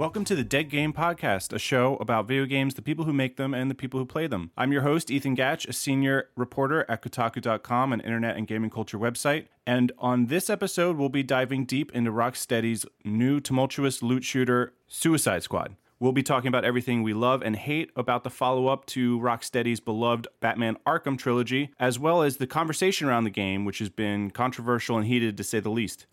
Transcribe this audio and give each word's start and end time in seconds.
Welcome 0.00 0.24
to 0.24 0.34
the 0.34 0.44
Dead 0.44 0.70
Game 0.70 0.94
Podcast, 0.94 1.52
a 1.52 1.58
show 1.58 1.96
about 1.96 2.26
video 2.26 2.46
games, 2.46 2.72
the 2.72 2.80
people 2.80 3.04
who 3.04 3.12
make 3.12 3.36
them, 3.36 3.52
and 3.52 3.70
the 3.70 3.74
people 3.74 4.00
who 4.00 4.06
play 4.06 4.26
them. 4.26 4.50
I'm 4.56 4.72
your 4.72 4.80
host, 4.80 5.10
Ethan 5.10 5.34
Gach, 5.34 5.66
a 5.66 5.74
senior 5.74 6.30
reporter 6.36 6.86
at 6.88 7.02
Kotaku.com, 7.02 7.92
an 7.92 8.00
internet 8.00 8.34
and 8.38 8.46
gaming 8.46 8.70
culture 8.70 8.98
website. 8.98 9.48
And 9.66 9.92
on 9.98 10.28
this 10.28 10.48
episode, 10.48 10.96
we'll 10.96 11.10
be 11.10 11.22
diving 11.22 11.66
deep 11.66 11.92
into 11.94 12.10
Rocksteady's 12.10 12.86
new 13.04 13.40
tumultuous 13.40 14.02
loot 14.02 14.24
shooter, 14.24 14.72
Suicide 14.88 15.42
Squad. 15.42 15.76
We'll 15.98 16.12
be 16.12 16.22
talking 16.22 16.48
about 16.48 16.64
everything 16.64 17.02
we 17.02 17.12
love 17.12 17.42
and 17.42 17.54
hate 17.54 17.90
about 17.94 18.24
the 18.24 18.30
follow 18.30 18.68
up 18.68 18.86
to 18.86 19.20
Rocksteady's 19.20 19.80
beloved 19.80 20.26
Batman 20.40 20.78
Arkham 20.86 21.18
trilogy, 21.18 21.74
as 21.78 21.98
well 21.98 22.22
as 22.22 22.38
the 22.38 22.46
conversation 22.46 23.06
around 23.06 23.24
the 23.24 23.30
game, 23.30 23.66
which 23.66 23.80
has 23.80 23.90
been 23.90 24.30
controversial 24.30 24.96
and 24.96 25.06
heated 25.06 25.36
to 25.36 25.44
say 25.44 25.60
the 25.60 25.68
least. 25.68 26.06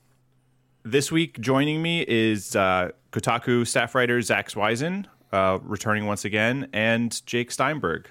This 0.83 1.11
week, 1.11 1.41
joining 1.41 1.81
me 1.81 2.05
is 2.07 2.55
uh, 2.55 2.91
Kotaku 3.17 3.65
staff 3.65 3.95
writer 3.95 4.21
Zack 4.21 4.49
Zwiezen, 4.49 5.05
uh, 5.31 5.57
returning 5.63 6.05
once 6.05 6.23
again, 6.23 6.69
and 6.71 7.25
Jake 7.25 7.49
Steinberg 7.49 8.07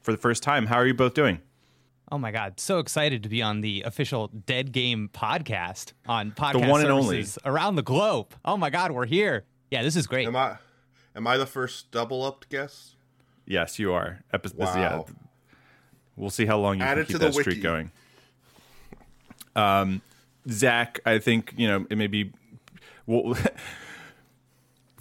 for 0.00 0.10
the 0.10 0.18
first 0.18 0.42
time. 0.42 0.66
How 0.66 0.76
are 0.76 0.86
you 0.86 0.94
both 0.94 1.14
doing? 1.14 1.40
Oh 2.10 2.18
my 2.18 2.32
God! 2.32 2.58
So 2.58 2.78
excited 2.80 3.22
to 3.22 3.28
be 3.28 3.40
on 3.40 3.60
the 3.60 3.82
official 3.82 4.28
Dead 4.28 4.72
Game 4.72 5.10
podcast 5.12 5.92
on 6.08 6.32
podcast 6.32 6.52
the 6.52 6.68
one 6.68 6.80
and 6.80 6.90
only 6.90 7.24
around 7.44 7.76
the 7.76 7.82
globe. 7.82 8.34
Oh 8.44 8.56
my 8.56 8.70
God, 8.70 8.90
we're 8.90 9.06
here! 9.06 9.44
Yeah, 9.70 9.82
this 9.82 9.94
is 9.94 10.06
great. 10.08 10.26
Am 10.26 10.34
I? 10.34 10.56
Am 11.14 11.26
I 11.26 11.36
the 11.36 11.46
first 11.46 11.90
double 11.92 12.24
upped 12.24 12.48
guest? 12.48 12.96
Yes, 13.46 13.78
you 13.78 13.92
are. 13.92 14.24
Epi- 14.32 14.50
wow. 14.56 14.74
Yeah, 14.74 15.02
we'll 16.16 16.30
see 16.30 16.46
how 16.46 16.58
long 16.58 16.78
you 16.78 16.84
Added 16.84 17.06
can 17.06 17.14
keep 17.14 17.20
that 17.20 17.34
wiki. 17.34 17.42
streak 17.42 17.62
going. 17.62 17.92
Um, 19.54 20.02
Zach, 20.50 20.98
I 21.06 21.18
think 21.18 21.54
you 21.56 21.68
know 21.68 21.86
it 21.90 21.96
may 21.96 22.08
be. 22.08 22.32
Well, 23.06 23.36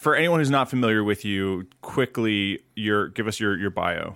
for 0.08 0.16
anyone 0.16 0.39
who's 0.39 0.50
not 0.50 0.69
familiar 0.69 1.03
with 1.03 1.25
you, 1.25 1.67
quickly, 1.81 2.63
your 2.75 3.09
give 3.09 3.27
us 3.27 3.41
your 3.41 3.58
your 3.58 3.69
bio. 3.69 4.16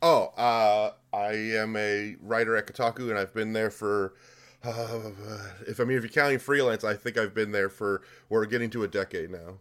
Oh, 0.00 0.32
uh, 0.38 0.92
I 1.12 1.32
am 1.34 1.76
a 1.76 2.16
writer 2.22 2.56
at 2.56 2.66
Kotaku, 2.66 3.10
and 3.10 3.18
I've 3.18 3.34
been 3.34 3.52
there 3.52 3.70
for. 3.70 4.14
Uh, 4.64 5.10
if 5.68 5.80
I 5.80 5.84
mean, 5.84 5.98
if 5.98 6.02
you're 6.02 6.08
counting 6.08 6.38
freelance, 6.38 6.82
I 6.82 6.94
think 6.94 7.18
I've 7.18 7.34
been 7.34 7.52
there 7.52 7.68
for. 7.68 8.00
We're 8.30 8.46
getting 8.46 8.70
to 8.70 8.84
a 8.84 8.88
decade 8.88 9.30
now. 9.30 9.58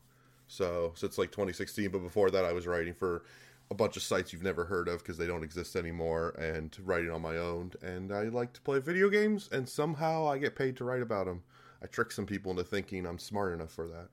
So 0.48 0.94
since 0.96 1.18
like 1.18 1.32
2016, 1.32 1.90
but 1.90 2.00
before 2.00 2.32
that, 2.32 2.46
I 2.46 2.54
was 2.54 2.66
writing 2.66 2.94
for 2.94 3.24
a 3.70 3.74
bunch 3.74 3.98
of 3.98 4.04
sites 4.04 4.32
you've 4.32 4.44
never 4.44 4.64
heard 4.64 4.88
of 4.88 5.00
because 5.00 5.18
they 5.18 5.28
don't 5.28 5.44
exist 5.44 5.76
anymore, 5.76 6.30
and 6.40 6.78
writing 6.82 7.12
on 7.12 7.22
my 7.22 7.36
own. 7.36 7.74
And 7.82 8.14
I 8.14 8.24
like 8.30 8.54
to 8.54 8.62
play 8.62 8.80
video 8.80 9.10
games, 9.10 9.50
and 9.52 9.68
somehow 9.68 10.30
I 10.30 10.38
get 10.38 10.56
paid 10.56 10.78
to 10.78 10.86
write 10.86 11.02
about 11.02 11.26
them. 11.26 11.44
I 11.84 11.88
trick 11.88 12.14
some 12.14 12.26
people 12.26 12.52
into 12.52 12.64
thinking 12.64 13.06
I'm 13.06 13.20
smart 13.20 13.52
enough 13.52 13.74
for 13.74 13.90
that. 13.90 14.08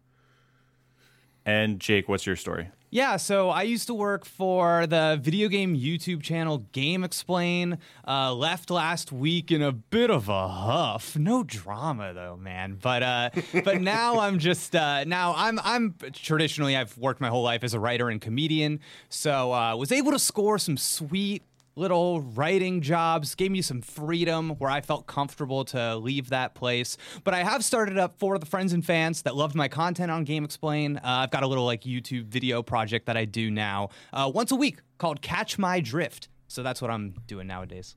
And 1.48 1.80
Jake, 1.80 2.10
what's 2.10 2.26
your 2.26 2.36
story? 2.36 2.68
Yeah, 2.90 3.16
so 3.16 3.48
I 3.48 3.62
used 3.62 3.86
to 3.86 3.94
work 3.94 4.26
for 4.26 4.86
the 4.86 5.18
video 5.18 5.48
game 5.48 5.74
YouTube 5.74 6.22
channel 6.22 6.66
GameXplain. 6.74 7.78
Uh, 8.06 8.34
left 8.34 8.70
last 8.70 9.12
week 9.12 9.50
in 9.50 9.62
a 9.62 9.72
bit 9.72 10.10
of 10.10 10.28
a 10.28 10.46
huff. 10.46 11.16
No 11.16 11.42
drama 11.42 12.12
though, 12.12 12.36
man. 12.36 12.76
But 12.78 13.02
uh, 13.02 13.30
but 13.64 13.80
now 13.80 14.20
I'm 14.20 14.38
just 14.38 14.76
uh, 14.76 15.04
now 15.04 15.32
I'm 15.38 15.58
I'm 15.64 15.94
traditionally 16.12 16.76
I've 16.76 16.98
worked 16.98 17.22
my 17.22 17.30
whole 17.30 17.42
life 17.42 17.64
as 17.64 17.72
a 17.72 17.80
writer 17.80 18.10
and 18.10 18.20
comedian. 18.20 18.80
So 19.08 19.54
uh, 19.54 19.74
was 19.74 19.90
able 19.90 20.12
to 20.12 20.18
score 20.18 20.58
some 20.58 20.76
sweet 20.76 21.42
little 21.78 22.20
writing 22.20 22.80
jobs, 22.80 23.34
gave 23.34 23.50
me 23.50 23.62
some 23.62 23.80
freedom 23.80 24.50
where 24.58 24.70
I 24.70 24.80
felt 24.80 25.06
comfortable 25.06 25.64
to 25.66 25.96
leave 25.96 26.30
that 26.30 26.54
place. 26.54 26.96
But 27.24 27.34
I 27.34 27.42
have 27.42 27.64
started 27.64 27.98
up 27.98 28.18
for 28.18 28.38
the 28.38 28.46
friends 28.46 28.72
and 28.72 28.84
fans 28.84 29.22
that 29.22 29.36
loved 29.36 29.54
my 29.54 29.68
content 29.68 30.10
on 30.10 30.26
GameXplain. 30.26 30.96
Uh, 30.96 31.00
I've 31.04 31.30
got 31.30 31.42
a 31.42 31.46
little 31.46 31.64
like 31.64 31.82
YouTube 31.82 32.26
video 32.26 32.62
project 32.62 33.06
that 33.06 33.16
I 33.16 33.24
do 33.24 33.50
now 33.50 33.90
uh, 34.12 34.30
once 34.32 34.50
a 34.52 34.56
week 34.56 34.80
called 34.98 35.22
Catch 35.22 35.58
My 35.58 35.80
Drift. 35.80 36.28
So 36.48 36.62
that's 36.62 36.82
what 36.82 36.90
I'm 36.90 37.14
doing 37.26 37.46
nowadays. 37.46 37.96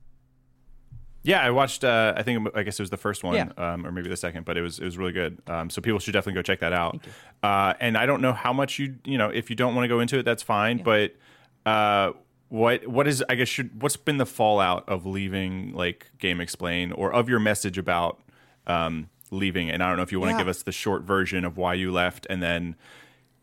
Yeah, 1.24 1.40
I 1.40 1.50
watched. 1.50 1.84
Uh, 1.84 2.14
I 2.16 2.22
think 2.22 2.48
I 2.54 2.64
guess 2.64 2.80
it 2.80 2.82
was 2.82 2.90
the 2.90 2.96
first 2.96 3.22
one, 3.22 3.34
yeah. 3.34 3.52
um, 3.56 3.86
or 3.86 3.92
maybe 3.92 4.08
the 4.08 4.16
second, 4.16 4.44
but 4.44 4.56
it 4.56 4.60
was 4.60 4.80
it 4.80 4.84
was 4.84 4.98
really 4.98 5.12
good. 5.12 5.40
Um, 5.46 5.70
so 5.70 5.80
people 5.80 6.00
should 6.00 6.12
definitely 6.12 6.38
go 6.38 6.42
check 6.42 6.60
that 6.60 6.72
out. 6.72 6.98
Uh, 7.42 7.74
and 7.78 7.96
I 7.96 8.06
don't 8.06 8.20
know 8.20 8.32
how 8.32 8.52
much 8.52 8.80
you 8.80 8.96
you 9.04 9.18
know 9.18 9.28
if 9.28 9.48
you 9.48 9.54
don't 9.54 9.74
want 9.74 9.84
to 9.84 9.88
go 9.88 10.00
into 10.00 10.18
it, 10.18 10.24
that's 10.24 10.42
fine. 10.42 10.78
Yeah. 10.78 10.84
But 10.84 11.16
uh, 11.64 12.12
what 12.52 12.86
what 12.86 13.08
is 13.08 13.24
I 13.30 13.34
guess 13.34 13.48
should 13.48 13.80
what's 13.80 13.96
been 13.96 14.18
the 14.18 14.26
fallout 14.26 14.86
of 14.86 15.06
leaving 15.06 15.72
like 15.72 16.10
GameXplain 16.18 16.92
or 16.94 17.10
of 17.10 17.26
your 17.26 17.40
message 17.40 17.78
about 17.78 18.20
um, 18.66 19.08
leaving? 19.30 19.70
And 19.70 19.82
I 19.82 19.88
don't 19.88 19.96
know 19.96 20.02
if 20.02 20.12
you 20.12 20.20
want 20.20 20.32
to 20.32 20.34
yeah. 20.34 20.40
give 20.40 20.48
us 20.48 20.62
the 20.62 20.70
short 20.70 21.02
version 21.02 21.46
of 21.46 21.56
why 21.56 21.72
you 21.72 21.90
left, 21.90 22.26
and 22.28 22.42
then 22.42 22.76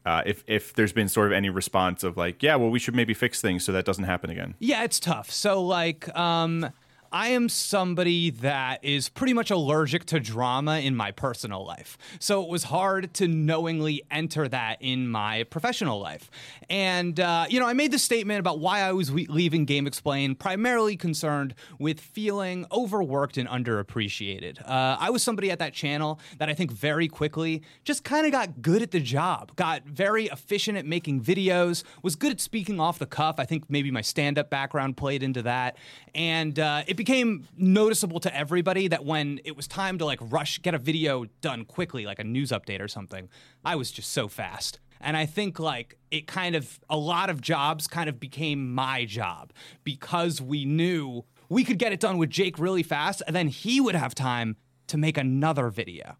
uh, 0.06 0.22
if 0.28 0.44
if 0.46 0.76
there's 0.76 0.94
been 0.94 1.10
sort 1.10 1.26
of 1.26 1.34
any 1.34 1.50
response 1.50 2.04
of 2.04 2.18
like, 2.18 2.44
yeah, 2.44 2.56
well, 2.56 2.70
we 2.70 2.78
should 2.78 2.94
maybe 2.94 3.16
fix 3.16 3.42
things 3.42 3.64
so 3.64 3.72
that 3.72 3.84
doesn't 3.84 4.04
happen 4.04 4.30
again. 4.30 4.54
Yeah, 4.60 4.84
it's 4.84 5.00
tough. 5.00 5.32
So 5.32 5.60
like. 5.60 6.16
Um, 6.16 6.72
I 7.12 7.30
am 7.30 7.50
somebody 7.50 8.30
that 8.30 8.84
is 8.84 9.10
pretty 9.10 9.34
much 9.34 9.50
allergic 9.50 10.06
to 10.06 10.20
drama 10.20 10.80
in 10.80 10.96
my 10.96 11.12
personal 11.12 11.66
life. 11.66 11.98
So 12.20 12.44
it 12.44 12.50
was 12.50 12.66
hard 12.66 13.14
to 13.16 13.28
knowingly 13.28 14.04
enter 14.12 14.48
that 14.48 14.78
in 14.80 15.08
my 15.08 15.44
professional 15.46 16.00
life. 16.00 16.30
And, 16.70 17.20
uh, 17.20 17.46
you 17.50 17.60
know, 17.60 17.66
I 17.66 17.74
made 17.74 17.92
the 17.92 18.00
statement 18.00 18.40
about 18.40 18.60
why 18.60 18.82
I 18.82 18.92
was 18.92 19.12
leaving 19.12 19.66
GameXplain, 19.66 20.38
primarily 20.38 20.96
concerned 20.96 21.56
with 21.80 22.00
feeling 22.00 22.66
overworked 22.72 23.38
and 23.38 23.50
underappreciated. 23.50 24.62
Uh, 24.62 24.98
I 25.00 25.10
was 25.10 25.24
somebody 25.24 25.50
at 25.50 25.60
that 25.60 25.74
channel 25.74 26.20
that 26.38 26.50
I 26.50 26.54
think 26.54 26.72
very 26.72 27.08
quickly 27.08 27.64
just 27.84 28.04
kind 28.04 28.26
of 28.26 28.32
got 28.32 28.62
good 28.62 28.84
at 28.84 28.92
the 28.92 29.00
job, 29.00 29.56
got 29.56 29.84
very 29.86 30.26
efficient 30.26 30.78
at 30.78 30.86
making 30.86 31.22
videos, 31.22 31.84
was 32.04 32.16
good 32.16 32.32
at 32.32 32.40
speaking 32.40 32.80
off 32.80 33.00
the 33.00 33.08
cuff. 33.08 33.36
I 33.40 33.46
think 33.46 33.64
maybe 33.68 33.90
my 33.90 34.02
stand 34.02 34.38
up 34.38 34.52
background 34.52 34.96
played 34.96 35.24
into 35.24 35.42
that. 35.44 35.78
And 36.14 36.60
uh, 36.60 36.84
it 36.88 36.99
became 37.00 37.48
noticeable 37.56 38.20
to 38.20 38.36
everybody 38.36 38.90
that 38.90 39.06
when 39.06 39.40
it 39.46 39.56
was 39.56 39.70
time 39.70 39.98
to 39.98 40.04
like 40.04 40.20
rush 40.22 40.62
get 40.62 40.74
a 40.74 40.78
video 40.78 41.24
done 41.40 41.64
quickly 41.64 42.06
like 42.06 42.20
a 42.20 42.26
news 42.26 42.52
update 42.52 42.82
or 42.82 42.90
something 42.90 43.30
i 43.64 43.74
was 43.74 43.90
just 43.90 44.12
so 44.12 44.28
fast 44.28 44.82
and 45.00 45.16
i 45.16 45.26
think 45.26 45.60
like 45.60 45.98
it 46.12 46.28
kind 46.28 46.58
of 46.58 46.78
a 46.90 46.98
lot 46.98 47.30
of 47.30 47.40
jobs 47.40 47.88
kind 47.88 48.10
of 48.10 48.20
became 48.20 48.76
my 48.76 49.06
job 49.06 49.54
because 49.86 50.42
we 50.42 50.66
knew 50.66 51.24
we 51.48 51.64
could 51.64 51.80
get 51.80 51.94
it 51.94 52.02
done 52.02 52.18
with 52.18 52.30
jake 52.30 52.60
really 52.60 52.84
fast 52.84 53.24
and 53.26 53.34
then 53.34 53.48
he 53.48 53.80
would 53.80 53.96
have 53.96 54.14
time 54.14 54.58
to 54.86 54.98
make 54.98 55.18
another 55.18 55.70
video 55.70 56.18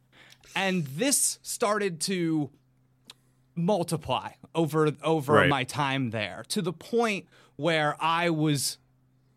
and 0.56 0.86
this 0.86 1.40
started 1.42 2.00
to 2.00 2.50
multiply 3.54 4.30
over 4.56 4.90
over 5.04 5.34
right. 5.34 5.50
my 5.50 5.66
time 5.66 6.12
there 6.12 6.46
to 6.48 6.62
the 6.62 6.72
point 6.72 7.26
where 7.58 7.98
I 8.00 8.30
was 8.30 8.78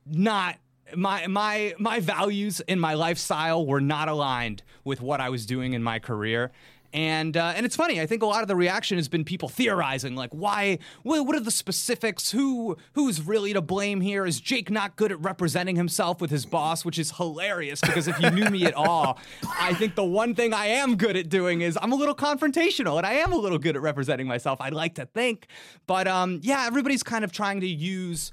not 0.07 0.59
my 0.97 1.27
my 1.27 1.75
my 1.79 2.01
values 2.01 2.61
and 2.69 2.81
my 2.81 2.95
lifestyle 2.95 3.67
were 3.67 3.81
not 3.81 4.09
aligned 4.09 4.63
with 4.85 5.01
what 5.01 5.21
I 5.21 5.29
was 5.29 5.47
doing 5.47 5.73
in 5.73 5.83
my 5.83 5.99
career. 5.99 6.53
And 6.95 7.39
uh, 7.39 7.55
and 7.57 7.65
it's 7.65 7.75
funny. 7.75 8.01
I 8.03 8.07
think 8.07 8.23
a 8.23 8.27
lot 8.27 8.43
of 8.43 8.49
the 8.49 8.57
reaction 8.57 8.99
has 8.99 9.09
been 9.09 9.25
people 9.25 9.49
theorizing, 9.49 10.15
like, 10.15 10.31
why? 10.33 10.79
What, 11.03 11.35
are 11.35 11.41
the 11.41 11.51
specifics? 11.51 12.31
Who 12.33 12.77
who's 12.93 13.27
really 13.27 13.55
to 13.55 13.63
blame 13.63 14.03
here? 14.03 14.27
Is 14.27 14.41
Jake 14.41 14.71
not 14.71 14.97
good 14.97 15.11
at 15.11 15.19
representing 15.21 15.77
himself 15.77 16.21
with 16.21 16.31
his 16.31 16.45
boss? 16.45 16.85
Which 16.85 16.99
is 16.99 17.13
hilarious 17.13 17.81
because 17.81 18.09
if 18.09 18.21
you 18.21 18.31
knew 18.31 18.51
me 18.51 18.67
at 18.67 18.75
all, 18.75 19.19
I 19.59 19.73
think 19.73 19.95
the 19.95 20.05
one 20.05 20.35
thing 20.35 20.53
I 20.53 20.67
am 20.67 20.97
good 20.97 21.17
at 21.17 21.31
doing 21.31 21.63
is 21.63 21.79
I'm 21.81 21.93
a 21.93 21.97
little 21.97 22.15
confrontational, 22.15 22.99
and 22.99 23.07
I 23.07 23.15
am 23.15 23.33
a 23.33 23.37
little 23.37 23.59
good 23.59 23.75
at 23.75 23.81
representing 23.81 24.27
myself. 24.27 24.61
I'd 24.61 24.75
like 24.75 24.97
to 24.97 25.07
think, 25.07 25.47
but 25.87 26.07
um, 26.07 26.41
yeah, 26.43 26.67
everybody's 26.67 27.03
kind 27.03 27.25
of 27.25 27.33
trying 27.33 27.61
to 27.61 27.67
use 27.67 28.33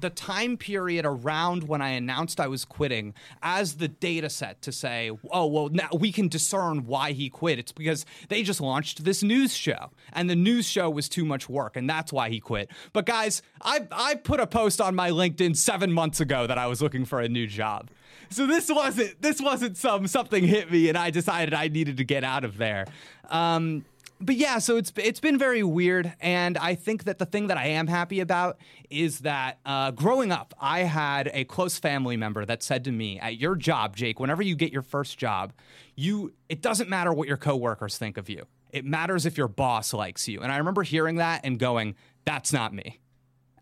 the 0.00 0.10
time 0.10 0.56
period 0.56 1.04
around 1.06 1.64
when 1.64 1.82
I 1.82 1.90
announced 1.90 2.40
I 2.40 2.46
was 2.46 2.64
quitting 2.64 3.14
as 3.42 3.76
the 3.76 3.88
data 3.88 4.30
set 4.30 4.62
to 4.62 4.72
say, 4.72 5.10
oh, 5.30 5.46
well, 5.46 5.68
now 5.68 5.88
we 5.92 6.12
can 6.12 6.28
discern 6.28 6.86
why 6.86 7.12
he 7.12 7.28
quit. 7.28 7.58
It's 7.58 7.72
because 7.72 8.06
they 8.28 8.42
just 8.42 8.60
launched 8.60 9.04
this 9.04 9.22
news 9.22 9.54
show 9.54 9.90
and 10.12 10.28
the 10.28 10.36
news 10.36 10.66
show 10.66 10.90
was 10.90 11.08
too 11.08 11.24
much 11.24 11.48
work 11.48 11.76
and 11.76 11.88
that's 11.88 12.12
why 12.12 12.30
he 12.30 12.40
quit. 12.40 12.70
But 12.92 13.06
guys, 13.06 13.42
I, 13.62 13.86
I 13.92 14.14
put 14.16 14.40
a 14.40 14.46
post 14.46 14.80
on 14.80 14.94
my 14.94 15.10
LinkedIn 15.10 15.56
seven 15.56 15.92
months 15.92 16.20
ago 16.20 16.46
that 16.46 16.58
I 16.58 16.66
was 16.66 16.82
looking 16.82 17.04
for 17.04 17.20
a 17.20 17.28
new 17.28 17.46
job. 17.46 17.90
So 18.30 18.46
this 18.46 18.70
wasn't 18.70 19.20
this 19.20 19.40
wasn't 19.40 19.76
some 19.76 20.06
something 20.06 20.44
hit 20.44 20.70
me 20.70 20.88
and 20.88 20.96
I 20.96 21.10
decided 21.10 21.52
I 21.52 21.68
needed 21.68 21.96
to 21.96 22.04
get 22.04 22.22
out 22.22 22.44
of 22.44 22.58
there. 22.58 22.86
Um, 23.28 23.84
but 24.20 24.36
yeah, 24.36 24.58
so 24.58 24.76
it's 24.76 24.92
it's 24.96 25.20
been 25.20 25.38
very 25.38 25.62
weird, 25.62 26.12
and 26.20 26.58
I 26.58 26.74
think 26.74 27.04
that 27.04 27.18
the 27.18 27.26
thing 27.26 27.46
that 27.46 27.56
I 27.56 27.66
am 27.68 27.86
happy 27.86 28.20
about 28.20 28.58
is 28.90 29.20
that 29.20 29.58
uh, 29.64 29.92
growing 29.92 30.30
up, 30.30 30.52
I 30.60 30.80
had 30.80 31.30
a 31.32 31.44
close 31.44 31.78
family 31.78 32.16
member 32.16 32.44
that 32.44 32.62
said 32.62 32.84
to 32.84 32.92
me, 32.92 33.18
"At 33.18 33.38
your 33.38 33.56
job, 33.56 33.96
Jake, 33.96 34.20
whenever 34.20 34.42
you 34.42 34.54
get 34.54 34.72
your 34.72 34.82
first 34.82 35.18
job, 35.18 35.52
you 35.96 36.34
it 36.48 36.60
doesn't 36.60 36.90
matter 36.90 37.12
what 37.12 37.28
your 37.28 37.38
coworkers 37.38 37.96
think 37.96 38.18
of 38.18 38.28
you. 38.28 38.44
It 38.70 38.84
matters 38.84 39.24
if 39.24 39.38
your 39.38 39.48
boss 39.48 39.94
likes 39.94 40.28
you." 40.28 40.40
And 40.40 40.52
I 40.52 40.58
remember 40.58 40.82
hearing 40.82 41.16
that 41.16 41.40
and 41.44 41.58
going, 41.58 41.94
"That's 42.24 42.52
not 42.52 42.74
me." 42.74 43.00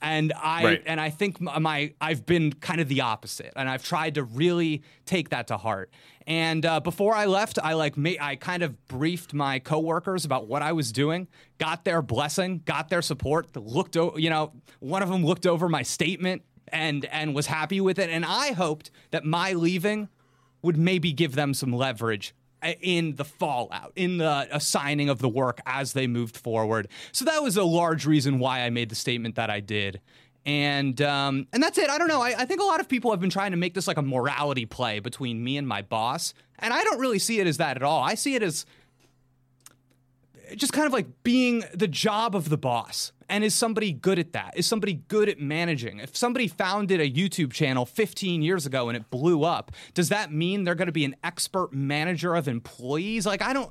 And 0.01 0.33
I 0.33 0.65
Right. 0.65 0.83
and 0.87 1.01
I 1.01 1.11
think 1.11 1.41
my, 1.41 1.59
my 1.59 1.95
I've 2.01 2.25
been 2.27 2.53
kind 2.53 2.81
of 2.81 2.89
the 2.89 3.01
opposite, 3.01 3.53
and 3.57 3.69
I've 3.69 3.85
tried 3.85 4.15
to 4.15 4.25
really 4.25 4.83
take 5.07 5.31
that 5.31 5.49
to 5.49 5.57
heart. 5.57 5.91
And 6.29 6.67
uh, 6.67 6.81
before 6.81 7.15
I 7.15 7.25
left, 7.25 7.59
I 7.61 7.73
like 7.73 7.97
ma- 7.97 8.21
I 8.21 8.37
kind 8.37 8.63
of 8.63 8.87
briefed 8.87 9.33
my 9.33 9.59
coworkers 9.61 10.27
about 10.27 10.47
what 10.47 10.61
I 10.61 10.73
was 10.73 10.93
doing, 10.93 11.27
got 11.57 11.85
their 11.87 12.03
blessing, 12.03 12.61
got 12.67 12.91
their 12.91 13.01
support. 13.01 13.57
Looked, 13.57 13.97
o- 13.97 14.15
you 14.19 14.29
know, 14.29 14.53
one 14.79 15.03
of 15.03 15.09
them 15.09 15.25
looked 15.25 15.47
over 15.47 15.71
my 15.71 15.83
statement 15.83 16.43
and 16.71 17.07
and 17.07 17.35
was 17.35 17.47
happy 17.47 17.81
with 17.81 17.99
it. 17.99 18.11
And 18.11 18.27
I 18.27 18.53
hoped 18.53 18.91
that 19.11 19.25
my 19.25 19.55
leaving 19.55 20.11
would 20.61 20.77
maybe 20.77 21.15
give 21.15 21.35
them 21.35 21.55
some 21.55 21.73
leverage 21.73 22.35
uh, 22.63 22.73
in 22.83 23.17
the 23.17 23.25
fallout, 23.25 23.93
in 23.97 24.19
the 24.19 24.49
assigning 24.51 25.09
of 25.09 25.21
the 25.21 25.31
work 25.31 25.63
as 25.65 25.95
they 25.95 26.07
moved 26.07 26.37
forward. 26.37 26.89
So 27.11 27.25
that 27.25 27.43
was 27.43 27.57
a 27.57 27.65
large 27.65 28.05
reason 28.05 28.39
why 28.39 28.61
I 28.61 28.71
made 28.71 28.91
the 28.91 28.97
statement 28.97 29.37
that 29.37 29.49
I 29.49 29.61
did. 29.61 30.03
And 30.49 31.03
um, 31.03 31.47
and 31.53 31.62
that's 31.62 31.77
it. 31.77 31.91
I 31.91 31.99
don't 31.99 32.09
know. 32.09 32.23
I, 32.23 32.29
I 32.39 32.45
think 32.47 32.62
a 32.62 32.65
lot 32.65 32.81
of 32.81 32.89
people 32.89 33.11
have 33.11 33.21
been 33.21 33.29
trying 33.29 33.50
to 33.50 33.59
make 33.59 33.75
this 33.75 33.87
like 33.87 33.99
a 33.99 34.03
morality 34.03 34.65
play 34.65 34.99
between 34.99 35.45
me 35.45 35.59
and 35.59 35.69
my 35.69 35.83
boss, 35.83 36.33
and 36.59 36.73
I 36.73 36.83
don't 36.85 36.99
really 36.99 37.19
see 37.19 37.39
it 37.39 37.47
as 37.47 37.59
that 37.59 37.77
at 37.77 37.83
all. 37.83 38.03
I 38.03 38.15
see 38.15 38.35
it 38.35 38.43
as 38.43 38.65
just 40.56 40.73
kind 40.73 40.87
of 40.87 40.95
like 40.95 41.06
being 41.23 41.65
the 41.75 41.87
job 41.87 42.35
of 42.35 42.49
the 42.49 42.56
boss. 42.56 43.12
And 43.29 43.45
is 43.45 43.55
somebody 43.55 43.93
good 43.93 44.19
at 44.19 44.33
that? 44.33 44.55
Is 44.56 44.67
somebody 44.67 44.95
good 44.95 45.29
at 45.29 45.39
managing? 45.39 46.00
If 46.00 46.17
somebody 46.17 46.49
founded 46.49 46.99
a 46.99 47.11
YouTube 47.11 47.53
channel 47.53 47.85
15 47.85 48.41
years 48.41 48.65
ago 48.65 48.89
and 48.89 48.97
it 48.97 49.11
blew 49.11 49.45
up, 49.45 49.71
does 49.93 50.09
that 50.09 50.33
mean 50.33 50.65
they're 50.65 50.75
going 50.75 50.87
to 50.87 50.93
be 50.93 51.05
an 51.05 51.15
expert 51.23 51.75
manager 51.75 52.35
of 52.35 52.49
employees? 52.49 53.27
Like, 53.27 53.43
I 53.43 53.53
don't, 53.53 53.71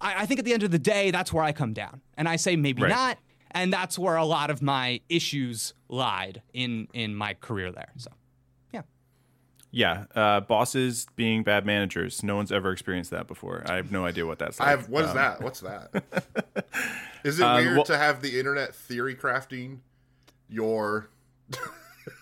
I, 0.00 0.22
I 0.22 0.26
think 0.26 0.40
at 0.40 0.44
the 0.44 0.52
end 0.52 0.64
of 0.64 0.72
the 0.72 0.80
day, 0.80 1.12
that's 1.12 1.32
where 1.32 1.44
I 1.44 1.52
come 1.52 1.74
down. 1.74 2.00
And 2.16 2.28
I 2.28 2.34
say 2.34 2.56
maybe 2.56 2.82
Right. 2.82 2.88
not. 2.90 3.18
And 3.50 3.72
that's 3.72 3.98
where 3.98 4.16
a 4.16 4.24
lot 4.24 4.50
of 4.50 4.60
my 4.62 5.00
issues 5.08 5.74
lied 5.88 6.42
in 6.52 6.88
in 6.92 7.14
my 7.14 7.34
career 7.34 7.72
there. 7.72 7.92
So, 7.96 8.10
yeah. 8.72 8.82
Yeah, 9.70 10.04
uh, 10.14 10.40
bosses 10.40 11.06
being 11.16 11.42
bad 11.42 11.64
managers. 11.66 12.22
No 12.22 12.36
one's 12.36 12.52
ever 12.52 12.72
experienced 12.72 13.10
that 13.10 13.26
before. 13.26 13.64
I 13.66 13.76
have 13.76 13.90
no 13.90 14.04
idea 14.04 14.26
what 14.26 14.38
that's 14.38 14.60
like. 14.60 14.68
I 14.68 14.70
have. 14.72 14.88
What 14.88 15.04
is 15.04 15.10
Um, 15.10 15.16
that? 15.16 15.40
What's 15.42 15.60
that? 15.60 15.90
is 17.24 17.40
it 17.40 17.44
Um, 17.44 17.56
weird 17.64 17.76
well- 17.76 17.84
to 17.86 17.96
have 17.96 18.20
the 18.22 18.38
internet 18.38 18.74
theory 18.74 19.14
crafting 19.14 19.78
your 20.48 21.08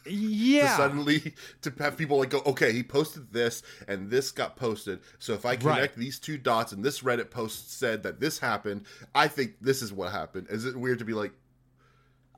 Yeah. 0.07 0.69
to 0.69 0.77
suddenly 0.77 1.35
to 1.63 1.73
have 1.79 1.97
people 1.97 2.19
like 2.19 2.31
go, 2.31 2.43
okay, 2.47 2.73
he 2.73 2.83
posted 2.83 3.33
this 3.33 3.63
and 3.89 4.11
this 4.11 4.31
got 4.31 4.57
posted. 4.57 5.01
So 5.19 5.33
if 5.35 5.45
I 5.45 5.57
connect 5.57 5.97
these 5.97 6.19
two 6.19 6.39
dots 6.39 6.73
and 6.73 6.85
this 6.85 7.01
Reddit 7.01 7.31
post 7.31 7.79
said 7.79 8.03
that 8.05 8.21
this 8.21 8.39
happened, 8.39 8.87
I 9.15 9.29
think 9.29 9.55
this 9.61 9.83
is 9.83 9.93
what 9.93 10.13
happened. 10.13 10.47
Is 10.51 10.65
it 10.65 10.77
weird 10.77 10.99
to 11.01 11.05
be 11.05 11.13
like, 11.13 11.33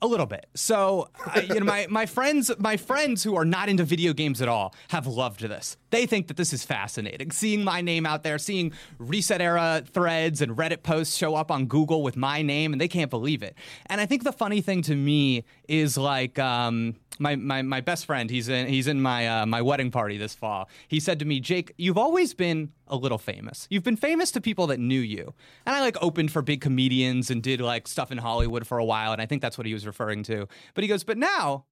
A 0.01 0.07
little 0.07 0.27
bit. 0.27 0.47
So, 0.55 1.09
I, 1.27 1.41
you 1.41 1.59
know, 1.59 1.67
my, 1.67 1.87
my 1.91 2.07
friends, 2.07 2.53
my 2.59 2.77
friends 2.77 3.25
who 3.25 3.35
are 3.37 3.45
not 3.45 3.69
into 3.69 3.83
video 3.83 4.13
games 4.13 4.41
at 4.41 4.49
all 4.49 4.73
have 4.91 5.09
loved 5.09 5.41
this. 5.41 5.77
They 5.91 6.07
think 6.07 6.29
that 6.29 6.37
this 6.37 6.53
is 6.53 6.65
fascinating. 6.65 7.31
Seeing 7.31 7.65
my 7.65 7.81
name 7.81 8.07
out 8.07 8.23
there, 8.23 8.39
seeing 8.39 8.73
ResetEra 8.99 9.87
threads 9.89 10.43
and 10.43 10.57
Reddit 10.57 10.83
posts 10.83 11.17
show 11.17 11.35
up 11.35 11.51
on 11.51 11.67
Google 11.67 12.03
with 12.03 12.17
my 12.17 12.43
name, 12.43 12.73
and 12.73 12.81
they 12.81 12.89
can't 12.89 13.11
believe 13.11 13.43
it. 13.43 13.57
And 13.87 14.01
I 14.01 14.07
think 14.07 14.25
the 14.25 14.33
funny 14.33 14.61
thing 14.61 14.83
to 14.83 14.95
me 14.95 15.45
is 15.69 15.97
like, 15.97 16.39
um, 16.39 16.97
my, 17.19 17.37
my, 17.37 17.63
my 17.63 17.81
best 17.81 18.07
friend, 18.07 18.31
he's 18.31 18.49
in 18.49 18.69
he's 18.69 18.87
in 18.87 19.01
my 19.01 19.27
uh, 19.27 19.47
my 19.47 19.63
wedding 19.63 19.91
party 19.91 20.19
this 20.19 20.35
fall. 20.35 20.69
He 20.87 21.01
said 21.01 21.19
to 21.19 21.25
me, 21.25 21.41
"Jake, 21.41 21.73
you've 21.77 21.99
always 21.99 22.35
been 22.35 22.73
a 22.87 22.97
little 22.97 23.19
famous. 23.19 23.67
You've 23.71 23.83
been 23.83 23.97
famous 23.97 24.31
to 24.33 24.41
people 24.41 24.67
that 24.69 24.79
knew 24.79 25.01
you." 25.01 25.35
And 25.67 25.75
I 25.75 25.81
like 25.81 25.97
opened 26.03 26.31
for 26.31 26.43
big 26.43 26.61
comedians 26.61 27.31
and 27.31 27.43
did 27.43 27.61
like 27.61 27.89
stuff 27.89 28.13
in 28.13 28.19
Hollywood 28.19 28.67
for 28.67 28.79
a 28.79 28.85
while, 28.85 29.13
and 29.13 29.21
I 29.21 29.27
think 29.27 29.43
that's 29.43 29.59
what 29.59 29.67
he 29.67 29.75
was 29.75 29.87
referring 29.87 30.23
to. 30.25 30.47
But 30.75 30.85
he 30.85 30.89
goes, 30.89 31.05
"But 31.05 31.19
now 31.19 31.65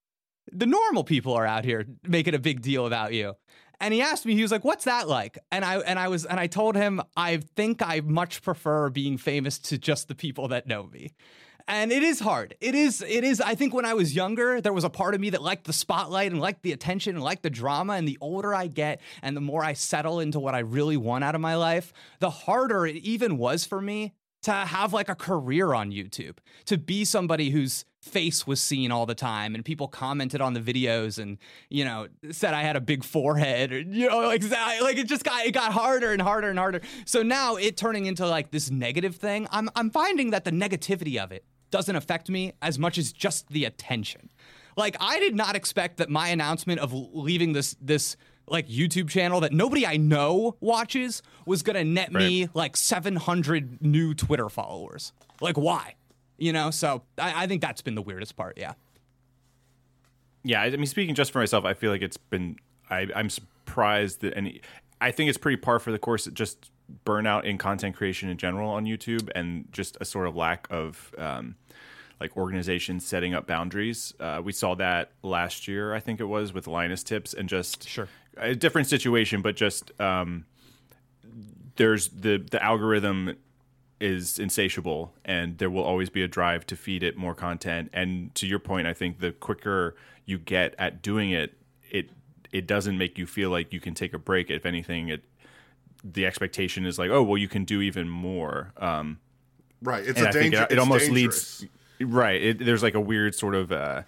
the 0.52 0.66
normal 0.66 1.04
people 1.04 1.34
are 1.34 1.46
out 1.46 1.64
here 1.64 1.86
making 2.06 2.34
a 2.34 2.38
big 2.38 2.60
deal 2.62 2.86
about 2.86 3.12
you." 3.12 3.34
And 3.80 3.92
he 3.92 4.00
asked 4.00 4.24
me, 4.24 4.34
he 4.34 4.42
was 4.42 4.50
like, 4.50 4.64
"What's 4.64 4.84
that 4.84 5.08
like?" 5.08 5.38
And 5.52 5.64
I 5.64 5.78
and 5.80 5.98
I 5.98 6.08
was 6.08 6.24
and 6.24 6.40
I 6.40 6.46
told 6.46 6.76
him, 6.76 7.02
"I 7.16 7.38
think 7.56 7.82
I 7.82 8.00
much 8.00 8.42
prefer 8.42 8.90
being 8.90 9.18
famous 9.18 9.58
to 9.58 9.78
just 9.78 10.08
the 10.08 10.14
people 10.14 10.48
that 10.48 10.66
know 10.66 10.84
me." 10.84 11.12
And 11.68 11.90
it 11.90 12.04
is 12.04 12.20
hard. 12.20 12.54
It 12.60 12.76
is 12.76 13.02
it 13.02 13.24
is 13.24 13.40
I 13.40 13.56
think 13.56 13.74
when 13.74 13.84
I 13.84 13.94
was 13.94 14.14
younger, 14.14 14.60
there 14.60 14.72
was 14.72 14.84
a 14.84 14.90
part 14.90 15.14
of 15.14 15.20
me 15.20 15.30
that 15.30 15.42
liked 15.42 15.64
the 15.64 15.72
spotlight 15.72 16.30
and 16.30 16.40
liked 16.40 16.62
the 16.62 16.72
attention 16.72 17.16
and 17.16 17.24
liked 17.24 17.42
the 17.42 17.50
drama 17.50 17.94
and 17.94 18.06
the 18.06 18.18
older 18.20 18.54
I 18.54 18.68
get 18.68 19.00
and 19.20 19.36
the 19.36 19.40
more 19.40 19.64
I 19.64 19.72
settle 19.72 20.20
into 20.20 20.38
what 20.38 20.54
I 20.54 20.60
really 20.60 20.96
want 20.96 21.24
out 21.24 21.34
of 21.34 21.40
my 21.40 21.56
life, 21.56 21.92
the 22.20 22.30
harder 22.30 22.86
it 22.86 22.96
even 22.96 23.36
was 23.36 23.64
for 23.64 23.80
me 23.80 24.14
to 24.46 24.52
have 24.52 24.92
like 24.92 25.08
a 25.08 25.14
career 25.16 25.74
on 25.74 25.90
YouTube, 25.90 26.36
to 26.66 26.78
be 26.78 27.04
somebody 27.04 27.50
whose 27.50 27.84
face 28.00 28.46
was 28.46 28.62
seen 28.62 28.92
all 28.92 29.04
the 29.04 29.14
time 29.14 29.56
and 29.56 29.64
people 29.64 29.88
commented 29.88 30.40
on 30.40 30.54
the 30.54 30.60
videos 30.60 31.18
and 31.18 31.38
you 31.68 31.84
know 31.84 32.06
said 32.30 32.54
I 32.54 32.62
had 32.62 32.76
a 32.76 32.80
big 32.80 33.02
forehead 33.02 33.72
or 33.72 33.80
you 33.80 34.08
know 34.08 34.20
like 34.20 34.48
like 34.48 34.98
it 34.98 35.08
just 35.08 35.24
got 35.24 35.44
it 35.44 35.50
got 35.50 35.72
harder 35.72 36.12
and 36.12 36.22
harder 36.22 36.48
and 36.48 36.56
harder. 36.60 36.80
So 37.06 37.24
now 37.24 37.56
it 37.56 37.76
turning 37.76 38.06
into 38.06 38.24
like 38.24 38.52
this 38.52 38.70
negative 38.70 39.16
thing, 39.16 39.48
I'm 39.50 39.68
I'm 39.74 39.90
finding 39.90 40.30
that 40.30 40.44
the 40.44 40.52
negativity 40.52 41.20
of 41.20 41.32
it 41.32 41.44
doesn't 41.72 41.96
affect 41.96 42.30
me 42.30 42.52
as 42.62 42.78
much 42.78 42.98
as 42.98 43.12
just 43.12 43.48
the 43.48 43.64
attention. 43.64 44.30
Like 44.76 44.96
I 45.00 45.18
did 45.18 45.34
not 45.34 45.56
expect 45.56 45.96
that 45.96 46.08
my 46.08 46.28
announcement 46.28 46.78
of 46.78 46.92
leaving 46.92 47.52
this 47.52 47.76
this 47.80 48.16
like 48.48 48.68
YouTube 48.68 49.08
channel 49.08 49.40
that 49.40 49.52
nobody 49.52 49.86
I 49.86 49.96
know 49.96 50.56
watches 50.60 51.22
was 51.46 51.62
gonna 51.62 51.84
net 51.84 52.12
me 52.12 52.48
like 52.54 52.76
700 52.76 53.82
new 53.82 54.14
Twitter 54.14 54.48
followers. 54.48 55.12
Like 55.40 55.56
why? 55.56 55.94
You 56.38 56.52
know, 56.52 56.70
so 56.70 57.02
I, 57.18 57.44
I 57.44 57.46
think 57.46 57.62
that's 57.62 57.82
been 57.82 57.94
the 57.94 58.02
weirdest 58.02 58.36
part. 58.36 58.58
Yeah. 58.58 58.74
Yeah, 60.44 60.62
I 60.62 60.70
mean, 60.70 60.86
speaking 60.86 61.16
just 61.16 61.32
for 61.32 61.40
myself, 61.40 61.64
I 61.64 61.74
feel 61.74 61.90
like 61.90 62.02
it's 62.02 62.16
been. 62.16 62.56
I, 62.88 63.08
I'm 63.16 63.30
surprised 63.30 64.20
that 64.20 64.36
any. 64.36 64.60
I 65.00 65.10
think 65.10 65.28
it's 65.28 65.38
pretty 65.38 65.56
par 65.56 65.80
for 65.80 65.90
the 65.90 65.98
course. 65.98 66.26
Just 66.26 66.70
burnout 67.04 67.44
in 67.44 67.58
content 67.58 67.96
creation 67.96 68.28
in 68.28 68.36
general 68.38 68.70
on 68.70 68.84
YouTube, 68.84 69.28
and 69.34 69.66
just 69.72 69.96
a 70.00 70.04
sort 70.04 70.28
of 70.28 70.36
lack 70.36 70.68
of 70.70 71.12
um, 71.18 71.56
like 72.20 72.36
organization 72.36 73.00
setting 73.00 73.34
up 73.34 73.48
boundaries. 73.48 74.14
Uh, 74.20 74.40
we 74.42 74.52
saw 74.52 74.76
that 74.76 75.10
last 75.24 75.66
year, 75.66 75.92
I 75.92 75.98
think 75.98 76.20
it 76.20 76.26
was, 76.26 76.52
with 76.52 76.68
Linus 76.68 77.02
Tips, 77.02 77.34
and 77.34 77.48
just 77.48 77.88
Sure. 77.88 78.08
A 78.36 78.54
different 78.54 78.88
situation, 78.88 79.42
but 79.42 79.56
just 79.56 79.98
um, 80.00 80.44
there's 81.76 82.08
the 82.08 82.38
the 82.38 82.62
algorithm 82.62 83.36
is 83.98 84.38
insatiable 84.38 85.14
and 85.24 85.56
there 85.56 85.70
will 85.70 85.82
always 85.82 86.10
be 86.10 86.22
a 86.22 86.28
drive 86.28 86.66
to 86.66 86.76
feed 86.76 87.02
it 87.02 87.16
more 87.16 87.34
content 87.34 87.88
and 87.94 88.34
to 88.34 88.46
your 88.46 88.58
point 88.58 88.86
i 88.86 88.92
think 88.92 89.20
the 89.20 89.32
quicker 89.32 89.96
you 90.26 90.36
get 90.36 90.74
at 90.78 91.00
doing 91.00 91.30
it 91.30 91.56
it 91.90 92.10
it 92.52 92.66
doesn't 92.66 92.98
make 92.98 93.16
you 93.16 93.24
feel 93.24 93.48
like 93.48 93.72
you 93.72 93.80
can 93.80 93.94
take 93.94 94.12
a 94.12 94.18
break 94.18 94.50
if 94.50 94.66
anything 94.66 95.08
it 95.08 95.24
the 96.04 96.26
expectation 96.26 96.84
is 96.84 96.98
like 96.98 97.08
oh 97.08 97.22
well 97.22 97.38
you 97.38 97.48
can 97.48 97.64
do 97.64 97.80
even 97.80 98.06
more 98.06 98.70
um 98.76 99.18
right? 99.82 100.06
It's 100.06 100.20
a 100.20 100.28
I 100.28 100.32
danger. 100.32 100.58
it, 100.58 100.62
it 100.62 100.72
it's 100.72 100.80
almost 100.80 101.06
dangerous. 101.06 101.60
leads 101.62 102.12
right. 102.12 102.42
It, 102.42 102.58
there's 102.64 102.82
like 102.82 102.94
a 102.94 103.00
weird 103.00 103.34
sort 103.34 103.54
of 103.54 103.72
uh, 103.72 104.02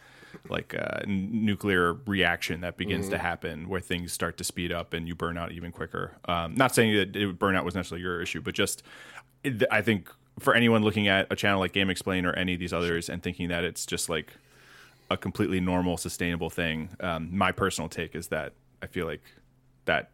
like 0.48 0.74
uh, 0.74 1.00
n- 1.04 1.30
nuclear 1.44 1.94
reaction 2.06 2.60
that 2.62 2.76
begins 2.76 3.06
Mm-hmm. 3.06 3.12
to 3.12 3.18
happen 3.18 3.68
where 3.68 3.80
things 3.80 4.12
start 4.12 4.36
to 4.38 4.44
speed 4.44 4.72
up 4.72 4.92
and 4.92 5.06
you 5.08 5.14
burn 5.14 5.36
out 5.38 5.52
even 5.52 5.72
quicker. 5.72 6.12
Um, 6.26 6.54
not 6.54 6.74
saying 6.74 6.94
that 6.96 7.16
it, 7.16 7.38
burnout 7.38 7.64
was 7.64 7.74
necessarily 7.74 8.02
your 8.02 8.20
issue, 8.20 8.40
but 8.40 8.54
just 8.54 8.82
it, 9.44 9.62
I 9.70 9.82
think 9.82 10.10
for 10.38 10.54
anyone 10.54 10.82
looking 10.82 11.08
at 11.08 11.26
a 11.30 11.36
channel 11.36 11.60
like 11.60 11.72
GameXplain 11.72 12.24
or 12.24 12.32
any 12.34 12.54
of 12.54 12.60
these 12.60 12.72
others 12.72 13.08
and 13.08 13.22
thinking 13.22 13.48
that 13.48 13.64
it's 13.64 13.84
just 13.86 14.08
like 14.08 14.32
a 15.10 15.16
completely 15.16 15.60
normal, 15.60 15.96
sustainable 15.96 16.50
thing. 16.50 16.90
Um, 17.00 17.28
my 17.36 17.50
personal 17.52 17.88
take 17.88 18.14
is 18.14 18.28
that 18.28 18.52
I 18.82 18.86
feel 18.86 19.06
like 19.06 19.22
that 19.86 20.10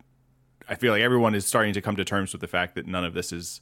I 0.68 0.76
feel 0.76 0.92
like 0.92 1.02
everyone 1.02 1.34
is 1.34 1.44
starting 1.44 1.74
to 1.74 1.80
come 1.82 1.96
to 1.96 2.04
terms 2.04 2.32
with 2.32 2.40
the 2.40 2.46
fact 2.48 2.74
that 2.76 2.86
none 2.86 3.04
of 3.04 3.12
this 3.12 3.32
is 3.32 3.60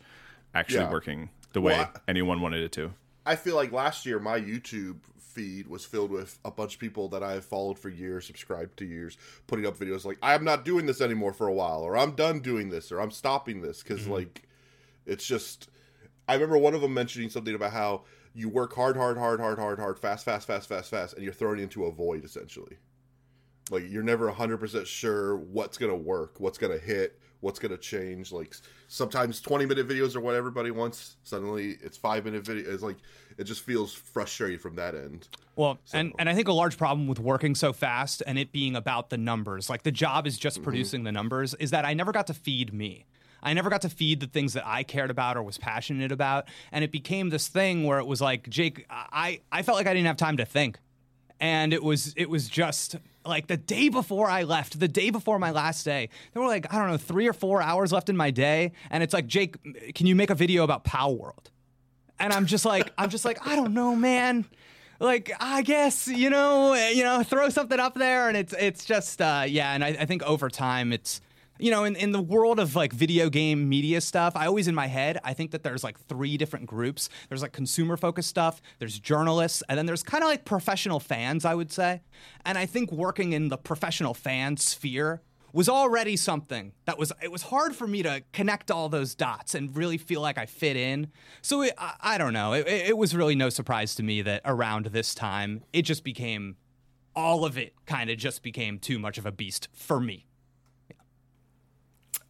actually 0.54 0.80
Yeah. 0.84 0.90
working 0.90 1.30
the 1.52 1.60
way 1.60 1.72
Well, 1.72 1.90
I- 1.94 2.00
anyone 2.10 2.40
wanted 2.40 2.62
it 2.62 2.72
to. 2.72 2.92
I 3.26 3.36
feel 3.36 3.56
like 3.56 3.72
last 3.72 4.04
year 4.06 4.18
my 4.20 4.38
YouTube 4.38 4.98
feed 5.32 5.66
was 5.66 5.84
filled 5.84 6.10
with 6.10 6.38
a 6.44 6.50
bunch 6.50 6.74
of 6.74 6.80
people 6.80 7.08
that 7.08 7.22
I 7.22 7.32
have 7.32 7.44
followed 7.44 7.78
for 7.78 7.88
years, 7.88 8.26
subscribed 8.26 8.76
to 8.78 8.84
years, 8.84 9.16
putting 9.46 9.66
up 9.66 9.76
videos 9.76 10.04
like 10.04 10.18
I'm 10.22 10.44
not 10.44 10.64
doing 10.64 10.86
this 10.86 11.00
anymore 11.00 11.32
for 11.32 11.48
a 11.48 11.52
while, 11.52 11.80
or 11.80 11.96
I'm 11.96 12.12
done 12.12 12.40
doing 12.40 12.70
this, 12.70 12.92
or 12.92 13.00
I'm 13.00 13.10
stopping 13.10 13.62
this 13.62 13.82
because 13.82 14.02
mm-hmm. 14.02 14.12
like 14.12 14.42
it's 15.06 15.26
just. 15.26 15.68
I 16.28 16.34
remember 16.34 16.56
one 16.56 16.74
of 16.74 16.80
them 16.80 16.94
mentioning 16.94 17.30
something 17.30 17.54
about 17.54 17.72
how 17.72 18.04
you 18.34 18.48
work 18.48 18.74
hard, 18.74 18.96
hard, 18.96 19.18
hard, 19.18 19.40
hard, 19.40 19.58
hard, 19.58 19.78
hard, 19.78 19.98
fast, 19.98 20.24
fast, 20.24 20.46
fast, 20.46 20.68
fast, 20.68 20.90
fast, 20.90 21.14
and 21.14 21.24
you're 21.24 21.32
thrown 21.32 21.58
into 21.58 21.84
a 21.84 21.92
void 21.92 22.24
essentially. 22.24 22.78
Like 23.70 23.84
you're 23.88 24.02
never 24.02 24.30
100% 24.30 24.86
sure 24.86 25.36
what's 25.36 25.78
going 25.78 25.90
to 25.90 25.96
work, 25.96 26.40
what's 26.40 26.58
going 26.58 26.78
to 26.78 26.84
hit, 26.84 27.18
what's 27.42 27.58
going 27.58 27.72
to 27.72 27.78
change. 27.78 28.32
Like 28.32 28.54
sometimes 28.88 29.40
20 29.40 29.66
minute 29.66 29.86
videos 29.86 30.16
are 30.16 30.20
what 30.20 30.34
everybody 30.34 30.70
wants. 30.70 31.16
Suddenly 31.24 31.76
it's 31.82 31.98
5 31.98 32.24
minute 32.24 32.46
video. 32.46 32.72
It's 32.72 32.82
like 32.82 32.96
it 33.36 33.44
just 33.44 33.62
feels 33.62 33.92
frustrating 33.92 34.58
from 34.58 34.76
that 34.76 34.94
end. 34.94 35.28
Well, 35.56 35.78
and, 35.92 36.12
and 36.18 36.28
I 36.28 36.34
think 36.34 36.48
a 36.48 36.52
large 36.52 36.78
problem 36.78 37.06
with 37.06 37.18
working 37.18 37.54
so 37.54 37.72
fast 37.72 38.22
and 38.26 38.38
it 38.38 38.52
being 38.52 38.74
about 38.76 39.10
the 39.10 39.18
numbers, 39.18 39.68
like 39.68 39.82
the 39.82 39.92
job 39.92 40.26
is 40.26 40.38
just 40.38 40.56
mm-hmm. 40.56 40.64
producing 40.64 41.04
the 41.04 41.12
numbers, 41.12 41.52
is 41.54 41.72
that 41.72 41.84
I 41.84 41.92
never 41.92 42.12
got 42.12 42.28
to 42.28 42.34
feed 42.34 42.72
me. 42.72 43.04
I 43.42 43.54
never 43.54 43.70
got 43.70 43.82
to 43.82 43.88
feed 43.88 44.20
the 44.20 44.28
things 44.28 44.52
that 44.52 44.64
I 44.64 44.84
cared 44.84 45.10
about 45.10 45.36
or 45.36 45.42
was 45.42 45.58
passionate 45.58 46.12
about. 46.12 46.46
And 46.70 46.84
it 46.84 46.92
became 46.92 47.30
this 47.30 47.48
thing 47.48 47.84
where 47.84 47.98
it 47.98 48.06
was 48.06 48.20
like, 48.20 48.48
Jake, 48.48 48.86
I, 48.88 49.40
I 49.50 49.62
felt 49.62 49.76
like 49.76 49.88
I 49.88 49.94
didn't 49.94 50.06
have 50.06 50.16
time 50.16 50.36
to 50.36 50.44
think. 50.44 50.78
And 51.42 51.74
it 51.74 51.82
was 51.82 52.14
it 52.16 52.30
was 52.30 52.48
just 52.48 52.94
like 53.26 53.48
the 53.48 53.56
day 53.56 53.88
before 53.88 54.30
I 54.30 54.44
left, 54.44 54.78
the 54.78 54.86
day 54.86 55.10
before 55.10 55.40
my 55.40 55.50
last 55.50 55.84
day. 55.84 56.08
There 56.32 56.40
were 56.40 56.48
like 56.48 56.72
I 56.72 56.78
don't 56.78 56.88
know 56.88 56.96
three 56.96 57.26
or 57.26 57.32
four 57.32 57.60
hours 57.60 57.92
left 57.92 58.08
in 58.08 58.16
my 58.16 58.30
day, 58.30 58.70
and 58.90 59.02
it's 59.02 59.12
like 59.12 59.26
Jake, 59.26 59.56
can 59.92 60.06
you 60.06 60.14
make 60.14 60.30
a 60.30 60.36
video 60.36 60.62
about 60.62 60.84
Palworld? 60.84 61.46
And 62.20 62.32
I'm 62.32 62.46
just 62.46 62.64
like 62.64 62.92
I'm 62.96 63.10
just 63.10 63.24
like 63.24 63.44
I 63.44 63.56
don't 63.56 63.74
know, 63.74 63.96
man. 63.96 64.44
Like 65.00 65.32
I 65.40 65.62
guess 65.62 66.06
you 66.06 66.30
know 66.30 66.74
you 66.74 67.02
know 67.02 67.24
throw 67.24 67.48
something 67.48 67.80
up 67.80 67.94
there, 67.94 68.28
and 68.28 68.36
it's 68.36 68.54
it's 68.56 68.84
just 68.84 69.20
uh, 69.20 69.44
yeah. 69.44 69.74
And 69.74 69.82
I, 69.82 69.88
I 69.88 70.04
think 70.04 70.22
over 70.22 70.48
time 70.48 70.92
it's 70.92 71.20
you 71.62 71.70
know, 71.70 71.84
in, 71.84 71.94
in 71.94 72.10
the 72.10 72.20
world 72.20 72.58
of 72.58 72.74
like 72.74 72.92
video 72.92 73.30
game 73.30 73.68
media 73.68 74.00
stuff, 74.00 74.34
I 74.34 74.46
always 74.46 74.66
in 74.66 74.74
my 74.74 74.88
head, 74.88 75.18
I 75.22 75.32
think 75.32 75.52
that 75.52 75.62
there's 75.62 75.84
like 75.84 75.98
three 76.08 76.36
different 76.36 76.66
groups. 76.66 77.08
There's 77.28 77.40
like 77.40 77.52
consumer 77.52 77.96
focused 77.96 78.28
stuff, 78.28 78.60
there's 78.80 78.98
journalists, 78.98 79.62
and 79.68 79.78
then 79.78 79.86
there's 79.86 80.02
kind 80.02 80.24
of 80.24 80.28
like 80.28 80.44
professional 80.44 80.98
fans, 80.98 81.44
I 81.44 81.54
would 81.54 81.70
say. 81.70 82.02
And 82.44 82.58
I 82.58 82.66
think 82.66 82.90
working 82.90 83.32
in 83.32 83.48
the 83.48 83.56
professional 83.56 84.12
fan 84.12 84.56
sphere 84.56 85.22
was 85.52 85.68
already 85.68 86.16
something 86.16 86.72
that 86.86 86.98
was 86.98 87.12
it 87.22 87.30
was 87.30 87.42
hard 87.42 87.76
for 87.76 87.86
me 87.86 88.02
to 88.02 88.24
connect 88.32 88.70
all 88.72 88.88
those 88.88 89.14
dots 89.14 89.54
and 89.54 89.76
really 89.76 89.98
feel 89.98 90.20
like 90.20 90.38
I 90.38 90.46
fit 90.46 90.76
in. 90.76 91.12
So 91.42 91.62
it, 91.62 91.74
I, 91.78 91.94
I, 92.00 92.18
don't 92.18 92.32
know. 92.32 92.54
It, 92.54 92.66
it 92.66 92.96
was 92.96 93.14
really 93.14 93.36
no 93.36 93.50
surprise 93.50 93.94
to 93.96 94.02
me 94.02 94.22
that 94.22 94.40
around 94.44 94.86
this 94.86 95.14
time 95.14 95.62
it 95.72 95.82
just 95.82 96.02
became 96.02 96.56
all 97.14 97.44
of 97.44 97.56
it 97.56 97.74
kind 97.86 98.10
of 98.10 98.16
just 98.16 98.42
became 98.42 98.80
too 98.80 98.98
much 98.98 99.16
of 99.16 99.26
a 99.26 99.32
beast 99.32 99.68
for 99.72 100.00
me. 100.00 100.26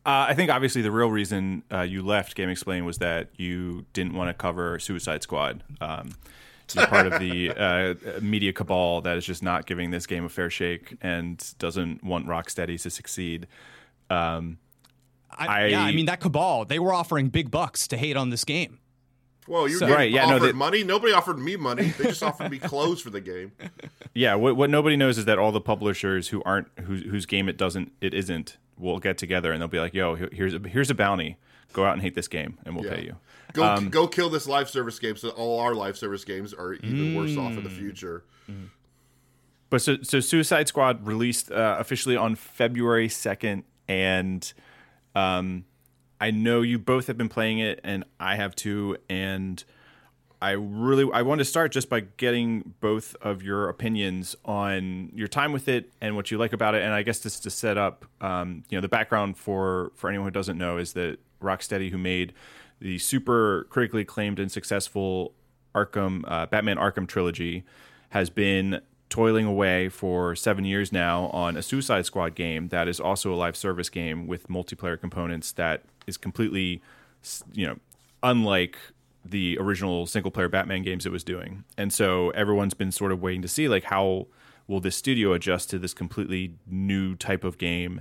Uh, 0.04 0.26
I 0.28 0.34
think 0.34 0.50
obviously 0.50 0.82
the 0.82 0.90
real 0.90 1.10
reason 1.10 1.62
uh, 1.72 1.82
you 1.82 2.02
left 2.02 2.36
GameXplain 2.36 2.84
was 2.84 2.98
that 2.98 3.28
you 3.36 3.86
didn't 3.92 4.14
want 4.14 4.30
to 4.30 4.34
cover 4.34 4.78
Suicide 4.80 5.22
Squad. 5.22 5.62
Um, 5.80 6.14
you're 6.74 6.86
part 6.86 7.06
of 7.06 7.20
the 7.20 7.50
uh, 7.56 8.20
media 8.20 8.52
cabal 8.52 9.00
that 9.02 9.16
is 9.16 9.24
just 9.24 9.42
not 9.42 9.66
giving 9.66 9.90
this 9.90 10.06
game 10.06 10.24
a 10.24 10.28
fair 10.28 10.50
shake 10.50 10.96
and 11.02 11.54
doesn't 11.58 12.02
want 12.02 12.26
Rocksteady 12.26 12.80
to 12.82 12.90
succeed. 12.90 13.46
Um, 14.10 14.58
I, 15.30 15.46
I, 15.46 15.66
yeah, 15.66 15.82
I 15.82 15.92
mean 15.92 16.06
that 16.06 16.20
cabal. 16.20 16.64
They 16.64 16.78
were 16.78 16.92
offering 16.92 17.28
big 17.28 17.50
bucks 17.50 17.86
to 17.88 17.96
hate 17.96 18.16
on 18.16 18.30
this 18.30 18.44
game. 18.44 18.78
Well, 19.48 19.68
you 19.68 19.78
so, 19.78 19.88
right? 19.88 20.10
Yeah, 20.10 20.26
offered 20.26 20.40
no, 20.40 20.46
they, 20.46 20.52
money. 20.52 20.84
Nobody 20.84 21.12
offered 21.12 21.38
me 21.38 21.56
money. 21.56 21.88
They 21.98 22.04
just 22.04 22.22
offered 22.22 22.50
me 22.50 22.58
clothes 22.58 23.00
for 23.00 23.10
the 23.10 23.20
game. 23.20 23.52
Yeah, 24.14 24.34
what, 24.34 24.56
what 24.56 24.68
nobody 24.68 24.94
knows 24.94 25.16
is 25.16 25.24
that 25.24 25.38
all 25.38 25.52
the 25.52 25.60
publishers 25.60 26.28
who 26.28 26.42
aren't 26.42 26.68
whose 26.80 27.02
whose 27.04 27.24
game 27.24 27.48
it 27.48 27.56
doesn't 27.56 27.92
it 28.02 28.12
isn't 28.12 28.58
will 28.76 28.98
get 28.98 29.16
together 29.16 29.52
and 29.52 29.62
they'll 29.62 29.68
be 29.68 29.80
like, 29.80 29.94
"Yo, 29.94 30.16
here's 30.16 30.52
a, 30.52 30.58
here's 30.58 30.90
a 30.90 30.94
bounty. 30.94 31.38
Go 31.72 31.86
out 31.86 31.94
and 31.94 32.02
hate 32.02 32.14
this 32.14 32.28
game, 32.28 32.58
and 32.66 32.76
we'll 32.76 32.84
yeah. 32.84 32.94
pay 32.94 33.04
you. 33.04 33.16
Go 33.54 33.64
um, 33.64 33.88
go 33.88 34.06
kill 34.06 34.28
this 34.28 34.46
live 34.46 34.68
service 34.68 34.98
game, 34.98 35.16
so 35.16 35.30
all 35.30 35.60
our 35.60 35.74
live 35.74 35.96
service 35.96 36.26
games 36.26 36.52
are 36.52 36.74
even 36.74 36.90
mm, 36.90 37.16
worse 37.16 37.38
off 37.38 37.52
in 37.52 37.64
the 37.64 37.70
mm. 37.70 37.78
future." 37.78 38.24
Mm. 38.50 38.68
But 39.70 39.80
so 39.80 39.96
so 40.02 40.20
Suicide 40.20 40.68
Squad 40.68 41.06
released 41.06 41.50
uh, 41.50 41.76
officially 41.78 42.16
on 42.16 42.34
February 42.34 43.08
second, 43.08 43.64
and 43.88 44.52
um, 45.14 45.64
I 46.22 46.30
know 46.30 46.62
you 46.62 46.78
both 46.78 47.08
have 47.08 47.18
been 47.18 47.28
playing 47.28 47.58
it, 47.58 47.80
and 47.82 48.04
I 48.20 48.36
have 48.36 48.54
too, 48.54 48.96
and 49.08 49.62
I 50.40 50.52
really 50.52 51.10
I 51.12 51.22
want 51.22 51.40
to 51.40 51.44
start 51.44 51.72
just 51.72 51.88
by 51.88 51.98
getting 51.98 52.74
both 52.80 53.16
of 53.20 53.42
your 53.42 53.68
opinions 53.68 54.36
on 54.44 55.10
your 55.16 55.26
time 55.26 55.50
with 55.50 55.66
it 55.66 55.92
and 56.00 56.14
what 56.14 56.30
you 56.30 56.38
like 56.38 56.52
about 56.52 56.76
it. 56.76 56.82
And 56.82 56.94
I 56.94 57.02
guess 57.02 57.18
just 57.18 57.42
to 57.42 57.50
set 57.50 57.76
up, 57.76 58.04
um, 58.20 58.62
you 58.70 58.76
know, 58.76 58.80
the 58.82 58.88
background 58.88 59.36
for 59.36 59.90
for 59.96 60.08
anyone 60.08 60.28
who 60.28 60.30
doesn't 60.30 60.56
know 60.56 60.76
is 60.76 60.92
that 60.92 61.18
Rocksteady, 61.42 61.90
who 61.90 61.98
made 61.98 62.34
the 62.78 63.00
super 63.00 63.66
critically 63.68 64.02
acclaimed 64.02 64.38
and 64.38 64.50
successful 64.50 65.34
Arkham 65.74 66.22
uh, 66.28 66.46
Batman 66.46 66.76
Arkham 66.76 67.08
trilogy, 67.08 67.64
has 68.10 68.30
been 68.30 68.80
toiling 69.12 69.44
away 69.44 69.90
for 69.90 70.34
seven 70.34 70.64
years 70.64 70.90
now 70.90 71.26
on 71.26 71.54
a 71.54 71.60
Suicide 71.60 72.06
Squad 72.06 72.34
game 72.34 72.68
that 72.68 72.88
is 72.88 72.98
also 72.98 73.30
a 73.30 73.36
live 73.36 73.58
service 73.58 73.90
game 73.90 74.26
with 74.26 74.48
multiplayer 74.48 74.98
components 74.98 75.52
that 75.52 75.82
is 76.06 76.16
completely, 76.16 76.80
you 77.52 77.66
know, 77.66 77.76
unlike 78.22 78.78
the 79.22 79.58
original 79.60 80.06
single 80.06 80.30
player 80.30 80.48
Batman 80.48 80.82
games 80.82 81.04
it 81.04 81.12
was 81.12 81.22
doing. 81.22 81.62
And 81.76 81.92
so 81.92 82.30
everyone's 82.30 82.72
been 82.72 82.90
sort 82.90 83.12
of 83.12 83.20
waiting 83.20 83.42
to 83.42 83.48
see 83.48 83.68
like 83.68 83.84
how 83.84 84.28
will 84.66 84.80
this 84.80 84.96
studio 84.96 85.34
adjust 85.34 85.68
to 85.70 85.78
this 85.78 85.92
completely 85.92 86.54
new 86.66 87.14
type 87.14 87.44
of 87.44 87.58
game 87.58 88.00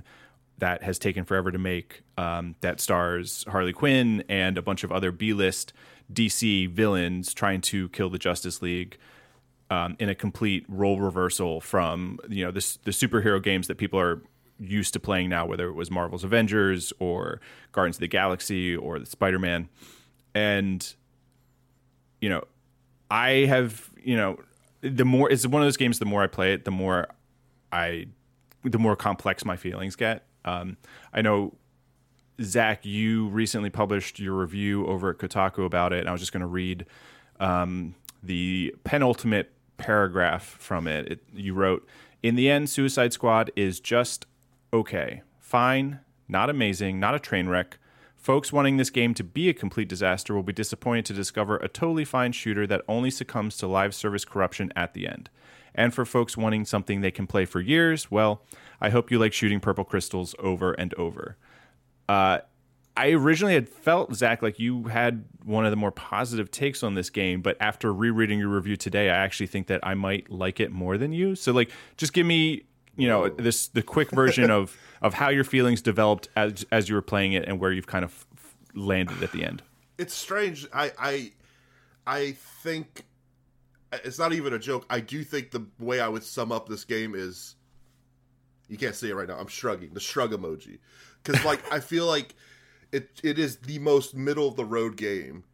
that 0.56 0.82
has 0.82 0.98
taken 0.98 1.26
forever 1.26 1.50
to 1.50 1.58
make 1.58 2.04
um, 2.16 2.54
that 2.62 2.80
stars 2.80 3.44
Harley 3.48 3.74
Quinn 3.74 4.24
and 4.30 4.56
a 4.56 4.62
bunch 4.62 4.82
of 4.82 4.90
other 4.90 5.12
B 5.12 5.34
list 5.34 5.74
DC 6.10 6.70
villains 6.70 7.34
trying 7.34 7.60
to 7.60 7.90
kill 7.90 8.08
the 8.08 8.18
Justice 8.18 8.62
League. 8.62 8.96
Um, 9.72 9.96
in 9.98 10.10
a 10.10 10.14
complete 10.14 10.66
role 10.68 11.00
reversal 11.00 11.62
from 11.62 12.18
you 12.28 12.44
know 12.44 12.50
this, 12.50 12.76
the 12.84 12.90
superhero 12.90 13.42
games 13.42 13.68
that 13.68 13.78
people 13.78 13.98
are 13.98 14.20
used 14.58 14.92
to 14.92 15.00
playing 15.00 15.30
now, 15.30 15.46
whether 15.46 15.66
it 15.66 15.72
was 15.72 15.90
Marvel's 15.90 16.24
Avengers 16.24 16.92
or 16.98 17.40
Guardians 17.72 17.96
of 17.96 18.00
the 18.00 18.08
Galaxy 18.08 18.76
or 18.76 18.98
the 18.98 19.06
Spider 19.06 19.38
Man, 19.38 19.70
and 20.34 20.94
you 22.20 22.28
know, 22.28 22.44
I 23.10 23.46
have, 23.46 23.90
you 24.02 24.14
know, 24.14 24.38
the 24.82 25.06
more 25.06 25.30
it's 25.30 25.46
one 25.46 25.62
of 25.62 25.66
those 25.66 25.78
games. 25.78 25.98
The 25.98 26.04
more 26.04 26.22
I 26.22 26.26
play 26.26 26.52
it, 26.52 26.66
the 26.66 26.70
more 26.70 27.08
I, 27.72 28.08
the 28.62 28.78
more 28.78 28.94
complex 28.94 29.42
my 29.44 29.56
feelings 29.56 29.96
get. 29.96 30.24
Um, 30.44 30.76
I 31.14 31.22
know, 31.22 31.54
Zack, 32.42 32.84
you 32.84 33.28
recently 33.28 33.70
published 33.70 34.18
your 34.18 34.34
review 34.34 34.86
over 34.86 35.10
at 35.10 35.18
Kotaku 35.18 35.64
about 35.64 35.94
it, 35.94 36.00
and 36.00 36.10
I 36.10 36.12
was 36.12 36.20
just 36.20 36.32
going 36.32 36.42
to 36.42 36.46
read 36.46 36.84
um, 37.40 37.94
the 38.22 38.74
penultimate 38.84 39.50
paragraph 39.82 40.44
from 40.44 40.86
it. 40.86 41.06
it. 41.08 41.20
You 41.34 41.54
wrote, 41.54 41.86
"In 42.22 42.36
the 42.36 42.48
end, 42.48 42.70
Suicide 42.70 43.12
Squad 43.12 43.50
is 43.56 43.80
just 43.80 44.26
okay, 44.72 45.22
fine, 45.38 46.00
not 46.28 46.48
amazing, 46.48 46.98
not 46.98 47.14
a 47.14 47.18
train 47.18 47.48
wreck." 47.48 47.78
Folks 48.16 48.52
wanting 48.52 48.76
this 48.76 48.90
game 48.90 49.14
to 49.14 49.24
be 49.24 49.48
a 49.48 49.52
complete 49.52 49.88
disaster 49.88 50.32
will 50.32 50.44
be 50.44 50.52
disappointed 50.52 51.04
to 51.06 51.12
discover 51.12 51.56
a 51.56 51.66
totally 51.66 52.04
fine 52.04 52.30
shooter 52.30 52.68
that 52.68 52.82
only 52.86 53.10
succumbs 53.10 53.56
to 53.56 53.66
live 53.66 53.92
service 53.94 54.24
corruption 54.24 54.72
at 54.76 54.94
the 54.94 55.08
end. 55.08 55.28
And 55.74 55.92
for 55.92 56.04
folks 56.04 56.36
wanting 56.36 56.64
something 56.64 57.00
they 57.00 57.10
can 57.10 57.26
play 57.26 57.44
for 57.46 57.60
years, 57.60 58.10
well, 58.12 58.42
I 58.80 58.90
hope 58.90 59.10
you 59.10 59.18
like 59.18 59.32
shooting 59.32 59.58
purple 59.58 59.84
crystals 59.84 60.36
over 60.38 60.72
and 60.72 60.94
over. 60.94 61.36
Uh, 62.08 62.38
I 62.96 63.10
originally 63.10 63.54
had 63.54 63.68
felt, 63.68 64.14
Zack, 64.14 64.42
like 64.42 64.58
you 64.58 64.84
had 64.84 65.24
one 65.44 65.64
of 65.64 65.70
the 65.70 65.76
more 65.76 65.90
positive 65.90 66.50
takes 66.50 66.82
on 66.82 66.94
this 66.94 67.08
game, 67.08 67.40
but 67.40 67.56
after 67.60 67.92
rereading 67.92 68.38
your 68.38 68.48
review 68.48 68.76
today, 68.76 69.08
I 69.08 69.16
actually 69.16 69.46
think 69.46 69.68
that 69.68 69.80
I 69.82 69.94
might 69.94 70.30
like 70.30 70.60
it 70.60 70.70
more 70.70 70.98
than 70.98 71.12
you. 71.12 71.34
So, 71.34 71.52
like, 71.52 71.70
just 71.96 72.12
give 72.12 72.26
me, 72.26 72.64
you 72.96 73.08
know, 73.08 73.30
this 73.30 73.68
the 73.68 73.82
quick 73.82 74.10
version 74.10 74.50
of 74.50 74.76
of 75.02 75.14
how 75.14 75.30
your 75.30 75.44
feelings 75.44 75.80
developed 75.80 76.28
as 76.36 76.66
as 76.70 76.88
you 76.88 76.94
were 76.94 77.02
playing 77.02 77.32
it 77.32 77.48
and 77.48 77.58
where 77.58 77.72
you've 77.72 77.86
kind 77.86 78.04
of 78.04 78.26
landed 78.74 79.22
at 79.22 79.32
the 79.32 79.44
end. 79.44 79.62
It's 79.96 80.14
strange. 80.14 80.66
I 80.72 80.92
I 80.98 81.32
I 82.06 82.32
think 82.62 83.04
it's 84.04 84.18
not 84.18 84.34
even 84.34 84.52
a 84.52 84.58
joke. 84.58 84.84
I 84.90 85.00
do 85.00 85.24
think 85.24 85.50
the 85.50 85.66
way 85.78 86.00
I 86.00 86.08
would 86.08 86.24
sum 86.24 86.52
up 86.52 86.68
this 86.68 86.84
game 86.84 87.14
is 87.14 87.56
you 88.68 88.76
can't 88.76 88.94
see 88.94 89.08
it 89.10 89.14
right 89.14 89.28
now. 89.28 89.38
I'm 89.38 89.48
shrugging 89.48 89.94
the 89.94 90.00
shrug 90.00 90.32
emoji 90.32 90.78
because 91.22 91.42
like 91.44 91.60
I 91.72 91.80
feel 91.80 92.06
like 92.06 92.34
it 92.92 93.20
it 93.22 93.38
is 93.38 93.56
the 93.56 93.78
most 93.78 94.14
middle 94.14 94.46
of 94.46 94.56
the 94.56 94.64
road 94.64 94.96
game 94.96 95.44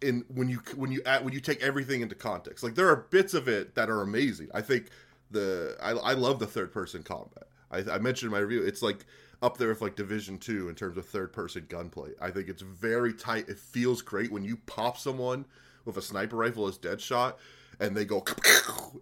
in 0.00 0.24
when 0.28 0.48
you 0.48 0.60
when 0.74 0.92
you 0.92 1.02
when 1.22 1.32
you 1.32 1.40
take 1.40 1.62
everything 1.62 2.00
into 2.00 2.14
context. 2.14 2.62
Like 2.62 2.74
there 2.74 2.88
are 2.88 2.96
bits 2.96 3.34
of 3.34 3.48
it 3.48 3.74
that 3.74 3.88
are 3.88 4.02
amazing. 4.02 4.48
I 4.52 4.60
think 4.60 4.90
the 5.30 5.76
I, 5.80 5.90
I 5.90 6.12
love 6.12 6.38
the 6.38 6.46
third 6.46 6.72
person 6.72 7.02
combat. 7.02 7.44
I, 7.70 7.78
I 7.78 7.98
mentioned 7.98 8.28
in 8.28 8.32
my 8.32 8.38
review, 8.40 8.62
it's 8.62 8.82
like 8.82 9.06
up 9.42 9.58
there 9.58 9.68
with 9.68 9.80
like 9.80 9.96
Division 9.96 10.38
Two 10.38 10.68
in 10.68 10.74
terms 10.74 10.96
of 10.96 11.06
third 11.06 11.32
person 11.32 11.66
gunplay. 11.68 12.10
I 12.20 12.30
think 12.30 12.48
it's 12.48 12.62
very 12.62 13.14
tight. 13.14 13.48
It 13.48 13.58
feels 13.58 14.02
great 14.02 14.30
when 14.30 14.44
you 14.44 14.56
pop 14.66 14.98
someone 14.98 15.46
with 15.84 15.96
a 15.96 16.02
sniper 16.02 16.36
rifle 16.36 16.66
as 16.66 16.78
Deadshot 16.78 17.34
and 17.80 17.96
they 17.96 18.04
go. 18.04 18.24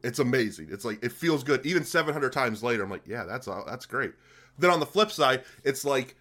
It's 0.02 0.18
amazing. 0.18 0.68
It's 0.71 0.85
like 0.85 1.02
it 1.04 1.12
feels 1.12 1.44
good. 1.44 1.64
Even 1.64 1.85
700 1.85 2.33
times 2.33 2.62
later, 2.64 2.83
I'm 2.83 2.90
like, 2.90 3.06
yeah, 3.06 3.25
that's 3.25 3.47
uh, 3.47 3.62
that's 3.64 3.87
great. 3.87 4.12
Then 4.59 4.71
on 4.71 4.80
the 4.80 4.87
flip 4.87 5.11
side, 5.11 5.44
it's 5.62 5.85
like 5.85 6.16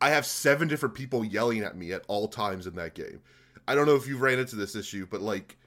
I 0.00 0.10
have 0.10 0.24
seven 0.24 0.68
different 0.68 0.94
people 0.94 1.24
yelling 1.24 1.60
at 1.60 1.76
me 1.76 1.92
at 1.92 2.04
all 2.08 2.28
times 2.28 2.66
in 2.66 2.74
that 2.76 2.94
game. 2.94 3.20
I 3.68 3.74
don't 3.74 3.86
know 3.86 3.96
if 3.96 4.08
you've 4.08 4.22
ran 4.22 4.38
into 4.38 4.56
this 4.56 4.74
issue, 4.74 5.06
but 5.08 5.20
like 5.20 5.58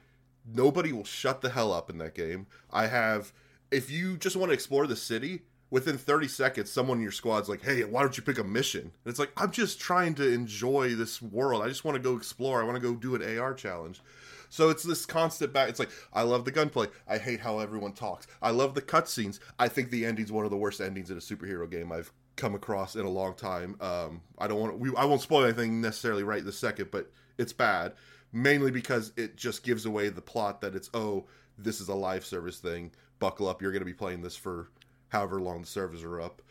nobody 0.52 0.92
will 0.92 1.04
shut 1.04 1.40
the 1.40 1.50
hell 1.50 1.72
up 1.72 1.88
in 1.90 1.98
that 1.98 2.14
game. 2.14 2.46
I 2.70 2.86
have 2.86 3.32
if 3.70 3.90
you 3.90 4.16
just 4.16 4.36
want 4.36 4.50
to 4.50 4.54
explore 4.54 4.86
the 4.86 4.96
city, 4.96 5.42
within 5.70 5.98
30 5.98 6.28
seconds, 6.28 6.70
someone 6.70 6.98
in 6.98 7.02
your 7.02 7.10
squad's 7.10 7.48
like, 7.48 7.62
hey, 7.62 7.82
why 7.82 8.00
don't 8.00 8.16
you 8.16 8.22
pick 8.22 8.38
a 8.38 8.44
mission? 8.44 8.82
And 8.82 9.10
it's 9.10 9.18
like, 9.18 9.32
I'm 9.36 9.50
just 9.50 9.80
trying 9.80 10.14
to 10.14 10.32
enjoy 10.32 10.94
this 10.94 11.20
world. 11.20 11.62
I 11.62 11.68
just 11.68 11.84
want 11.84 11.96
to 11.96 12.02
go 12.02 12.16
explore. 12.16 12.60
I 12.60 12.64
want 12.64 12.76
to 12.76 12.80
go 12.80 12.94
do 12.94 13.16
an 13.16 13.38
AR 13.38 13.54
challenge. 13.54 14.00
So 14.50 14.70
it's 14.70 14.84
this 14.84 15.04
constant 15.04 15.52
back. 15.52 15.68
It's 15.68 15.80
like, 15.80 15.90
I 16.12 16.22
love 16.22 16.44
the 16.44 16.52
gunplay. 16.52 16.86
I 17.08 17.18
hate 17.18 17.40
how 17.40 17.58
everyone 17.58 17.92
talks. 17.92 18.28
I 18.40 18.50
love 18.50 18.74
the 18.74 18.82
cutscenes. 18.82 19.40
I 19.58 19.66
think 19.66 19.90
the 19.90 20.06
ending's 20.06 20.30
one 20.30 20.44
of 20.44 20.52
the 20.52 20.56
worst 20.56 20.80
endings 20.80 21.10
in 21.10 21.16
a 21.16 21.20
superhero 21.20 21.68
game 21.68 21.90
I've 21.90 22.12
come 22.36 22.54
across 22.54 22.96
in 22.96 23.04
a 23.04 23.10
long 23.10 23.34
time. 23.34 23.76
Um, 23.80 24.22
I 24.38 24.46
don't 24.46 24.60
want 24.60 24.82
to, 24.82 24.96
I 24.96 25.04
won't 25.04 25.20
spoil 25.20 25.44
anything 25.44 25.80
necessarily 25.80 26.22
right 26.22 26.44
this 26.44 26.58
second, 26.58 26.90
but 26.90 27.10
it's 27.38 27.52
bad. 27.52 27.92
Mainly 28.32 28.72
because 28.72 29.12
it 29.16 29.36
just 29.36 29.62
gives 29.62 29.86
away 29.86 30.08
the 30.08 30.20
plot 30.20 30.60
that 30.62 30.74
it's, 30.74 30.90
oh, 30.92 31.24
this 31.56 31.80
is 31.80 31.88
a 31.88 31.94
live 31.94 32.24
service 32.24 32.58
thing 32.58 32.90
buckle 33.18 33.48
up. 33.48 33.62
You're 33.62 33.70
going 33.70 33.80
to 33.80 33.86
be 33.86 33.94
playing 33.94 34.22
this 34.22 34.36
for 34.36 34.68
however 35.08 35.40
long 35.40 35.60
the 35.60 35.66
servers 35.66 36.02
are 36.02 36.20
up. 36.20 36.42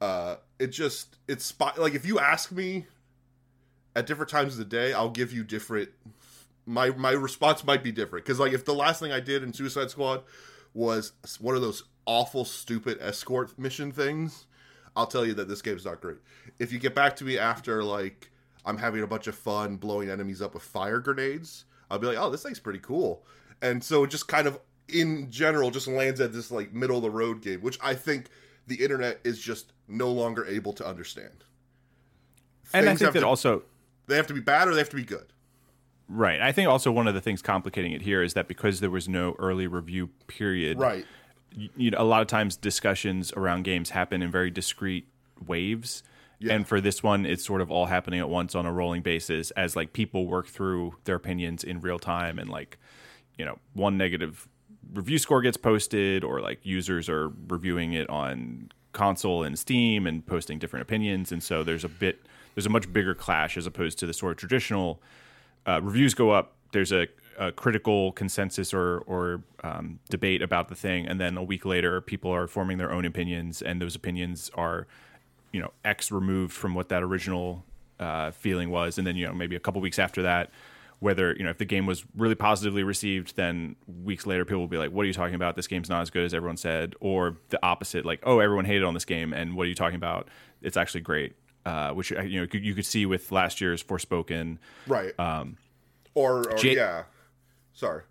Uh, 0.00 0.36
it 0.58 0.68
just 0.68 1.16
it's 1.26 1.44
spot 1.44 1.78
like 1.78 1.94
if 1.94 2.06
you 2.06 2.18
ask 2.18 2.52
me 2.52 2.86
at 3.96 4.06
different 4.06 4.30
times 4.30 4.52
of 4.52 4.58
the 4.58 4.64
day, 4.64 4.92
I'll 4.92 5.10
give 5.10 5.32
you 5.32 5.42
different. 5.42 5.90
My 6.66 6.90
my 6.90 7.10
response 7.10 7.64
might 7.64 7.82
be 7.82 7.90
different 7.90 8.24
because 8.24 8.38
like 8.38 8.52
if 8.52 8.64
the 8.64 8.74
last 8.74 9.00
thing 9.00 9.10
I 9.10 9.20
did 9.20 9.42
in 9.42 9.52
Suicide 9.52 9.90
Squad 9.90 10.22
was 10.74 11.12
one 11.40 11.56
of 11.56 11.62
those 11.62 11.84
awful 12.06 12.44
stupid 12.44 12.98
escort 13.00 13.58
mission 13.58 13.90
things, 13.90 14.46
I'll 14.96 15.06
tell 15.06 15.24
you 15.26 15.34
that 15.34 15.48
this 15.48 15.62
game's 15.62 15.84
not 15.84 16.00
great. 16.00 16.18
If 16.58 16.72
you 16.72 16.78
get 16.78 16.94
back 16.94 17.14
to 17.16 17.24
me 17.24 17.38
after 17.38 17.82
like 17.84 18.30
I'm 18.64 18.76
having 18.78 19.02
a 19.02 19.06
bunch 19.06 19.26
of 19.26 19.34
fun 19.34 19.76
blowing 19.76 20.10
enemies 20.10 20.42
up 20.42 20.54
with 20.54 20.62
fire 20.62 20.98
grenades, 21.00 21.64
I'll 21.90 21.98
be 21.98 22.06
like, 22.06 22.18
oh, 22.18 22.30
this 22.30 22.42
thing's 22.42 22.58
pretty 22.60 22.80
cool. 22.80 23.24
And 23.62 23.82
so 23.82 24.04
it 24.04 24.10
just 24.10 24.28
kind 24.28 24.46
of 24.46 24.58
in 24.88 25.30
general 25.30 25.70
just 25.70 25.86
lands 25.88 26.20
at 26.20 26.32
this 26.32 26.50
like 26.50 26.72
middle 26.72 26.96
of 26.96 27.02
the 27.02 27.10
road 27.10 27.42
game, 27.42 27.60
which 27.60 27.78
I 27.82 27.94
think 27.94 28.28
the 28.66 28.76
internet 28.82 29.20
is 29.24 29.38
just 29.40 29.72
no 29.88 30.10
longer 30.10 30.44
able 30.46 30.72
to 30.74 30.86
understand. 30.86 31.44
and 32.74 32.84
I 32.86 32.90
think 32.90 33.00
have 33.00 33.14
that 33.14 33.20
to- 33.20 33.26
also 33.26 33.62
they 34.06 34.16
have 34.16 34.26
to 34.28 34.34
be 34.34 34.40
bad 34.40 34.68
or 34.68 34.72
they 34.74 34.78
have 34.80 34.88
to 34.90 34.96
be 34.96 35.04
good. 35.04 35.26
right. 36.08 36.40
I 36.40 36.52
think 36.52 36.68
also 36.68 36.90
one 36.90 37.06
of 37.06 37.14
the 37.14 37.20
things 37.20 37.42
complicating 37.42 37.92
it 37.92 38.02
here 38.02 38.22
is 38.22 38.34
that 38.34 38.48
because 38.48 38.80
there 38.80 38.90
was 38.90 39.08
no 39.08 39.34
early 39.38 39.66
review 39.66 40.08
period, 40.26 40.78
Right. 40.78 41.06
You 41.54 41.90
know, 41.90 41.98
a 41.98 42.04
lot 42.04 42.22
of 42.22 42.28
times 42.28 42.56
discussions 42.56 43.32
around 43.32 43.64
games 43.64 43.90
happen 43.90 44.22
in 44.22 44.30
very 44.30 44.50
discrete 44.50 45.08
waves. 45.46 46.02
Yeah. 46.40 46.54
And 46.54 46.68
for 46.68 46.80
this 46.80 47.02
one, 47.02 47.26
it's 47.26 47.44
sort 47.44 47.60
of 47.60 47.70
all 47.70 47.86
happening 47.86 48.20
at 48.20 48.28
once 48.28 48.54
on 48.54 48.64
a 48.64 48.72
rolling 48.72 49.02
basis 49.02 49.50
as 49.52 49.74
like 49.74 49.92
people 49.92 50.26
work 50.26 50.46
through 50.46 50.94
their 51.04 51.16
opinions 51.16 51.64
in 51.64 51.80
real 51.80 51.98
time 51.98 52.38
and 52.38 52.48
like, 52.48 52.78
you 53.36 53.44
know, 53.44 53.58
one 53.74 53.96
negative 53.98 54.48
review 54.92 55.18
score 55.18 55.42
gets 55.42 55.56
posted 55.56 56.22
or 56.22 56.40
like 56.40 56.60
users 56.62 57.08
are 57.08 57.32
reviewing 57.48 57.92
it 57.92 58.08
on 58.08 58.70
console 58.92 59.42
and 59.42 59.58
Steam 59.58 60.06
and 60.06 60.24
posting 60.26 60.58
different 60.58 60.82
opinions. 60.82 61.32
And 61.32 61.42
so 61.42 61.64
there's 61.64 61.84
a 61.84 61.88
bit, 61.88 62.20
there's 62.54 62.66
a 62.66 62.70
much 62.70 62.92
bigger 62.92 63.14
clash 63.14 63.56
as 63.56 63.66
opposed 63.66 63.98
to 63.98 64.06
the 64.06 64.14
sort 64.14 64.32
of 64.32 64.38
traditional 64.38 65.02
uh, 65.66 65.80
reviews 65.82 66.14
go 66.14 66.30
up. 66.30 66.54
There's 66.72 66.92
a, 66.92 67.08
a 67.38 67.52
critical 67.52 68.12
consensus 68.12 68.74
or 68.74 68.98
or 69.06 69.42
um, 69.62 70.00
debate 70.10 70.42
about 70.42 70.68
the 70.68 70.74
thing, 70.74 71.06
and 71.06 71.20
then 71.20 71.36
a 71.36 71.42
week 71.42 71.64
later, 71.64 72.00
people 72.00 72.30
are 72.30 72.46
forming 72.46 72.78
their 72.78 72.92
own 72.92 73.04
opinions, 73.04 73.62
and 73.62 73.80
those 73.80 73.94
opinions 73.94 74.50
are, 74.54 74.86
you 75.52 75.60
know, 75.60 75.72
X 75.84 76.10
removed 76.10 76.52
from 76.52 76.74
what 76.74 76.88
that 76.88 77.02
original 77.02 77.64
uh, 78.00 78.30
feeling 78.32 78.70
was, 78.70 78.98
and 78.98 79.06
then 79.06 79.16
you 79.16 79.26
know 79.26 79.32
maybe 79.32 79.56
a 79.56 79.60
couple 79.60 79.80
weeks 79.80 79.98
after 79.98 80.22
that, 80.22 80.50
whether 81.00 81.34
you 81.36 81.44
know 81.44 81.50
if 81.50 81.58
the 81.58 81.64
game 81.64 81.86
was 81.86 82.04
really 82.16 82.34
positively 82.34 82.82
received, 82.82 83.36
then 83.36 83.76
weeks 84.02 84.26
later 84.26 84.44
people 84.44 84.60
will 84.60 84.68
be 84.68 84.78
like, 84.78 84.90
"What 84.90 85.02
are 85.02 85.06
you 85.06 85.14
talking 85.14 85.34
about? 85.34 85.56
This 85.56 85.66
game's 85.66 85.88
not 85.88 86.02
as 86.02 86.10
good 86.10 86.24
as 86.24 86.34
everyone 86.34 86.56
said," 86.56 86.94
or 87.00 87.38
the 87.50 87.58
opposite, 87.64 88.04
like, 88.04 88.20
"Oh, 88.24 88.40
everyone 88.40 88.64
hated 88.64 88.84
on 88.84 88.94
this 88.94 89.04
game, 89.04 89.32
and 89.32 89.56
what 89.56 89.66
are 89.66 89.68
you 89.68 89.74
talking 89.74 89.96
about? 89.96 90.28
It's 90.62 90.76
actually 90.76 91.02
great." 91.02 91.34
Uh, 91.66 91.92
which 91.92 92.12
uh, 92.12 92.22
you 92.22 92.40
know 92.40 92.46
you 92.52 92.74
could 92.74 92.86
see 92.86 93.04
with 93.04 93.30
last 93.30 93.60
year's 93.60 93.82
Forspoken. 93.82 94.58
Right. 94.86 95.12
Um, 95.20 95.58
or, 96.14 96.50
or 96.50 96.58
Ja- 96.58 96.72
yeah. 96.72 97.02
Sorry. 97.78 98.02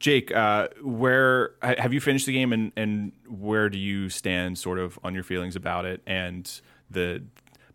Jake, 0.00 0.34
uh, 0.34 0.66
where 0.82 1.52
have 1.62 1.94
you 1.94 2.00
finished 2.00 2.26
the 2.26 2.32
game, 2.32 2.52
and, 2.52 2.72
and 2.76 3.12
where 3.28 3.68
do 3.68 3.78
you 3.78 4.10
stand, 4.10 4.58
sort 4.58 4.80
of, 4.80 4.98
on 5.04 5.14
your 5.14 5.22
feelings 5.22 5.54
about 5.54 5.84
it, 5.84 6.02
and 6.08 6.60
the 6.90 7.22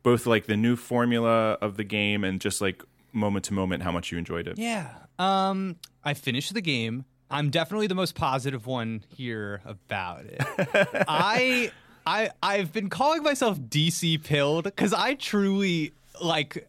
both 0.03 0.25
like 0.25 0.46
the 0.46 0.58
new 0.58 0.75
formula 0.75 1.53
of 1.62 1.77
the 1.77 1.86
game, 1.86 2.25
and 2.25 2.41
just 2.41 2.60
like 2.60 2.84
moment 3.13 3.46
to 3.46 3.53
moment, 3.53 3.82
how 3.82 3.94
much 3.94 4.12
you 4.12 4.18
enjoyed 4.18 4.46
it? 4.46 4.58
Yeah. 4.58 4.89
Um, 5.18 5.77
I 6.03 6.13
finished 6.13 6.53
the 6.53 6.60
game. 6.60 7.05
I'm 7.31 7.50
definitely 7.50 7.88
the 7.88 7.96
most 7.96 8.14
positive 8.14 8.68
one 8.68 9.05
here 9.07 9.62
about 9.64 10.25
it. 10.25 10.42
I 11.07 11.72
I 12.05 12.31
I've 12.44 12.74
been 12.74 12.90
calling 12.90 13.24
myself 13.24 13.57
DC 13.57 14.22
pilled 14.25 14.66
because 14.66 14.92
I 14.92 15.14
truly 15.14 15.94
like 16.22 16.68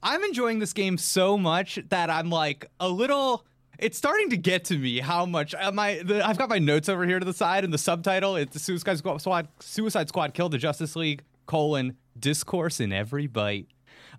I'm 0.00 0.22
enjoying 0.22 0.60
this 0.60 0.72
game 0.72 0.96
so 0.96 1.36
much 1.36 1.80
that 1.88 2.08
I'm 2.08 2.30
like 2.30 2.70
a 2.78 2.88
little 2.88 3.44
it's 3.78 3.98
starting 3.98 4.30
to 4.30 4.36
get 4.36 4.64
to 4.66 4.78
me 4.78 5.00
how 5.00 5.26
much 5.26 5.54
I 5.54 5.70
the, 5.70 6.26
I've 6.26 6.38
got 6.38 6.48
my 6.48 6.58
notes 6.58 6.88
over 6.88 7.04
here 7.06 7.18
to 7.18 7.24
the 7.24 7.32
side 7.32 7.64
and 7.64 7.72
the 7.72 7.78
subtitle 7.78 8.36
it's 8.36 8.52
the 8.52 8.58
Suicide 8.58 8.98
Squad 8.98 9.48
Suicide 9.60 10.08
Squad 10.08 10.34
killed 10.34 10.52
the 10.52 10.58
Justice 10.58 10.96
League 10.96 11.22
colon 11.46 11.96
discourse 12.18 12.80
in 12.80 12.92
every 12.92 13.26
bite. 13.26 13.68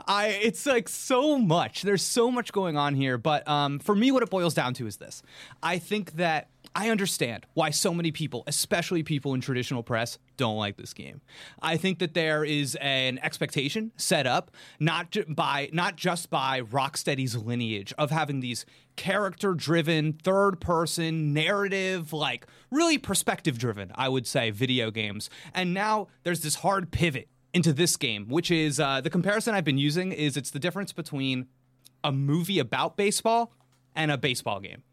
I 0.08 0.28
it's 0.28 0.66
like 0.66 0.90
so 0.90 1.38
much. 1.38 1.82
There's 1.82 2.02
so 2.02 2.30
much 2.30 2.52
going 2.52 2.78
on 2.78 2.96
here, 2.96 3.18
but 3.18 3.48
um, 3.48 3.80
for 3.80 3.96
me, 3.96 4.12
what 4.12 4.24
it 4.24 4.30
boils 4.30 4.54
down 4.54 4.74
to 4.76 4.88
is 4.88 4.98
this: 4.98 5.24
I 5.64 5.78
think 5.80 6.14
that 6.14 6.50
I 6.78 6.90
understand 6.90 7.46
why 7.54 7.70
so 7.70 7.94
many 7.94 8.12
people, 8.12 8.44
especially 8.48 9.02
people 9.02 9.34
in 9.34 9.40
traditional 9.40 9.82
press, 9.82 10.20
don't 10.36 10.58
like 10.58 10.76
this 10.76 10.94
game. 10.94 11.22
I 11.62 11.78
think 11.78 12.00
that 12.00 12.14
there 12.14 12.44
is 12.44 12.76
an 12.82 13.18
expectation 13.24 13.94
set 13.96 14.28
up 14.28 14.52
not 14.78 15.16
by 15.30 15.70
not 15.72 15.96
just 15.96 16.30
by 16.30 16.60
Rocksteady's 16.60 17.34
lineage 17.38 17.94
of 17.98 18.12
having 18.12 18.42
these 18.42 18.66
character-driven, 18.98 20.14
third-person 20.22 21.34
narrative, 21.34 22.12
like 22.12 22.46
really 22.70 22.98
perspective-driven, 22.98 23.94
I 23.96 24.10
would 24.10 24.28
say, 24.28 24.52
video 24.52 24.92
games, 24.92 25.30
and 25.54 25.74
now 25.74 26.08
there's 26.24 26.42
this 26.42 26.56
hard 26.56 26.92
pivot 26.92 27.30
into 27.54 27.72
this 27.72 27.96
game, 27.96 28.28
which 28.28 28.52
is 28.52 28.82
uh, 28.82 29.00
the 29.00 29.10
comparison 29.10 29.56
I've 29.56 29.64
been 29.64 29.78
using 29.78 30.12
is 30.12 30.36
it's 30.36 30.52
the 30.52 30.60
difference 30.60 30.92
between 30.92 31.48
a 32.04 32.12
movie 32.12 32.60
about 32.60 32.98
baseball 32.98 33.54
and 33.96 34.12
a 34.12 34.18
baseball 34.18 34.60
game. 34.60 34.84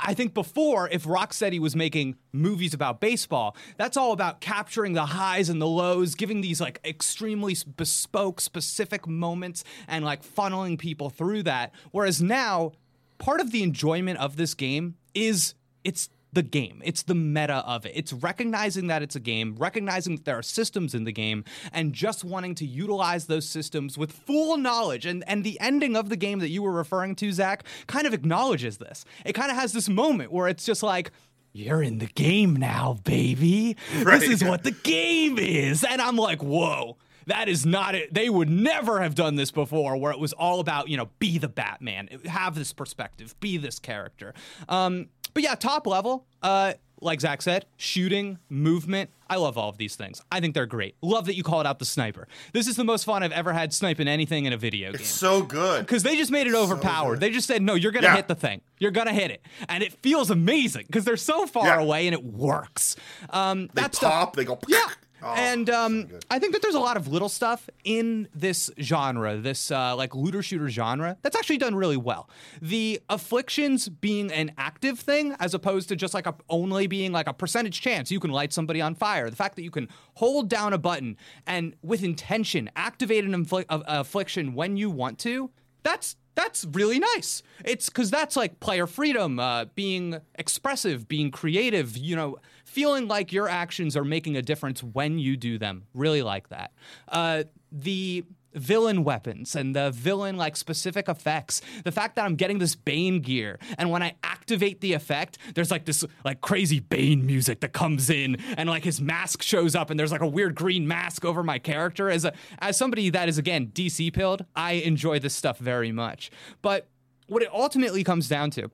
I 0.00 0.14
think 0.14 0.32
before, 0.32 0.88
if 0.88 1.04
Rocksteady 1.04 1.58
was 1.58 1.74
making 1.74 2.16
movies 2.32 2.72
about 2.72 3.00
baseball, 3.00 3.56
that's 3.76 3.96
all 3.96 4.12
about 4.12 4.40
capturing 4.40 4.92
the 4.92 5.06
highs 5.06 5.48
and 5.48 5.60
the 5.60 5.66
lows, 5.66 6.14
giving 6.14 6.40
these 6.40 6.60
like 6.60 6.80
extremely 6.84 7.56
bespoke, 7.76 8.40
specific 8.40 9.06
moments 9.06 9.64
and 9.88 10.04
like 10.04 10.22
funneling 10.22 10.78
people 10.78 11.10
through 11.10 11.42
that. 11.44 11.72
Whereas 11.90 12.22
now, 12.22 12.72
part 13.18 13.40
of 13.40 13.50
the 13.50 13.62
enjoyment 13.62 14.18
of 14.18 14.36
this 14.36 14.54
game 14.54 14.94
is 15.14 15.54
it's 15.84 16.08
the 16.38 16.42
game. 16.44 16.80
It's 16.84 17.02
the 17.02 17.16
meta 17.16 17.64
of 17.66 17.84
it. 17.84 17.90
It's 17.96 18.12
recognizing 18.12 18.86
that 18.86 19.02
it's 19.02 19.16
a 19.16 19.20
game, 19.20 19.56
recognizing 19.58 20.14
that 20.14 20.24
there 20.24 20.38
are 20.38 20.42
systems 20.42 20.94
in 20.94 21.02
the 21.02 21.10
game, 21.10 21.42
and 21.72 21.92
just 21.92 22.22
wanting 22.22 22.54
to 22.54 22.64
utilize 22.64 23.26
those 23.26 23.48
systems 23.48 23.98
with 23.98 24.12
full 24.12 24.56
knowledge. 24.56 25.04
And 25.04 25.24
and 25.26 25.42
the 25.42 25.58
ending 25.58 25.96
of 25.96 26.10
the 26.10 26.16
game 26.16 26.38
that 26.38 26.50
you 26.50 26.62
were 26.62 26.70
referring 26.70 27.16
to, 27.16 27.32
Zack, 27.32 27.64
kind 27.88 28.06
of 28.06 28.14
acknowledges 28.14 28.78
this. 28.78 29.04
It 29.24 29.32
kind 29.32 29.50
of 29.50 29.56
has 29.56 29.72
this 29.72 29.88
moment 29.88 30.30
where 30.30 30.46
it's 30.46 30.64
just 30.64 30.84
like. 30.84 31.10
You're 31.52 31.82
in 31.82 31.98
the 31.98 32.06
game 32.06 32.54
now, 32.54 32.98
baby. 33.02 33.76
Right. 34.02 34.20
This 34.20 34.30
is 34.30 34.44
what 34.44 34.62
the 34.62 34.70
game 34.70 35.38
is. 35.40 35.82
And 35.82 36.00
I'm 36.00 36.14
like, 36.16 36.40
whoa. 36.40 36.98
That 37.26 37.48
is 37.50 37.66
not 37.66 37.94
it. 37.94 38.14
They 38.14 38.30
would 38.30 38.48
never 38.48 39.02
have 39.02 39.14
done 39.14 39.34
this 39.34 39.50
before, 39.50 39.98
where 39.98 40.12
it 40.12 40.18
was 40.18 40.32
all 40.32 40.60
about, 40.60 40.88
you 40.88 40.96
know, 40.96 41.10
be 41.18 41.36
the 41.36 41.48
Batman, 41.48 42.08
have 42.24 42.54
this 42.54 42.72
perspective, 42.72 43.38
be 43.38 43.58
this 43.58 43.78
character. 43.78 44.32
Um, 44.66 45.08
but 45.34 45.42
yeah, 45.42 45.54
top 45.54 45.86
level, 45.86 46.26
uh, 46.42 46.74
like 47.00 47.20
Zack 47.20 47.42
said, 47.42 47.64
shooting, 47.76 48.38
movement. 48.48 49.10
I 49.30 49.36
love 49.36 49.56
all 49.58 49.68
of 49.68 49.76
these 49.78 49.94
things. 49.94 50.20
I 50.32 50.40
think 50.40 50.54
they're 50.54 50.66
great. 50.66 50.96
Love 51.02 51.26
that 51.26 51.36
you 51.36 51.42
called 51.44 51.66
out 51.66 51.78
the 51.78 51.84
sniper. 51.84 52.26
This 52.52 52.66
is 52.66 52.76
the 52.76 52.82
most 52.84 53.04
fun 53.04 53.22
I've 53.22 53.30
ever 53.30 53.52
had 53.52 53.72
sniping 53.72 54.08
anything 54.08 54.46
in 54.46 54.52
a 54.52 54.56
video 54.56 54.90
game. 54.92 55.04
So 55.04 55.42
good. 55.42 55.80
Because 55.86 56.02
they 56.02 56.16
just 56.16 56.30
made 56.32 56.46
it 56.46 56.54
overpowered. 56.54 57.14
good. 57.16 57.20
they 57.20 57.30
just 57.30 57.46
said, 57.46 57.62
no, 57.62 57.74
you're 57.74 57.92
going 57.92 58.02
to 58.04 58.08
Yeah. 58.08 58.16
hit 58.16 58.26
the 58.26 58.34
thing. 58.34 58.62
You're 58.78 58.90
going 58.90 59.06
to 59.06 59.12
hit 59.12 59.30
it. 59.30 59.42
And 59.68 59.82
it 59.84 59.92
feels 60.02 60.30
amazing 60.30 60.86
because 60.86 61.04
they're 61.04 61.16
so 61.18 61.46
far 61.46 61.66
Yeah. 61.66 61.80
away 61.80 62.06
and 62.08 62.14
it 62.14 62.24
works. 62.24 62.96
Um, 63.30 63.68
They 63.74 63.82
that's 63.82 63.98
the- 63.98 64.06
pop, 64.06 64.34
they 64.34 64.44
go. 64.44 64.58
yeah. 64.66 64.86
Oh, 65.22 65.34
and 65.34 65.68
um. 65.70 66.08
I 66.30 66.38
think 66.38 66.52
that 66.52 66.62
there's 66.62 66.74
a 66.74 66.80
lot 66.80 66.96
of 66.96 67.08
little 67.08 67.28
stuff 67.28 67.68
in 67.84 68.28
this 68.34 68.70
genre, 68.80 69.36
this 69.36 69.70
uh, 69.70 69.96
like 69.96 70.14
looter 70.14 70.42
shooter 70.42 70.68
genre, 70.68 71.16
that's 71.22 71.36
actually 71.36 71.58
done 71.58 71.74
really 71.74 71.96
well. 71.96 72.28
The 72.62 73.00
afflictions 73.08 73.88
being 73.88 74.30
an 74.32 74.52
active 74.58 74.98
thing 74.98 75.34
as 75.40 75.54
opposed 75.54 75.88
to 75.88 75.96
just 75.96 76.14
like 76.14 76.26
a, 76.26 76.34
only 76.48 76.86
being 76.86 77.12
like 77.12 77.26
a 77.26 77.32
percentage 77.32 77.80
chance 77.80 78.10
you 78.10 78.20
can 78.20 78.30
light 78.30 78.52
somebody 78.52 78.80
on 78.80 78.94
fire. 78.94 79.30
The 79.30 79.36
fact 79.36 79.56
that 79.56 79.62
you 79.62 79.70
can 79.70 79.88
hold 80.14 80.48
down 80.48 80.72
a 80.72 80.78
button 80.78 81.16
and 81.46 81.74
with 81.82 82.02
intention 82.02 82.70
activate 82.76 83.24
an 83.24 83.34
a 83.34 83.64
affliction 83.70 84.54
when 84.54 84.76
you 84.76 84.90
want 84.90 85.18
to, 85.20 85.50
that's 85.82 86.16
that's 86.34 86.64
really 86.66 87.00
nice. 87.00 87.42
It's 87.64 87.88
because 87.88 88.12
that's 88.12 88.36
like 88.36 88.60
player 88.60 88.86
freedom, 88.86 89.40
uh, 89.40 89.64
being 89.74 90.20
expressive, 90.36 91.08
being 91.08 91.32
creative, 91.32 91.96
you 91.96 92.14
know, 92.14 92.36
feeling 92.68 93.08
like 93.08 93.32
your 93.32 93.48
actions 93.48 93.96
are 93.96 94.04
making 94.04 94.36
a 94.36 94.42
difference 94.42 94.82
when 94.82 95.18
you 95.18 95.36
do 95.36 95.58
them. 95.58 95.84
Really 95.94 96.22
like 96.22 96.50
that. 96.50 96.72
Uh, 97.08 97.44
the 97.72 98.24
villain 98.54 99.04
weapons 99.04 99.54
and 99.54 99.76
the 99.76 99.90
villain 99.90 100.36
like 100.36 100.56
specific 100.56 101.06
effects 101.06 101.60
the 101.84 101.92
fact 101.92 102.16
that 102.16 102.24
i'm 102.24 102.34
getting 102.34 102.58
this 102.58 102.74
bane 102.74 103.20
gear 103.20 103.58
and 103.76 103.90
when 103.90 104.02
i 104.02 104.14
activate 104.24 104.80
the 104.80 104.94
effect 104.94 105.36
there's 105.54 105.70
like 105.70 105.84
this 105.84 106.02
like 106.24 106.40
crazy 106.40 106.80
bane 106.80 107.26
music 107.26 107.60
that 107.60 107.74
comes 107.74 108.08
in 108.08 108.36
and 108.56 108.68
like 108.68 108.82
his 108.82 109.02
mask 109.02 109.42
shows 109.42 109.76
up 109.76 109.90
and 109.90 110.00
there's 110.00 110.10
like 110.10 110.22
a 110.22 110.26
weird 110.26 110.54
green 110.54 110.88
mask 110.88 111.26
over 111.26 111.42
my 111.42 111.58
character 111.58 112.08
as 112.08 112.24
a 112.24 112.32
as 112.60 112.74
somebody 112.76 113.10
that 113.10 113.28
is 113.28 113.36
again 113.36 113.66
dc 113.66 114.12
pilled 114.14 114.44
i 114.56 114.72
enjoy 114.72 115.18
this 115.18 115.36
stuff 115.36 115.58
very 115.58 115.92
much 115.92 116.30
but 116.62 116.88
what 117.26 117.42
it 117.42 117.52
ultimately 117.52 118.02
comes 118.02 118.28
down 118.28 118.50
to 118.50 118.70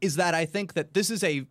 is 0.00 0.16
that 0.16 0.34
I 0.34 0.44
think 0.44 0.74
that 0.74 0.94
this 0.94 1.10
is 1.10 1.24
a 1.24 1.46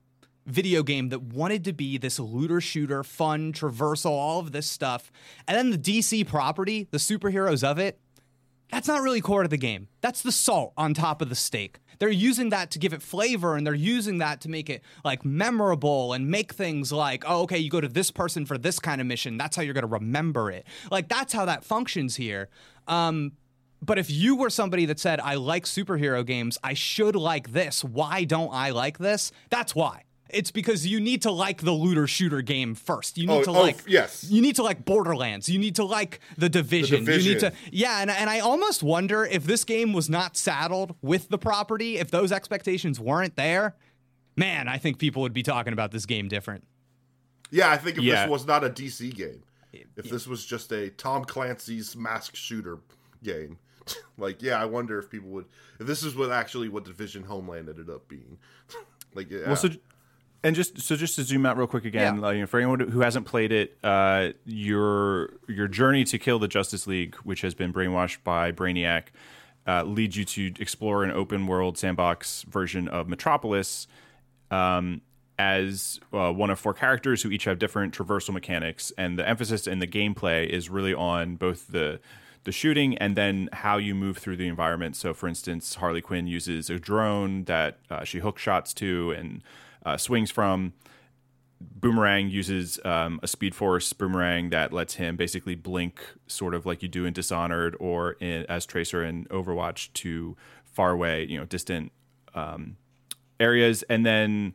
video 0.47 0.81
game 0.81 1.09
that 1.09 1.21
wanted 1.21 1.63
to 1.65 1.73
be 1.73 1.97
this 1.97 2.19
looter 2.19 2.59
shooter, 2.61 3.03
fun, 3.03 3.53
traversal, 3.53 4.11
all 4.11 4.39
of 4.39 4.51
this 4.51 4.67
stuff. 4.67 5.11
And 5.47 5.57
then 5.57 5.69
the 5.69 5.77
DC 5.77 6.25
property, 6.27 6.87
the 6.89 6.97
superheroes 6.97 7.63
of 7.63 7.77
it, 7.77 7.99
that's 8.71 8.87
not 8.87 9.01
really 9.01 9.21
core 9.21 9.43
to 9.43 9.49
the 9.49 9.57
game. 9.57 9.87
That's 10.01 10.21
the 10.21 10.31
salt 10.31 10.73
on 10.77 10.93
top 10.93 11.21
of 11.21 11.29
the 11.29 11.35
steak. 11.35 11.79
They're 11.99 12.09
using 12.09 12.49
that 12.49 12.71
to 12.71 12.79
give 12.79 12.93
it 12.93 13.01
flavor 13.01 13.55
and 13.55 13.65
they're 13.65 13.73
using 13.73 14.19
that 14.19 14.41
to 14.41 14.49
make 14.49 14.69
it 14.69 14.83
like 15.03 15.25
memorable 15.25 16.13
and 16.13 16.29
make 16.29 16.53
things 16.53 16.91
like, 16.91 17.23
oh, 17.25 17.43
okay, 17.43 17.57
you 17.57 17.69
go 17.69 17.81
to 17.81 17.87
this 17.87 18.11
person 18.11 18.45
for 18.45 18.57
this 18.57 18.79
kind 18.79 19.01
of 19.01 19.07
mission. 19.07 19.37
That's 19.37 19.55
how 19.55 19.63
you're 19.63 19.73
going 19.73 19.83
to 19.83 19.87
remember 19.87 20.51
it. 20.51 20.67
Like, 20.91 21.07
that's 21.07 21.33
how 21.33 21.45
that 21.45 21.63
functions 21.63 22.15
here. 22.15 22.49
Um, 22.87 23.33
but 23.81 23.97
if 23.97 24.09
you 24.09 24.35
were 24.35 24.49
somebody 24.49 24.85
that 24.85 24.99
said, 24.99 25.19
I 25.19 25.35
like 25.35 25.65
superhero 25.65 26.25
games, 26.25 26.57
I 26.63 26.73
should 26.73 27.15
like 27.15 27.53
this, 27.53 27.83
why 27.83 28.23
don't 28.23 28.53
I 28.53 28.71
like 28.71 28.97
this? 28.97 29.31
That's 29.49 29.73
why. 29.73 30.03
It's 30.29 30.51
because 30.51 30.85
you 30.85 30.99
need 30.99 31.21
to 31.23 31.31
like 31.31 31.61
the 31.61 31.71
looter 31.71 32.07
shooter 32.07 32.41
game 32.41 32.75
first. 32.75 33.17
You 33.17 33.27
need 33.27 33.33
Oh, 33.33 33.43
to 33.43 33.49
oh, 33.51 33.61
like 33.61 33.77
yes. 33.87 34.25
You 34.29 34.41
need 34.41 34.55
to 34.57 34.63
like 34.63 34.85
Borderlands. 34.85 35.47
You 35.49 35.59
need 35.59 35.75
to 35.75 35.85
like 35.85 36.19
the 36.37 36.49
Division. 36.49 37.05
You 37.05 37.17
need 37.17 37.39
to 37.39 37.53
yeah, 37.71 38.01
and 38.01 38.11
and 38.11 38.29
I 38.29 38.39
almost 38.39 38.83
wonder 38.83 39.25
if 39.25 39.45
this 39.45 39.63
game 39.63 39.93
was 39.93 40.09
not 40.09 40.35
saddled 40.37 40.95
with 41.01 41.29
the 41.29 41.37
property, 41.37 41.97
if 41.97 42.11
those 42.11 42.31
expectations 42.31 42.99
weren't 42.99 43.35
there, 43.35 43.75
man, 44.35 44.67
I 44.67 44.77
think 44.77 44.97
people 44.99 45.21
would 45.21 45.33
be 45.33 45.43
talking 45.43 45.73
about 45.73 45.91
this 45.91 46.05
game 46.05 46.27
different. 46.27 46.63
Yeah, 47.49 47.69
I 47.69 47.77
think 47.77 47.97
if 47.97 48.03
Yeah. 48.03 48.23
this 48.23 48.29
was 48.31 48.45
not 48.45 48.63
a 48.63 48.69
DC 48.69 49.15
game, 49.15 49.43
if 49.95 50.09
this 50.09 50.27
was 50.27 50.45
just 50.45 50.71
a 50.71 50.89
Tom 50.89 51.23
Clancy's 51.23 51.95
mask 51.95 52.35
shooter 52.35 52.79
game, 53.23 53.57
like 54.17 54.41
yeah, 54.41 54.61
I 54.61 54.65
wonder 54.65 54.99
if 54.99 55.09
people 55.09 55.29
would 55.29 55.45
if 55.79 55.87
this 55.87 56.03
is 56.03 56.15
what 56.15 56.31
actually 56.31 56.67
what 56.69 56.83
Division 56.83 57.23
Homeland 57.23 57.69
ended 57.69 57.89
up 57.89 58.07
being. 58.07 58.37
like 59.13 59.31
yeah. 59.31 59.47
Well, 59.47 59.55
so 59.55 59.69
and 60.43 60.55
just 60.55 60.79
so 60.81 60.95
just 60.95 61.15
to 61.15 61.23
zoom 61.23 61.45
out 61.45 61.57
real 61.57 61.67
quick 61.67 61.85
again, 61.85 62.15
Yeah. 62.15 62.21
like, 62.21 62.35
you 62.35 62.41
know, 62.41 62.47
for 62.47 62.59
anyone 62.59 62.79
who 62.79 63.01
hasn't 63.01 63.25
played 63.25 63.51
it, 63.51 63.77
uh, 63.83 64.29
your 64.45 65.31
your 65.47 65.67
journey 65.67 66.03
to 66.05 66.17
kill 66.19 66.39
the 66.39 66.47
Justice 66.47 66.87
League, 66.87 67.15
which 67.23 67.41
has 67.41 67.53
been 67.53 67.73
brainwashed 67.73 68.17
by 68.23 68.51
Brainiac, 68.51 69.03
uh, 69.67 69.83
leads 69.83 70.15
you 70.15 70.25
to 70.25 70.53
explore 70.59 71.03
an 71.03 71.11
open 71.11 71.47
world 71.47 71.77
sandbox 71.77 72.43
version 72.43 72.87
of 72.87 73.07
Metropolis. 73.07 73.87
Um, 74.51 75.01
as 75.39 75.99
uh, 76.13 76.31
one 76.33 76.49
of 76.49 76.57
four 76.59 76.73
characters 76.73 77.21
who 77.21 77.29
each 77.29 77.43
have 77.43 77.59
different 77.59 77.95
traversal 77.95 78.33
mechanics, 78.33 78.91
and 78.97 79.19
the 79.19 79.27
emphasis 79.29 79.67
in 79.67 79.77
the 79.77 79.85
gameplay 79.85 80.47
is 80.47 80.67
really 80.69 80.93
on 80.95 81.35
both 81.35 81.67
the 81.67 81.99
the 82.43 82.51
shooting 82.51 82.97
and 82.97 83.15
then 83.17 83.49
how 83.51 83.77
you 83.77 83.93
move 83.93 84.17
through 84.17 84.37
the 84.37 84.47
environment. 84.47 84.95
So, 84.95 85.13
for 85.13 85.27
instance, 85.27 85.75
Harley 85.75 86.01
Quinn 86.01 86.25
uses 86.27 86.69
a 86.69 86.79
drone 86.79 87.43
that 87.43 87.77
uh, 87.91 88.03
she 88.05 88.19
hook 88.19 88.39
shots 88.39 88.73
to 88.75 89.11
and 89.11 89.43
uh, 89.85 89.97
swings 89.97 90.31
from. 90.31 90.73
Boomerang 91.59 92.29
uses 92.29 92.79
um, 92.85 93.19
a 93.23 93.27
Speed 93.27 93.55
Force 93.55 93.91
boomerang 93.91 94.51
that 94.51 94.71
lets 94.71 94.95
him 94.95 95.15
basically 95.15 95.55
blink, 95.55 95.99
sort 96.27 96.53
of 96.53 96.67
like 96.67 96.83
you 96.83 96.87
do 96.87 97.05
in 97.05 97.13
Dishonored 97.13 97.75
or 97.79 98.11
in, 98.19 98.45
as 98.45 98.65
Tracer 98.67 99.03
in 99.03 99.25
Overwatch, 99.25 99.91
to 99.93 100.37
far 100.65 100.91
away, 100.91 101.25
you 101.25 101.39
know, 101.39 101.45
distant 101.45 101.91
um, 102.35 102.77
areas. 103.39 103.83
And 103.83 104.05
then 104.05 104.53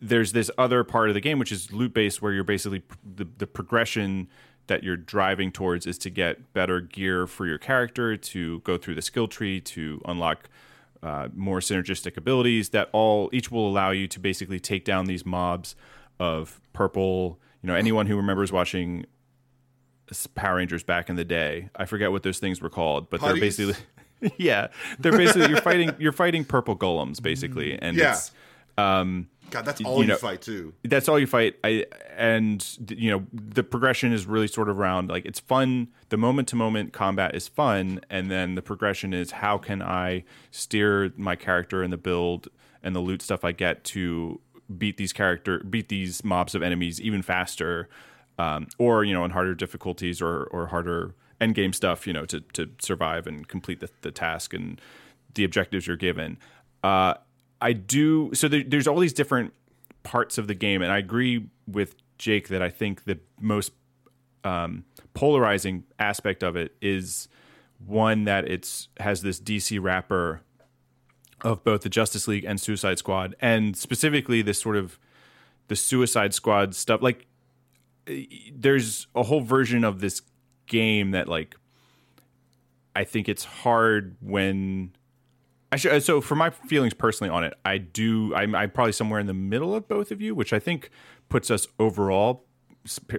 there's 0.00 0.32
this 0.32 0.50
other 0.58 0.84
part 0.84 1.08
of 1.08 1.14
the 1.14 1.20
game 1.20 1.38
which 1.38 1.52
is 1.52 1.72
loot 1.72 1.94
based 1.94 2.22
where 2.22 2.32
you're 2.32 2.44
basically 2.44 2.82
the, 3.04 3.26
the 3.38 3.46
progression 3.46 4.28
that 4.68 4.84
you're 4.84 4.96
driving 4.96 5.50
towards 5.50 5.86
is 5.86 5.98
to 5.98 6.10
get 6.10 6.52
better 6.52 6.80
gear 6.80 7.26
for 7.26 7.46
your 7.46 7.58
character 7.58 8.16
to 8.16 8.60
go 8.60 8.76
through 8.76 8.94
the 8.94 9.02
skill 9.02 9.26
tree 9.26 9.60
to 9.60 10.00
unlock 10.04 10.48
uh, 11.02 11.28
more 11.34 11.60
synergistic 11.60 12.16
abilities 12.16 12.70
that 12.70 12.88
all 12.92 13.28
each 13.32 13.50
will 13.50 13.68
allow 13.68 13.90
you 13.90 14.06
to 14.08 14.18
basically 14.20 14.58
take 14.60 14.84
down 14.84 15.06
these 15.06 15.24
mobs 15.26 15.76
of 16.18 16.60
purple. 16.72 17.38
You 17.62 17.68
know 17.68 17.74
anyone 17.74 18.06
who 18.06 18.16
remembers 18.16 18.52
watching 18.52 19.04
Power 20.34 20.56
Rangers 20.56 20.82
back 20.82 21.10
in 21.10 21.16
the 21.16 21.24
day 21.24 21.68
I 21.76 21.84
forget 21.84 22.10
what 22.10 22.22
those 22.22 22.38
things 22.38 22.62
were 22.62 22.70
called 22.70 23.10
but 23.10 23.20
they're 23.20 23.36
basically 23.36 23.74
yeah. 24.38 24.68
They're 24.98 25.12
basically 25.12 25.50
you're 25.50 25.60
fighting 25.60 25.90
you're 25.98 26.12
fighting 26.12 26.44
purple 26.46 26.74
golems 26.76 27.20
basically 27.20 27.78
and 27.80 27.96
Yeah. 27.96 28.12
it's 28.12 28.30
um 28.78 29.28
God, 29.50 29.64
that's 29.64 29.80
all 29.82 30.00
you, 30.00 30.08
know- 30.08 30.16
fight 30.16 30.42
too. 30.42 30.74
that's 30.84 31.08
all 31.08 31.18
you 31.18 31.26
fight. 31.26 31.56
I 31.64 31.86
and 32.16 32.66
you 32.88 33.10
know 33.10 33.26
the 33.32 33.62
progression 33.62 34.12
is 34.12 34.26
really 34.26 34.48
sort 34.48 34.68
of 34.68 34.78
around 34.78 35.08
like 35.08 35.24
it's 35.24 35.40
fun. 35.40 35.88
The 36.10 36.16
moment 36.16 36.48
to 36.48 36.56
moment 36.56 36.92
combat 36.92 37.34
is 37.34 37.48
fun 37.48 38.00
and 38.10 38.30
then 38.30 38.54
the 38.54 38.62
progression 38.62 39.12
is 39.12 39.30
how 39.30 39.58
can 39.58 39.82
i 39.82 40.24
steer 40.50 41.12
my 41.16 41.36
character 41.36 41.82
and 41.82 41.92
the 41.92 41.98
build 41.98 42.48
and 42.82 42.96
the 42.96 43.00
loot 43.00 43.20
stuff 43.22 43.44
i 43.44 43.52
get 43.52 43.84
to 43.84 44.40
beat 44.76 44.96
these 44.96 45.12
character 45.12 45.58
beat 45.60 45.88
these 45.88 46.24
mobs 46.24 46.54
of 46.54 46.62
enemies 46.62 47.00
even 47.00 47.20
faster 47.22 47.88
um, 48.38 48.66
or 48.78 49.04
you 49.04 49.12
know 49.12 49.22
on 49.22 49.30
harder 49.30 49.54
difficulties 49.54 50.22
or 50.22 50.44
or 50.44 50.68
harder 50.68 51.14
end 51.40 51.54
game 51.54 51.72
stuff 51.72 52.06
you 52.06 52.12
know 52.12 52.24
to 52.24 52.40
to 52.40 52.70
survive 52.80 53.26
and 53.26 53.48
complete 53.48 53.80
the, 53.80 53.90
the 54.02 54.10
task 54.10 54.54
and 54.54 54.80
the 55.34 55.44
objectives 55.44 55.86
you're 55.86 55.96
given. 55.96 56.38
Uh 56.82 57.14
I 57.60 57.72
do. 57.72 58.30
So 58.34 58.48
there, 58.48 58.62
there's 58.66 58.86
all 58.86 58.98
these 58.98 59.12
different 59.12 59.52
parts 60.02 60.38
of 60.38 60.46
the 60.46 60.54
game, 60.54 60.82
and 60.82 60.92
I 60.92 60.98
agree 60.98 61.48
with 61.66 61.94
Jake 62.18 62.48
that 62.48 62.62
I 62.62 62.70
think 62.70 63.04
the 63.04 63.18
most 63.40 63.72
um, 64.44 64.84
polarizing 65.14 65.84
aspect 65.98 66.42
of 66.42 66.56
it 66.56 66.74
is 66.80 67.28
one 67.84 68.24
that 68.24 68.48
it's 68.48 68.88
has 68.98 69.22
this 69.22 69.40
DC 69.40 69.78
wrapper 69.80 70.42
of 71.42 71.62
both 71.62 71.82
the 71.82 71.88
Justice 71.88 72.26
League 72.26 72.44
and 72.44 72.60
Suicide 72.60 72.98
Squad, 72.98 73.36
and 73.40 73.76
specifically 73.76 74.42
this 74.42 74.60
sort 74.60 74.76
of 74.76 74.98
the 75.68 75.76
Suicide 75.76 76.34
Squad 76.34 76.74
stuff. 76.74 77.02
Like, 77.02 77.26
there's 78.52 79.06
a 79.14 79.22
whole 79.22 79.42
version 79.42 79.84
of 79.84 80.00
this 80.00 80.22
game 80.66 81.12
that 81.12 81.28
like 81.28 81.56
I 82.94 83.04
think 83.04 83.28
it's 83.28 83.44
hard 83.44 84.16
when 84.20 84.92
I 85.70 85.76
should, 85.76 86.02
so 86.02 86.20
for 86.20 86.34
my 86.34 86.50
feelings 86.50 86.94
personally 86.94 87.30
on 87.30 87.44
it, 87.44 87.54
I 87.64 87.78
do. 87.78 88.34
I'm, 88.34 88.54
I'm 88.54 88.70
probably 88.70 88.92
somewhere 88.92 89.20
in 89.20 89.26
the 89.26 89.34
middle 89.34 89.74
of 89.74 89.86
both 89.88 90.10
of 90.10 90.20
you, 90.20 90.34
which 90.34 90.52
I 90.52 90.58
think 90.58 90.90
puts 91.28 91.50
us 91.50 91.66
overall 91.78 92.44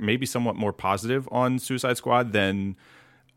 maybe 0.02 0.26
somewhat 0.26 0.56
more 0.56 0.74
positive 0.74 1.30
on 1.32 1.60
Suicide 1.60 1.96
Squad 1.98 2.32
than 2.34 2.76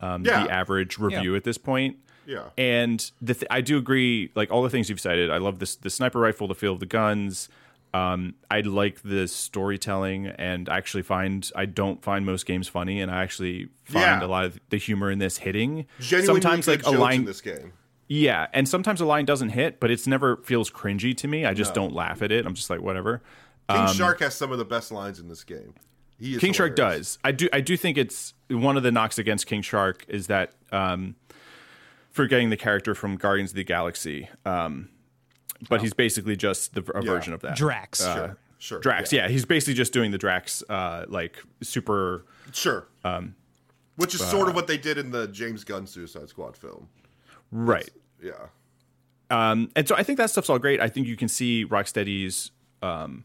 um, 0.01 0.25
Yeah. 0.25 0.45
the 0.45 0.51
average 0.51 0.97
review 0.99 1.37
at 1.37 1.45
this 1.45 1.59
point. 1.59 1.97
Yeah. 2.25 2.45
And 2.57 3.11
the 3.21 3.35
th- 3.35 3.47
I 3.51 3.61
do 3.61 3.77
agree, 3.77 4.31
like 4.35 4.51
all 4.51 4.63
the 4.63 4.71
things 4.71 4.89
you've 4.89 5.01
cited. 5.01 5.31
I 5.31 5.37
love 5.39 5.59
this 5.59 5.77
the 5.77 5.91
sniper 5.91 6.21
rifle, 6.21 6.49
the 6.49 6.55
feel 6.55 6.73
of 6.73 6.81
the 6.81 6.87
guns. 6.87 7.49
Um, 7.93 8.37
I 8.51 8.61
like 8.61 9.03
the 9.03 9.29
storytelling, 9.29 10.29
and 10.29 10.71
I 10.71 10.79
actually 10.79 11.03
find 11.03 11.51
I 11.55 11.67
don't 11.67 12.03
find 12.03 12.25
most 12.25 12.47
games 12.47 12.67
funny, 12.69 13.01
and 13.03 13.11
I 13.11 13.23
actually 13.23 13.69
find 13.85 14.23
Yeah. 14.23 14.25
a 14.25 14.29
lot 14.29 14.47
of 14.47 14.59
the 14.71 14.79
humor 14.79 15.11
in 15.11 15.19
this 15.19 15.37
hitting. 15.39 15.85
Genuinely 16.01 16.41
sometimes 16.41 16.67
like 16.69 16.87
a 16.87 16.91
line 16.91 17.21
in 17.21 17.25
this 17.27 17.43
game. 17.43 17.75
Yeah, 18.13 18.47
and 18.53 18.69
sometimes 18.69 19.01
a 19.01 19.07
line 19.07 19.25
doesn't 19.25 19.49
hit, 19.51 19.81
but 19.81 19.91
it's 19.91 20.07
never 20.07 20.37
feels 20.39 20.71
cringy 20.71 21.17
to 21.17 21.27
me. 21.27 21.47
I 21.47 21.55
just 21.55 21.73
don't 21.73 21.95
laugh 21.95 22.21
at 22.21 22.31
it. 22.31 22.45
I'm 22.45 22.53
just 22.53 22.69
like 22.69 22.83
whatever. 22.83 23.23
King 23.71 23.87
Shark 23.89 24.21
has 24.21 24.35
some 24.35 24.53
of 24.53 24.59
the 24.59 24.67
best 24.67 24.93
lines 24.93 25.19
in 25.19 25.29
this 25.29 25.45
game. 25.45 25.73
He 26.19 26.33
is 26.33 26.35
Um, 26.37 26.41
King 26.41 26.53
Shark 26.53 26.77
does. 26.77 27.19
I 27.25 27.33
do. 27.33 27.49
I 27.55 27.63
do 27.63 27.75
think 27.75 27.97
it's 27.97 28.35
one 28.51 28.77
of 28.77 28.83
the 28.83 28.93
knocks 28.93 29.17
against 29.19 29.47
King 29.47 29.63
Shark 29.63 30.05
is 30.09 30.27
that 30.27 30.53
um, 30.73 31.17
forgetting 32.11 32.51
the 32.51 32.57
character 32.59 32.95
from 32.95 33.17
Guardians 33.17 33.53
of 33.53 33.57
the 33.57 33.65
Galaxy. 33.65 34.29
Um, 34.45 34.91
but 35.71 35.81
he's 35.81 35.95
basically 35.95 36.37
just 36.37 36.75
the, 36.75 36.83
a 36.95 37.01
version 37.01 37.33
of 37.33 37.41
that. 37.41 37.57
Drax. 37.57 38.05
Uh, 38.05 38.35
Sure, 38.59 38.77
sure. 38.77 38.81
Drax. 38.81 39.11
Yeah. 39.13 39.27
he's 39.29 39.45
basically 39.47 39.75
just 39.75 39.93
doing 39.93 40.11
the 40.11 40.19
Drax 40.19 40.63
uh, 40.69 41.07
like 41.09 41.43
super. 41.63 42.27
Sure. 42.53 42.87
Um, 43.05 43.35
Which 43.97 44.15
is 44.15 44.21
uh, 44.21 44.27
sort 44.27 44.49
of 44.49 44.55
what 44.55 44.67
they 44.67 44.77
did 44.77 44.99
in 44.99 45.11
the 45.11 45.29
James 45.29 45.65
Gunn 45.65 45.87
Suicide 45.87 46.29
Squad 46.29 46.57
film. 46.59 46.89
Right. 47.51 47.91
Yeah. 48.23 48.33
Um, 49.31 49.71
and 49.75 49.89
so 49.89 49.95
I 49.97 50.03
think 50.03 50.19
that 50.19 50.31
stuff's 50.31 50.51
all 50.51 50.59
great. 50.59 50.81
I 50.81 50.89
think 50.89 51.07
you 51.07 51.17
can 51.17 51.29
see 51.29 51.65
Rocksteady's 51.65 52.51
um, 52.83 53.25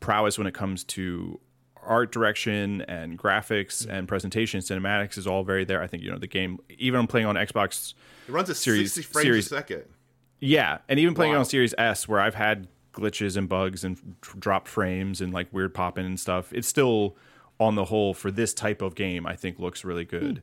prowess 0.00 0.36
when 0.38 0.46
it 0.46 0.54
comes 0.54 0.82
to 0.84 1.38
art 1.84 2.12
direction 2.12 2.82
and 2.82 3.18
graphics 3.18 3.86
and 3.88 4.06
presentation, 4.06 4.60
cinematics 4.60 5.16
is 5.18 5.26
all 5.26 5.42
very 5.44 5.64
there. 5.64 5.82
I 5.82 5.86
think 5.86 6.02
you 6.02 6.10
know 6.10 6.18
the 6.18 6.26
game. 6.26 6.58
Even 6.78 7.00
I'm 7.00 7.06
playing 7.06 7.26
on 7.26 7.34
Xbox, 7.36 7.94
It 8.28 8.32
runs 8.32 8.50
at 8.50 8.56
Series- 8.56 8.92
60 8.92 9.12
frames 9.12 9.24
series- 9.26 9.46
a 9.46 9.48
second. 9.56 9.82
yeah, 10.40 10.78
and 10.88 10.98
even 11.00 11.14
playing 11.14 11.32
Wow. 11.32 11.40
on 11.40 11.44
Series 11.44 11.74
S, 11.78 12.06
where 12.08 12.20
I've 12.20 12.34
had 12.36 12.68
glitches 12.92 13.36
and 13.36 13.48
bugs 13.48 13.84
and 13.84 14.16
dropped 14.20 14.68
frames 14.68 15.20
and 15.20 15.32
like 15.32 15.52
weird 15.52 15.72
popping 15.74 16.04
and 16.04 16.20
stuff. 16.20 16.52
It's 16.52 16.68
still 16.68 17.16
on 17.58 17.74
the 17.74 17.86
whole 17.86 18.12
for 18.12 18.30
this 18.30 18.52
type 18.52 18.82
of 18.82 18.94
game. 18.94 19.26
I 19.26 19.34
think 19.36 19.58
looks 19.58 19.84
really 19.84 20.04
good. 20.04 20.42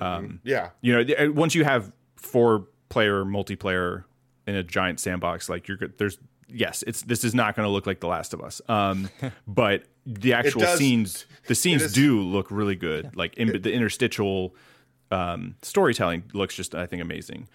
Um, 0.00 0.40
Yeah. 0.44 0.70
you 0.80 0.92
know, 0.92 1.02
th- 1.04 1.30
once 1.30 1.54
you 1.54 1.64
have 1.64 1.92
four 2.16 2.66
player 2.90 3.24
multiplayer 3.24 4.04
in 4.46 4.54
a 4.54 4.62
giant 4.62 5.00
sandbox, 5.00 5.48
like 5.48 5.66
you're 5.66 5.78
good. 5.78 5.96
There's 5.96 6.18
yes, 6.48 6.84
it's 6.86 7.02
this 7.02 7.24
is 7.24 7.34
not 7.34 7.56
going 7.56 7.66
to 7.66 7.70
look 7.70 7.86
like 7.86 8.00
The 8.00 8.08
Last 8.08 8.34
of 8.34 8.42
Us. 8.42 8.60
Um, 8.68 9.08
but 9.46 9.84
the 10.04 10.34
actual 10.34 10.60
does- 10.60 10.78
scenes, 10.78 11.24
the 11.46 11.54
scenes 11.54 11.92
do 11.92 12.20
look 12.20 12.50
really 12.50 12.76
good. 12.76 13.16
Like 13.16 13.34
in, 13.38 13.62
the 13.62 13.72
interstitial 13.72 14.54
um, 15.10 15.56
storytelling 15.62 16.24
looks 16.34 16.54
just, 16.54 16.74
I 16.74 16.86
think, 16.86 17.00
amazing. 17.00 17.48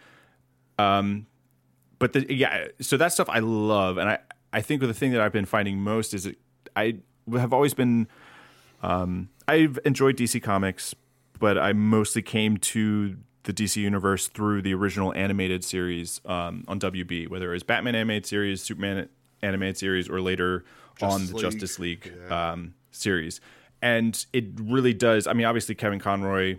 Um, 0.79 1.27
but 1.99 2.13
the 2.13 2.33
yeah, 2.33 2.67
so 2.81 2.97
that 2.97 3.13
stuff 3.13 3.29
I 3.29 3.39
love, 3.39 3.97
and 3.97 4.09
I 4.09 4.19
I 4.51 4.61
think 4.61 4.81
the 4.81 4.93
thing 4.93 5.11
that 5.11 5.21
I've 5.21 5.31
been 5.31 5.45
finding 5.45 5.79
most 5.79 6.13
is 6.13 6.25
it, 6.25 6.37
I 6.75 6.97
have 7.31 7.53
always 7.53 7.73
been 7.73 8.07
um, 8.83 9.29
I've 9.47 9.79
enjoyed 9.85 10.17
DC 10.17 10.41
Comics, 10.43 10.93
but 11.39 11.57
I 11.57 11.73
mostly 11.73 12.21
came 12.21 12.57
to 12.57 13.17
the 13.45 13.53
DC 13.53 13.77
universe 13.77 14.27
through 14.27 14.61
the 14.61 14.73
original 14.73 15.13
animated 15.13 15.63
series 15.63 16.19
um, 16.25 16.65
on 16.67 16.79
WB, 16.79 17.29
whether 17.29 17.49
it 17.51 17.53
was 17.53 17.63
Batman 17.63 17.95
animated 17.95 18.25
series, 18.25 18.61
Superman 18.61 19.07
animated 19.41 19.77
series, 19.77 20.09
or 20.09 20.19
later 20.19 20.65
Justice 20.97 21.13
on 21.13 21.27
the 21.27 21.33
League. 21.33 21.41
Justice 21.41 21.79
League 21.79 22.13
um, 22.29 22.73
series. 22.91 23.39
And 23.81 24.25
it 24.33 24.45
really 24.59 24.93
does. 24.93 25.27
I 25.27 25.33
mean, 25.33 25.45
obviously, 25.45 25.75
Kevin 25.75 25.99
Conroy 25.99 26.57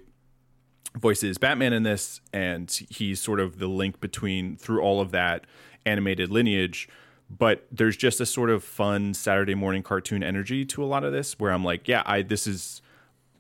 voices 0.97 1.39
Batman 1.39 1.73
in 1.73 1.83
this, 1.83 2.21
and 2.33 2.71
he's 2.89 3.21
sort 3.21 3.41
of 3.41 3.59
the 3.59 3.67
link 3.67 4.01
between 4.01 4.57
through 4.57 4.81
all 4.81 5.01
of 5.01 5.11
that 5.11 5.45
animated 5.85 6.31
lineage. 6.31 6.89
But 7.29 7.67
there's 7.73 7.97
just 7.97 8.21
a 8.21 8.27
sort 8.27 8.51
of 8.51 8.63
fun 8.63 9.13
Saturday 9.13 9.57
morning 9.57 9.83
cartoon 9.83 10.23
energy 10.23 10.65
to 10.67 10.85
a 10.85 10.87
lot 10.87 11.03
of 11.03 11.13
this, 11.13 11.39
where 11.39 11.51
I'm 11.51 11.65
like, 11.65 11.89
yeah, 11.89 12.05
I 12.07 12.23
this 12.23 12.47
is, 12.47 12.81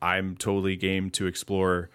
I'm 0.02 0.36
totally 0.36 0.74
game 0.74 1.10
to 1.10 1.26
explore 1.26 1.90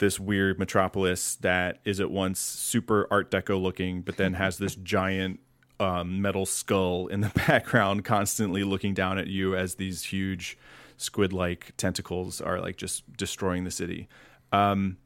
this 0.00 0.18
weird 0.18 0.58
metropolis 0.58 1.36
that 1.36 1.78
is 1.84 2.00
at 2.00 2.10
once 2.10 2.40
super 2.40 3.06
Art 3.10 3.30
Deco 3.30 3.60
looking, 3.60 4.02
but 4.02 4.16
then 4.16 4.34
has 4.34 4.58
this 4.58 4.74
giant 4.82 5.40
um, 5.78 6.20
metal 6.20 6.44
skull 6.44 7.06
in 7.06 7.20
the 7.20 7.28
background, 7.46 8.04
constantly 8.04 8.64
looking 8.64 8.92
down 8.92 9.18
at 9.18 9.28
you 9.28 9.54
as 9.54 9.76
these 9.76 10.04
huge 10.04 10.58
squid-like 10.96 11.72
tentacles 11.76 12.40
are 12.40 12.60
like 12.60 12.76
just 12.76 13.16
destroying 13.16 13.64
the 13.64 13.70
city. 13.70 14.08
Um, 14.52 14.98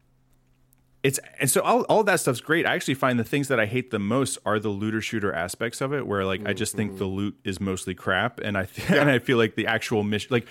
it's 1.04 1.20
and 1.38 1.50
so 1.50 1.61
all, 1.61 1.83
all 1.83 2.02
that 2.04 2.18
stuff's 2.18 2.40
great. 2.40 2.66
I 2.66 2.74
actually 2.74 2.94
find 2.94 3.20
the 3.20 3.24
things 3.24 3.48
that 3.48 3.61
I 3.61 3.66
hate 3.66 3.90
the 3.90 3.98
most 3.98 4.38
are 4.46 4.59
the 4.59 4.70
looter 4.70 5.02
shooter 5.02 5.33
aspects 5.33 5.83
of 5.83 5.92
it, 5.92 6.07
where 6.07 6.24
like 6.24 6.48
I 6.48 6.54
just 6.54 6.74
think 6.74 6.96
the 6.96 7.04
loot 7.04 7.37
is 7.44 7.61
mostly 7.61 7.94
crap, 7.94 8.40
and 8.40 8.57
I 8.57 8.64
th- 8.74 8.90
and 8.90 9.11
I 9.11 9.18
feel 9.18 9.37
like 9.37 9.54
the 9.54 9.66
actual 9.66 10.02
mission, 10.02 10.28
like 10.30 10.46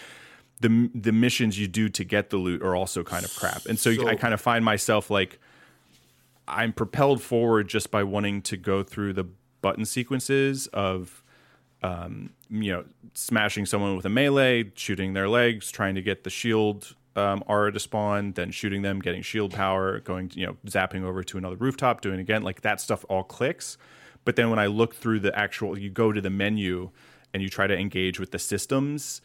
the 0.64 0.90
the 0.96 1.12
missions 1.12 1.60
you 1.60 1.68
do 1.68 1.90
to 1.90 2.04
get 2.04 2.32
the 2.32 2.38
loot, 2.38 2.64
are 2.64 2.76
also 2.76 3.04
kind 3.04 3.24
of 3.24 3.36
crap. 3.36 3.66
And 3.68 3.78
so, 3.78 3.94
So- 3.94 4.08
I 4.08 4.16
kind 4.16 4.34
of 4.34 4.42
find 4.42 4.66
myself 4.66 5.12
like 5.12 5.40
I'm 6.48 6.74
propelled 6.74 7.22
forward 7.22 7.70
just 7.70 7.92
by 7.92 8.04
wanting 8.04 8.42
to 8.44 8.58
go 8.58 8.84
through 8.84 9.14
the 9.14 9.26
button 9.62 9.86
sequences 9.86 10.68
of 10.68 11.24
um, 11.84 12.30
you 12.50 12.72
know, 12.72 12.86
smashing 13.14 13.66
someone 13.66 13.96
with 13.98 14.06
a 14.06 14.10
melee, 14.10 14.72
shooting 14.76 15.12
their 15.14 15.28
legs, 15.28 15.70
trying 15.70 15.96
to 15.96 16.02
get 16.02 16.24
the 16.24 16.30
shield 16.30 16.96
um, 17.18 17.44
aura 17.46 17.74
to 17.74 17.80
spawn, 17.80 18.32
then 18.34 18.52
shooting 18.52 18.84
them, 18.84 19.00
getting 19.02 19.22
shield 19.22 19.52
power, 19.54 20.00
going, 20.00 20.30
to, 20.30 20.40
you 20.40 20.46
know, 20.48 20.56
zapping 20.66 21.04
over 21.04 21.24
to 21.24 21.38
another 21.38 21.58
rooftop, 21.58 22.00
doing 22.00 22.20
it 22.20 22.22
again. 22.22 22.42
Like 22.42 22.62
that 22.62 22.80
stuff 22.80 23.04
all 23.10 23.24
clicks. 23.24 23.78
But 24.24 24.38
then 24.38 24.50
when 24.50 24.60
I 24.60 24.68
look 24.68 24.96
through 24.96 25.20
the 25.20 25.38
actual, 25.38 25.78
you 25.78 25.90
go 25.90 26.14
to 26.14 26.22
the 26.22 26.30
menu 26.30 26.90
and 27.34 27.44
you 27.44 27.50
try 27.50 27.68
to 27.68 27.78
engage 27.78 28.18
with 28.18 28.32
the 28.32 28.40
systems, 28.40 29.22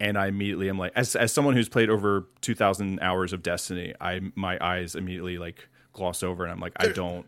and 0.00 0.18
I 0.18 0.26
immediately 0.26 0.68
am 0.68 0.78
like, 0.78 0.92
as 0.94 1.16
as 1.16 1.32
someone 1.32 1.54
who's 1.54 1.68
played 1.68 1.90
over 1.90 2.28
two 2.40 2.54
thousand 2.54 3.00
hours 3.00 3.32
of 3.32 3.42
Destiny, 3.42 3.94
I 4.00 4.20
my 4.34 4.58
eyes 4.60 4.94
immediately 4.94 5.38
like 5.38 5.68
gloss 5.92 6.22
over, 6.22 6.44
and 6.44 6.52
I'm 6.52 6.60
like, 6.60 6.74
I 6.76 6.88
don't. 6.88 7.26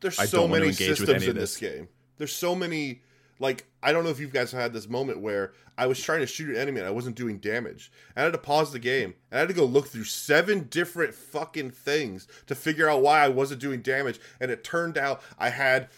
There's 0.00 0.18
I 0.18 0.26
so 0.26 0.42
don't 0.42 0.50
many 0.50 0.72
systems 0.72 1.26
in 1.26 1.36
this 1.36 1.56
this. 1.56 1.56
game. 1.56 1.88
There's 2.18 2.32
so 2.32 2.54
many. 2.54 3.02
Like 3.40 3.66
I 3.82 3.92
don't 3.92 4.04
know 4.04 4.10
if 4.10 4.20
you 4.20 4.28
guys 4.28 4.52
have 4.52 4.60
had 4.60 4.72
this 4.72 4.88
moment 4.88 5.20
where 5.20 5.52
I 5.76 5.86
was 5.86 6.00
trying 6.00 6.20
to 6.20 6.26
shoot 6.26 6.50
an 6.50 6.56
enemy 6.56 6.78
and 6.78 6.86
I 6.86 6.92
wasn't 6.92 7.16
doing 7.16 7.38
damage. 7.38 7.90
And 8.14 8.22
I 8.22 8.24
had 8.24 8.32
to 8.32 8.38
pause 8.38 8.72
the 8.72 8.78
game 8.78 9.14
and 9.30 9.38
I 9.38 9.40
had 9.40 9.48
to 9.48 9.54
go 9.54 9.64
look 9.64 9.88
through 9.88 10.04
seven 10.04 10.68
different 10.70 11.14
fucking 11.14 11.72
things 11.72 12.28
to 12.46 12.54
figure 12.54 12.88
out 12.88 13.02
why 13.02 13.24
I 13.24 13.28
wasn't 13.28 13.60
doing 13.60 13.82
damage. 13.82 14.20
And 14.40 14.50
it 14.50 14.62
turned 14.62 14.96
out 14.96 15.20
I 15.38 15.50
had 15.50 15.88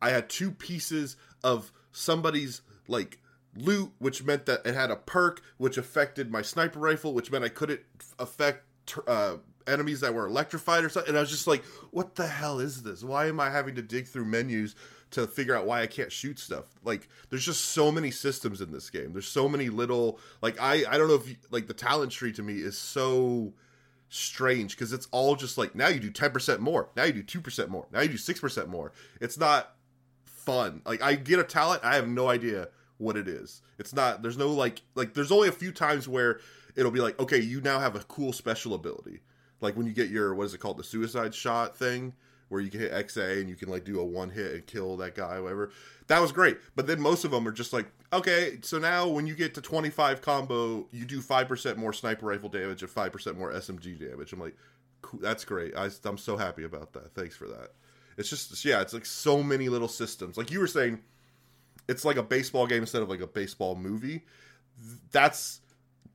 I 0.00 0.10
had 0.10 0.28
two 0.30 0.50
pieces 0.50 1.16
of 1.44 1.70
somebody's 1.92 2.62
like 2.88 3.18
loot, 3.58 3.92
which 3.98 4.24
meant 4.24 4.46
that 4.46 4.66
it 4.66 4.74
had 4.74 4.90
a 4.90 4.96
perk 4.96 5.42
which 5.58 5.78
affected 5.78 6.30
my 6.30 6.42
sniper 6.42 6.78
rifle, 6.78 7.14
which 7.14 7.30
meant 7.30 7.44
I 7.44 7.48
couldn't 7.48 7.80
affect 8.18 8.64
uh, 9.06 9.36
enemies 9.66 10.00
that 10.00 10.14
were 10.14 10.26
electrified 10.26 10.84
or 10.84 10.88
something. 10.88 11.10
And 11.10 11.18
I 11.18 11.20
was 11.20 11.30
just 11.30 11.46
like, 11.46 11.64
what 11.90 12.14
the 12.14 12.26
hell 12.26 12.60
is 12.60 12.82
this? 12.82 13.02
Why 13.02 13.26
am 13.26 13.40
I 13.40 13.50
having 13.50 13.74
to 13.76 13.82
dig 13.82 14.06
through 14.06 14.26
menus 14.26 14.74
to 15.12 15.26
figure 15.26 15.54
out 15.54 15.66
why 15.66 15.82
I 15.82 15.86
can't 15.86 16.12
shoot 16.12 16.38
stuff? 16.38 16.64
Like, 16.84 17.08
there's 17.30 17.44
just 17.44 17.66
so 17.66 17.90
many 17.90 18.10
systems 18.10 18.60
in 18.60 18.72
this 18.72 18.90
game. 18.90 19.12
There's 19.12 19.28
so 19.28 19.48
many 19.48 19.68
little, 19.68 20.18
like, 20.42 20.60
I, 20.60 20.84
I 20.88 20.98
don't 20.98 21.08
know 21.08 21.14
if, 21.14 21.28
you, 21.28 21.36
like, 21.50 21.66
the 21.66 21.74
talent 21.74 22.12
tree 22.12 22.32
to 22.32 22.42
me 22.42 22.54
is 22.54 22.78
so 22.78 23.54
strange 24.08 24.76
because 24.76 24.92
it's 24.92 25.08
all 25.10 25.36
just 25.36 25.58
like, 25.58 25.74
now 25.74 25.88
you 25.88 26.00
do 26.00 26.10
10% 26.10 26.60
more. 26.60 26.90
Now 26.96 27.04
you 27.04 27.22
do 27.22 27.40
2% 27.40 27.68
more. 27.68 27.86
Now 27.92 28.00
you 28.00 28.08
do 28.08 28.14
6% 28.14 28.68
more. 28.68 28.92
It's 29.20 29.38
not 29.38 29.76
fun. 30.46 30.80
Like 30.86 31.02
I 31.02 31.16
get 31.16 31.38
a 31.38 31.44
talent, 31.44 31.82
I 31.84 31.96
have 31.96 32.08
no 32.08 32.28
idea 32.28 32.68
what 32.98 33.16
it 33.16 33.28
is. 33.28 33.62
It's 33.78 33.92
not 33.92 34.22
there's 34.22 34.38
no 34.38 34.48
like 34.48 34.82
like 34.94 35.14
there's 35.14 35.32
only 35.32 35.48
a 35.48 35.52
few 35.52 35.72
times 35.72 36.08
where 36.08 36.40
it'll 36.74 36.92
be 36.92 37.00
like, 37.00 37.18
okay, 37.20 37.38
you 37.38 37.60
now 37.60 37.78
have 37.78 37.96
a 37.96 38.00
cool 38.00 38.32
special 38.32 38.74
ability. 38.74 39.20
Like 39.60 39.76
when 39.76 39.86
you 39.86 39.92
get 39.92 40.10
your 40.10 40.34
what 40.34 40.44
is 40.44 40.54
it 40.54 40.58
called, 40.58 40.78
the 40.78 40.84
suicide 40.84 41.34
shot 41.34 41.76
thing, 41.76 42.14
where 42.48 42.60
you 42.60 42.70
can 42.70 42.80
hit 42.80 42.92
XA 42.92 43.40
and 43.40 43.48
you 43.48 43.56
can 43.56 43.68
like 43.68 43.84
do 43.84 43.98
a 44.00 44.04
one 44.04 44.30
hit 44.30 44.52
and 44.52 44.66
kill 44.66 44.96
that 44.98 45.14
guy, 45.14 45.40
whatever. 45.40 45.70
That 46.06 46.20
was 46.20 46.32
great. 46.32 46.58
But 46.74 46.86
then 46.86 47.00
most 47.00 47.24
of 47.24 47.30
them 47.30 47.46
are 47.48 47.52
just 47.52 47.72
like, 47.72 47.86
okay, 48.12 48.58
so 48.62 48.78
now 48.78 49.08
when 49.08 49.26
you 49.26 49.34
get 49.34 49.54
to 49.54 49.60
25 49.60 50.22
combo, 50.22 50.86
you 50.92 51.04
do 51.04 51.20
5% 51.20 51.76
more 51.76 51.92
sniper 51.92 52.26
rifle 52.26 52.48
damage 52.48 52.82
and 52.82 52.90
5% 52.90 53.36
more 53.36 53.52
SMG 53.52 53.98
damage. 53.98 54.32
I'm 54.32 54.40
like, 54.40 54.56
cool, 55.02 55.20
that's 55.20 55.44
great. 55.44 55.76
I, 55.76 55.90
I'm 56.04 56.18
so 56.18 56.36
happy 56.36 56.64
about 56.64 56.92
that. 56.92 57.14
Thanks 57.14 57.34
for 57.34 57.48
that. 57.48 57.72
It's 58.16 58.30
just, 58.30 58.64
yeah, 58.64 58.80
it's 58.80 58.94
like 58.94 59.04
so 59.04 59.42
many 59.42 59.68
little 59.68 59.88
systems. 59.88 60.36
Like 60.36 60.50
you 60.50 60.60
were 60.60 60.66
saying, 60.68 61.00
it's 61.88 62.04
like 62.04 62.16
a 62.16 62.22
baseball 62.22 62.66
game 62.66 62.82
instead 62.82 63.02
of 63.02 63.08
like 63.08 63.20
a 63.20 63.26
baseball 63.26 63.74
movie. 63.76 64.24
That's 65.12 65.60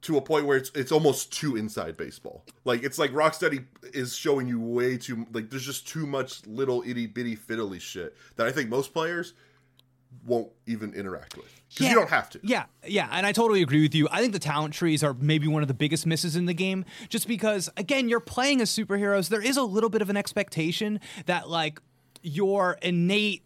to 0.03 0.17
a 0.17 0.21
point 0.21 0.45
where 0.45 0.57
it's 0.57 0.71
it's 0.75 0.91
almost 0.91 1.31
too 1.31 1.55
inside 1.55 1.97
baseball. 1.97 2.43
Like 2.65 2.83
it's 2.83 2.97
like 2.99 3.11
Rocksteady 3.11 3.65
is 3.93 4.15
showing 4.15 4.47
you 4.47 4.59
way 4.59 4.97
too 4.97 5.25
like 5.33 5.49
there's 5.49 5.65
just 5.65 5.87
too 5.87 6.05
much 6.05 6.45
little 6.47 6.83
itty 6.85 7.07
bitty 7.07 7.35
fiddly 7.35 7.79
shit 7.79 8.15
that 8.35 8.47
I 8.47 8.51
think 8.51 8.69
most 8.69 8.93
players 8.93 9.33
won't 10.25 10.49
even 10.67 10.93
interact 10.93 11.37
with 11.37 11.45
because 11.69 11.85
Yeah. 11.85 11.89
you 11.91 11.95
don't 11.95 12.09
have 12.09 12.29
to. 12.31 12.39
Yeah, 12.43 12.65
yeah, 12.85 13.07
and 13.11 13.25
I 13.25 13.31
totally 13.31 13.61
agree 13.61 13.81
with 13.81 13.95
you. 13.95 14.07
I 14.11 14.19
think 14.19 14.33
the 14.33 14.39
talent 14.39 14.73
trees 14.73 15.03
are 15.03 15.13
maybe 15.13 15.47
one 15.47 15.61
of 15.61 15.67
the 15.69 15.73
biggest 15.73 16.05
misses 16.05 16.35
in 16.35 16.45
the 16.47 16.53
game, 16.53 16.83
just 17.07 17.27
because 17.27 17.69
again, 17.77 18.09
you're 18.09 18.19
playing 18.19 18.59
as 18.61 18.69
superheroes. 18.69 19.29
There 19.29 19.41
is 19.41 19.55
a 19.55 19.63
little 19.63 19.89
bit 19.89 20.01
of 20.01 20.09
an 20.09 20.17
expectation 20.17 20.99
that 21.27 21.49
like 21.49 21.79
your 22.23 22.77
innate 22.81 23.43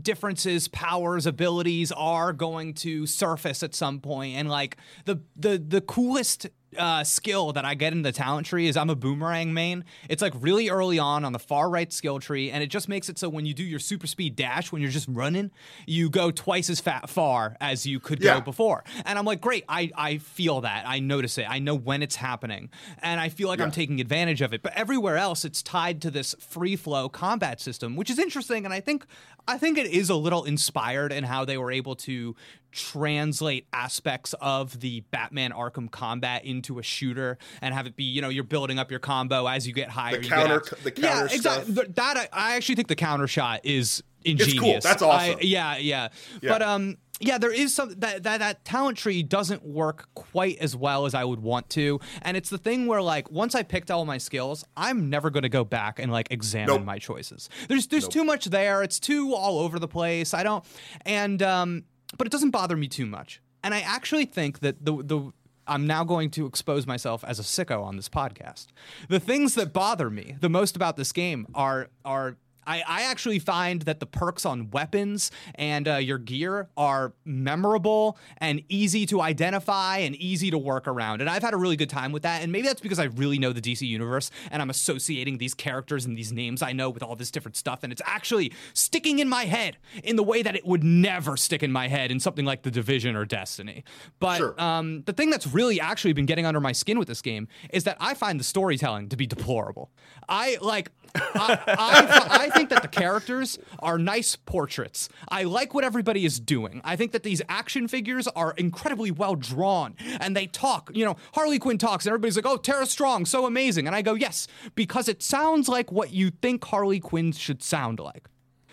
differences, 0.00 0.68
powers, 0.68 1.26
abilities 1.26 1.92
are 1.92 2.32
going 2.32 2.74
to 2.74 3.06
surface 3.06 3.62
at 3.62 3.74
some 3.74 4.00
point, 4.00 4.36
and 4.36 4.48
like 4.48 4.76
the 5.04 5.20
the 5.36 5.58
the 5.58 5.80
coolest. 5.80 6.48
Uh, 6.76 7.04
skill 7.04 7.52
that 7.52 7.64
I 7.64 7.74
get 7.76 7.92
in 7.92 8.02
the 8.02 8.10
talent 8.10 8.48
tree 8.48 8.66
is 8.66 8.76
I'm 8.76 8.90
a 8.90 8.96
boomerang 8.96 9.54
main. 9.54 9.84
It's 10.08 10.20
like 10.20 10.32
really 10.40 10.70
early 10.70 10.98
on 10.98 11.24
on 11.24 11.32
the 11.32 11.38
far 11.38 11.70
right 11.70 11.92
skill 11.92 12.18
tree, 12.18 12.50
and 12.50 12.64
it 12.64 12.66
just 12.66 12.88
makes 12.88 13.08
it 13.08 13.16
so 13.16 13.28
when 13.28 13.46
you 13.46 13.54
do 13.54 13.62
your 13.62 13.78
super 13.78 14.08
speed 14.08 14.34
dash, 14.34 14.72
when 14.72 14.82
you're 14.82 14.90
just 14.90 15.06
running, 15.08 15.52
you 15.86 16.10
go 16.10 16.32
twice 16.32 16.68
as 16.68 16.80
fat 16.80 17.08
far 17.08 17.56
as 17.60 17.86
you 17.86 18.00
could 18.00 18.20
Yeah. 18.20 18.34
go 18.34 18.40
before. 18.40 18.82
And 19.04 19.20
I'm 19.20 19.24
like, 19.24 19.40
great, 19.40 19.62
I, 19.68 19.92
I 19.96 20.18
feel 20.18 20.62
that. 20.62 20.82
I 20.84 20.98
notice 20.98 21.38
it. 21.38 21.46
I 21.48 21.60
know 21.60 21.76
when 21.76 22.02
it's 22.02 22.16
happening. 22.16 22.70
And 23.02 23.20
I 23.20 23.28
feel 23.28 23.46
like 23.46 23.60
I'm 23.60 23.70
taking 23.70 24.00
advantage 24.00 24.42
of 24.42 24.52
it. 24.52 24.60
But 24.60 24.72
everywhere 24.74 25.16
else, 25.16 25.44
it's 25.44 25.62
tied 25.62 26.02
to 26.02 26.10
this 26.10 26.34
free 26.40 26.74
flow 26.74 27.08
combat 27.08 27.60
system, 27.60 27.94
which 27.94 28.10
is 28.10 28.18
interesting. 28.18 28.64
And 28.64 28.74
I 28.74 28.80
think 28.80 29.06
I 29.46 29.58
think 29.58 29.78
it 29.78 29.86
is 29.86 30.10
a 30.10 30.14
little 30.14 30.44
inspired 30.44 31.12
in 31.12 31.24
how 31.24 31.44
they 31.44 31.58
were 31.58 31.70
able 31.70 31.96
to 31.96 32.34
translate 32.72 33.66
aspects 33.72 34.34
of 34.40 34.80
the 34.80 35.00
Batman 35.10 35.52
Arkham 35.52 35.90
combat 35.90 36.44
into 36.44 36.78
a 36.78 36.82
shooter 36.82 37.38
and 37.62 37.74
have 37.74 37.86
it 37.86 37.96
be, 37.96 38.04
you 38.04 38.20
know, 38.22 38.28
you're 38.28 38.42
building 38.44 38.78
up 38.78 38.90
your 38.90 39.00
combo 39.00 39.46
as 39.46 39.66
you 39.66 39.72
get 39.72 39.88
higher. 39.90 40.16
The 40.16 40.22
you 40.24 40.28
counter- 40.28 40.62
the 40.82 40.92
yeah, 40.96 41.24
exactly. 41.30 41.74
That 41.94 42.16
I, 42.16 42.28
I 42.32 42.56
actually 42.56 42.74
think 42.76 42.88
the 42.88 42.96
counter 42.96 43.26
shot 43.28 43.60
is 43.64 44.02
ingenious. 44.24 44.52
It's 44.54 44.60
cool. 44.60 44.80
That's 44.80 45.02
awesome. 45.02 45.36
I- 45.38 45.42
yeah, 45.42 45.76
yeah, 45.76 46.08
Yeah. 46.40 46.50
But 46.52 46.62
um, 46.62 46.96
yeah, 47.20 47.38
there 47.38 47.52
is 47.52 47.74
some 47.74 47.90
that, 47.98 48.24
that 48.24 48.38
that 48.38 48.64
talent 48.64 48.98
tree 48.98 49.22
doesn't 49.22 49.64
work 49.64 50.08
quite 50.14 50.58
as 50.58 50.74
well 50.74 51.06
as 51.06 51.14
I 51.14 51.24
would 51.24 51.40
want 51.40 51.70
to, 51.70 52.00
and 52.22 52.36
it's 52.36 52.50
the 52.50 52.58
thing 52.58 52.86
where 52.86 53.00
like 53.00 53.30
once 53.30 53.54
I 53.54 53.62
picked 53.62 53.90
all 53.90 54.04
my 54.04 54.18
skills, 54.18 54.64
I'm 54.76 55.10
never 55.10 55.30
going 55.30 55.44
to 55.44 55.48
go 55.48 55.64
back 55.64 55.98
and 55.98 56.10
like 56.10 56.28
examine 56.30 56.76
Nope. 56.76 56.84
my 56.84 56.98
choices. 56.98 57.48
There's 57.68 57.86
there's 57.86 58.08
too 58.08 58.24
much 58.24 58.46
there. 58.46 58.82
It's 58.82 58.98
too 58.98 59.32
all 59.34 59.58
over 59.60 59.78
the 59.78 59.88
place. 59.88 60.34
I 60.34 60.42
don't, 60.42 60.64
and 61.06 61.42
um, 61.42 61.84
but 62.18 62.26
it 62.26 62.30
doesn't 62.30 62.50
bother 62.50 62.76
me 62.76 62.88
too 62.88 63.06
much. 63.06 63.40
And 63.62 63.72
I 63.74 63.80
actually 63.80 64.24
think 64.26 64.60
that 64.60 64.84
the 64.84 64.96
the 65.02 65.32
I'm 65.66 65.86
now 65.86 66.04
going 66.04 66.30
to 66.32 66.46
expose 66.46 66.86
myself 66.86 67.24
as 67.24 67.38
a 67.38 67.42
sicko 67.42 67.82
on 67.82 67.96
this 67.96 68.08
podcast. 68.08 68.66
The 69.08 69.20
things 69.20 69.54
that 69.54 69.72
bother 69.72 70.10
me 70.10 70.36
the 70.40 70.50
most 70.50 70.76
about 70.76 70.96
this 70.96 71.12
game 71.12 71.46
are 71.54 71.88
are 72.04 72.36
I, 72.66 72.82
I 72.86 73.02
actually 73.02 73.38
find 73.38 73.82
that 73.82 74.00
the 74.00 74.06
perks 74.06 74.44
on 74.46 74.70
weapons 74.70 75.30
and 75.54 75.86
uh, 75.88 75.96
your 75.96 76.18
gear 76.18 76.68
are 76.76 77.12
memorable 77.24 78.18
and 78.38 78.62
easy 78.68 79.06
to 79.06 79.20
identify 79.20 79.98
and 79.98 80.14
easy 80.16 80.50
to 80.50 80.58
work 80.58 80.86
around. 80.88 81.20
And 81.20 81.28
I've 81.30 81.42
had 81.42 81.54
a 81.54 81.56
really 81.56 81.76
good 81.76 81.90
time 81.90 82.12
with 82.12 82.22
that. 82.22 82.42
And 82.42 82.50
maybe 82.52 82.66
that's 82.66 82.80
because 82.80 82.98
I 82.98 83.04
really 83.04 83.38
know 83.38 83.52
the 83.52 83.60
DC 83.60 83.86
universe 83.86 84.30
and 84.50 84.60
I'm 84.62 84.70
associating 84.70 85.38
these 85.38 85.54
characters 85.54 86.04
and 86.04 86.16
these 86.16 86.32
names 86.32 86.62
I 86.62 86.72
know 86.72 86.90
with 86.90 87.02
all 87.02 87.16
this 87.16 87.30
different 87.30 87.56
stuff. 87.56 87.82
And 87.82 87.92
it's 87.92 88.02
actually 88.04 88.52
sticking 88.72 89.18
in 89.18 89.28
my 89.28 89.44
head 89.44 89.76
in 90.02 90.16
the 90.16 90.22
way 90.22 90.42
that 90.42 90.56
it 90.56 90.66
would 90.66 90.82
never 90.84 91.36
stick 91.36 91.62
in 91.62 91.70
my 91.72 91.88
head 91.88 92.10
in 92.10 92.20
something 92.20 92.44
like 92.44 92.62
The 92.62 92.70
Division 92.70 93.16
or 93.16 93.24
Destiny. 93.24 93.84
But 94.20 94.38
Sure. 94.38 94.60
um, 94.60 95.02
the 95.06 95.12
thing 95.12 95.30
that's 95.30 95.46
really 95.46 95.80
actually 95.80 96.12
been 96.12 96.26
getting 96.26 96.46
under 96.46 96.60
my 96.60 96.72
skin 96.72 96.98
with 96.98 97.08
this 97.08 97.22
game 97.22 97.46
is 97.72 97.84
that 97.84 97.96
I 98.00 98.14
find 98.14 98.40
the 98.40 98.44
storytelling 98.44 99.08
to 99.10 99.16
be 99.16 99.26
deplorable. 99.26 99.90
I 100.28 100.58
like. 100.60 100.90
I, 101.16 101.58
I, 101.68 102.26
I 102.46 102.53
think 102.54 102.70
that 102.70 102.82
the 102.82 102.88
characters 102.88 103.58
are 103.80 103.98
nice 103.98 104.36
portraits. 104.36 105.08
I 105.28 105.44
like 105.44 105.74
what 105.74 105.84
everybody 105.84 106.24
is 106.24 106.40
doing. 106.40 106.80
I 106.84 106.96
think 106.96 107.12
that 107.12 107.22
these 107.22 107.42
action 107.48 107.88
figures 107.88 108.26
are 108.28 108.52
incredibly 108.56 109.10
well 109.10 109.34
drawn 109.34 109.94
and 110.20 110.36
they 110.36 110.46
talk. 110.46 110.90
You 110.94 111.04
know, 111.04 111.16
Harley 111.34 111.58
Quinn 111.58 111.78
talks 111.78 112.06
and 112.06 112.10
everybody's 112.10 112.36
like, 112.36 112.46
oh, 112.46 112.56
Tara 112.56 112.86
Strong, 112.86 113.26
so 113.26 113.46
amazing. 113.46 113.86
And 113.86 113.94
I 113.94 114.02
go, 114.02 114.14
yes, 114.14 114.46
because 114.74 115.08
it 115.08 115.22
sounds 115.22 115.68
like 115.68 115.92
what 115.92 116.12
you 116.12 116.30
think 116.30 116.64
Harley 116.64 117.00
Quinn 117.00 117.32
should 117.32 117.62
sound 117.62 118.00
like. 118.00 118.28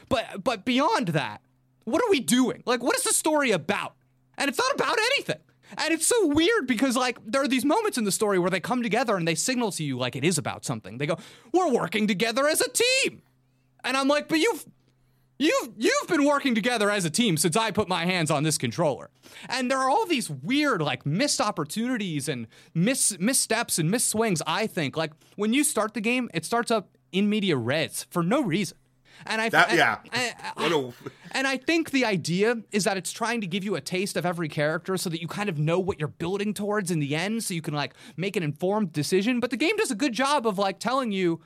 But 0.09 0.43
but 0.43 0.65
beyond 0.65 1.09
that, 1.09 1.41
what 1.85 2.01
are 2.03 2.09
we 2.09 2.19
doing? 2.19 2.63
Like, 2.65 2.83
what 2.83 2.95
is 2.95 3.03
the 3.03 3.13
story 3.13 3.51
about? 3.51 3.95
And 4.37 4.49
it's 4.49 4.57
not 4.57 4.73
about 4.73 4.97
anything. 4.99 5.39
And 5.77 5.93
it's 5.93 6.05
so 6.05 6.27
weird 6.27 6.67
because 6.67 6.97
like 6.97 7.17
there 7.25 7.41
are 7.41 7.47
these 7.47 7.63
moments 7.63 7.97
in 7.97 8.03
the 8.03 8.11
story 8.11 8.39
where 8.39 8.49
they 8.49 8.59
come 8.59 8.83
together 8.83 9.15
and 9.15 9.27
they 9.27 9.35
signal 9.35 9.71
to 9.73 9.83
you 9.83 9.97
like 9.97 10.15
it 10.15 10.25
is 10.25 10.37
about 10.37 10.65
something. 10.65 10.97
They 10.97 11.05
go, 11.05 11.17
"We're 11.53 11.69
working 11.69 12.07
together 12.07 12.47
as 12.47 12.61
a 12.61 12.69
team." 12.69 13.21
And 13.83 13.97
I'm 13.97 14.07
like, 14.07 14.27
"But 14.27 14.39
you've 14.39 14.65
You've 15.41 15.69
you've 15.75 16.07
been 16.07 16.23
working 16.23 16.53
together 16.53 16.91
as 16.91 17.03
a 17.03 17.09
team 17.09 17.35
since 17.35 17.57
I 17.57 17.71
put 17.71 17.87
my 17.87 18.05
hands 18.05 18.29
on 18.29 18.43
this 18.43 18.59
controller. 18.59 19.09
And 19.49 19.71
there 19.71 19.79
are 19.79 19.89
all 19.89 20.05
these 20.05 20.29
weird 20.29 20.83
like 20.83 21.03
missed 21.03 21.41
opportunities 21.41 22.29
and 22.29 22.45
miss 22.75 23.17
missteps 23.17 23.79
and 23.79 23.89
miss 23.89 24.03
swings, 24.03 24.43
I 24.45 24.67
think. 24.67 24.95
Like 24.95 25.13
when 25.37 25.51
you 25.51 25.63
start 25.63 25.95
the 25.95 26.01
game, 26.01 26.29
it 26.31 26.45
starts 26.45 26.69
up 26.69 26.95
in 27.11 27.27
media 27.27 27.57
res 27.57 28.05
for 28.11 28.21
no 28.21 28.43
reason. 28.43 28.77
And 29.25 29.41
I 29.41 29.49
That 29.49 29.69
and- 29.69 29.77
yeah. 29.79 30.33
What 30.57 30.93
and 31.31 31.47
I 31.47 31.57
think 31.57 31.89
the 31.89 32.05
idea 32.05 32.57
is 32.71 32.83
that 32.83 32.97
it's 32.97 33.11
trying 33.11 33.41
to 33.41 33.47
give 33.47 33.63
you 33.63 33.75
a 33.75 33.81
taste 33.81 34.17
of 34.17 34.27
every 34.27 34.47
character 34.47 34.95
so 34.95 35.09
that 35.09 35.21
you 35.21 35.27
kind 35.27 35.49
of 35.49 35.57
know 35.57 35.79
what 35.79 35.97
you're 35.97 36.07
building 36.07 36.53
towards 36.53 36.91
in 36.91 36.99
the 36.99 37.15
end 37.15 37.43
so 37.43 37.55
you 37.55 37.63
can 37.63 37.73
like 37.73 37.95
make 38.15 38.35
an 38.35 38.43
informed 38.43 38.91
decision. 38.93 39.39
But 39.39 39.49
the 39.49 39.57
game 39.57 39.75
does 39.77 39.89
a 39.89 39.95
good 39.95 40.13
job 40.13 40.45
of 40.45 40.59
like 40.59 40.77
telling 40.77 41.11
you, 41.11 41.41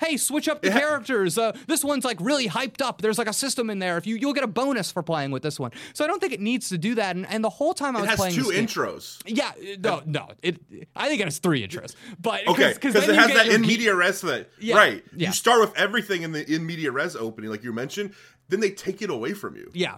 hey, 0.00 0.16
switch 0.16 0.48
up 0.48 0.62
the 0.62 0.72
ha- 0.72 0.78
characters. 0.78 1.38
Uh, 1.38 1.52
this 1.66 1.84
one's 1.84 2.04
like 2.04 2.18
really 2.20 2.48
hyped 2.48 2.82
up. 2.82 3.02
There's 3.02 3.18
like 3.18 3.28
a 3.28 3.32
system 3.32 3.70
in 3.70 3.78
there. 3.78 3.96
If 3.98 4.06
you 4.06 4.16
you'll 4.16 4.32
get 4.32 4.44
a 4.44 4.48
bonus 4.48 4.90
for 4.90 5.02
playing 5.02 5.30
with 5.30 5.42
this 5.42 5.60
one. 5.60 5.70
So 5.94 6.04
I 6.04 6.08
don't 6.08 6.20
think 6.20 6.32
it 6.32 6.40
needs 6.40 6.68
to 6.70 6.78
do 6.78 6.94
that. 6.96 7.16
And, 7.16 7.26
and 7.28 7.44
the 7.44 7.50
whole 7.50 7.74
time 7.74 7.96
I 7.96 8.00
It 8.00 8.06
was 8.08 8.14
playing, 8.16 8.32
it 8.32 8.36
has 8.36 8.44
two 8.46 8.50
this 8.52 8.74
game- 8.74 8.84
intros. 8.84 9.22
Yeah, 9.26 9.52
no, 9.78 10.02
no. 10.06 10.28
It. 10.42 10.60
I 10.96 11.08
think 11.08 11.20
it 11.20 11.24
has 11.24 11.38
three 11.38 11.66
intros. 11.66 11.94
But 12.20 12.46
Okay, 12.48 12.72
because 12.74 12.94
because 12.94 13.08
it 13.08 13.14
has 13.14 13.32
that 13.34 13.48
in 13.48 13.60
media 13.62 13.94
res 13.94 14.20
thing. 14.20 14.44
Yeah, 14.58 14.76
right. 14.76 15.04
yeah. 15.16 15.28
You 15.28 15.32
start 15.34 15.60
with 15.60 15.76
everything 15.76 16.22
in 16.22 16.32
the 16.32 16.50
in 16.52 16.66
media 16.66 16.90
res 16.90 17.14
opening, 17.16 17.50
like 17.50 17.62
you 17.62 17.72
mentioned, 17.72 18.14
then 18.48 18.60
they 18.60 18.70
take 18.70 19.02
it 19.02 19.10
away 19.10 19.32
from 19.34 19.54
you. 19.56 19.70
Yeah, 19.74 19.96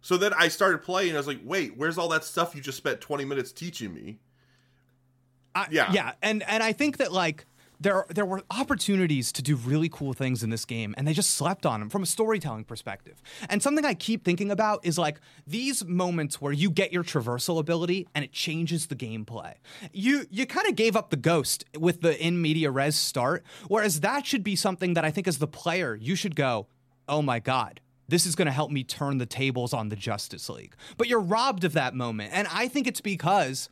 So 0.00 0.16
then 0.16 0.32
I 0.36 0.48
started 0.48 0.82
playing, 0.82 1.10
and 1.10 1.16
I 1.16 1.20
was 1.20 1.28
like, 1.28 1.40
wait, 1.44 1.76
where's 1.76 1.96
all 1.98 2.08
that 2.08 2.24
stuff 2.24 2.54
you 2.56 2.60
just 2.60 2.76
spent 2.78 3.00
20 3.00 3.24
minutes 3.24 3.52
teaching 3.52 3.94
me? 3.94 4.18
I, 5.54 5.66
Yeah. 5.70 5.92
yeah, 5.92 6.12
and 6.22 6.42
and 6.48 6.62
I 6.62 6.72
think 6.72 6.96
that 6.96 7.12
like 7.12 7.44
there 7.82 8.06
there 8.08 8.24
were 8.24 8.42
opportunities 8.50 9.32
to 9.32 9.42
do 9.42 9.56
really 9.56 9.88
cool 9.88 10.12
things 10.12 10.42
in 10.42 10.50
this 10.50 10.64
game, 10.64 10.94
and 10.96 11.06
they 11.06 11.12
just 11.12 11.32
slept 11.32 11.66
on 11.66 11.80
them 11.80 11.90
from 11.90 12.02
a 12.02 12.06
storytelling 12.06 12.64
perspective. 12.64 13.20
And 13.48 13.62
something 13.62 13.84
I 13.84 13.94
keep 13.94 14.24
thinking 14.24 14.50
about 14.50 14.80
is 14.84 14.98
like 14.98 15.20
these 15.46 15.84
moments 15.84 16.40
where 16.40 16.52
you 16.52 16.70
get 16.70 16.92
your 16.92 17.02
traversal 17.02 17.58
ability 17.58 18.06
and 18.14 18.24
it 18.24 18.32
changes 18.32 18.86
the 18.86 18.96
gameplay. 18.96 19.54
You 19.92 20.26
you 20.30 20.46
kind 20.46 20.68
of 20.68 20.76
gave 20.76 20.96
up 20.96 21.10
the 21.10 21.16
ghost 21.16 21.64
with 21.78 22.00
the 22.00 22.20
in 22.24 22.40
media 22.40 22.70
res 22.70 22.94
start, 22.94 23.44
whereas 23.68 24.00
that 24.00 24.26
should 24.26 24.44
be 24.44 24.56
something 24.56 24.94
that 24.94 25.04
I 25.04 25.10
think 25.10 25.26
as 25.26 25.38
the 25.38 25.48
player 25.48 25.94
you 25.94 26.14
should 26.14 26.36
go, 26.36 26.68
oh 27.08 27.22
my 27.22 27.38
god. 27.38 27.80
This 28.08 28.26
is 28.26 28.34
going 28.34 28.46
to 28.46 28.52
help 28.52 28.70
me 28.70 28.84
turn 28.84 29.16
the 29.16 29.26
tables 29.26 29.72
on 29.72 29.88
the 29.88 29.96
Justice 29.96 30.50
League. 30.50 30.74
But 30.98 31.08
you're 31.08 31.20
robbed 31.20 31.64
of 31.64 31.72
that 31.72 31.94
moment. 31.94 32.32
And 32.34 32.46
I 32.52 32.68
think 32.68 32.86
it's 32.86 33.00
because 33.00 33.70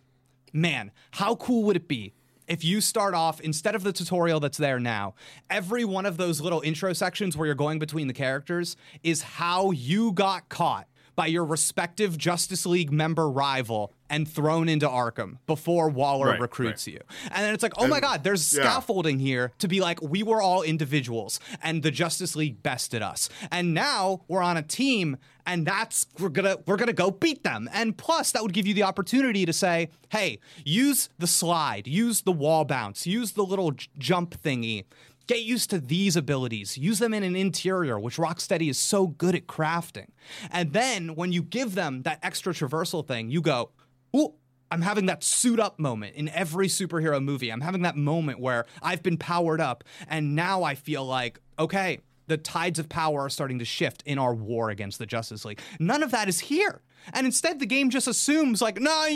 man, 0.52 0.90
how 1.12 1.34
cool 1.36 1.64
would 1.64 1.76
it 1.76 1.88
be 1.88 2.14
if 2.50 2.64
you 2.64 2.80
start 2.80 3.14
off 3.14 3.40
instead 3.40 3.76
of 3.76 3.84
the 3.84 3.92
tutorial 3.92 4.40
that's 4.40 4.58
there 4.58 4.80
now, 4.80 5.14
every 5.48 5.84
one 5.84 6.04
of 6.04 6.16
those 6.16 6.40
little 6.40 6.60
intro 6.62 6.92
sections 6.92 7.36
where 7.36 7.46
you're 7.46 7.54
going 7.54 7.78
between 7.78 8.08
the 8.08 8.12
characters 8.12 8.76
is 9.04 9.22
how 9.22 9.70
you 9.70 10.10
got 10.10 10.48
caught 10.48 10.88
by 11.20 11.26
your 11.26 11.44
respective 11.44 12.16
Justice 12.16 12.64
League 12.64 12.90
member 12.90 13.28
rival 13.28 13.92
and 14.08 14.26
thrown 14.26 14.70
into 14.70 14.88
Arkham 14.88 15.36
before 15.46 15.90
Waller 15.90 16.28
Right, 16.28 16.40
recruits 16.40 16.86
you. 16.86 16.98
And 17.30 17.44
then 17.44 17.52
it's 17.52 17.62
like, 17.62 17.74
oh 17.76 17.86
my 17.86 18.00
God, 18.00 18.24
there's 18.24 18.54
yeah. 18.54 18.62
scaffolding 18.62 19.18
here 19.18 19.52
to 19.58 19.68
be 19.68 19.82
like, 19.82 20.00
we 20.00 20.22
were 20.22 20.40
all 20.40 20.62
individuals 20.62 21.38
and 21.62 21.82
the 21.82 21.90
Justice 21.90 22.34
League 22.36 22.62
bested 22.62 23.02
us. 23.02 23.28
And 23.52 23.74
now 23.74 24.22
we're 24.28 24.40
on 24.40 24.56
a 24.56 24.62
team 24.62 25.18
and 25.44 25.66
that's 25.66 26.06
we're 26.18 26.30
gonna 26.30 26.56
we're 26.66 26.76
gonna 26.76 26.92
go 26.92 27.10
beat 27.10 27.44
them. 27.44 27.68
And 27.72 27.96
plus 27.98 28.32
that 28.32 28.42
would 28.42 28.54
give 28.54 28.66
you 28.66 28.72
the 28.72 28.84
opportunity 28.84 29.44
to 29.44 29.52
say, 29.52 29.90
hey, 30.08 30.38
use 30.64 31.10
the 31.18 31.26
slide, 31.26 31.86
use 31.86 32.22
the 32.22 32.32
wall 32.32 32.64
bounce, 32.64 33.06
use 33.06 33.32
the 33.32 33.44
little 33.44 33.72
j- 33.72 33.88
jump 33.98 34.40
thingy. 34.42 34.84
Get 35.30 35.42
used 35.42 35.70
to 35.70 35.78
these 35.78 36.16
abilities. 36.16 36.76
Use 36.76 36.98
them 36.98 37.14
in 37.14 37.22
an 37.22 37.36
interior, 37.36 38.00
which 38.00 38.16
Rocksteady 38.16 38.68
is 38.68 38.78
so 38.78 39.06
good 39.06 39.36
at 39.36 39.46
crafting. 39.46 40.08
And 40.50 40.72
then 40.72 41.14
when 41.14 41.30
you 41.30 41.40
give 41.40 41.76
them 41.76 42.02
that 42.02 42.18
extra 42.20 42.52
traversal 42.52 43.06
thing, 43.06 43.30
you 43.30 43.40
go, 43.40 43.70
ooh, 44.16 44.34
I'm 44.72 44.82
having 44.82 45.06
that 45.06 45.22
suit 45.22 45.60
up 45.60 45.78
moment 45.78 46.16
in 46.16 46.30
every 46.30 46.66
superhero 46.66 47.22
movie. 47.22 47.50
I'm 47.50 47.60
having 47.60 47.82
that 47.82 47.96
moment 47.96 48.40
where 48.40 48.66
I've 48.82 49.04
been 49.04 49.18
powered 49.18 49.60
up 49.60 49.84
and 50.08 50.34
now 50.34 50.64
I 50.64 50.74
feel 50.74 51.04
like, 51.04 51.38
okay, 51.60 52.00
the 52.26 52.36
tides 52.36 52.80
of 52.80 52.88
power 52.88 53.20
are 53.20 53.30
starting 53.30 53.60
to 53.60 53.64
shift 53.64 54.02
in 54.04 54.18
our 54.18 54.34
war 54.34 54.68
against 54.70 54.98
the 54.98 55.06
Justice 55.06 55.44
League. 55.44 55.60
None 55.78 56.02
of 56.02 56.10
that 56.10 56.28
is 56.28 56.40
here. 56.40 56.82
And 57.12 57.24
instead, 57.24 57.60
the 57.60 57.66
game 57.66 57.90
just 57.90 58.08
assumes, 58.08 58.60
like, 58.60 58.80
no, 58.80 59.06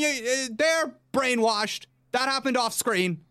they're 0.53 0.95
brainwashed. 1.13 1.87
That 2.13 2.29
happened 2.29 2.57
off 2.57 2.73
screen. 2.73 3.25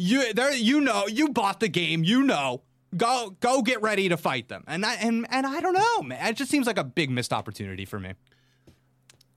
You, 0.00 0.32
there, 0.32 0.54
you 0.54 0.80
know, 0.80 1.06
you 1.08 1.30
bought 1.30 1.58
the 1.58 1.68
game. 1.68 2.04
You 2.04 2.22
know, 2.22 2.62
go, 2.96 3.36
go, 3.40 3.62
get 3.62 3.82
ready 3.82 4.08
to 4.08 4.16
fight 4.16 4.48
them. 4.48 4.62
And 4.68 4.86
I, 4.86 4.94
and 4.94 5.26
and 5.30 5.44
I 5.44 5.60
don't 5.60 5.74
know, 5.74 6.02
man. 6.02 6.24
It 6.30 6.36
just 6.36 6.50
seems 6.50 6.66
like 6.68 6.78
a 6.78 6.84
big 6.84 7.10
missed 7.10 7.32
opportunity 7.32 7.84
for 7.84 7.98
me. 7.98 8.14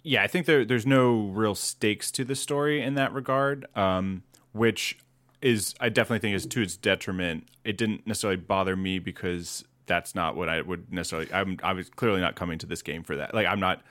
yeah, 0.03 0.23
I 0.23 0.27
think 0.27 0.45
there 0.45 0.65
there's 0.65 0.85
no 0.85 1.27
real 1.27 1.55
stakes 1.55 2.11
to 2.11 2.23
the 2.23 2.35
story 2.35 2.81
in 2.81 2.95
that 2.95 3.13
regard, 3.13 3.65
um, 3.75 4.23
which 4.51 4.97
is 5.41 5.73
I 5.79 5.89
definitely 5.89 6.19
think 6.19 6.35
is 6.35 6.45
to 6.45 6.61
its 6.61 6.77
detriment. 6.77 7.47
It 7.63 7.77
didn't 7.77 8.05
necessarily 8.07 8.37
bother 8.37 8.75
me 8.75 8.99
because 8.99 9.63
that's 9.87 10.15
not 10.15 10.35
what 10.35 10.49
I 10.49 10.61
would 10.61 10.91
necessarily. 10.93 11.31
I'm 11.33 11.57
I 11.63 11.73
was 11.73 11.89
clearly 11.89 12.21
not 12.21 12.35
coming 12.35 12.57
to 12.59 12.65
this 12.67 12.81
game 12.81 13.03
for 13.03 13.15
that. 13.15 13.33
Like 13.33 13.47
I'm 13.47 13.59
not 13.59 13.81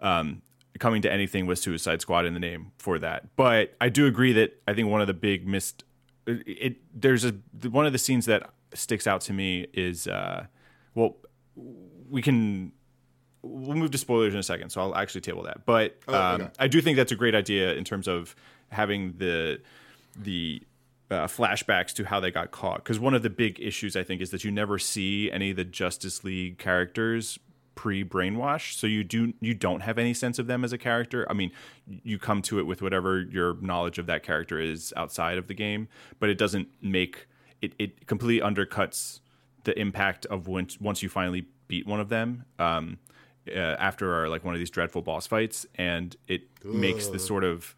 um, 0.00 0.42
coming 0.78 1.02
to 1.02 1.12
anything 1.12 1.46
with 1.46 1.58
Suicide 1.58 2.00
Squad 2.00 2.26
in 2.26 2.34
the 2.34 2.40
name 2.40 2.72
for 2.78 2.98
that. 2.98 3.34
But 3.36 3.74
I 3.80 3.88
do 3.88 4.06
agree 4.06 4.32
that 4.34 4.60
I 4.68 4.74
think 4.74 4.88
one 4.88 5.00
of 5.00 5.06
the 5.06 5.14
big 5.14 5.46
missed 5.46 5.84
it, 6.26 6.42
it 6.46 6.76
there's 6.94 7.24
a 7.24 7.34
one 7.68 7.86
of 7.86 7.92
the 7.92 7.98
scenes 7.98 8.26
that 8.26 8.50
sticks 8.74 9.06
out 9.06 9.20
to 9.22 9.32
me 9.32 9.66
is 9.72 10.06
uh, 10.06 10.46
well 10.94 11.16
we 12.08 12.22
can 12.22 12.72
we'll 13.44 13.76
move 13.76 13.90
to 13.90 13.98
spoilers 13.98 14.34
in 14.34 14.40
a 14.40 14.42
second, 14.42 14.70
so 14.70 14.80
I'll 14.80 14.96
actually 14.96 15.20
table 15.20 15.42
that. 15.42 15.64
But 15.66 15.98
um, 16.08 16.42
okay. 16.42 16.50
I 16.58 16.68
do 16.68 16.80
think 16.80 16.96
that's 16.96 17.12
a 17.12 17.16
great 17.16 17.34
idea 17.34 17.74
in 17.74 17.84
terms 17.84 18.08
of 18.08 18.34
having 18.70 19.14
the 19.18 19.60
the 20.16 20.62
uh, 21.10 21.26
flashbacks 21.26 21.92
to 21.94 22.04
how 22.04 22.20
they 22.20 22.30
got 22.30 22.50
caught. 22.50 22.82
Because 22.82 22.98
one 22.98 23.14
of 23.14 23.22
the 23.22 23.30
big 23.30 23.60
issues 23.60 23.96
I 23.96 24.02
think 24.02 24.20
is 24.20 24.30
that 24.30 24.44
you 24.44 24.50
never 24.50 24.78
see 24.78 25.30
any 25.30 25.50
of 25.50 25.56
the 25.56 25.64
Justice 25.64 26.24
League 26.24 26.58
characters 26.58 27.38
pre 27.74 28.04
brainwash, 28.04 28.74
so 28.74 28.86
you 28.86 29.04
do 29.04 29.32
you 29.40 29.54
don't 29.54 29.80
have 29.80 29.98
any 29.98 30.14
sense 30.14 30.38
of 30.38 30.46
them 30.46 30.64
as 30.64 30.72
a 30.72 30.78
character. 30.78 31.26
I 31.28 31.34
mean, 31.34 31.50
you 31.86 32.18
come 32.18 32.42
to 32.42 32.58
it 32.58 32.66
with 32.66 32.82
whatever 32.82 33.20
your 33.20 33.56
knowledge 33.60 33.98
of 33.98 34.06
that 34.06 34.22
character 34.22 34.58
is 34.60 34.92
outside 34.96 35.38
of 35.38 35.46
the 35.46 35.54
game, 35.54 35.88
but 36.18 36.28
it 36.28 36.38
doesn't 36.38 36.68
make 36.80 37.26
it. 37.60 37.74
It 37.78 38.06
completely 38.06 38.46
undercuts 38.46 39.20
the 39.64 39.78
impact 39.78 40.26
of 40.26 40.46
once 40.46 40.80
once 40.80 41.02
you 41.02 41.08
finally 41.08 41.46
beat 41.68 41.86
one 41.86 42.00
of 42.00 42.08
them. 42.08 42.44
Um, 42.58 42.98
uh, 43.48 43.58
after 43.58 44.26
like 44.28 44.42
one 44.44 44.54
of 44.54 44.58
these 44.58 44.70
dreadful 44.70 45.02
boss 45.02 45.26
fights, 45.26 45.66
and 45.74 46.16
it 46.28 46.42
makes 46.64 47.08
the 47.08 47.18
sort 47.18 47.44
of 47.44 47.74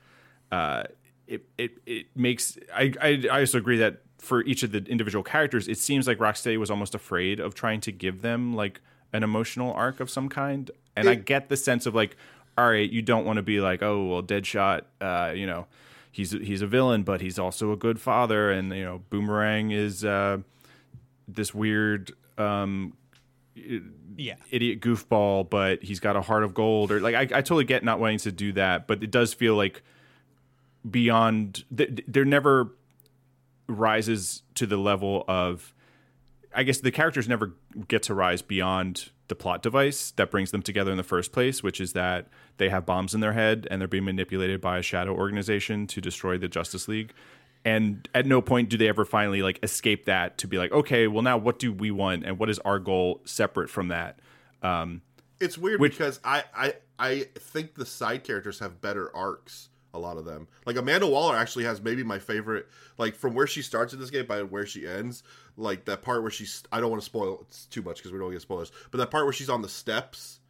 uh, 0.53 0.85
it 1.27 1.45
it 1.59 1.79
it 1.87 2.07
makes 2.15 2.59
I, 2.75 2.93
I 3.01 3.25
I 3.31 3.41
also 3.41 3.59
agree 3.59 3.79
that 3.79 4.03
for 4.19 4.43
each 4.45 4.63
of 4.63 4.73
the 4.73 4.79
individual 4.79 5.23
characters, 5.23 5.69
it 5.69 5.79
seems 5.79 6.07
like 6.07 6.19
Rocksteady 6.19 6.59
was 6.59 6.71
almost 6.71 6.95
afraid 6.95 7.41
of 7.41 7.55
trying 7.55 7.81
to 7.83 7.93
give 7.93 8.23
them 8.23 8.55
like 8.55 8.81
an 9.13 9.23
emotional 9.23 9.73
arc 9.73 10.01
of 10.01 10.11
some 10.11 10.29
kind, 10.29 10.71
and 10.97 11.09
I 11.09 11.15
get 11.15 11.49
the 11.49 11.57
sense 11.57 11.87
of 11.87 11.95
like, 11.95 12.17
all 12.59 12.69
right, 12.69 12.89
you 12.91 13.03
don't 13.03 13.25
want 13.25 13.37
to 13.37 13.43
be 13.43 13.61
like, 13.61 13.83
oh 13.83 14.05
well, 14.07 14.23
Deadshot, 14.23 14.83
uh, 15.01 15.33
you 15.35 15.47
know, 15.47 15.67
he's 16.11 16.31
he's 16.33 16.63
a 16.63 16.67
villain, 16.67 17.03
but 17.03 17.21
he's 17.21 17.39
also 17.39 17.73
a 17.73 17.77
good 17.77 18.01
father, 18.01 18.51
and 18.51 18.73
you 18.73 18.85
know, 18.85 19.03
Boomerang 19.11 19.71
is. 19.71 20.05
Uh, 20.05 20.39
this 21.29 21.53
weird 21.53 22.13
um, 22.39 22.93
Yeah. 24.17 24.37
idiot 24.53 24.81
goofball, 24.81 25.51
but 25.51 25.83
he's 25.83 25.99
got 25.99 26.15
a 26.15 26.21
heart 26.21 26.45
of 26.45 26.55
gold, 26.55 26.93
or 26.93 27.01
like 27.01 27.17
I, 27.17 27.23
I 27.23 27.43
totally 27.43 27.65
get 27.65 27.83
not 27.83 27.99
wanting 27.99 28.19
to 28.19 28.31
do 28.31 28.53
that, 28.53 28.87
but 28.87 29.03
it 29.03 29.11
does 29.11 29.35
feel 29.35 29.57
like 29.57 29.83
beyond. 30.89 31.65
Th- 31.77 32.05
there 32.07 32.25
never 32.25 32.71
rises 33.67 34.43
to 34.55 34.67
the 34.67 34.77
level 34.77 35.25
of. 35.29 35.73
I 36.57 36.63
guess 36.63 36.79
the 36.79 36.91
characters 36.91 37.29
never 37.29 37.53
get 37.87 38.03
to 38.05 38.15
rise 38.15 38.43
beyond 38.43 39.11
the 39.29 39.35
plot 39.35 39.63
device 39.63 40.13
that 40.13 40.31
brings 40.31 40.51
them 40.53 40.63
together 40.63 40.91
in 40.91 40.97
the 40.97 41.03
first 41.03 41.31
place, 41.33 41.63
which 41.63 41.81
is 41.81 41.93
that 41.93 42.29
they 42.57 42.69
have 42.71 42.87
bombs 42.87 43.15
in 43.15 43.21
their 43.21 43.35
head 43.35 43.67
and 43.71 43.81
they're 43.81 43.89
being 43.89 44.05
manipulated 44.05 44.61
by 44.61 44.79
a 44.79 44.83
shadow 44.83 45.15
organization 45.15 45.87
to 45.89 46.01
destroy 46.01 46.39
the 46.39 46.49
Justice 46.49 46.89
League. 46.89 47.13
And 47.65 48.09
at 48.15 48.27
no 48.27 48.41
point 48.41 48.69
do 48.71 48.77
they 48.77 48.89
ever 48.89 49.05
finally 49.05 49.43
like 49.43 49.59
escape 49.63 50.07
that 50.07 50.39
to 50.39 50.47
be 50.47 50.57
like, 50.57 50.73
okay, 50.73 51.09
well 51.09 51.23
now 51.23 51.37
what 51.37 51.59
do 51.59 51.73
we 51.73 51.91
want 51.91 52.25
and 52.25 52.39
what 52.39 52.49
is 52.49 52.59
our 52.61 52.79
goal 52.79 53.21
separate 53.25 53.69
from 53.69 53.89
that? 53.89 54.19
Um, 54.63 55.03
It's 55.41 55.59
weird 55.59 55.81
Which- 55.81 55.93
because 55.99 56.21
I, 56.25 56.45
I 56.57 56.75
I 56.99 57.27
think 57.39 57.75
the 57.75 57.85
side 57.85 58.25
characters 58.25 58.61
have 58.61 58.81
better 58.81 59.15
arcs. 59.15 59.69
A 59.93 59.99
lot 59.99 60.19
of 60.19 60.27
them, 60.27 60.47
like 60.67 60.77
Amanda 60.77 61.07
Waller, 61.07 61.35
actually 61.37 61.65
has 61.65 61.81
maybe 61.81 62.03
my 62.03 62.19
favorite. 62.19 62.69
Like 62.99 63.15
from 63.15 63.33
where 63.33 63.47
she 63.47 63.63
starts 63.63 63.95
in 63.95 63.99
this 64.01 64.11
game 64.11 64.27
by 64.27 64.43
where 64.43 64.67
she 64.67 64.87
ends, 64.87 65.23
like 65.57 65.85
that 65.87 66.03
part 66.03 66.23
where 66.23 66.31
she's. 66.31 66.63
I 66.73 66.81
don't 66.81 66.91
want 66.91 67.03
to 67.03 67.07
spoil 67.07 67.41
it 67.41 67.67
too 67.71 67.83
much 67.83 67.99
because 67.99 68.13
we 68.13 68.19
don't 68.19 68.33
get 68.33 68.43
spoilers. 68.43 68.73
But 68.91 68.99
that 68.99 69.11
part 69.11 69.25
where 69.25 69.33
she's 69.33 69.51
on 69.51 69.63
the 69.63 69.69
steps, 69.69 70.41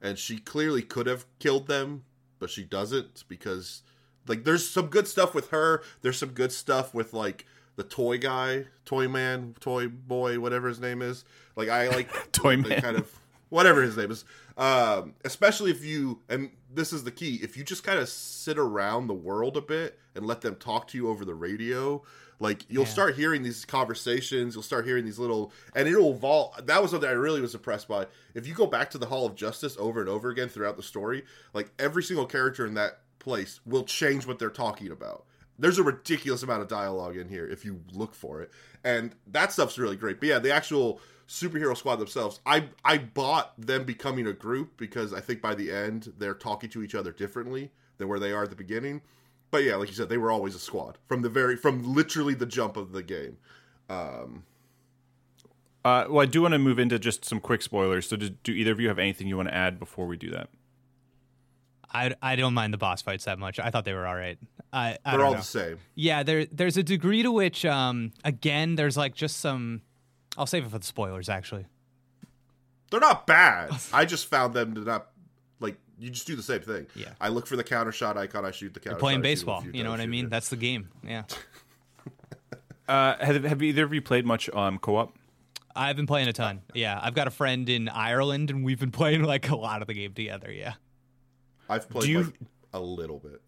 and 0.00 0.18
she 0.18 0.38
clearly 0.38 0.82
could 0.82 1.06
have 1.06 1.26
killed 1.38 1.66
them, 1.66 2.04
but 2.38 2.50
she 2.50 2.64
doesn't 2.64 3.24
because, 3.28 3.82
like, 4.26 4.44
there's 4.44 4.68
some 4.68 4.86
good 4.86 5.08
stuff 5.08 5.34
with 5.34 5.50
her. 5.50 5.82
There's 6.02 6.18
some 6.18 6.30
good 6.30 6.52
stuff 6.52 6.94
with 6.94 7.12
like 7.12 7.46
the 7.76 7.84
toy 7.84 8.18
guy, 8.18 8.66
toy 8.84 9.06
man, 9.06 9.54
toy 9.60 9.88
boy, 9.88 10.40
whatever 10.40 10.68
his 10.68 10.80
name 10.80 11.02
is. 11.02 11.24
Like 11.54 11.68
I 11.68 11.88
like 11.88 12.08
Toy 12.32 12.56
man. 12.56 12.80
kind 12.80 12.96
of 12.96 13.18
whatever 13.50 13.82
his 13.82 13.96
name 13.96 14.10
is. 14.10 14.24
Um, 14.56 15.14
especially 15.24 15.70
if 15.70 15.84
you 15.84 16.20
and 16.28 16.50
this 16.72 16.92
is 16.92 17.04
the 17.04 17.10
key, 17.10 17.38
if 17.42 17.56
you 17.56 17.64
just 17.64 17.84
kind 17.84 17.98
of 17.98 18.08
sit 18.08 18.58
around 18.58 19.06
the 19.06 19.14
world 19.14 19.56
a 19.56 19.60
bit 19.60 19.98
and 20.14 20.26
let 20.26 20.40
them 20.40 20.56
talk 20.56 20.88
to 20.88 20.98
you 20.98 21.08
over 21.08 21.24
the 21.24 21.34
radio, 21.34 22.02
like 22.38 22.64
you'll 22.68 22.84
Yeah. 22.84 22.90
start 22.90 23.14
hearing 23.16 23.42
these 23.42 23.64
conversations, 23.64 24.54
you'll 24.54 24.62
start 24.62 24.84
hearing 24.86 25.04
these 25.04 25.18
little 25.18 25.52
and 25.74 25.88
it'll 25.88 26.12
evolve. 26.14 26.66
That 26.66 26.82
was 26.82 26.90
something 26.90 27.08
I 27.08 27.12
really 27.12 27.40
was 27.40 27.54
impressed 27.54 27.88
by. 27.88 28.06
If 28.34 28.46
you 28.46 28.54
go 28.54 28.66
back 28.66 28.90
to 28.90 28.98
the 28.98 29.06
Hall 29.06 29.26
of 29.26 29.34
Justice 29.34 29.76
over 29.78 30.00
and 30.00 30.08
over 30.08 30.30
again 30.30 30.48
throughout 30.48 30.76
the 30.76 30.82
story, 30.82 31.24
like 31.54 31.70
every 31.78 32.02
single 32.02 32.26
character 32.26 32.66
in 32.66 32.74
that 32.74 33.00
place 33.18 33.60
will 33.64 33.84
change 33.84 34.26
what 34.26 34.38
they're 34.38 34.50
talking 34.50 34.90
about. 34.90 35.24
There's 35.58 35.78
a 35.78 35.82
ridiculous 35.82 36.42
amount 36.42 36.62
of 36.62 36.68
dialogue 36.68 37.16
in 37.16 37.28
here 37.30 37.46
if 37.48 37.64
you 37.64 37.80
look 37.92 38.14
for 38.14 38.42
it, 38.42 38.50
and 38.84 39.14
that 39.26 39.52
stuff's 39.52 39.78
really 39.78 39.96
great. 39.96 40.20
But 40.20 40.28
yeah, 40.28 40.38
the 40.38 40.52
actual 40.52 41.00
superhero 41.26 41.74
squad 41.76 41.96
themselves, 41.96 42.40
I 42.44 42.68
I 42.84 42.98
bought 42.98 43.54
them 43.58 43.84
becoming 43.84 44.26
a 44.26 44.34
group 44.34 44.76
because 44.76 45.14
I 45.14 45.20
think 45.20 45.40
by 45.40 45.54
the 45.54 45.72
end 45.72 46.12
they're 46.18 46.34
talking 46.34 46.68
to 46.70 46.82
each 46.82 46.94
other 46.94 47.10
differently 47.10 47.72
than 47.96 48.06
where 48.06 48.20
they 48.20 48.32
are 48.32 48.42
at 48.44 48.50
the 48.50 48.56
beginning. 48.56 49.00
But 49.50 49.64
yeah, 49.64 49.76
like 49.76 49.88
you 49.88 49.94
said, 49.94 50.08
they 50.08 50.18
were 50.18 50.30
always 50.30 50.54
a 50.54 50.58
squad 50.58 50.98
from 51.06 51.22
the 51.22 51.28
very 51.28 51.56
from 51.56 51.94
literally 51.94 52.34
the 52.34 52.46
jump 52.46 52.76
of 52.76 52.92
the 52.92 53.02
game. 53.02 53.38
Um, 53.88 54.44
uh, 55.84 56.06
well, 56.08 56.22
I 56.22 56.26
do 56.26 56.42
want 56.42 56.52
to 56.52 56.58
move 56.58 56.78
into 56.78 56.98
just 56.98 57.24
some 57.24 57.38
quick 57.38 57.62
spoilers. 57.62 58.08
So, 58.08 58.16
do, 58.16 58.30
do 58.30 58.52
either 58.52 58.72
of 58.72 58.80
you 58.80 58.88
have 58.88 58.98
anything 58.98 59.28
you 59.28 59.36
want 59.36 59.48
to 59.48 59.54
add 59.54 59.78
before 59.78 60.06
we 60.06 60.16
do 60.16 60.30
that? 60.32 60.48
I, 61.92 62.14
I 62.20 62.36
don't 62.36 62.54
mind 62.54 62.74
the 62.74 62.78
boss 62.78 63.02
fights 63.02 63.24
that 63.24 63.38
much. 63.38 63.60
I 63.60 63.70
thought 63.70 63.84
they 63.84 63.94
were 63.94 64.06
all 64.06 64.16
right. 64.16 64.38
I, 64.72 64.98
I 65.04 65.12
they're 65.12 65.18
don't 65.18 65.26
all 65.26 65.32
know. 65.32 65.38
the 65.38 65.44
same. 65.44 65.78
Yeah, 65.94 66.22
there 66.24 66.46
there's 66.46 66.76
a 66.76 66.82
degree 66.82 67.22
to 67.22 67.30
which 67.30 67.64
um 67.64 68.12
again 68.24 68.74
there's 68.74 68.96
like 68.96 69.14
just 69.14 69.38
some 69.38 69.82
I'll 70.36 70.46
save 70.46 70.64
it 70.66 70.70
for 70.70 70.78
the 70.78 70.84
spoilers 70.84 71.28
actually. 71.28 71.66
They're 72.90 73.00
not 73.00 73.26
bad. 73.26 73.70
I 73.92 74.04
just 74.04 74.26
found 74.26 74.54
them 74.54 74.74
to 74.74 74.80
not 74.80 74.86
like 74.86 75.06
you 75.98 76.10
just 76.10 76.26
do 76.26 76.36
the 76.36 76.42
same 76.42 76.60
thing. 76.60 76.86
Yeah. 76.94 77.10
I 77.20 77.28
look 77.28 77.46
for 77.46 77.56
the 77.56 77.64
counter 77.64 77.92
shot 77.92 78.16
icon. 78.16 78.44
I 78.44 78.50
shoot 78.50 78.74
the 78.74 78.80
counter. 78.80 78.94
You're 78.94 79.00
playing 79.00 79.18
shot, 79.18 79.22
baseball, 79.22 79.64
a 79.66 79.76
you 79.76 79.82
know 79.84 79.90
what 79.90 80.00
I 80.00 80.06
mean? 80.06 80.26
it. 80.26 80.30
That's 80.30 80.48
the 80.48 80.56
game. 80.56 80.88
Yeah. 81.06 81.24
Uh, 82.88 83.16
have, 83.18 83.42
have 83.42 83.62
either 83.64 83.84
of 83.84 83.92
you 83.92 84.00
played 84.00 84.24
much 84.24 84.48
um, 84.50 84.78
co-op? 84.78 85.12
I've 85.74 85.96
been 85.96 86.06
playing 86.06 86.28
a 86.28 86.32
ton. 86.32 86.62
Yeah, 86.72 86.98
I've 87.02 87.14
got 87.14 87.26
a 87.26 87.32
friend 87.32 87.68
in 87.68 87.88
Ireland 87.88 88.50
and 88.50 88.64
we've 88.64 88.78
been 88.78 88.90
playing 88.92 89.24
like 89.24 89.50
a 89.50 89.56
lot 89.56 89.82
of 89.82 89.88
the 89.88 89.94
game 89.94 90.12
together, 90.14 90.52
yeah. 90.52 90.74
I've 91.68 91.88
played 91.88 92.08
you- 92.08 92.22
like 92.22 92.34
a 92.72 92.80
little 92.80 93.18
bit. 93.18 93.42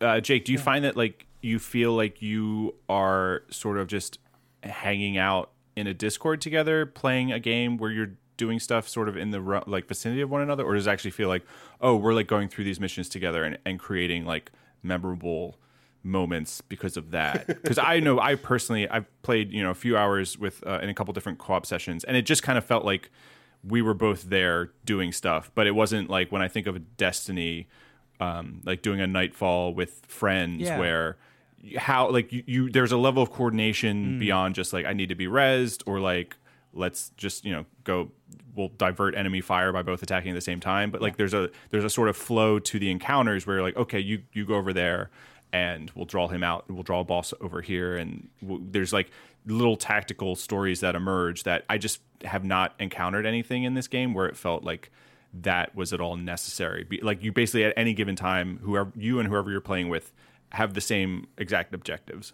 Uh, 0.00 0.20
Jake, 0.20 0.44
do 0.44 0.52
you 0.52 0.58
find 0.58 0.84
that 0.84 0.96
like 0.96 1.26
you 1.40 1.58
feel 1.58 1.92
like 1.94 2.20
you 2.20 2.74
are 2.88 3.42
sort 3.50 3.78
of 3.78 3.88
just 3.88 4.18
hanging 4.62 5.16
out 5.16 5.50
in 5.74 5.86
a 5.86 5.94
Discord 5.94 6.40
together, 6.40 6.86
playing 6.86 7.32
a 7.32 7.40
game 7.40 7.78
where 7.78 7.90
you're 7.90 8.12
doing 8.36 8.58
stuff 8.60 8.88
sort 8.88 9.08
of 9.08 9.16
in 9.16 9.30
the 9.30 9.62
like 9.66 9.86
vicinity 9.88 10.20
of 10.20 10.30
one 10.30 10.42
another, 10.42 10.64
or 10.64 10.74
does 10.74 10.86
it 10.86 10.90
actually 10.90 11.10
feel 11.12 11.28
like 11.28 11.44
oh 11.80 11.96
we're 11.96 12.14
like 12.14 12.26
going 12.26 12.48
through 12.48 12.64
these 12.64 12.78
missions 12.80 13.08
together 13.08 13.44
and, 13.44 13.58
and 13.64 13.78
creating 13.78 14.24
like 14.24 14.50
memorable 14.82 15.58
moments 16.02 16.60
because 16.60 16.96
of 16.96 17.10
that? 17.10 17.46
Because 17.62 17.78
I 17.78 18.00
know 18.00 18.20
I 18.20 18.34
personally 18.36 18.88
I've 18.88 19.06
played 19.22 19.52
you 19.52 19.62
know 19.62 19.70
a 19.70 19.74
few 19.74 19.96
hours 19.96 20.38
with 20.38 20.64
uh, 20.66 20.78
in 20.82 20.88
a 20.88 20.94
couple 20.94 21.12
different 21.14 21.38
co-op 21.38 21.66
sessions, 21.66 22.04
and 22.04 22.16
it 22.16 22.22
just 22.22 22.42
kind 22.42 22.56
of 22.58 22.64
felt 22.64 22.84
like 22.84 23.10
we 23.64 23.82
were 23.82 23.94
both 23.94 24.24
there 24.24 24.70
doing 24.84 25.10
stuff, 25.12 25.50
but 25.54 25.66
it 25.66 25.72
wasn't 25.72 26.08
like 26.08 26.30
when 26.30 26.40
I 26.42 26.46
think 26.48 26.68
of 26.68 26.76
a 26.76 26.78
Destiny, 26.78 27.66
um, 28.20 28.60
like 28.64 28.80
doing 28.82 29.00
a 29.00 29.06
Nightfall 29.06 29.74
with 29.74 30.02
friends 30.06 30.60
Yeah. 30.62 30.78
where 30.78 31.16
how 31.76 32.08
like 32.10 32.32
you, 32.32 32.44
you 32.46 32.70
there's 32.70 32.92
a 32.92 32.96
level 32.96 33.22
of 33.22 33.30
coordination 33.32 34.20
beyond 34.20 34.54
just 34.54 34.72
like 34.72 34.84
I 34.86 34.92
need 34.92 35.08
to 35.08 35.16
be 35.16 35.26
rezzed 35.26 35.82
or 35.86 35.98
like 35.98 36.36
let's 36.72 37.08
just 37.16 37.44
you 37.44 37.50
know 37.52 37.64
go 37.82 38.12
we'll 38.56 38.70
divert 38.70 39.14
enemy 39.16 39.40
fire 39.40 39.72
by 39.72 39.82
both 39.82 40.02
attacking 40.02 40.30
at 40.30 40.34
the 40.34 40.40
same 40.40 40.60
time 40.60 40.90
but 40.90 41.00
like 41.00 41.16
there's 41.16 41.34
a 41.34 41.50
there's 41.70 41.84
a 41.84 41.90
sort 41.90 42.08
of 42.08 42.16
flow 42.16 42.58
to 42.58 42.78
the 42.78 42.90
encounters 42.90 43.46
where 43.46 43.56
you're 43.56 43.62
like 43.62 43.76
okay 43.76 44.00
you 44.00 44.22
you 44.32 44.44
go 44.44 44.54
over 44.54 44.72
there 44.72 45.10
and 45.52 45.92
we'll 45.94 46.06
draw 46.06 46.26
him 46.28 46.42
out 46.42 46.68
we'll 46.68 46.82
draw 46.82 47.00
a 47.00 47.04
boss 47.04 47.32
over 47.40 47.60
here 47.60 47.96
and 47.96 48.28
w 48.40 48.60
there's 48.70 48.92
like 48.92 49.10
little 49.46 49.76
tactical 49.76 50.34
stories 50.34 50.80
that 50.80 50.94
emerge 50.94 51.44
that 51.44 51.64
I 51.68 51.78
just 51.78 52.00
have 52.24 52.44
not 52.44 52.74
encountered 52.78 53.26
anything 53.26 53.62
in 53.64 53.74
this 53.74 53.88
game 53.88 54.12
where 54.12 54.26
it 54.26 54.36
felt 54.36 54.64
like 54.64 54.90
that 55.32 55.74
was 55.74 55.92
at 55.92 56.00
all 56.00 56.16
necessary. 56.16 56.84
Be, 56.84 57.00
like 57.00 57.22
you 57.22 57.32
basically 57.32 57.64
at 57.64 57.74
any 57.76 57.94
given 57.94 58.16
time, 58.16 58.58
whoever 58.62 58.92
you 58.96 59.18
and 59.18 59.28
whoever 59.28 59.50
you're 59.50 59.60
playing 59.60 59.88
with 59.88 60.12
have 60.52 60.74
the 60.74 60.80
same 60.80 61.26
exact 61.38 61.74
objectives. 61.74 62.32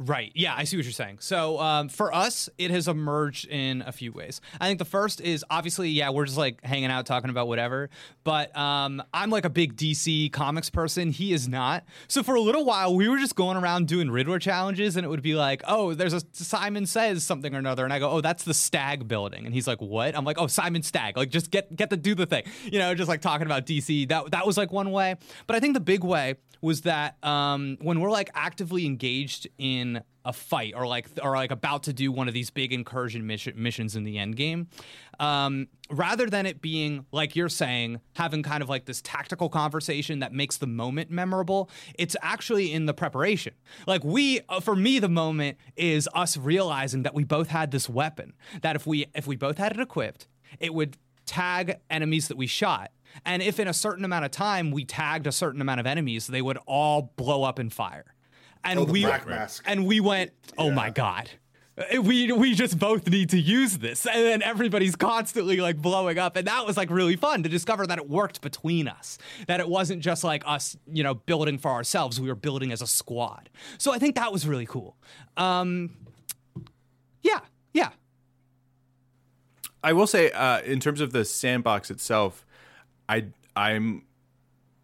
Right. 0.00 0.30
Yeah, 0.34 0.54
I 0.56 0.62
see 0.62 0.76
what 0.76 0.84
you're 0.84 0.92
saying. 0.92 1.18
So 1.20 1.58
um, 1.58 1.88
for 1.88 2.14
us, 2.14 2.48
it 2.56 2.70
has 2.70 2.86
emerged 2.86 3.48
in 3.48 3.82
a 3.82 3.90
few 3.90 4.12
ways. 4.12 4.40
I 4.60 4.68
think 4.68 4.78
the 4.78 4.84
first 4.84 5.20
is 5.20 5.44
obviously, 5.50 5.90
yeah, 5.90 6.10
we're 6.10 6.24
just 6.24 6.38
like 6.38 6.62
hanging 6.64 6.90
out, 6.90 7.04
talking 7.04 7.30
about 7.30 7.48
whatever. 7.48 7.90
But 8.22 8.56
um, 8.56 9.02
I'm 9.12 9.30
like 9.30 9.44
a 9.44 9.50
big 9.50 9.76
DC 9.76 10.32
comics 10.32 10.70
person. 10.70 11.10
He 11.10 11.32
is 11.32 11.48
not. 11.48 11.84
So 12.06 12.22
for 12.22 12.36
a 12.36 12.40
little 12.40 12.64
while, 12.64 12.94
we 12.94 13.08
were 13.08 13.18
just 13.18 13.34
going 13.34 13.56
around 13.56 13.88
doing 13.88 14.08
Riddler 14.08 14.38
challenges, 14.38 14.96
and 14.96 15.04
it 15.04 15.08
would 15.08 15.22
be 15.22 15.34
like, 15.34 15.62
oh, 15.66 15.94
there's 15.94 16.12
a 16.12 16.22
Simon 16.32 16.86
says 16.86 17.24
something 17.24 17.52
or 17.52 17.58
another, 17.58 17.82
and 17.82 17.92
I 17.92 17.98
go, 17.98 18.08
oh, 18.08 18.20
that's 18.20 18.44
the 18.44 18.54
Stagg 18.54 19.08
building, 19.08 19.46
and 19.46 19.54
he's 19.54 19.66
like, 19.66 19.80
what? 19.80 20.16
I'm 20.16 20.24
like, 20.24 20.38
oh, 20.38 20.46
Simon 20.46 20.82
Stagg. 20.82 21.16
Like, 21.16 21.30
just 21.30 21.50
get 21.50 21.74
get 21.74 21.90
to 21.90 21.96
do 21.96 22.14
the 22.14 22.26
thing. 22.26 22.44
You 22.64 22.78
know, 22.78 22.94
just 22.94 23.08
like 23.08 23.20
talking 23.20 23.46
about 23.46 23.66
DC. 23.66 24.08
That 24.08 24.30
that 24.30 24.46
was 24.46 24.56
like 24.56 24.70
one 24.70 24.92
way. 24.92 25.16
But 25.48 25.56
I 25.56 25.60
think 25.60 25.74
the 25.74 25.80
big 25.80 26.04
way 26.04 26.36
was 26.60 26.82
that 26.82 27.22
um, 27.24 27.78
when 27.80 28.00
we're 28.00 28.10
like 28.10 28.30
actively 28.34 28.86
engaged 28.86 29.48
in 29.58 29.87
a 30.28 30.32
fight 30.32 30.74
or 30.76 30.86
like 30.86 31.08
or 31.22 31.34
like 31.34 31.50
about 31.50 31.84
to 31.84 31.92
do 31.92 32.12
one 32.12 32.28
of 32.28 32.34
these 32.34 32.50
big 32.50 32.70
incursion 32.70 33.26
mission, 33.26 33.54
missions 33.56 33.96
in 33.96 34.04
the 34.04 34.18
end 34.18 34.36
game 34.36 34.68
um, 35.18 35.68
rather 35.90 36.26
than 36.26 36.44
it 36.44 36.60
being 36.60 37.06
like 37.12 37.34
you're 37.34 37.48
saying 37.48 37.98
having 38.14 38.42
kind 38.42 38.62
of 38.62 38.68
like 38.68 38.84
this 38.84 39.00
tactical 39.00 39.48
conversation 39.48 40.18
that 40.18 40.32
makes 40.34 40.58
the 40.58 40.66
moment 40.66 41.10
memorable 41.10 41.70
it's 41.98 42.14
actually 42.20 42.72
in 42.72 42.84
the 42.84 42.92
preparation. 42.92 43.54
Like 43.86 44.04
we 44.04 44.40
uh, 44.50 44.60
for 44.60 44.76
me 44.76 44.98
the 44.98 45.08
moment 45.08 45.56
is 45.76 46.06
us 46.14 46.36
realizing 46.36 47.04
that 47.04 47.14
we 47.14 47.24
both 47.24 47.48
had 47.48 47.70
this 47.70 47.88
weapon 47.88 48.34
that 48.60 48.76
if 48.76 48.86
we 48.86 49.06
if 49.14 49.26
we 49.26 49.34
both 49.34 49.56
had 49.56 49.72
it 49.72 49.80
equipped 49.80 50.28
it 50.60 50.74
would 50.74 50.98
tag 51.24 51.78
enemies 51.90 52.28
that 52.28 52.36
we 52.36 52.46
shot. 52.46 52.90
And 53.24 53.42
if 53.42 53.58
in 53.58 53.66
a 53.66 53.74
certain 53.74 54.04
amount 54.04 54.26
of 54.26 54.30
time 54.30 54.70
we 54.70 54.84
tagged 54.84 55.26
a 55.26 55.32
certain 55.32 55.62
amount 55.62 55.80
of 55.80 55.86
enemies 55.86 56.26
they 56.26 56.42
would 56.42 56.58
all 56.66 57.14
blow 57.16 57.44
up 57.44 57.58
in 57.58 57.70
fire 57.70 58.14
and 58.64 58.78
Oh, 58.80 58.84
we 58.84 59.02
black 59.04 59.26
mask. 59.26 59.64
and 59.66 59.86
we 59.86 60.00
went, 60.00 60.32
"Oh 60.56 60.70
my 60.70 60.90
god." 60.90 61.30
Uh, 61.78 62.02
We 62.02 62.32
we 62.32 62.54
just 62.54 62.76
both 62.78 63.08
need 63.08 63.30
to 63.30 63.38
use 63.38 63.78
this, 63.78 64.04
and 64.06 64.24
then 64.24 64.42
everybody's 64.42 64.96
constantly 64.96 65.58
like 65.58 65.76
blowing 65.80 66.18
up, 66.18 66.34
and 66.36 66.46
that 66.48 66.66
was 66.66 66.76
like 66.76 66.90
really 66.90 67.14
fun 67.16 67.44
to 67.44 67.48
discover 67.48 67.86
that 67.86 67.98
it 67.98 68.08
worked 68.08 68.40
between 68.40 68.88
us. 68.88 69.16
That 69.46 69.60
it 69.60 69.68
wasn't 69.68 70.02
just 70.02 70.24
like 70.24 70.42
us, 70.44 70.76
you 70.92 71.04
know, 71.04 71.14
building 71.14 71.56
for 71.58 71.70
ourselves. 71.70 72.20
We 72.20 72.26
were 72.28 72.34
building 72.34 72.72
as 72.72 72.82
a 72.82 72.86
squad. 72.86 73.48
So 73.78 73.92
I 73.92 73.98
think 74.00 74.16
that 74.16 74.32
was 74.32 74.44
really 74.46 74.66
cool. 74.66 74.96
Um, 75.36 75.96
yeah, 77.22 77.40
yeah, 77.72 77.90
I 79.84 79.92
will 79.92 80.06
say, 80.08 80.32
uh, 80.32 80.60
in 80.62 80.80
terms 80.80 81.00
of 81.00 81.12
the 81.12 81.24
sandbox 81.24 81.90
itself, 81.90 82.44
I 83.08 83.26
I'm 83.54 84.02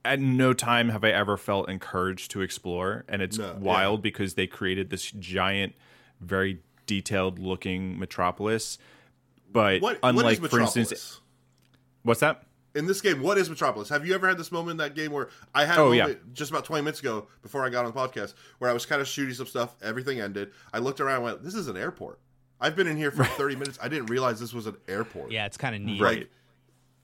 at 0.04 0.20
no 0.20 0.52
time 0.52 0.90
have 0.90 1.04
I 1.04 1.10
ever 1.10 1.36
felt 1.36 1.68
encouraged 1.68 2.30
to 2.32 2.40
explore, 2.42 3.04
and 3.08 3.22
it's 3.22 3.38
No, 3.38 3.56
wild 3.58 4.02
because 4.02 4.34
they 4.34 4.46
created 4.46 4.90
this 4.90 5.10
giant, 5.10 5.74
very 6.20 6.60
detailed 6.86 7.38
looking 7.38 7.98
Metropolis. 7.98 8.78
But 9.50 9.80
What, 9.82 9.98
unlike, 10.02 10.24
what 10.40 10.44
is 10.44 10.50
for 10.50 10.60
instance, 10.60 11.20
what's 12.02 12.20
that? 12.20 12.42
in 12.74 12.86
this 12.86 13.00
game, 13.00 13.22
what 13.22 13.38
is 13.38 13.48
Metropolis? 13.48 13.88
Have 13.88 14.04
you 14.04 14.14
ever 14.14 14.26
had 14.26 14.36
this 14.36 14.50
moment 14.50 14.72
in 14.72 14.76
that 14.78 14.96
game 14.96 15.12
where 15.12 15.28
I 15.54 15.64
had 15.64 15.78
a 15.78 15.80
Oh, 15.80 15.92
yeah. 15.92 16.12
just 16.32 16.50
about 16.50 16.64
20 16.64 16.82
minutes 16.82 16.98
ago 16.98 17.28
before 17.40 17.64
I 17.64 17.68
got 17.70 17.84
on 17.84 17.92
the 17.92 17.96
podcast 17.98 18.34
where 18.58 18.68
I 18.68 18.72
was 18.74 18.84
kind 18.84 19.00
of 19.00 19.06
shooting 19.06 19.32
some 19.32 19.46
stuff, 19.46 19.76
everything 19.80 20.18
ended. 20.20 20.50
I 20.72 20.78
looked 20.78 21.00
around 21.00 21.16
and 21.16 21.24
went, 21.24 21.42
This 21.44 21.54
is 21.54 21.68
an 21.68 21.76
airport. 21.76 22.18
I've 22.60 22.74
been 22.74 22.88
in 22.88 22.96
here 22.96 23.12
for 23.12 23.24
30 23.38 23.54
minutes. 23.56 23.78
I 23.80 23.86
didn't 23.88 24.06
realize 24.06 24.40
this 24.40 24.52
was 24.52 24.66
an 24.66 24.76
airport. 24.88 25.30
Yeah, 25.30 25.46
it's 25.46 25.56
kind 25.56 25.76
of 25.76 25.82
neat. 25.82 26.00
Right. 26.00 26.28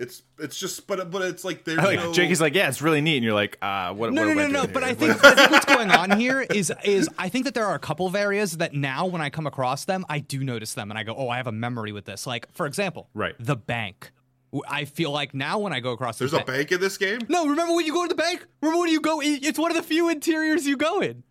Like, 0.01 0.07
it's 0.09 0.23
it's 0.39 0.59
just 0.59 0.87
but 0.87 1.11
but 1.11 1.23
it's 1.23 1.45
like 1.45 1.65
there's 1.65 1.79
Like 1.85 1.99
no 1.99 2.13
Jake 2.13 2.31
is 2.31 2.41
like, 2.41 2.55
yeah, 2.55 2.69
it's 2.69 2.81
really 2.83 3.01
neat, 3.01 3.17
and 3.19 3.25
you're 3.25 3.35
like, 3.35 3.59
uh, 3.63 3.93
what? 3.93 4.13
No, 4.13 4.27
what 4.27 4.35
no, 4.35 4.35
no, 4.35 4.43
I 4.43 4.47
no. 4.49 4.61
doing 4.63 4.73
But? 4.73 4.83
I 4.85 4.95
think 4.95 5.25
I 5.25 5.35
think 5.35 5.51
what's 5.51 5.67
going 5.67 5.91
on 5.91 6.19
here 6.19 6.41
is 6.41 6.73
is 6.85 7.09
I 7.19 7.29
think 7.29 7.45
that 7.45 7.55
there 7.55 7.67
are 7.67 7.75
a 7.75 7.79
couple 7.79 8.07
of 8.07 8.15
areas 8.17 8.57
that 8.57 8.73
now 8.75 9.07
when 9.07 9.21
I 9.21 9.31
come 9.31 9.47
across 9.47 9.85
them, 9.85 10.05
I 10.09 10.19
do 10.21 10.43
notice 10.43 10.75
them 10.75 10.91
and 10.91 10.99
I 10.99 11.03
go, 11.03 11.15
oh, 11.17 11.29
I 11.29 11.37
have 11.37 11.47
a 11.47 11.53
memory 11.53 11.93
with 11.93 12.07
this. 12.07 12.27
Like 12.27 12.51
for 12.53 12.67
example, 12.67 13.09
Right. 13.15 13.35
the 13.39 13.57
bank. 13.57 14.13
I 14.69 14.85
feel 14.85 15.13
like 15.13 15.33
now 15.33 15.61
when 15.61 15.73
I 15.73 15.79
go 15.79 15.93
across 15.93 16.19
the 16.19 16.25
there's 16.25 16.33
a 16.33 16.39
ba- 16.45 16.53
bank 16.53 16.73
in 16.73 16.81
this 16.81 16.99
game? 16.99 17.21
No, 17.29 17.47
remember 17.47 17.73
when 17.75 17.87
you 17.87 17.93
go 17.93 18.03
to 18.03 18.09
the 18.09 18.17
bank? 18.17 18.45
Remember 18.63 18.81
when 18.81 18.89
you 18.91 19.01
go? 19.01 19.21
It's 19.23 19.59
one 19.61 19.71
of 19.71 19.77
the 19.77 19.83
few 19.85 20.09
interiors 20.09 20.67
you 20.67 20.77
go 20.77 21.01
in. 21.01 21.23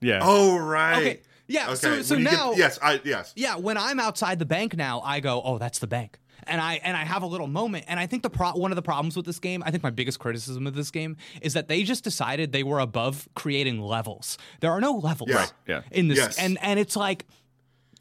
yeah. 0.00 0.18
Oh 0.22 0.56
right. 0.58 0.96
Okay. 0.98 1.20
Yeah. 1.46 1.72
So 1.74 1.90
Okay. 1.92 2.02
so 2.02 2.14
when 2.16 2.24
you 2.24 2.30
get- 2.30 2.36
now 2.36 2.52
yes, 2.54 2.78
I 2.82 3.00
yes. 3.04 3.32
yeah, 3.36 3.56
when 3.56 3.76
I'm 3.76 4.00
outside 4.00 4.38
the 4.40 4.44
bank 4.46 4.76
now, 4.76 5.00
I 5.02 5.20
go, 5.20 5.40
"Oh, 5.44 5.58
that's 5.58 5.78
the 5.78 5.86
bank." 5.86 6.18
And 6.48 6.60
I 6.60 6.80
and 6.82 6.96
I 6.96 7.04
have 7.04 7.22
a 7.22 7.26
little 7.26 7.46
moment, 7.46 7.84
and 7.88 8.00
I 8.00 8.06
think 8.06 8.22
the 8.22 8.30
pro- 8.30 8.52
one 8.52 8.70
of 8.72 8.76
the 8.76 8.82
problems 8.82 9.16
with 9.16 9.26
this 9.26 9.38
game, 9.38 9.62
I 9.66 9.70
think 9.70 9.82
my 9.82 9.90
biggest 9.90 10.18
criticism 10.18 10.66
of 10.66 10.74
this 10.74 10.90
game 10.90 11.16
is 11.42 11.52
that 11.54 11.68
they 11.68 11.82
just 11.82 12.04
decided 12.04 12.52
they 12.52 12.62
were 12.62 12.78
above 12.80 13.28
creating 13.34 13.80
levels. 13.80 14.38
There 14.60 14.70
are 14.72 14.80
no 14.80 14.92
levels 14.92 15.30
Yeah. 15.30 15.46
Yeah. 15.66 15.82
in 15.90 16.08
this, 16.08 16.18
Yes. 16.18 16.38
and 16.38 16.58
and 16.62 16.78
it's 16.80 16.96
like, 16.96 17.26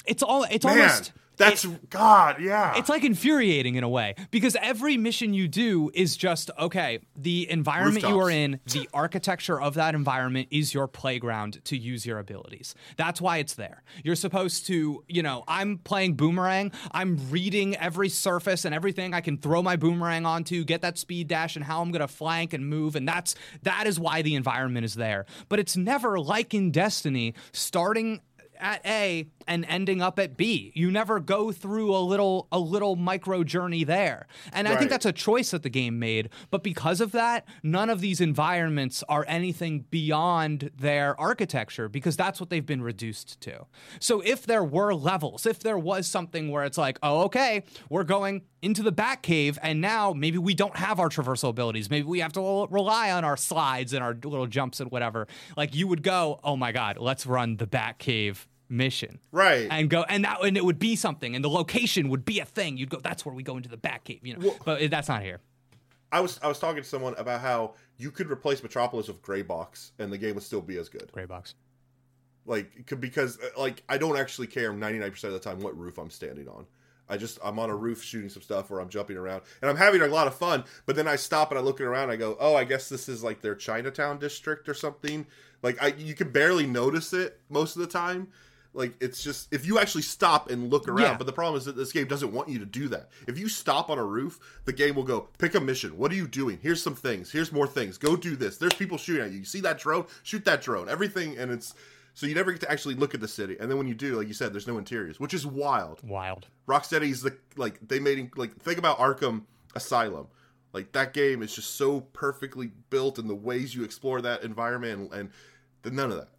it's 0.06 0.24
all 0.24 0.44
it's 0.50 0.66
Man, 0.66 0.80
almost 0.80 1.12
that's 1.38 1.66
God, 1.90 2.38
yeah. 2.42 2.78
it's 2.78 2.90
like 2.90 3.04
infuriating 3.04 3.76
in 3.76 3.84
a 3.84 3.90
way 3.90 4.16
because 4.32 4.58
every 4.62 4.98
mission 4.98 5.34
you 5.34 5.48
do 5.48 5.92
is 5.94 6.18
just 6.18 6.50
okay. 6.58 7.00
The 7.16 7.50
environment 7.50 8.08
you 8.08 8.20
are 8.20 8.30
in, 8.30 8.60
the 8.66 8.90
architecture 8.94 9.62
of 9.62 9.76
that 9.76 9.96
environment 9.96 10.48
is 10.52 10.74
your 10.74 10.88
playground 10.88 11.64
to 11.66 11.78
use 11.78 12.06
your 12.06 12.20
abilities. 12.20 12.74
That's 12.98 13.22
why 13.22 13.38
it's 13.38 13.54
there. 13.54 13.84
You're 14.04 14.16
supposed 14.16 14.66
to, 14.68 15.04
you 15.08 15.24
know, 15.24 15.44
I'm 15.48 15.78
playing 15.78 16.16
boomerang. 16.16 16.72
I'm 16.92 17.20
reading 17.30 17.76
every 17.76 18.10
surface 18.10 18.66
and 18.66 18.74
everything 18.74 19.14
I 19.14 19.22
can 19.22 19.38
throw 19.38 19.62
my 19.62 19.76
boomerang 19.76 20.26
onto, 20.26 20.64
get 20.64 20.82
that 20.82 20.98
speed 20.98 21.28
dash, 21.28 21.56
and 21.56 21.64
how 21.64 21.82
I'm 21.82 21.92
gonna 21.92 22.08
flank 22.08 22.54
and 22.54 22.68
move. 22.68 22.96
And 22.96 23.08
that's 23.08 23.36
that 23.64 23.86
is 23.86 24.00
why 24.00 24.22
the 24.24 24.36
environment 24.36 24.86
is 24.86 24.96
there. 24.96 25.26
But 25.50 25.60
it's 25.60 25.78
never 25.78 26.20
like 26.20 26.54
in 26.54 26.72
Destiny, 26.72 27.34
starting 27.52 28.22
at 28.60 28.86
A 28.86 29.28
and 29.48 29.66
ending 29.70 30.02
up 30.02 30.20
at 30.20 30.36
B. 30.36 30.72
You 30.76 30.92
never 30.92 31.20
go 31.20 31.52
through 31.52 31.96
a 31.96 32.00
little 32.00 32.48
a 32.52 32.60
little 32.60 32.96
micro 32.96 33.44
journey 33.44 33.84
there. 33.84 34.28
And 34.52 34.68
I 34.68 34.76
think 34.76 34.90
that's 34.90 35.06
a 35.06 35.14
choice 35.14 35.52
that 35.52 35.64
the 35.64 35.70
game 35.70 36.00
made, 36.00 36.30
but 36.52 36.64
because 36.64 37.00
of 37.00 37.12
that, 37.14 37.46
none 37.64 37.90
of 37.90 38.02
these 38.02 38.20
environments 38.20 39.04
are 39.08 39.26
anything 39.28 39.86
beyond 39.90 40.72
their 40.78 41.20
architecture 41.20 41.88
because 41.88 42.18
that's 42.18 42.40
what 42.40 42.50
they've 42.50 42.66
been 42.66 42.82
reduced 42.82 43.40
to. 43.42 43.66
So 44.00 44.22
if 44.22 44.46
there 44.46 44.64
were 44.64 44.94
levels, 44.94 45.46
if 45.46 45.60
there 45.60 45.78
was 45.78 46.08
something 46.08 46.50
where 46.52 46.66
it's 46.66 46.78
like, 46.78 47.00
"Oh, 47.02 47.22
okay, 47.24 47.64
we're 47.90 48.04
going 48.04 48.42
into 48.62 48.82
the 48.84 48.92
Batcave 48.92 49.58
and 49.62 49.80
now 49.80 50.14
maybe 50.14 50.38
we 50.38 50.54
don't 50.56 50.76
have 50.76 51.00
our 51.00 51.10
traversal 51.10 51.50
abilities. 51.50 51.90
Maybe 51.90 52.06
we 52.06 52.20
have 52.20 52.34
to 52.34 52.40
l- 52.40 52.68
rely 52.68 53.12
on 53.12 53.24
our 53.24 53.38
slides 53.38 53.94
and 53.94 54.04
our 54.04 54.14
little 54.14 54.48
jumps 54.48 54.80
and 54.80 54.92
whatever." 54.92 55.28
Like 55.56 55.74
you 55.74 55.88
would 55.88 56.04
go, 56.04 56.40
"Oh 56.44 56.58
my 56.58 56.72
god, 56.72 56.98
let's 56.98 57.26
run 57.26 57.58
the 57.58 57.68
Batcave 57.68 58.47
mission." 58.70 59.20
right. 59.32 59.68
and 59.70 59.90
go 59.90 60.04
and 60.04 60.24
that 60.24 60.44
and 60.44 60.58
it 60.58 60.66
would 60.66 60.80
be 60.80 60.96
something 60.96 61.36
and 61.36 61.44
the 61.44 61.50
location 61.50 62.10
would 62.10 62.26
be 62.26 62.40
a 62.40 62.46
thing 62.46 62.78
you'd 62.78 62.90
go 62.90 63.00
that's 63.00 63.26
where 63.26 63.34
we 63.34 63.44
go 63.44 63.58
into 63.58 63.70
the 63.70 63.78
Batcave 63.78 64.20
you 64.24 64.36
know 64.36 64.56
but 64.66 64.90
that's 64.90 65.08
not 65.08 65.22
here 65.22 65.40
I 66.12 66.20
was 66.22 66.40
I 66.42 66.48
was 66.48 66.60
talking 66.60 66.82
to 66.82 66.88
someone 66.88 67.16
about 67.18 67.42
how 67.42 67.74
you 67.98 68.12
could 68.12 68.30
replace 68.32 68.64
Metropolis 68.64 69.08
with 69.08 69.22
Gray 69.22 69.42
Box 69.42 69.92
and 70.00 70.12
the 70.12 70.18
game 70.18 70.36
would 70.36 70.44
still 70.44 70.62
be 70.62 70.78
as 70.78 70.90
good. 70.90 71.12
gray 71.12 71.26
box 71.26 71.56
Like 72.46 72.96
because 73.00 73.40
uh, 73.40 73.60
like 73.60 73.84
I 73.90 73.98
don't 73.98 74.18
actually 74.18 74.48
care 74.48 74.72
99% 74.72 75.24
of 75.26 75.34
the 75.34 75.40
time 75.40 75.60
what 75.60 75.78
roof 75.78 75.98
I'm 75.98 76.10
standing 76.10 76.48
on. 76.48 76.66
I 77.10 77.18
just 77.18 77.40
I'm 77.44 77.58
on 77.60 77.70
a 77.70 77.76
roof 77.76 78.04
shooting 78.04 78.30
some 78.30 78.42
stuff 78.42 78.70
or 78.70 78.80
I'm 78.80 78.90
jumping 78.90 79.18
around 79.18 79.42
and 79.62 79.70
I'm 79.70 79.78
having 79.78 80.02
a 80.02 80.08
lot 80.08 80.28
of 80.28 80.36
fun, 80.36 80.64
but 80.86 80.96
then 80.96 81.08
I 81.08 81.16
stop 81.16 81.52
and 81.52 81.60
I 81.60 81.62
look 81.62 81.80
around 81.80 82.04
and 82.04 82.12
I 82.12 82.16
go, 82.18 82.36
"Oh, 82.40 82.56
I 82.56 82.64
guess 82.66 82.90
this 82.90 83.08
is 83.08 83.24
like 83.24 83.42
their 83.42 83.56
Chinatown 83.56 84.20
district 84.20 84.68
or 84.68 84.74
something." 84.74 85.26
Like 85.64 85.82
I 85.82 85.88
you 85.88 86.16
can 86.16 86.32
barely 86.32 86.66
notice 86.66 87.14
it 87.14 87.40
most 87.50 87.76
of 87.76 87.82
the 87.82 87.88
time. 87.88 88.28
Like 88.74 88.94
it's 89.02 89.24
just 89.24 89.52
if 89.54 89.66
you 89.66 89.80
actually 89.80 90.04
stop 90.04 90.50
and 90.52 90.70
look 90.70 90.88
around, 90.88 91.00
Yeah. 91.02 91.18
but 91.18 91.26
the 91.26 91.34
problem 91.34 91.58
is 91.58 91.66
that 91.66 91.76
this 91.76 91.92
game 91.92 92.08
doesn't 92.08 92.32
want 92.32 92.50
you 92.50 92.60
to 92.60 92.66
do 92.66 92.88
that. 92.90 93.10
If 93.28 93.40
you 93.40 93.50
stop 93.50 93.90
on 93.90 93.98
a 93.98 94.04
roof, 94.06 94.40
the 94.66 94.74
game 94.74 94.96
will 94.96 95.04
go, 95.04 95.30
"Pick 95.40 95.56
a 95.56 95.60
mission. 95.60 95.98
What 95.98 96.12
are 96.12 96.16
you 96.16 96.28
doing? 96.28 96.60
Here's 96.62 96.82
some 96.84 96.96
things. 96.96 97.32
Here's 97.32 97.52
more 97.52 97.66
things. 97.68 97.98
Go 97.98 98.16
do 98.16 98.36
this. 98.36 98.58
There's 98.58 98.74
people 98.74 98.98
shooting 98.98 99.24
at 99.26 99.32
you. 99.32 99.40
You 99.40 99.46
see 99.46 99.62
that 99.62 99.80
drone? 99.80 100.06
Shoot 100.24 100.46
that 100.46 100.62
drone." 100.62 100.90
Everything 100.90 101.38
and 101.38 101.52
it's 101.52 101.74
so 102.14 102.26
you 102.26 102.34
never 102.34 102.52
get 102.52 102.62
to 102.62 102.72
actually 102.72 102.96
look 102.96 103.14
at 103.14 103.22
the 103.22 103.28
city, 103.28 103.58
and 103.60 103.70
then 103.70 103.78
when 103.78 103.88
you 103.88 103.94
do, 103.94 104.16
like 104.18 104.28
you 104.28 104.34
said, 104.34 104.52
there's 104.52 104.66
no 104.66 104.80
interiors, 104.80 105.20
which 105.20 105.36
is 105.36 105.46
wild. 105.46 106.02
wild 106.04 106.48
Rocksteady's 106.68 107.22
the 107.22 107.36
like 107.58 107.80
they 107.88 108.00
made 108.00 108.32
like 108.36 108.56
think 108.58 108.80
about 108.80 108.98
Arkham 108.98 109.44
Asylum, 109.76 110.28
like 110.74 110.92
that 110.94 111.14
game 111.14 111.44
is 111.44 111.54
just 111.56 111.76
so 111.76 112.02
perfectly 112.02 112.72
built, 112.90 113.20
and 113.20 113.30
the 113.30 113.36
ways 113.36 113.76
you 113.76 113.84
explore 113.84 114.20
that 114.22 114.44
environment, 114.44 115.14
and, 115.14 115.30
and 115.84 115.96
none 115.96 116.10
of 116.12 116.18
that. 116.18 116.30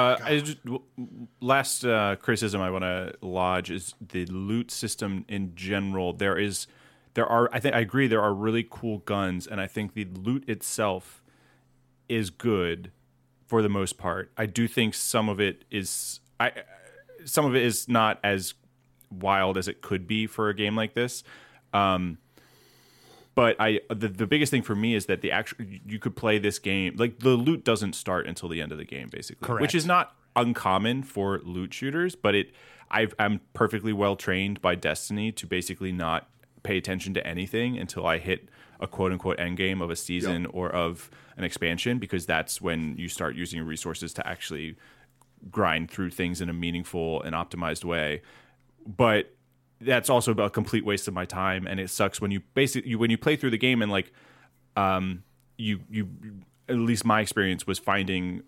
Uh, 0.00 0.18
I 0.24 0.40
just, 0.40 0.58
last 1.40 1.84
uh, 1.84 2.16
criticism 2.16 2.60
I 2.60 2.70
want 2.70 2.84
to 2.84 3.14
lodge 3.20 3.70
is 3.70 3.94
the 4.00 4.24
loot 4.26 4.70
system 4.70 5.24
in 5.28 5.54
general. 5.54 6.12
There 6.12 6.38
is, 6.38 6.66
there 7.14 7.26
are. 7.26 7.50
I 7.52 7.60
think 7.60 7.74
I 7.74 7.80
agree. 7.80 8.06
There 8.06 8.22
are 8.22 8.32
really 8.32 8.66
cool 8.68 8.98
guns, 8.98 9.46
and 9.46 9.60
I 9.60 9.66
think 9.66 9.94
the 9.94 10.06
loot 10.06 10.48
itself 10.48 11.22
is 12.08 12.30
good 12.30 12.92
for 13.46 13.62
the 13.62 13.68
most 13.68 13.98
part. 13.98 14.32
I 14.36 14.46
do 14.46 14.66
think 14.66 14.94
some 14.94 15.28
of 15.28 15.40
it 15.40 15.64
is. 15.70 16.20
I 16.38 16.52
some 17.24 17.44
of 17.44 17.54
it 17.54 17.62
is 17.62 17.88
not 17.88 18.20
as 18.24 18.54
wild 19.10 19.58
as 19.58 19.68
it 19.68 19.82
could 19.82 20.06
be 20.06 20.26
for 20.26 20.48
a 20.48 20.54
game 20.54 20.76
like 20.76 20.94
this. 20.94 21.22
Um, 21.72 22.18
but 23.34 23.56
I 23.60 23.80
the, 23.88 24.08
the 24.08 24.26
biggest 24.26 24.50
thing 24.50 24.62
for 24.62 24.74
me 24.74 24.94
is 24.94 25.06
that 25.06 25.20
the 25.20 25.30
actual 25.30 25.64
you 25.64 25.98
could 25.98 26.16
play 26.16 26.38
this 26.38 26.58
game 26.58 26.96
like 26.96 27.20
the 27.20 27.30
loot 27.30 27.64
doesn't 27.64 27.94
start 27.94 28.26
until 28.26 28.48
the 28.48 28.60
end 28.60 28.72
of 28.72 28.78
the 28.78 28.84
game 28.84 29.08
basically, 29.10 29.46
Correct. 29.46 29.62
which 29.62 29.74
is 29.74 29.86
not 29.86 30.14
uncommon 30.36 31.02
for 31.02 31.40
loot 31.44 31.72
shooters. 31.72 32.14
But 32.14 32.34
it 32.34 32.52
I've, 32.90 33.14
I'm 33.18 33.40
perfectly 33.52 33.92
well 33.92 34.16
trained 34.16 34.60
by 34.60 34.74
Destiny 34.74 35.30
to 35.32 35.46
basically 35.46 35.92
not 35.92 36.28
pay 36.62 36.76
attention 36.76 37.14
to 37.14 37.26
anything 37.26 37.78
until 37.78 38.06
I 38.06 38.18
hit 38.18 38.48
a 38.80 38.86
quote 38.86 39.12
unquote 39.12 39.38
end 39.38 39.56
game 39.56 39.80
of 39.80 39.90
a 39.90 39.96
season 39.96 40.46
or 40.46 40.70
of 40.70 41.10
an 41.36 41.44
expansion 41.44 41.98
because 41.98 42.26
that's 42.26 42.60
when 42.60 42.96
you 42.96 43.08
start 43.08 43.36
using 43.36 43.62
resources 43.62 44.12
to 44.14 44.26
actually 44.26 44.76
grind 45.50 45.90
through 45.90 46.10
things 46.10 46.40
in 46.40 46.48
a 46.48 46.52
meaningful 46.52 47.22
and 47.22 47.34
optimized 47.34 47.84
way. 47.84 48.22
But 48.86 49.34
that's 49.80 50.10
also 50.10 50.32
a 50.32 50.50
complete 50.50 50.84
waste 50.84 51.08
of 51.08 51.14
my 51.14 51.24
time, 51.24 51.66
and 51.66 51.80
it 51.80 51.90
sucks 51.90 52.20
when 52.20 52.30
you 52.30 52.40
basically 52.54 52.90
you, 52.90 52.98
when 52.98 53.10
you 53.10 53.18
play 53.18 53.36
through 53.36 53.50
the 53.50 53.58
game 53.58 53.82
and 53.82 53.90
like, 53.90 54.12
um, 54.76 55.22
you 55.56 55.80
you 55.90 56.08
at 56.68 56.76
least 56.76 57.04
my 57.04 57.20
experience 57.20 57.66
was 57.66 57.78
finding 57.78 58.42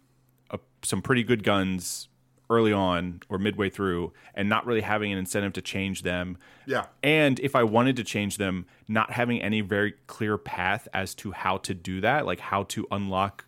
a, 0.50 0.58
some 0.82 1.02
pretty 1.02 1.24
good 1.24 1.42
guns 1.42 2.08
early 2.50 2.72
on 2.72 3.20
or 3.30 3.38
midway 3.38 3.70
through, 3.70 4.12
and 4.34 4.48
not 4.48 4.66
really 4.66 4.82
having 4.82 5.10
an 5.10 5.18
incentive 5.18 5.54
to 5.54 5.62
change 5.62 6.02
them. 6.02 6.36
Yeah. 6.66 6.84
And 7.02 7.40
if 7.40 7.56
I 7.56 7.62
wanted 7.62 7.96
to 7.96 8.04
change 8.04 8.36
them, 8.36 8.66
not 8.88 9.12
having 9.12 9.40
any 9.40 9.62
very 9.62 9.94
clear 10.06 10.36
path 10.36 10.86
as 10.92 11.14
to 11.16 11.32
how 11.32 11.56
to 11.58 11.72
do 11.72 12.02
that, 12.02 12.26
like 12.26 12.40
how 12.40 12.64
to 12.64 12.86
unlock 12.90 13.46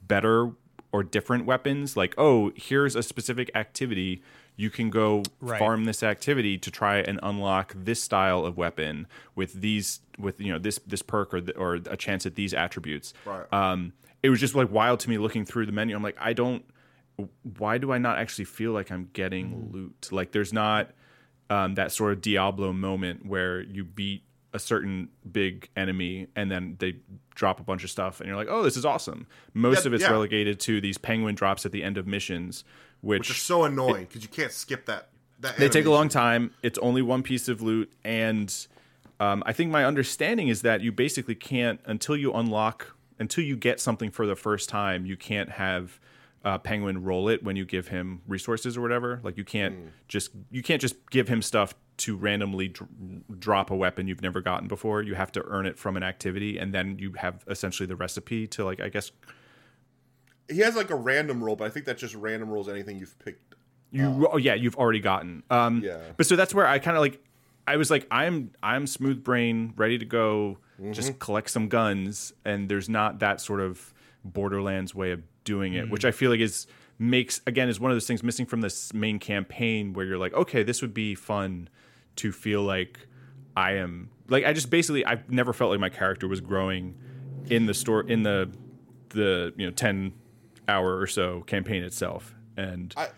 better 0.00 0.52
or 0.90 1.02
different 1.02 1.44
weapons, 1.44 1.98
like, 1.98 2.14
oh, 2.16 2.50
here's 2.56 2.96
a 2.96 3.02
specific 3.02 3.50
activity. 3.54 4.22
You 4.56 4.70
can 4.70 4.88
go 4.90 5.22
Right. 5.40 5.58
farm 5.58 5.84
this 5.84 6.02
activity 6.02 6.56
to 6.58 6.70
try 6.70 6.98
and 6.98 7.20
unlock 7.22 7.74
this 7.76 8.02
style 8.02 8.44
of 8.46 8.56
weapon 8.56 9.06
with 9.34 9.52
these 9.52 10.00
with 10.18 10.40
you 10.40 10.52
know 10.52 10.58
this 10.58 10.78
this 10.86 11.02
perk 11.02 11.34
or 11.34 11.40
th- 11.42 11.56
or 11.58 11.74
a 11.74 11.96
chance 11.96 12.24
at 12.26 12.34
these 12.36 12.54
attributes. 12.54 13.12
Right. 13.26 13.44
Um, 13.52 13.92
it 14.22 14.30
was 14.30 14.40
just 14.40 14.54
like 14.54 14.70
wild 14.70 15.00
to 15.00 15.10
me 15.10 15.18
looking 15.18 15.44
through 15.44 15.66
the 15.66 15.72
menu. 15.72 15.94
I'm 15.94 16.02
like, 16.02 16.16
I 16.18 16.32
don't. 16.32 16.64
Why 17.58 17.78
do 17.78 17.92
I 17.92 17.98
not 17.98 18.18
actually 18.18 18.44
feel 18.44 18.72
like 18.72 18.90
I'm 18.90 19.08
getting 19.12 19.70
loot? 19.72 20.08
Like, 20.10 20.32
there's 20.32 20.52
not 20.52 20.90
um, 21.48 21.74
that 21.76 21.92
sort 21.92 22.12
of 22.12 22.20
Diablo 22.20 22.72
moment 22.72 23.24
where 23.24 23.60
you 23.62 23.84
beat 23.84 24.22
a 24.52 24.58
certain 24.58 25.08
big 25.30 25.68
enemy 25.76 26.26
and 26.34 26.50
then 26.50 26.76
they 26.78 26.96
drop 27.34 27.60
a 27.60 27.62
bunch 27.62 27.84
of 27.84 27.90
stuff 27.90 28.20
and 28.20 28.26
you're 28.28 28.36
like, 28.36 28.48
oh, 28.50 28.62
this 28.62 28.76
is 28.76 28.84
awesome. 28.84 29.26
Most 29.54 29.84
Yeah, 29.84 29.88
of 29.88 29.94
it's 29.94 30.02
yeah. 30.04 30.10
relegated 30.10 30.58
to 30.60 30.80
these 30.80 30.98
penguin 30.98 31.34
drops 31.34 31.64
at 31.66 31.72
the 31.72 31.82
end 31.82 31.96
of 31.98 32.06
missions, 32.06 32.64
which, 33.00 33.20
which 33.20 33.30
are 33.30 33.34
so 33.34 33.64
annoying 33.64 34.04
because 34.06 34.22
you 34.22 34.28
can't 34.28 34.52
skip 34.52 34.86
that. 34.86 35.08
that 35.40 35.56
they 35.56 35.68
take 35.68 35.86
a 35.86 35.90
long 35.90 36.08
time. 36.08 36.52
It's 36.62 36.78
only 36.78 37.02
one 37.02 37.22
piece 37.22 37.48
of 37.48 37.60
loot, 37.62 37.92
and 38.04 38.54
um, 39.20 39.42
I 39.46 39.52
think 39.52 39.70
my 39.70 39.84
understanding 39.84 40.48
is 40.48 40.62
that 40.62 40.80
you 40.80 40.92
basically 40.92 41.34
can't 41.34 41.80
until 41.84 42.16
you 42.16 42.32
unlock 42.32 42.94
until 43.18 43.44
you 43.44 43.56
get 43.56 43.80
something 43.80 44.10
for 44.10 44.26
the 44.26 44.36
first 44.36 44.68
time. 44.68 45.06
You 45.06 45.16
can't 45.16 45.50
have 45.52 45.98
uh, 46.44 46.58
Penguin 46.58 47.02
roll 47.02 47.28
it 47.28 47.42
when 47.42 47.56
you 47.56 47.64
give 47.64 47.88
him 47.88 48.20
resources 48.28 48.76
or 48.76 48.80
whatever. 48.82 49.20
Like 49.22 49.36
you 49.36 49.44
can't 49.44 49.74
Hmm. 49.74 49.86
just 50.08 50.30
you 50.50 50.62
can't 50.62 50.80
just 50.80 50.94
give 51.10 51.28
him 51.28 51.42
stuff 51.42 51.74
to 51.98 52.14
randomly 52.14 52.68
dr- 52.68 52.90
drop 53.40 53.70
a 53.70 53.74
weapon 53.74 54.06
you've 54.06 54.20
never 54.20 54.42
gotten 54.42 54.68
before. 54.68 55.00
You 55.02 55.14
have 55.14 55.32
to 55.32 55.42
earn 55.46 55.64
it 55.64 55.78
from 55.78 55.96
an 55.96 56.02
activity, 56.02 56.58
and 56.58 56.74
then 56.74 56.98
you 56.98 57.12
have 57.16 57.42
essentially 57.48 57.86
the 57.86 57.96
recipe 57.96 58.46
to 58.48 58.64
like 58.64 58.80
I 58.80 58.90
guess 58.90 59.10
He 60.50 60.58
has 60.60 60.76
like 60.76 60.90
a 60.90 60.94
random 60.94 61.42
roll, 61.42 61.56
but 61.56 61.64
I 61.64 61.70
think 61.70 61.86
that 61.86 61.98
just 61.98 62.14
random 62.14 62.48
rolls 62.50 62.68
anything 62.68 62.98
you've 62.98 63.18
picked. 63.18 63.54
You 63.90 64.28
oh 64.32 64.36
yeah, 64.36 64.54
you've 64.54 64.76
already 64.76 65.00
gotten. 65.00 65.42
Um 65.50 65.82
Yeah. 65.84 65.98
but 66.16 66.26
so 66.26 66.36
that's 66.36 66.54
where 66.54 66.66
I 66.66 66.78
kind 66.78 66.96
of 66.96 67.00
like 67.00 67.22
I 67.66 67.76
was 67.76 67.90
like 67.90 68.06
I'm 68.10 68.50
I'm 68.62 68.86
smooth 68.86 69.22
brain, 69.24 69.72
ready 69.76 69.98
to 69.98 70.04
go, 70.04 70.58
Mm-hmm. 70.80 70.92
just 70.92 71.18
collect 71.18 71.48
some 71.48 71.68
guns 71.68 72.34
and 72.44 72.68
there's 72.68 72.86
not 72.88 73.20
that 73.20 73.40
sort 73.40 73.60
of 73.60 73.94
Borderlands 74.24 74.94
way 74.94 75.12
of 75.12 75.22
doing 75.44 75.72
it, 75.72 75.88
which 75.88 76.04
I 76.04 76.10
feel 76.10 76.30
like 76.30 76.40
is 76.40 76.66
makes 76.98 77.40
again 77.46 77.68
is 77.70 77.80
one 77.80 77.90
of 77.90 77.94
those 77.94 78.06
things 78.06 78.22
missing 78.22 78.44
from 78.44 78.60
this 78.60 78.92
main 78.92 79.18
campaign 79.18 79.94
where 79.94 80.04
you're 80.04 80.18
like, 80.18 80.34
okay, 80.34 80.62
this 80.62 80.82
would 80.82 80.92
be 80.92 81.14
fun 81.14 81.68
to 82.16 82.30
feel 82.32 82.62
like 82.62 83.06
I 83.56 83.72
am 83.76 84.10
like 84.28 84.44
I 84.44 84.52
just 84.52 84.68
basically 84.68 85.02
I've 85.06 85.30
never 85.30 85.52
felt 85.54 85.70
like 85.70 85.80
my 85.80 85.88
character 85.88 86.28
was 86.28 86.40
growing 86.42 86.94
in 87.48 87.64
the 87.66 87.72
store 87.74 88.02
in 88.02 88.22
the 88.22 88.50
the 89.10 89.54
you 89.56 89.64
know 89.64 89.72
10 89.72 90.12
hour 90.68 90.98
or 90.98 91.06
so 91.06 91.42
campaign 91.42 91.82
itself 91.84 92.34
and 92.56 92.92
I 92.96 93.08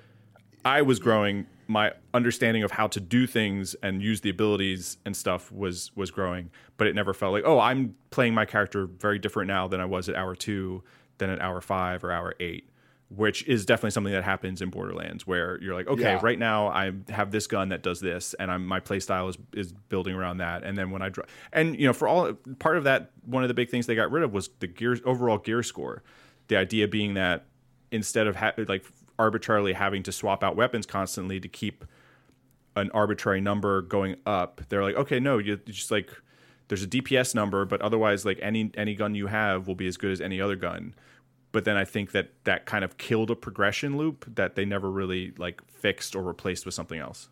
I 0.64 0.82
was 0.82 0.98
growing. 0.98 1.46
My 1.70 1.92
understanding 2.14 2.62
of 2.62 2.70
how 2.72 2.88
to 2.88 3.00
do 3.00 3.26
things 3.26 3.74
and 3.82 4.02
use 4.02 4.20
the 4.22 4.30
abilities 4.30 4.96
and 5.04 5.16
stuff 5.16 5.52
was 5.52 5.92
was 5.96 6.10
growing, 6.10 6.50
but 6.76 6.86
it 6.86 6.94
never 6.94 7.14
felt 7.14 7.32
like, 7.32 7.44
oh, 7.46 7.58
I'm 7.60 7.94
playing 8.10 8.34
my 8.34 8.44
character 8.44 8.86
very 8.86 9.18
different 9.18 9.48
now 9.48 9.68
than 9.68 9.80
I 9.80 9.84
was 9.84 10.08
at 10.08 10.14
hour 10.16 10.34
two, 10.34 10.82
than 11.18 11.30
at 11.30 11.40
hour 11.40 11.60
five 11.60 12.02
or 12.04 12.10
hour 12.10 12.34
eight, 12.40 12.68
which 13.10 13.46
is 13.46 13.64
definitely 13.66 13.90
something 13.92 14.12
that 14.12 14.24
happens 14.24 14.60
in 14.62 14.70
Borderlands, 14.70 15.26
where 15.26 15.60
you're 15.62 15.74
like, 15.74 15.86
okay, 15.88 16.02
Yeah. 16.14 16.20
right 16.22 16.38
now 16.38 16.68
I 16.68 16.92
have 17.10 17.30
this 17.30 17.46
gun 17.46 17.68
that 17.68 17.82
does 17.82 18.00
this, 18.00 18.34
and 18.34 18.50
I'm 18.50 18.66
my 18.66 18.80
play 18.80 18.98
style 19.00 19.28
is 19.28 19.38
is 19.54 19.72
building 19.72 20.14
around 20.14 20.38
that, 20.38 20.64
and 20.64 20.76
then 20.76 20.90
when 20.90 21.02
I 21.02 21.10
draw, 21.10 21.24
and 21.52 21.78
you 21.78 21.86
know, 21.86 21.92
for 21.92 22.08
all 22.08 22.32
part 22.58 22.76
of 22.78 22.84
that, 22.84 23.10
one 23.24 23.42
of 23.44 23.48
the 23.48 23.54
big 23.54 23.70
things 23.70 23.86
they 23.86 23.94
got 23.94 24.10
rid 24.10 24.22
of 24.24 24.32
was 24.32 24.48
the 24.60 24.66
gear 24.66 24.98
overall 25.04 25.38
gear 25.38 25.62
score. 25.62 26.02
The 26.48 26.56
idea 26.56 26.88
being 26.88 27.14
that 27.14 27.46
instead 27.90 28.26
of 28.26 28.36
ha- 28.36 28.52
like 28.56 28.84
arbitrarily 29.18 29.72
having 29.72 30.02
to 30.04 30.12
swap 30.12 30.44
out 30.44 30.56
weapons 30.56 30.86
constantly 30.86 31.40
to 31.40 31.48
keep 31.48 31.84
an 32.76 32.90
arbitrary 32.92 33.40
number 33.40 33.82
going 33.82 34.14
up 34.24 34.60
they're 34.68 34.84
like 34.84 34.94
okay 34.94 35.18
no 35.18 35.38
you 35.38 35.56
just 35.66 35.90
like 35.90 36.10
there's 36.68 36.82
a 36.82 36.86
DPS 36.86 37.34
number 37.34 37.64
but 37.64 37.80
otherwise 37.80 38.24
like 38.24 38.38
any 38.40 38.70
any 38.76 38.94
gun 38.94 39.14
you 39.14 39.26
have 39.26 39.66
will 39.66 39.74
be 39.74 39.88
as 39.88 39.96
good 39.96 40.12
as 40.12 40.20
any 40.20 40.40
other 40.40 40.54
gun 40.54 40.94
but 41.50 41.64
then 41.64 41.76
I 41.76 41.84
think 41.84 42.12
that 42.12 42.30
that 42.44 42.66
kind 42.66 42.84
of 42.84 42.98
killed 42.98 43.30
a 43.30 43.34
progression 43.34 43.96
loop 43.96 44.32
that 44.36 44.54
they 44.54 44.64
never 44.64 44.90
really 44.90 45.32
like 45.38 45.60
fixed 45.66 46.14
or 46.14 46.22
replaced 46.22 46.64
with 46.64 46.74
something 46.74 47.00
else 47.00 47.28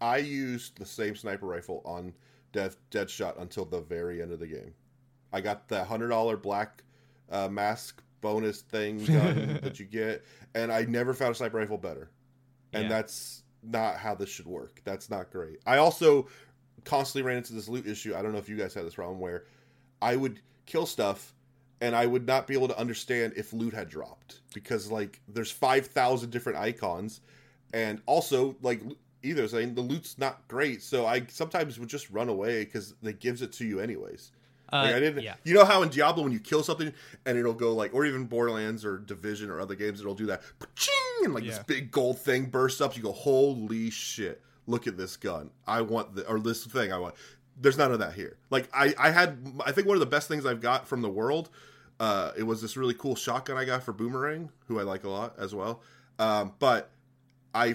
I 0.00 0.18
used 0.18 0.78
the 0.78 0.86
same 0.86 1.16
sniper 1.16 1.46
rifle 1.46 1.82
on 1.84 2.12
Death 2.52 2.76
Deadshot 2.90 3.40
until 3.40 3.64
the 3.64 3.80
very 3.80 4.22
end 4.22 4.32
of 4.32 4.40
the 4.40 4.46
game. 4.46 4.74
I 5.32 5.40
got 5.40 5.68
the 5.68 5.84
hundred 5.84 6.08
dollar 6.08 6.36
black 6.36 6.82
uh, 7.30 7.48
mask 7.48 8.02
bonus 8.20 8.62
thing 8.62 8.98
that 9.06 9.78
you 9.78 9.86
get, 9.86 10.24
and 10.54 10.72
I 10.72 10.82
never 10.82 11.14
found 11.14 11.32
a 11.32 11.34
sniper 11.34 11.58
rifle 11.58 11.78
better. 11.78 12.10
And 12.72 12.84
Yeah. 12.84 12.88
that's 12.88 13.42
not 13.62 13.96
how 13.96 14.14
this 14.14 14.28
should 14.28 14.46
work. 14.46 14.80
That's 14.84 15.10
not 15.10 15.30
great. 15.30 15.60
I 15.66 15.78
also 15.78 16.28
constantly 16.84 17.26
ran 17.26 17.38
into 17.38 17.52
this 17.52 17.68
loot 17.68 17.86
issue. 17.86 18.14
I 18.14 18.22
don't 18.22 18.32
know 18.32 18.38
if 18.38 18.48
you 18.48 18.56
guys 18.56 18.74
had 18.74 18.84
this 18.86 18.94
problem 18.94 19.18
where 19.18 19.44
I 20.00 20.16
would 20.16 20.40
kill 20.66 20.86
stuff 20.86 21.34
and 21.80 21.94
I 21.96 22.06
would 22.06 22.26
not 22.26 22.46
be 22.46 22.54
able 22.54 22.68
to 22.68 22.78
understand 22.78 23.34
if 23.36 23.52
loot 23.52 23.74
had 23.74 23.88
dropped 23.88 24.40
because 24.54 24.90
like 24.90 25.20
there's 25.28 25.50
5,000 25.50 26.30
different 26.30 26.58
icons 26.58 27.20
and 27.74 28.00
also 28.06 28.56
like 28.62 28.80
either 29.22 29.46
saying 29.48 29.74
the 29.74 29.80
loot's 29.80 30.16
not 30.18 30.46
great 30.48 30.82
so 30.82 31.06
I 31.06 31.26
sometimes 31.28 31.78
would 31.78 31.88
just 31.88 32.08
run 32.10 32.28
away 32.28 32.64
cuz 32.64 32.94
it 33.02 33.20
gives 33.20 33.42
it 33.42 33.52
to 33.54 33.64
you 33.66 33.80
anyways. 33.80 34.30
Uh, 34.72 34.82
Like 34.84 34.94
I 34.94 35.00
didn't 35.00 35.22
yeah. 35.22 35.34
you 35.44 35.54
know 35.54 35.64
how 35.64 35.82
in 35.82 35.88
Diablo 35.88 36.22
when 36.24 36.32
you 36.32 36.40
kill 36.40 36.62
something 36.62 36.92
and 37.24 37.38
it'll 37.38 37.54
go 37.54 37.74
like 37.74 37.94
or 37.94 38.04
even 38.04 38.24
Borderlands 38.24 38.84
or 38.84 38.98
Division 38.98 39.50
or 39.50 39.60
other 39.60 39.74
games 39.74 40.00
it'll 40.00 40.14
do 40.14 40.26
that 40.26 40.42
and 41.24 41.34
like 41.34 41.44
this 41.44 41.58
big 41.60 41.90
gold 41.90 42.18
thing 42.18 42.46
bursts 42.46 42.80
up 42.80 42.96
you 42.96 43.02
go 43.02 43.12
holy 43.12 43.90
shit 43.90 44.42
look 44.66 44.86
at 44.86 44.96
this 44.96 45.16
gun. 45.16 45.50
I 45.66 45.80
want 45.82 46.14
the 46.14 46.26
or 46.28 46.40
this 46.40 46.64
thing 46.64 46.92
I 46.92 46.98
want. 46.98 47.14
There's 47.58 47.78
none 47.78 47.92
of 47.92 48.00
that 48.00 48.14
here. 48.14 48.36
Like 48.50 48.68
I 48.74 48.94
I 48.98 49.10
had 49.10 49.38
I 49.64 49.72
think 49.72 49.86
one 49.86 49.96
of 49.96 50.00
the 50.00 50.06
best 50.06 50.28
things 50.28 50.44
I've 50.44 50.60
got 50.60 50.86
from 50.86 51.02
the 51.02 51.10
world 51.10 51.50
uh 51.98 52.32
it 52.36 52.42
was 52.42 52.60
this 52.60 52.76
really 52.76 52.94
cool 52.94 53.14
shotgun 53.14 53.56
I 53.56 53.64
got 53.64 53.82
for 53.82 53.92
Boomerang 53.92 54.50
who 54.66 54.78
I 54.78 54.82
like 54.82 55.04
a 55.04 55.08
lot 55.08 55.34
as 55.38 55.54
well. 55.54 55.80
Um 56.18 56.52
but 56.58 56.90
I 57.54 57.72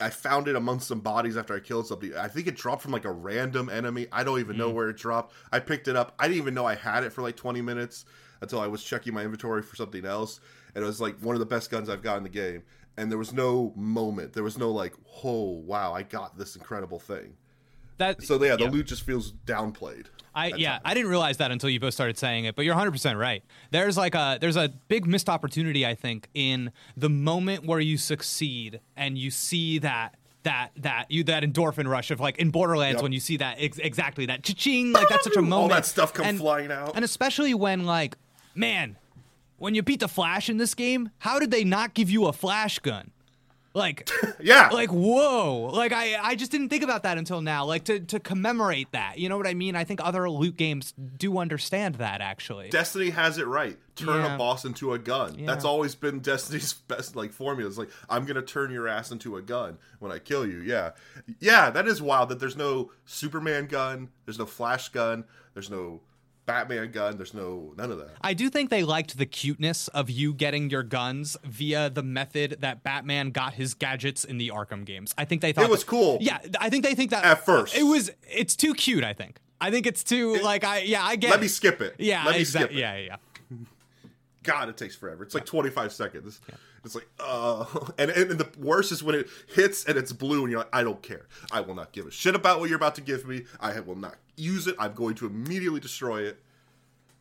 I 0.00 0.10
found 0.10 0.48
it 0.48 0.56
amongst 0.56 0.88
some 0.88 1.00
bodies 1.00 1.36
after 1.36 1.54
I 1.54 1.60
killed 1.60 1.86
something. 1.86 2.14
I 2.16 2.28
think 2.28 2.46
it 2.46 2.56
dropped 2.56 2.82
from 2.82 2.92
like 2.92 3.04
a 3.04 3.12
random 3.12 3.68
enemy. 3.68 4.06
I 4.12 4.24
don't 4.24 4.40
even 4.40 4.56
know 4.56 4.70
hmm. 4.70 4.76
where 4.76 4.88
it 4.90 4.96
dropped. 4.96 5.32
I 5.52 5.60
picked 5.60 5.88
it 5.88 5.96
up. 5.96 6.14
I 6.18 6.28
didn't 6.28 6.38
even 6.42 6.54
know 6.54 6.66
I 6.66 6.74
had 6.74 7.04
it 7.04 7.12
for 7.12 7.22
like 7.22 7.36
20 7.36 7.62
minutes 7.62 8.04
until 8.40 8.60
I 8.60 8.66
was 8.66 8.84
checking 8.84 9.14
my 9.14 9.22
inventory 9.22 9.62
for 9.62 9.76
something 9.76 10.04
else. 10.04 10.40
And 10.74 10.84
it 10.84 10.86
was 10.86 11.00
like 11.00 11.18
one 11.20 11.34
of 11.34 11.40
the 11.40 11.46
best 11.46 11.70
guns 11.70 11.88
I've 11.88 12.02
got 12.02 12.18
in 12.18 12.22
the 12.22 12.28
game. 12.28 12.62
And 12.98 13.10
there 13.10 13.18
was 13.18 13.32
no 13.32 13.72
moment. 13.76 14.32
There 14.32 14.42
was 14.42 14.58
no 14.58 14.70
like, 14.70 14.94
oh 15.24 15.62
wow, 15.64 15.92
I 15.92 16.02
got 16.02 16.36
this 16.36 16.56
incredible 16.56 16.98
thing. 16.98 17.34
That 17.98 18.22
So 18.22 18.42
yeah, 18.42 18.56
the 18.56 18.66
loot 18.70 18.86
just 18.86 19.02
feels 19.02 19.32
downplayed. 19.46 20.06
I 20.34 20.48
yeah, 20.56 20.80
I 20.84 20.92
didn't 20.92 21.08
realize 21.10 21.38
that 21.38 21.50
until 21.50 21.70
you 21.70 21.80
both 21.80 21.94
started 21.94 22.18
saying 22.18 22.44
it, 22.44 22.54
but 22.56 22.64
you're 22.66 22.74
100% 22.74 23.18
right. 23.18 23.42
There's 23.70 23.96
like 23.96 24.14
a 24.14 24.36
there's 24.40 24.56
a 24.56 24.68
big 24.88 25.06
missed 25.06 25.28
opportunity 25.30 25.86
I 25.86 25.94
think 25.94 26.28
in 26.34 26.72
the 26.96 27.08
moment 27.08 27.64
where 27.64 27.80
you 27.80 27.96
succeed 27.96 28.80
and 28.96 29.16
you 29.16 29.30
see 29.30 29.78
that 29.78 30.16
that 30.42 30.72
that 30.76 31.06
you 31.10 31.24
that 31.24 31.42
endorphin 31.42 31.88
rush 31.88 32.10
of 32.10 32.20
like 32.20 32.36
in 32.38 32.50
Borderlands 32.50 32.96
Yep. 32.96 33.02
when 33.02 33.12
you 33.12 33.20
see 33.20 33.38
that 33.38 33.56
ex- 33.58 33.78
exactly 33.78 34.26
that 34.26 34.42
cha-ching 34.42 34.92
like 34.92 35.08
that's 35.08 35.24
such 35.24 35.36
a 35.36 35.42
moment. 35.42 35.62
All 35.62 35.68
that 35.68 35.86
stuff 35.86 36.12
come 36.12 36.26
And- 36.26 36.38
flying 36.38 36.70
out. 36.70 36.92
And 36.94 37.04
especially 37.04 37.54
when 37.54 37.84
like 37.86 38.16
man, 38.54 38.96
when 39.56 39.74
you 39.74 39.82
beat 39.82 40.00
the 40.00 40.08
Flash 40.08 40.50
in 40.50 40.58
this 40.58 40.74
game, 40.74 41.08
how 41.18 41.38
did 41.38 41.50
they 41.50 41.64
not 41.64 41.94
give 41.94 42.10
you 42.10 42.26
a 42.26 42.32
flash 42.34 42.78
gun? 42.78 43.10
Like 43.76 44.08
yeah. 44.40 44.70
like 44.72 44.88
whoa 44.90 45.68
like 45.72 45.92
i 45.92 46.16
i 46.22 46.34
just 46.34 46.50
didn't 46.50 46.70
think 46.70 46.82
about 46.82 47.02
that 47.02 47.18
until 47.18 47.42
now 47.42 47.66
like 47.66 47.84
to 47.84 48.00
to 48.00 48.18
commemorate 48.18 48.90
that 48.92 49.18
you 49.18 49.28
know 49.28 49.36
what 49.36 49.46
i 49.46 49.52
mean 49.52 49.76
i 49.76 49.84
think 49.84 50.00
other 50.02 50.30
loot 50.30 50.56
games 50.56 50.94
do 51.18 51.36
understand 51.36 51.96
that 51.96 52.22
actually 52.22 52.70
Destiny 52.70 53.10
has 53.10 53.36
it 53.36 53.46
right. 53.46 53.76
Turn 53.94 54.22
Yeah. 54.24 54.34
a 54.34 54.38
boss 54.38 54.64
into 54.66 54.92
a 54.92 54.98
gun. 54.98 55.38
Yeah. 55.38 55.46
That's 55.46 55.64
always 55.64 55.94
been 55.94 56.20
Destiny's 56.20 56.72
best 56.88 57.16
like 57.16 57.32
formula. 57.32 57.68
It's 57.68 57.78
like 57.78 57.90
I'm 58.10 58.24
gonna 58.24 58.40
turn 58.42 58.70
your 58.70 58.88
ass 58.88 59.10
into 59.10 59.36
a 59.36 59.42
gun 59.42 59.76
when 60.00 60.10
I 60.12 60.18
kill 60.20 60.46
you. 60.46 60.60
Yeah, 60.60 60.90
yeah. 61.40 61.70
That 61.70 61.86
is 61.86 62.00
wild. 62.02 62.28
That 62.30 62.38
there's 62.40 62.56
no 62.56 62.92
Superman 63.06 63.66
gun. 63.66 64.08
There's 64.26 64.38
no 64.38 64.44
Flash 64.46 64.88
gun. 64.90 65.24
There's 65.54 65.70
no 65.70 66.00
Batman 66.46 66.90
gun. 66.92 67.16
There's 67.16 67.34
no 67.34 67.74
none 67.76 67.90
of 67.90 67.98
that. 67.98 68.10
I 68.20 68.32
do 68.32 68.48
think 68.48 68.70
they 68.70 68.84
liked 68.84 69.18
the 69.18 69.26
cuteness 69.26 69.88
of 69.88 70.08
you 70.08 70.32
getting 70.32 70.70
your 70.70 70.82
guns 70.84 71.36
via 71.44 71.90
the 71.90 72.02
method 72.02 72.58
that 72.60 72.82
Batman 72.82 73.30
got 73.30 73.54
his 73.54 73.74
gadgets 73.74 74.24
in 74.24 74.38
the 74.38 74.48
Arkham 74.54 74.84
games. 74.84 75.12
I 75.18 75.24
think 75.24 75.42
they 75.42 75.52
thought 75.52 75.64
It 75.64 75.70
was 75.70 75.80
that- 75.80 75.86
cool. 75.90 76.18
Yeah, 76.20 76.38
I 76.60 76.70
think 76.70 76.84
they 76.84 76.94
think 76.94 77.10
that 77.10 77.24
At 77.24 77.44
first. 77.44 77.76
it 77.76 77.82
was. 77.82 78.10
It's 78.30 78.54
too 78.56 78.74
cute. 78.74 79.04
I 79.04 79.12
think. 79.12 79.38
I 79.60 79.70
think 79.70 79.86
it's 79.86 80.04
too 80.04 80.36
like 80.36 80.64
I 80.64 80.78
yeah 80.80 81.02
I 81.04 81.16
get. 81.16 81.30
Let 81.30 81.40
it. 81.40 81.42
me 81.42 81.48
skip 81.48 81.80
it. 81.80 81.96
Yeah, 81.98 82.24
Let 82.24 82.36
me 82.36 82.44
skip 82.44 82.70
it. 82.70 82.76
Yeah, 82.76 82.96
yeah. 82.96 83.16
God, 84.42 84.68
it 84.68 84.76
takes 84.76 84.94
forever. 84.94 85.24
It's 85.24 85.34
like 85.34 85.44
25 85.44 85.92
seconds. 85.92 86.40
It's 86.86 86.94
like, 86.94 87.08
uh, 87.20 87.66
and, 87.98 88.10
and 88.10 88.30
the 88.38 88.48
worst 88.58 88.92
is 88.92 89.02
when 89.02 89.14
it 89.14 89.28
hits 89.48 89.84
and 89.84 89.98
it's 89.98 90.12
blue, 90.12 90.42
and 90.42 90.50
you're 90.50 90.60
like, 90.60 90.74
I 90.74 90.82
don't 90.82 91.02
care. 91.02 91.26
I 91.52 91.60
will 91.60 91.74
not 91.74 91.92
give 91.92 92.06
a 92.06 92.10
shit 92.10 92.34
about 92.34 92.60
what 92.60 92.70
you're 92.70 92.76
about 92.76 92.94
to 92.94 93.02
give 93.02 93.26
me. 93.26 93.44
I 93.60 93.80
will 93.80 93.96
not 93.96 94.16
use 94.36 94.66
it. 94.66 94.76
I'm 94.78 94.94
going 94.94 95.16
to 95.16 95.26
immediately 95.26 95.80
destroy 95.80 96.22
it. 96.22 96.42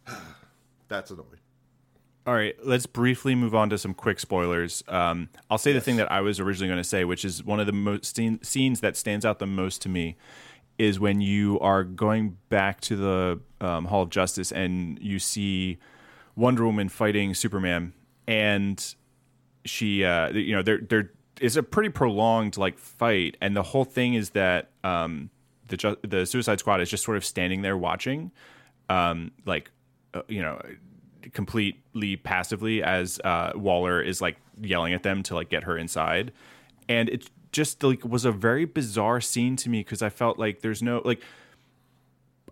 That's 0.87 1.11
annoying. 1.11 1.39
All 2.27 2.33
right, 2.33 2.55
let's 2.63 2.87
briefly 2.87 3.35
move 3.35 3.53
on 3.53 3.69
to 3.69 3.77
some 3.77 3.93
quick 3.93 4.19
spoilers. 4.19 4.83
Um, 4.87 5.29
I'll 5.49 5.59
say 5.59 5.73
the 5.73 5.81
thing 5.81 5.97
that 5.97 6.11
I 6.11 6.21
was 6.21 6.39
originally 6.39 6.69
going 6.69 6.79
to 6.79 6.83
say, 6.83 7.03
which 7.05 7.23
is 7.23 7.43
one 7.43 7.59
of 7.59 7.67
the 7.67 7.73
most 7.73 8.15
scene, 8.15 8.41
scenes 8.41 8.79
that 8.79 8.97
stands 8.97 9.25
out 9.25 9.37
the 9.37 9.45
most 9.45 9.81
to 9.83 9.89
me, 9.89 10.15
is 10.79 10.99
when 10.99 11.21
you 11.21 11.59
are 11.59 11.83
going 11.83 12.37
back 12.49 12.81
to 12.81 12.95
the 12.95 13.39
um, 13.61 13.85
Hall 13.85 14.01
of 14.01 14.09
Justice 14.09 14.51
and 14.51 14.97
you 14.99 15.19
see 15.19 15.77
Wonder 16.35 16.65
Woman 16.65 16.89
fighting 16.89 17.33
Superman, 17.35 17.93
and 18.27 18.95
she, 19.65 20.05
uh, 20.05 20.29
you 20.29 20.55
know, 20.55 20.61
there 20.61 20.79
there 20.79 21.11
is 21.41 21.57
a 21.57 21.63
pretty 21.63 21.89
prolonged 21.89 22.57
like 22.57 22.77
fight, 22.77 23.37
and 23.41 23.55
the 23.55 23.63
whole 23.63 23.85
thing 23.85 24.13
is 24.13 24.31
that 24.31 24.69
um, 24.83 25.29
the 25.67 25.77
Ju- 25.77 25.97
the 26.03 26.25
Suicide 26.25 26.59
Squad 26.59 26.81
is 26.81 26.89
just 26.89 27.03
sort 27.03 27.17
of 27.17 27.25
standing 27.25 27.61
there 27.61 27.77
watching, 27.77 28.31
um, 28.89 29.31
like 29.45 29.71
uh, 30.13 30.21
you 30.27 30.41
know, 30.41 30.61
completely 31.33 32.15
passively 32.15 32.83
as 32.83 33.19
uh, 33.23 33.51
Waller 33.55 34.01
is 34.01 34.21
like 34.21 34.37
yelling 34.61 34.93
at 34.93 35.03
them 35.03 35.23
to 35.23 35.35
like 35.35 35.49
get 35.49 35.63
her 35.63 35.77
inside, 35.77 36.31
and 36.87 37.09
it 37.09 37.29
just 37.51 37.83
like 37.83 38.03
was 38.03 38.25
a 38.25 38.31
very 38.31 38.65
bizarre 38.65 39.21
scene 39.21 39.55
to 39.55 39.69
me 39.69 39.79
because 39.79 40.01
I 40.01 40.09
felt 40.09 40.37
like 40.37 40.61
there's 40.61 40.83
no 40.83 41.01
like 41.05 41.21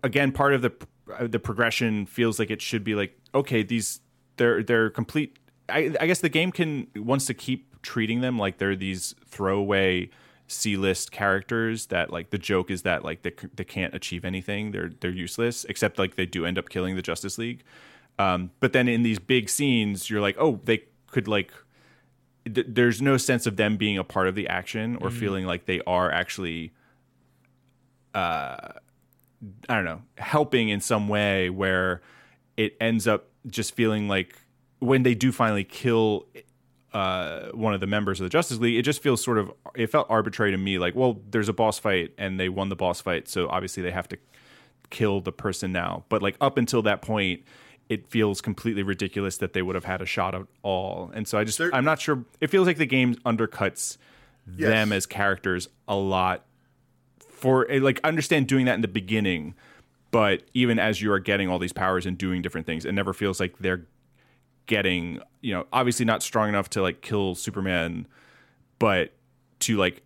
again 0.02 0.32
part 0.32 0.54
of 0.54 0.62
the 0.62 0.72
uh, 1.18 1.26
the 1.26 1.38
progression 1.38 2.06
feels 2.06 2.38
like 2.38 2.50
it 2.50 2.62
should 2.62 2.84
be 2.84 2.94
like 2.94 3.16
okay 3.34 3.62
these 3.62 4.00
they're 4.36 4.62
they're 4.62 4.90
complete 4.90 5.38
I, 5.68 5.94
I 6.00 6.06
guess 6.06 6.20
the 6.20 6.28
game 6.28 6.52
can 6.52 6.88
wants 6.96 7.26
to 7.26 7.34
keep 7.34 7.82
treating 7.82 8.20
them 8.20 8.38
like 8.38 8.58
they're 8.58 8.76
these 8.76 9.14
throwaway 9.26 10.10
C-list 10.46 11.10
characters 11.10 11.86
that 11.86 12.12
like 12.12 12.30
the 12.30 12.38
joke 12.38 12.70
is 12.70 12.82
that 12.82 13.04
like 13.04 13.22
they, 13.22 13.32
they 13.54 13.64
can't 13.64 13.94
achieve 13.94 14.24
anything. 14.24 14.72
They're 14.72 14.90
they're 15.00 15.10
useless 15.10 15.64
except 15.64 15.98
like 15.98 16.16
they 16.16 16.26
do 16.26 16.44
end 16.44 16.58
up 16.58 16.68
killing 16.68 16.96
the 16.96 17.02
Justice 17.02 17.38
League. 17.38 17.62
Um, 18.18 18.50
but 18.60 18.72
then 18.72 18.88
in 18.88 19.02
these 19.02 19.18
big 19.18 19.48
scenes 19.48 20.10
you're 20.10 20.20
like 20.20 20.36
oh 20.38 20.60
they 20.64 20.84
could 21.06 21.28
like 21.28 21.52
th- 22.44 22.66
there's 22.68 23.00
no 23.00 23.16
sense 23.16 23.46
of 23.46 23.56
them 23.56 23.76
being 23.76 23.98
a 23.98 24.04
part 24.04 24.28
of 24.28 24.34
the 24.34 24.48
action 24.48 24.96
or 24.96 25.10
feeling 25.10 25.46
like 25.46 25.66
they 25.66 25.80
are 25.86 26.10
actually 26.10 26.72
uh 28.14 28.68
I 29.68 29.74
don't 29.74 29.84
know, 29.84 30.02
helping 30.18 30.68
in 30.68 30.80
some 30.80 31.08
way 31.08 31.50
where 31.50 32.02
it 32.56 32.76
ends 32.80 33.06
up 33.06 33.28
just 33.46 33.74
feeling 33.74 34.08
like 34.08 34.38
when 34.80 35.02
they 35.02 35.14
do 35.14 35.32
finally 35.32 35.64
kill 35.64 36.26
uh, 36.92 37.48
one 37.52 37.74
of 37.74 37.80
the 37.80 37.86
members 37.86 38.20
of 38.20 38.24
the 38.24 38.30
Justice 38.30 38.58
League, 38.58 38.76
it 38.76 38.82
just 38.82 39.02
feels 39.02 39.22
sort 39.22 39.38
of 39.38 39.52
it 39.74 39.88
felt 39.90 40.06
arbitrary 40.10 40.52
to 40.52 40.56
me. 40.58 40.78
Like, 40.78 40.94
well, 40.94 41.20
there's 41.30 41.48
a 41.48 41.52
boss 41.52 41.78
fight 41.78 42.12
and 42.18 42.38
they 42.38 42.48
won 42.48 42.68
the 42.68 42.76
boss 42.76 43.00
fight, 43.00 43.28
so 43.28 43.48
obviously 43.48 43.82
they 43.82 43.90
have 43.90 44.08
to 44.08 44.18
kill 44.90 45.20
the 45.20 45.32
person 45.32 45.72
now. 45.72 46.04
But 46.08 46.22
like 46.22 46.36
up 46.40 46.56
until 46.58 46.82
that 46.82 47.02
point, 47.02 47.42
it 47.88 48.06
feels 48.06 48.40
completely 48.40 48.82
ridiculous 48.82 49.38
that 49.38 49.52
they 49.54 49.62
would 49.62 49.74
have 49.74 49.84
had 49.84 50.00
a 50.02 50.06
shot 50.06 50.34
at 50.34 50.42
all. 50.62 51.10
And 51.14 51.26
so 51.26 51.36
I 51.38 51.44
just 51.44 51.58
There- 51.58 51.74
I'm 51.74 51.84
not 51.84 52.00
sure. 52.00 52.24
It 52.40 52.48
feels 52.48 52.66
like 52.66 52.76
the 52.78 52.86
game 52.86 53.14
undercuts 53.26 53.98
Yes. 54.56 54.68
them 54.68 54.92
as 54.92 55.06
characters 55.06 55.68
a 55.88 55.96
lot 55.96 56.44
for 57.28 57.66
eh, 57.70 57.78
like 57.82 57.98
I 58.04 58.08
understand 58.08 58.46
doing 58.46 58.66
that 58.66 58.74
in 58.74 58.82
the 58.82 58.88
beginning, 58.88 59.54
but 60.10 60.42
even 60.54 60.78
as 60.78 61.00
you 61.02 61.10
are 61.12 61.18
getting 61.18 61.48
all 61.48 61.58
these 61.58 61.72
powers 61.72 62.06
and 62.06 62.16
doing 62.16 62.42
different 62.42 62.66
things, 62.66 62.84
it 62.84 62.92
never 62.92 63.12
feels 63.14 63.40
like 63.40 63.58
they're 63.58 63.86
getting 64.66 65.20
you 65.40 65.52
know 65.54 65.66
obviously 65.72 66.04
not 66.04 66.22
strong 66.22 66.48
enough 66.48 66.70
to 66.70 66.82
like 66.82 67.00
kill 67.02 67.34
Superman, 67.34 68.06
but 68.78 69.12
to 69.60 69.76
like 69.76 70.02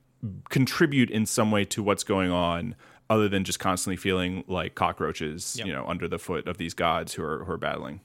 contribute 0.51 1.11
in 1.11 1.27
some 1.27 1.51
way 1.51 1.65
to 1.65 1.83
what's 1.83 2.05
going 2.05 2.31
on 2.31 2.75
other 3.11 3.29
than 3.29 3.45
just 3.45 3.59
constantly 3.59 3.97
feeling 3.97 4.45
like 4.49 4.75
cockroaches 4.75 5.57
Yep. 5.57 5.67
you 5.67 5.73
know 5.73 5.85
under 5.87 6.09
the 6.09 6.19
foot 6.19 6.47
of 6.49 6.59
these 6.59 6.75
gods 6.75 7.15
who 7.15 7.23
are 7.23 7.45
who 7.45 7.53
are 7.53 7.57
battling 7.59 8.01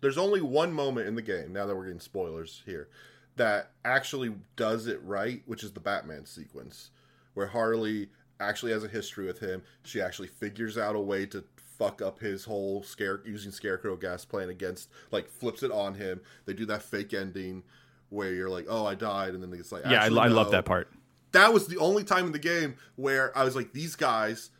there's 0.00 0.16
only 0.18 0.40
one 0.40 0.72
moment 0.72 1.06
in 1.06 1.14
the 1.14 1.22
game 1.22 1.52
now 1.52 1.66
that 1.66 1.76
we're 1.76 1.84
getting 1.84 2.00
spoilers 2.00 2.62
here 2.64 2.88
that 3.36 3.70
actually 3.84 4.34
does 4.56 4.86
it 4.86 5.00
right 5.04 5.42
which 5.46 5.62
is 5.62 5.72
the 5.72 5.80
batman 5.80 6.24
sequence 6.24 6.90
where 7.34 7.46
harley 7.48 8.08
actually 8.40 8.72
has 8.72 8.82
a 8.82 8.88
history 8.88 9.26
with 9.26 9.38
him 9.40 9.62
she 9.84 10.00
actually 10.00 10.28
figures 10.28 10.78
out 10.78 10.96
a 10.96 11.00
way 11.00 11.26
to 11.26 11.44
fuck 11.78 12.02
up 12.02 12.18
his 12.18 12.44
whole 12.44 12.82
scare 12.82 13.20
using 13.24 13.52
scarecrow 13.52 13.96
gas 13.96 14.24
plan 14.24 14.48
against 14.48 14.88
like 15.12 15.28
flips 15.28 15.62
it 15.62 15.70
on 15.70 15.94
him 15.94 16.20
they 16.44 16.52
do 16.52 16.66
that 16.66 16.82
fake 16.82 17.14
ending 17.14 17.62
where 18.10 18.34
you're 18.34 18.50
like 18.50 18.66
oh 18.68 18.84
i 18.84 18.94
died 18.94 19.34
and 19.34 19.42
then 19.42 19.52
it's 19.52 19.70
like 19.70 19.84
yeah 19.84 20.02
I, 20.02 20.04
"Actually, 20.06 20.20
I 20.20 20.26
love 20.28 20.50
that 20.50 20.64
part 20.64 20.88
that 21.32 21.52
was 21.52 21.66
the 21.66 21.78
only 21.78 22.04
time 22.04 22.26
in 22.26 22.32
the 22.32 22.38
game 22.38 22.76
where 22.96 23.36
I 23.36 23.44
was 23.44 23.54
like, 23.54 23.72
these 23.72 23.96
guys 23.96 24.50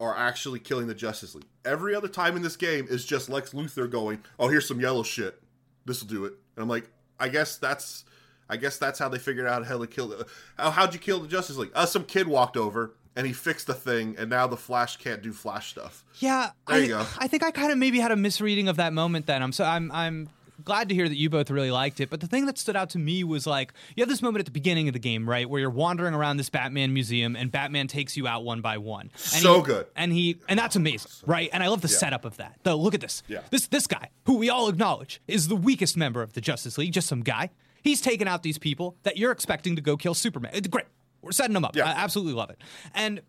are 0.00 0.16
actually 0.16 0.60
killing 0.60 0.86
the 0.86 0.94
Justice 0.94 1.34
League. 1.34 1.46
Every 1.64 1.94
other 1.94 2.08
time 2.08 2.36
in 2.36 2.42
this 2.42 2.56
game 2.56 2.86
is 2.88 3.04
just 3.04 3.28
Lex 3.28 3.52
Luthor 3.52 3.90
going, 3.90 4.22
"Oh, 4.38 4.48
here's 4.48 4.68
some 4.68 4.80
yellow 4.80 5.02
shit. 5.02 5.42
This 5.84 6.00
will 6.00 6.08
do 6.08 6.24
it." 6.24 6.34
And 6.56 6.62
I'm 6.62 6.68
like, 6.68 6.88
I 7.18 7.28
guess 7.28 7.56
that's, 7.56 8.04
I 8.48 8.56
guess 8.56 8.78
that's 8.78 8.98
how 8.98 9.08
they 9.08 9.18
figured 9.18 9.46
out 9.46 9.66
how 9.66 9.78
to 9.78 9.86
kill 9.86 10.08
the. 10.08 10.26
How, 10.56 10.70
how'd 10.70 10.94
you 10.94 11.00
kill 11.00 11.20
the 11.20 11.28
Justice 11.28 11.56
League? 11.56 11.72
Uh, 11.74 11.86
some 11.86 12.04
kid 12.04 12.28
walked 12.28 12.56
over 12.56 12.94
and 13.18 13.26
he 13.26 13.32
fixed 13.34 13.66
the 13.66 13.74
thing, 13.74 14.14
and 14.18 14.30
now 14.30 14.46
the 14.46 14.56
Flash 14.56 14.96
can't 14.96 15.20
do 15.20 15.32
Flash 15.34 15.70
stuff. 15.70 16.04
Yeah, 16.20 16.52
There 16.66 16.76
I, 16.76 16.80
you 16.80 16.88
go. 16.88 17.04
I 17.18 17.26
think 17.28 17.42
I 17.44 17.50
kind 17.50 17.70
of 17.70 17.76
maybe 17.76 17.98
had 17.98 18.12
a 18.12 18.16
misreading 18.16 18.68
of 18.68 18.76
that 18.76 18.92
moment. 18.94 19.26
Then 19.26 19.42
I'm 19.42 19.52
so 19.52 19.64
I'm 19.64 19.90
I'm 19.92 20.30
glad 20.64 20.88
to 20.88 20.94
hear 20.94 21.08
that 21.08 21.16
you 21.16 21.30
both 21.30 21.50
really 21.50 21.70
liked 21.70 22.00
it. 22.00 22.10
But 22.10 22.20
the 22.20 22.26
thing 22.26 22.46
that 22.46 22.58
stood 22.58 22.74
out 22.76 22.90
to 22.90 22.98
me 22.98 23.22
was 23.24 23.46
like 23.46 23.72
you 23.96 24.02
have 24.02 24.08
this 24.08 24.22
moment 24.22 24.40
at 24.40 24.46
the 24.46 24.50
beginning 24.52 24.88
of 24.88 24.92
the 24.92 24.98
game, 24.98 25.28
right, 25.28 25.48
where 25.48 25.60
you're 25.60 25.70
wandering 25.70 26.14
around 26.14 26.36
this 26.36 26.48
Batman 26.50 26.92
museum 26.94 27.36
and 27.36 27.50
Batman 27.50 27.86
takes 27.88 28.16
you 28.16 28.26
out 28.26 28.44
one 28.44 28.60
by 28.60 28.78
one. 28.78 29.10
And 29.12 29.20
So 29.42 29.56
he- 29.58 29.62
good. 29.62 29.86
and 29.96 30.12
he 30.12 30.38
and 30.48 30.58
that's 30.58 30.76
amazing, 30.76 31.10
right? 31.26 31.50
And 31.52 31.62
I 31.62 31.68
love 31.68 31.80
the 31.80 31.88
setup 31.88 32.24
of 32.24 32.36
that. 32.38 32.58
Though, 32.62 32.76
look 32.76 32.94
at 32.94 33.00
this. 33.00 33.22
Yeah. 33.28 33.40
This 33.50 33.66
this 33.66 33.86
guy, 33.86 34.10
who 34.26 34.36
we 34.38 34.48
all 34.48 34.68
acknowledge 34.68 35.20
is 35.28 35.48
the 35.48 35.56
weakest 35.56 35.96
member 35.96 36.22
of 36.22 36.32
the 36.34 36.40
Justice 36.40 36.78
League, 36.78 36.92
just 36.92 37.08
some 37.08 37.22
guy. 37.22 37.50
He's 37.80 38.00
taken 38.00 38.26
out 38.26 38.42
these 38.42 38.58
people 38.58 38.96
that 39.04 39.16
you're 39.16 39.30
expecting 39.30 39.76
to 39.76 39.80
go 39.82 39.96
kill 39.96 40.12
Superman. 40.14 40.52
Great. 40.68 40.86
We're 41.22 41.32
setting 41.32 41.54
them 41.54 41.64
up. 41.64 41.74
Yeah. 41.76 41.86
I 41.86 41.90
absolutely 41.90 42.34
love 42.34 42.50
it. 42.50 42.60
And 42.94 43.20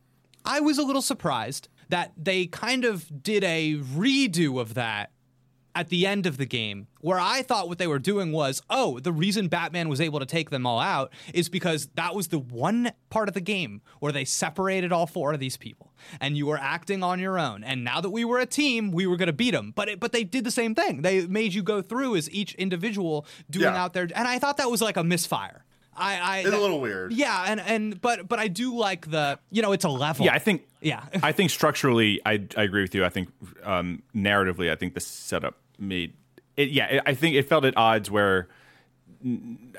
I 0.46 0.60
was 0.62 0.78
a 0.78 0.84
little 0.84 1.02
surprised 1.02 1.68
that 1.90 2.12
they 2.16 2.46
kind 2.46 2.86
of 2.86 3.24
did 3.24 3.44
a 3.44 3.76
redo 3.78 4.60
of 4.62 4.76
that 4.76 5.12
at 5.76 5.90
the 5.90 6.06
end 6.08 6.26
of 6.26 6.38
the 6.38 6.46
game, 6.48 6.88
where 7.00 7.20
I 7.20 7.42
thought 7.44 7.70
what 7.70 7.78
they 7.78 7.88
were 7.88 8.00
doing 8.00 8.32
was, 8.32 8.62
oh, 8.70 9.00
the 9.00 9.12
reason 9.14 9.48
Batman 9.48 9.88
was 9.88 10.02
able 10.02 10.20
to 10.20 10.26
take 10.26 10.50
them 10.50 10.66
all 10.66 10.80
out 10.80 11.14
is 11.34 11.48
because 11.48 11.88
that 11.94 12.16
was 12.16 12.30
the 12.30 12.40
one 12.40 12.92
part 13.12 13.28
of 13.28 13.34
the 13.36 13.40
game 13.42 13.82
where 14.00 14.12
they 14.12 14.26
separated 14.26 14.92
all 14.92 15.06
four 15.06 15.32
of 15.32 15.40
these 15.40 15.58
people, 15.58 15.94
and 16.20 16.36
you 16.36 16.48
were 16.48 16.58
acting 16.58 17.04
on 17.04 17.20
your 17.20 17.38
own. 17.40 17.64
And 17.64 17.84
now 17.84 18.02
that 18.02 18.10
we 18.10 18.26
were 18.26 18.40
a 18.40 18.46
team, 18.48 18.92
we 18.92 19.06
were 19.06 19.16
going 19.16 19.28
to 19.28 19.34
beat 19.34 19.52
them. 19.52 19.72
But 19.76 19.90
it, 19.90 20.00
but 20.00 20.12
they 20.12 20.24
did 20.24 20.44
the 20.44 20.52
same 20.52 20.74
thing. 20.76 21.02
They 21.04 21.28
made 21.28 21.54
you 21.54 21.62
go 21.64 21.82
through 21.84 22.16
as 22.18 22.30
each 22.32 22.56
individual 22.56 23.26
doing 23.50 23.66
Yeah. 23.66 23.82
out 23.82 23.94
there, 23.94 24.04
and 24.16 24.28
I 24.28 24.40
thought 24.40 24.58
that 24.58 24.72
was 24.72 24.82
like 24.82 24.98
a 24.98 25.04
misfire. 25.04 25.66
I, 26.00 26.18
I 26.20 26.38
It's 26.40 26.48
a 26.50 26.58
little 26.58 26.80
weird. 26.82 27.12
yeah, 27.14 27.46
and 27.48 27.60
and 27.60 28.00
but 28.02 28.28
but 28.28 28.40
I 28.40 28.48
do 28.48 28.76
like 28.76 29.10
the 29.12 29.38
you 29.52 29.62
know 29.62 29.72
it's 29.74 29.86
a 29.86 29.90
level. 29.90 30.26
Yeah, 30.26 30.34
I 30.34 30.40
think. 30.40 30.64
Yeah. 30.82 31.04
I 31.24 31.32
think 31.34 31.50
structurally, 31.52 32.22
I 32.26 32.44
I 32.56 32.64
agree 32.64 32.82
with 32.82 32.96
you. 32.96 33.04
I 33.06 33.10
think 33.10 33.30
um, 33.64 34.02
narratively, 34.16 34.72
I 34.72 34.76
think 34.76 34.94
the 34.94 35.02
setup 35.02 35.58
made 35.78 36.14
it. 36.56 36.70
Yeah, 36.70 37.02
I 37.06 37.14
think 37.14 37.36
it 37.36 37.48
felt 37.48 37.66
at 37.66 37.76
odds 37.78 38.10
where. 38.10 38.48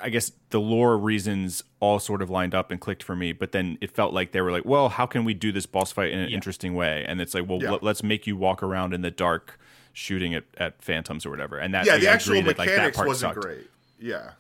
I 0.03 0.11
guess 0.11 0.33
the 0.51 0.61
lore 0.61 0.99
reasons 0.99 1.63
all 1.81 1.99
sort 1.99 2.21
of 2.21 2.29
lined 2.29 2.55
up 2.55 2.71
and 2.71 2.79
clicked 2.79 3.03
for 3.03 3.17
me, 3.17 3.33
but 3.33 3.53
then 3.53 3.79
it 3.81 3.91
felt 3.91 4.13
like 4.13 4.33
they 4.33 4.43
were 4.43 4.53
like, 4.53 4.67
"Well, 4.67 4.91
how 4.91 5.07
can 5.07 5.25
we 5.25 5.33
do 5.33 5.51
this 5.51 5.65
boss 5.65 5.91
fight 5.93 6.11
in 6.11 6.19
an 6.19 6.29
interesting 6.29 6.75
way?" 6.75 7.07
And 7.09 7.23
it's 7.23 7.33
like, 7.33 7.49
"Well, 7.49 7.59
Yeah. 7.63 7.71
let, 7.71 7.83
us 7.85 8.03
make 8.03 8.27
you 8.27 8.37
walk 8.37 8.63
around 8.63 8.93
in 8.93 9.01
the 9.01 9.11
dark, 9.11 9.59
shooting 9.95 10.35
at, 10.35 10.45
at 10.59 10.83
phantoms 10.83 11.25
or 11.25 11.31
whatever." 11.31 11.57
And 11.57 11.73
that 11.73 11.87
Yeah, 11.87 11.95
I 11.95 11.99
the 12.01 12.09
actual 12.11 12.33
agree 12.35 12.49
that, 12.53 12.59
like, 12.59 12.69
that 12.69 12.73
mechanics 12.75 12.97
part 12.99 13.09
wasn't 13.09 13.33
sucked. 13.35 13.47
great. 13.47 13.71
Yeah. 13.99 14.33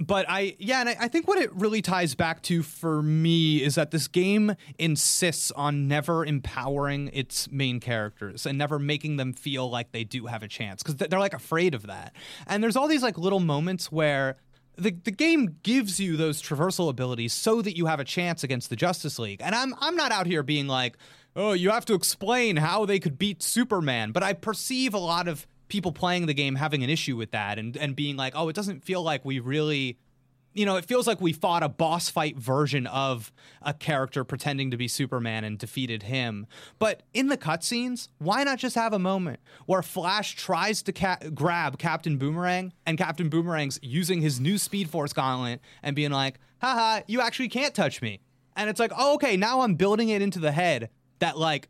But 0.00 0.26
I 0.28 0.56
yeah, 0.58 0.80
and 0.80 0.88
I, 0.88 0.96
I 1.00 1.08
think 1.08 1.28
what 1.28 1.38
it 1.38 1.54
really 1.54 1.82
ties 1.82 2.14
back 2.14 2.42
to 2.44 2.62
for 2.62 3.02
me 3.02 3.62
is 3.62 3.76
that 3.76 3.90
this 3.90 4.08
game 4.08 4.54
insists 4.78 5.50
on 5.52 5.88
never 5.88 6.24
empowering 6.24 7.10
its 7.12 7.50
main 7.50 7.80
characters 7.80 8.46
and 8.46 8.58
never 8.58 8.78
making 8.78 9.16
them 9.16 9.32
feel 9.32 9.70
like 9.70 9.92
they 9.92 10.04
do 10.04 10.26
have 10.26 10.42
a 10.42 10.48
chance 10.48 10.82
because 10.82 10.96
they're 10.96 11.20
like 11.20 11.34
afraid 11.34 11.74
of 11.74 11.86
that. 11.86 12.14
And 12.46 12.62
there's 12.62 12.76
all 12.76 12.88
these 12.88 13.02
like 13.02 13.18
little 13.18 13.40
moments 13.40 13.90
where. 13.90 14.36
The, 14.76 14.90
the 14.90 15.12
game 15.12 15.58
gives 15.62 16.00
you 16.00 16.16
those 16.16 16.42
traversal 16.42 16.88
abilities 16.90 17.32
so 17.32 17.62
that 17.62 17.76
you 17.76 17.86
have 17.86 18.00
a 18.00 18.04
chance 18.04 18.42
against 18.42 18.70
the 18.70 18.74
Justice 18.74 19.20
League. 19.20 19.40
And 19.40 19.54
I'm 19.54 19.72
I'm 19.78 19.94
not 19.94 20.10
out 20.10 20.26
here 20.26 20.42
being 20.42 20.66
like, 20.66 20.96
oh, 21.36 21.52
you 21.52 21.70
have 21.70 21.84
to 21.84 21.94
explain 21.94 22.56
how 22.56 22.84
they 22.84 22.98
could 22.98 23.16
beat 23.16 23.40
Superman. 23.40 24.10
But 24.10 24.24
I 24.24 24.32
perceive 24.32 24.92
a 24.92 24.98
lot 24.98 25.28
of 25.28 25.46
people 25.74 25.90
playing 25.90 26.26
the 26.26 26.34
game 26.34 26.54
having 26.54 26.84
an 26.84 26.88
issue 26.88 27.16
with 27.16 27.32
that 27.32 27.58
and, 27.58 27.76
and 27.76 27.96
being 27.96 28.16
like, 28.16 28.32
oh, 28.36 28.48
it 28.48 28.54
doesn't 28.54 28.84
feel 28.84 29.02
like 29.02 29.24
we 29.24 29.40
really 29.40 29.98
you 30.52 30.64
know, 30.64 30.76
it 30.76 30.84
feels 30.84 31.08
like 31.08 31.20
we 31.20 31.32
fought 31.32 31.64
a 31.64 31.68
boss 31.68 32.08
fight 32.08 32.38
version 32.38 32.86
of 32.86 33.32
a 33.60 33.74
character 33.74 34.22
pretending 34.22 34.70
to 34.70 34.76
be 34.76 34.86
Superman 34.86 35.42
and 35.42 35.58
defeated 35.58 36.04
him. 36.04 36.46
But 36.78 37.02
in 37.12 37.26
the 37.26 37.36
cutscenes, 37.36 38.06
why 38.18 38.44
not 38.44 38.60
just 38.60 38.76
have 38.76 38.92
a 38.92 38.98
moment 39.00 39.40
where 39.66 39.82
Flash 39.82 40.36
tries 40.36 40.80
to 40.84 40.92
ca- 40.92 41.18
grab 41.34 41.76
Captain 41.76 42.18
Boomerang 42.18 42.72
and 42.86 42.96
Captain 42.96 43.28
Boomerang's 43.28 43.80
using 43.82 44.20
his 44.22 44.38
new 44.38 44.56
Speed 44.56 44.88
Force 44.88 45.12
gauntlet 45.12 45.60
and 45.82 45.96
being 45.96 46.12
like, 46.12 46.38
haha, 46.60 47.00
you 47.08 47.20
actually 47.20 47.48
can't 47.48 47.74
touch 47.74 48.00
me. 48.00 48.20
And 48.54 48.70
it's 48.70 48.78
like, 48.78 48.92
oh, 48.96 49.14
okay, 49.14 49.36
now 49.36 49.62
I'm 49.62 49.74
building 49.74 50.10
it 50.10 50.22
into 50.22 50.38
the 50.38 50.52
head 50.52 50.88
that, 51.18 51.36
like, 51.36 51.68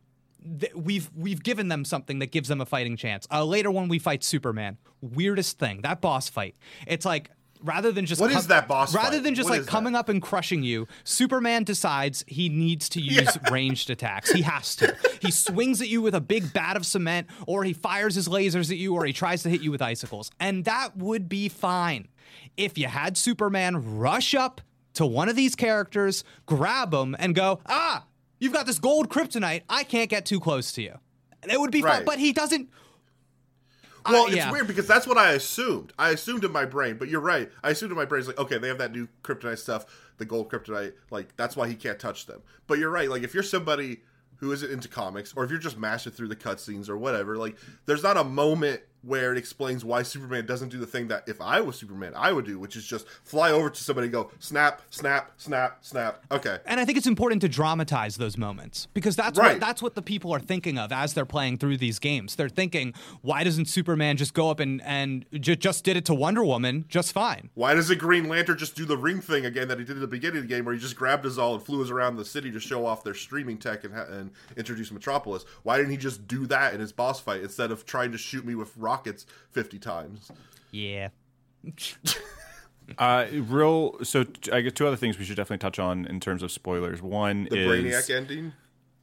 th- 0.59 0.73
we've 0.75 1.09
we've 1.15 1.43
given 1.43 1.67
them 1.67 1.85
something 1.85 2.19
that 2.19 2.31
gives 2.31 2.49
them 2.49 2.61
a 2.61 2.65
fighting 2.65 2.97
chance. 2.97 3.27
Uh, 3.31 3.43
later 3.45 3.71
when 3.71 3.87
we 3.87 3.99
fight 3.99 4.23
Superman, 4.23 4.77
weirdest 5.01 5.59
thing 5.59 5.81
that 5.81 6.01
boss 6.01 6.29
fight. 6.29 6.55
It's 6.87 7.05
like 7.05 7.31
rather 7.63 7.91
than 7.91 8.05
just 8.05 8.21
What 8.21 8.31
is 8.31 8.47
that 8.47 8.67
boss 8.67 8.93
rather 8.93 9.13
fight? 9.17 9.23
than 9.23 9.33
just 9.33 9.49
What 9.49 9.59
like 9.59 9.67
coming 9.67 9.93
that? 9.93 9.99
up 9.99 10.09
and 10.09 10.21
crushing 10.21 10.61
you, 10.61 10.87
Superman 11.03 11.63
decides 11.63 12.23
he 12.27 12.47
needs 12.49 12.89
to 12.89 13.01
use 13.01 13.37
ranged 13.51 13.89
attacks. 13.89 14.31
He 14.31 14.43
has 14.43 14.75
to. 14.77 14.95
he 15.21 15.31
swings 15.31 15.81
at 15.81 15.87
you 15.87 16.01
with 16.01 16.13
a 16.13 16.21
big 16.21 16.53
bat 16.53 16.77
of 16.77 16.85
cement, 16.85 17.27
or 17.47 17.63
he 17.63 17.73
fires 17.73 18.13
his 18.15 18.27
lasers 18.27 18.69
at 18.71 18.77
you, 18.77 18.93
or 18.93 19.05
he 19.05 19.13
tries 19.13 19.41
to 19.43 19.49
hit 19.49 19.61
you 19.61 19.71
with 19.71 19.81
icicles, 19.81 20.29
and 20.39 20.65
that 20.65 20.95
would 20.97 21.27
be 21.27 21.49
fine 21.49 22.07
if 22.57 22.77
you 22.77 22.87
had 22.87 23.17
Superman 23.17 23.97
rush 23.97 24.35
up 24.35 24.61
to 24.93 25.05
one 25.05 25.27
of 25.27 25.35
these 25.35 25.55
characters, 25.55 26.23
grab 26.45 26.91
them, 26.91 27.15
and 27.19 27.33
go 27.35 27.59
ah. 27.65 28.05
You've 28.45 28.53
got 28.53 28.65
this 28.65 28.79
gold 28.79 29.09
kryptonite. 29.09 29.63
I 29.69 29.83
can't 29.83 30.09
get 30.09 30.25
too 30.25 30.39
close 30.39 30.71
to 30.73 30.81
you. 30.81 30.93
And 31.43 31.51
it 31.51 31.59
would 31.59 31.71
be 31.71 31.81
fun, 31.81 31.89
Right. 31.89 32.05
but 32.05 32.17
he 32.19 32.31
doesn't. 32.31 32.69
Well, 34.07 34.23
Uh, 34.23 34.27
it's 34.27 34.35
yeah. 34.35 34.51
weird 34.51 34.67
because 34.67 34.87
that's 34.87 35.07
what 35.07 35.17
I 35.17 35.31
assumed. 35.31 35.91
I 35.97 36.11
assumed 36.11 36.43
in 36.45 36.51
my 36.51 36.65
brain, 36.65 36.97
but 36.97 37.09
you're 37.09 37.19
right. 37.21 37.51
I 37.63 37.71
assumed 37.71 37.91
in 37.91 37.97
my 37.97 38.05
brain, 38.05 38.19
it's 38.19 38.27
like, 38.27 38.37
okay, 38.39 38.57
they 38.59 38.67
have 38.67 38.77
that 38.77 38.91
new 38.91 39.07
kryptonite 39.23 39.57
stuff, 39.57 39.85
the 40.17 40.25
gold 40.25 40.49
kryptonite, 40.51 40.93
like 41.09 41.35
that's 41.37 41.55
why 41.55 41.67
he 41.67 41.75
can't 41.75 41.99
touch 41.99 42.27
them. 42.27 42.41
But 42.67 42.77
you're 42.77 42.91
right. 42.91 43.09
Like 43.09 43.23
if 43.23 43.33
you're 43.33 43.43
somebody 43.43 44.01
who 44.37 44.51
isn't 44.51 44.71
into 44.71 44.87
comics, 44.87 45.33
or 45.35 45.43
if 45.43 45.49
you're 45.49 45.59
just 45.59 45.77
mashing 45.77 46.11
through 46.11 46.27
the 46.27 46.35
cutscenes 46.35 46.87
or 46.87 46.97
whatever, 46.97 47.35
like 47.37 47.57
there's 47.87 48.03
not 48.03 48.15
a 48.17 48.23
moment 48.23 48.81
where 49.05 49.31
it 49.31 49.37
explains 49.37 49.85
why 49.85 50.01
Superman 50.03 50.45
doesn't 50.45 50.69
do 50.69 50.77
the 50.79 50.85
thing 50.87 51.07
that 51.09 51.23
if 51.27 51.39
I 51.39 51.61
was 51.61 51.77
Superman, 51.77 52.13
I 52.15 52.31
would 52.31 52.45
do, 52.45 52.57
which 52.59 52.75
is 52.75 52.85
just 52.85 53.07
fly 53.23 53.51
over 53.51 53.69
to 53.69 53.83
somebody, 53.83 54.05
and 54.05 54.13
go 54.13 54.31
snap, 54.39 54.81
snap, 54.89 55.31
snap, 55.37 55.77
snap. 55.81 56.23
Okay, 56.31 56.57
And 56.65 56.79
I 56.79 56.85
think 56.85 56.97
it's 56.97 57.07
important 57.07 57.41
to 57.41 57.49
dramatize 57.49 58.17
those 58.17 58.37
moments 58.37 58.87
because 58.93 59.15
that's 59.15 59.37
Right. 59.37 59.53
what 59.53 59.59
that's 59.61 59.81
what 59.81 59.95
the 59.95 60.01
people 60.01 60.33
are 60.33 60.39
thinking 60.39 60.77
of 60.77 60.91
as 60.91 61.13
they're 61.13 61.25
playing 61.25 61.57
through 61.59 61.77
these 61.77 61.99
games. 61.99 62.35
They're 62.35 62.49
thinking, 62.49 62.93
why 63.21 63.43
doesn't 63.43 63.65
Superman 63.65 64.17
just 64.17 64.33
go 64.33 64.49
up 64.49 64.59
and 64.59 64.81
and 64.83 65.25
ju- 65.39 65.55
just 65.55 65.83
did 65.83 65.97
it 65.97 66.05
to 66.05 66.13
Wonder 66.15 66.43
Woman 66.43 66.85
just 66.89 67.11
fine? 67.13 67.49
Why 67.53 67.73
doesn't 67.75 67.99
Green 67.99 68.27
Lantern 68.27 68.57
just 68.57 68.75
do 68.75 68.85
the 68.85 68.97
ring 68.97 69.21
thing 69.21 69.45
again 69.45 69.67
that 69.67 69.77
he 69.77 69.85
did 69.85 69.97
at 69.97 70.01
the 70.01 70.07
beginning 70.07 70.37
of 70.37 70.43
the 70.43 70.49
game, 70.55 70.65
where 70.65 70.73
he 70.73 70.79
just 70.79 70.95
grabbed 70.95 71.25
us 71.25 71.37
all 71.37 71.53
and 71.55 71.63
flew 71.63 71.83
us 71.83 71.89
around 71.89 72.15
the 72.15 72.25
city 72.25 72.51
to 72.51 72.59
show 72.59 72.85
off 72.85 73.03
their 73.03 73.13
streaming 73.13 73.57
tech 73.57 73.83
and, 73.83 73.93
ha- 73.93 74.05
and 74.09 74.31
introduce 74.57 74.91
Metropolis? 74.91 75.45
Why 75.63 75.77
didn't 75.77 75.91
he 75.91 75.97
just 75.97 76.27
do 76.27 76.47
that 76.47 76.73
in 76.73 76.79
his 76.79 76.91
boss 76.91 77.19
fight 77.19 77.41
instead 77.41 77.71
of 77.71 77.85
trying 77.85 78.11
to 78.11 78.17
shoot 78.17 78.45
me 78.45 78.55
with 78.55 78.71
rockets 78.75 78.94
fifty 79.51 79.79
times? 79.79 80.31
Yeah. 80.71 81.09
Uh, 82.97 83.25
real. 83.31 83.97
So 84.03 84.23
t- 84.23 84.51
I 84.51 84.61
guess 84.61 84.73
two 84.73 84.85
other 84.85 84.95
things 84.95 85.17
we 85.17 85.25
should 85.25 85.37
definitely 85.37 85.61
touch 85.61 85.79
on 85.79 86.05
in 86.05 86.19
terms 86.19 86.43
of 86.43 86.51
spoilers. 86.51 87.01
One 87.01 87.47
The 87.49 87.57
is 87.57 87.67
Brainiac 87.67 88.15
ending. 88.15 88.53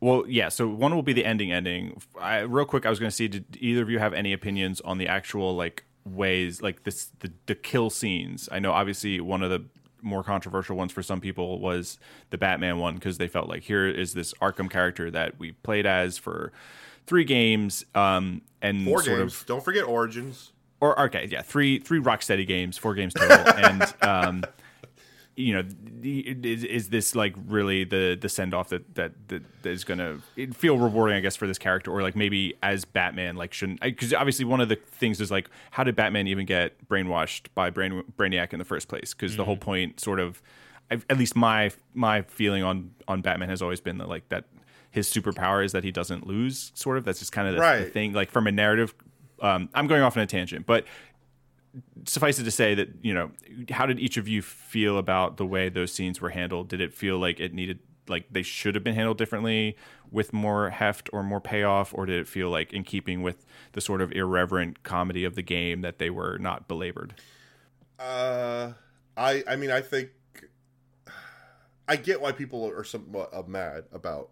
Well, 0.00 0.24
yeah. 0.28 0.48
So 0.50 0.68
one 0.68 0.94
will 0.94 1.02
be 1.02 1.12
the 1.12 1.24
ending. 1.24 1.52
Ending. 1.52 2.00
I, 2.20 2.40
real 2.40 2.64
quick, 2.64 2.86
I 2.86 2.90
was 2.90 2.98
going 2.98 3.10
to 3.10 3.14
see. 3.14 3.28
Did 3.28 3.56
either 3.60 3.82
of 3.82 3.90
you 3.90 3.98
have 3.98 4.14
any 4.14 4.32
opinions 4.32 4.80
on 4.82 4.98
the 4.98 5.08
actual 5.08 5.56
like 5.56 5.84
ways, 6.04 6.62
like 6.62 6.84
this, 6.84 7.10
the 7.20 7.32
the 7.46 7.54
kill 7.54 7.90
scenes? 7.90 8.48
I 8.52 8.60
know, 8.60 8.72
obviously, 8.72 9.20
one 9.20 9.42
of 9.42 9.50
the 9.50 9.64
more 10.00 10.22
controversial 10.24 10.76
ones 10.76 10.92
for 10.92 11.02
some 11.02 11.20
people 11.20 11.60
was 11.60 11.98
the 12.30 12.38
Batman 12.38 12.78
one 12.78 12.94
because 12.94 13.18
they 13.18 13.28
felt 13.28 13.48
like 13.48 13.62
here 13.62 13.86
is 13.88 14.14
this 14.14 14.32
Arkham 14.34 14.70
character 14.70 15.10
that 15.10 15.38
we 15.38 15.52
played 15.52 15.86
as 15.86 16.18
for 16.18 16.52
three 17.06 17.24
games, 17.24 17.84
um, 17.94 18.42
and 18.62 18.84
Four 18.86 19.02
sort 19.02 19.18
games. 19.18 19.40
of 19.42 19.46
Don't 19.46 19.62
forget 19.64 19.84
Origins. 19.84 20.52
or 20.80 20.98
okay, 21.02 21.28
yeah, 21.30 21.42
three 21.42 21.78
three 21.80 22.00
Rocksteady 22.00 22.46
games, 22.46 22.78
four 22.78 22.94
games 22.94 23.12
total, 23.12 23.36
and 23.56 23.94
um, 24.02 24.44
you 25.34 25.54
know, 25.54 25.62
is, 26.02 26.62
is 26.64 26.88
this 26.90 27.14
like 27.14 27.34
really 27.46 27.84
the 27.84 28.18
the 28.20 28.28
send 28.28 28.52
off 28.54 28.68
that, 28.68 28.94
that 28.94 29.12
that 29.28 29.42
that 29.62 29.70
is 29.70 29.82
gonna 29.84 30.18
feel 30.54 30.76
rewarding, 30.78 31.16
I 31.16 31.20
guess, 31.20 31.36
for 31.36 31.46
this 31.46 31.58
character, 31.58 31.90
or 31.90 32.02
like 32.02 32.14
maybe 32.16 32.54
as 32.62 32.84
Batman, 32.84 33.36
like 33.36 33.52
shouldn't 33.54 33.80
because 33.80 34.12
obviously 34.12 34.44
one 34.44 34.60
of 34.60 34.68
the 34.68 34.76
things 34.76 35.20
is 35.20 35.30
like 35.30 35.48
how 35.72 35.84
did 35.84 35.96
Batman 35.96 36.26
even 36.28 36.44
get 36.46 36.86
brainwashed 36.88 37.46
by 37.54 37.70
Brain, 37.70 38.04
Brainiac 38.16 38.52
in 38.52 38.58
the 38.58 38.64
first 38.64 38.88
place? 38.88 39.14
Because 39.14 39.36
the 39.36 39.44
whole 39.44 39.56
point, 39.56 40.00
sort 40.00 40.20
of, 40.20 40.42
at 40.90 41.16
least 41.16 41.34
my 41.34 41.70
my 41.94 42.22
feeling 42.22 42.62
on 42.62 42.90
on 43.08 43.22
Batman 43.22 43.48
has 43.48 43.62
always 43.62 43.80
been 43.80 43.98
that 43.98 44.08
like 44.08 44.28
that 44.28 44.44
his 44.92 45.12
superpower 45.12 45.64
is 45.64 45.72
that 45.72 45.82
he 45.82 45.90
doesn't 45.90 46.26
lose. 46.26 46.70
Sort 46.74 46.96
of, 46.96 47.04
that's 47.04 47.18
just 47.18 47.32
kind 47.32 47.48
of 47.48 47.56
the, 47.56 47.84
the 47.84 47.90
thing. 47.90 48.12
Like 48.12 48.30
from 48.30 48.46
a 48.46 48.52
narrative 48.52 48.94
um, 49.42 49.68
I'm 49.74 49.88
going 49.88 50.02
off 50.02 50.16
on 50.16 50.22
a 50.22 50.26
tangent, 50.26 50.64
but 50.66 50.86
suffice 52.06 52.38
it 52.38 52.44
to 52.44 52.50
say 52.50 52.74
that 52.74 52.88
you 53.02 53.12
know, 53.12 53.32
how 53.70 53.84
did 53.86 53.98
each 53.98 54.16
of 54.16 54.28
you 54.28 54.40
feel 54.40 54.96
about 54.96 55.36
the 55.36 55.44
way 55.44 55.68
those 55.68 55.92
scenes 55.92 56.20
were 56.20 56.30
handled? 56.30 56.68
Did 56.68 56.80
it 56.80 56.94
feel 56.94 57.18
like 57.18 57.40
it 57.40 57.52
needed, 57.52 57.80
like 58.08 58.26
they 58.30 58.42
should 58.42 58.74
have 58.76 58.84
been 58.84 58.94
handled 58.94 59.18
differently, 59.18 59.76
with 60.10 60.32
more 60.32 60.70
heft 60.70 61.10
or 61.12 61.22
more 61.24 61.40
payoff, 61.40 61.92
or 61.92 62.06
did 62.06 62.20
it 62.20 62.28
feel 62.28 62.50
like 62.50 62.72
in 62.72 62.84
keeping 62.84 63.20
with 63.20 63.44
the 63.72 63.80
sort 63.80 64.00
of 64.00 64.12
irreverent 64.12 64.84
comedy 64.84 65.24
of 65.24 65.34
the 65.34 65.42
game 65.42 65.80
that 65.80 65.98
they 65.98 66.08
were 66.08 66.38
not 66.38 66.68
belabored? 66.68 67.14
Uh, 67.98 68.72
I 69.16 69.42
I 69.48 69.56
mean 69.56 69.72
I 69.72 69.80
think 69.80 70.10
I 71.88 71.96
get 71.96 72.20
why 72.20 72.30
people 72.30 72.64
are 72.70 72.84
somewhat 72.84 73.34
uh, 73.34 73.42
mad 73.44 73.84
about 73.92 74.30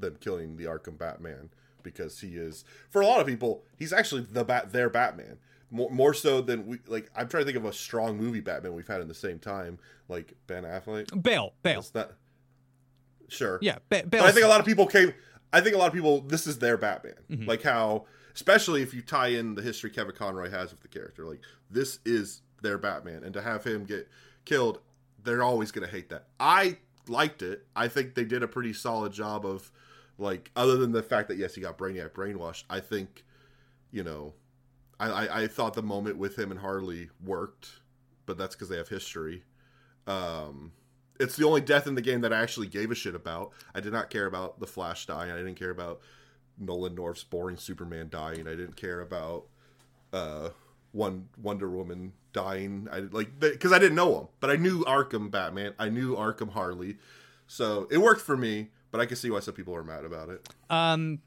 them 0.00 0.16
killing 0.20 0.56
the 0.56 0.64
Arkham 0.64 0.98
Batman 0.98 1.50
because 1.82 2.20
he 2.20 2.36
is 2.36 2.64
for 2.90 3.00
a 3.00 3.06
lot 3.06 3.20
of 3.20 3.26
people 3.26 3.62
he's 3.76 3.92
actually 3.92 4.22
the 4.22 4.44
bat 4.44 4.72
their 4.72 4.90
Batman 4.90 5.38
more 5.70 5.90
more 5.90 6.14
so 6.14 6.40
than 6.40 6.66
we 6.66 6.78
like. 6.86 7.10
I'm 7.14 7.28
trying 7.28 7.42
to 7.42 7.44
think 7.46 7.56
of 7.56 7.64
a 7.64 7.72
strong 7.72 8.16
movie 8.16 8.40
Batman 8.40 8.74
we've 8.74 8.88
had 8.88 9.00
in 9.00 9.08
the 9.08 9.14
same 9.14 9.38
time 9.38 9.78
like 10.08 10.34
Ben 10.46 10.64
Affleck. 10.64 11.22
Bale, 11.22 11.52
Bale. 11.62 11.80
It's 11.80 11.94
not 11.94 12.12
sure. 13.28 13.58
Yeah, 13.60 13.78
ba- 13.88 14.04
Bale. 14.08 14.24
I 14.24 14.32
think 14.32 14.44
a 14.44 14.48
lot 14.48 14.60
of 14.60 14.66
people 14.66 14.86
came. 14.86 15.12
I 15.52 15.60
think 15.60 15.74
a 15.74 15.78
lot 15.78 15.88
of 15.88 15.94
people. 15.94 16.22
This 16.22 16.46
is 16.46 16.58
their 16.58 16.76
Batman. 16.76 17.14
Mm-hmm. 17.30 17.48
Like 17.48 17.62
how, 17.62 18.06
especially 18.34 18.82
if 18.82 18.94
you 18.94 19.02
tie 19.02 19.28
in 19.28 19.54
the 19.54 19.62
history 19.62 19.90
Kevin 19.90 20.14
Conroy 20.14 20.50
has 20.50 20.72
of 20.72 20.80
the 20.80 20.88
character. 20.88 21.24
Like 21.24 21.40
this 21.70 22.00
is 22.04 22.42
their 22.62 22.78
Batman, 22.78 23.24
and 23.24 23.34
to 23.34 23.42
have 23.42 23.64
him 23.64 23.84
get 23.84 24.08
killed, 24.44 24.80
they're 25.22 25.42
always 25.42 25.70
going 25.70 25.86
to 25.86 25.94
hate 25.94 26.08
that. 26.08 26.26
I 26.40 26.78
liked 27.06 27.42
it. 27.42 27.66
I 27.76 27.88
think 27.88 28.14
they 28.14 28.24
did 28.24 28.42
a 28.42 28.48
pretty 28.48 28.72
solid 28.72 29.12
job 29.12 29.46
of, 29.46 29.70
like, 30.18 30.50
other 30.56 30.76
than 30.76 30.92
the 30.92 31.02
fact 31.02 31.28
that 31.28 31.38
yes, 31.38 31.54
he 31.54 31.60
got 31.60 31.78
Brainiac 31.78 32.10
brainwashed. 32.10 32.64
I 32.68 32.80
think, 32.80 33.24
you 33.90 34.02
know, 34.02 34.34
I 34.98 35.08
I, 35.08 35.42
I 35.42 35.46
thought 35.46 35.74
the 35.74 35.82
moment 35.82 36.18
with 36.18 36.38
him 36.38 36.50
and 36.50 36.60
Harley 36.60 37.10
worked, 37.24 37.80
but 38.26 38.36
that's 38.36 38.54
because 38.54 38.68
they 38.68 38.76
have 38.76 38.88
history. 38.88 39.44
Um, 40.06 40.72
it's 41.20 41.36
the 41.36 41.46
only 41.46 41.60
death 41.60 41.86
in 41.86 41.94
the 41.94 42.02
game 42.02 42.20
that 42.22 42.32
I 42.32 42.40
actually 42.40 42.66
gave 42.68 42.90
a 42.90 42.94
shit 42.94 43.14
about. 43.14 43.52
I 43.74 43.80
did 43.80 43.92
not 43.92 44.10
care 44.10 44.26
about 44.26 44.60
the 44.60 44.66
Flash 44.66 45.06
dying. 45.06 45.30
I 45.30 45.36
didn't 45.36 45.56
care 45.56 45.70
about 45.70 46.00
Nolan 46.58 46.94
North's 46.94 47.24
boring 47.24 47.56
Superman 47.56 48.08
dying. 48.08 48.46
I 48.46 48.54
didn't 48.54 48.76
care 48.76 49.00
about 49.00 49.46
uh, 50.12 50.50
one 50.92 51.28
Wonder 51.40 51.68
Woman 51.68 52.12
dying. 52.32 52.88
I 52.90 53.00
like 53.00 53.38
because 53.38 53.72
I 53.72 53.78
didn't 53.78 53.96
know 53.96 54.20
him, 54.20 54.28
but 54.40 54.50
I 54.50 54.56
knew 54.56 54.84
Arkham 54.84 55.30
Batman. 55.30 55.74
I 55.78 55.88
knew 55.88 56.16
Arkham 56.16 56.52
Harley, 56.52 56.98
so 57.46 57.86
it 57.90 57.98
worked 57.98 58.22
for 58.22 58.36
me. 58.36 58.70
But 58.90 59.00
I 59.00 59.06
can 59.06 59.16
see 59.16 59.30
why 59.30 59.40
some 59.40 59.54
people 59.54 59.74
are 59.74 59.84
mad 59.84 60.04
about 60.04 60.30
it. 60.30 60.48
Um, 60.70 61.20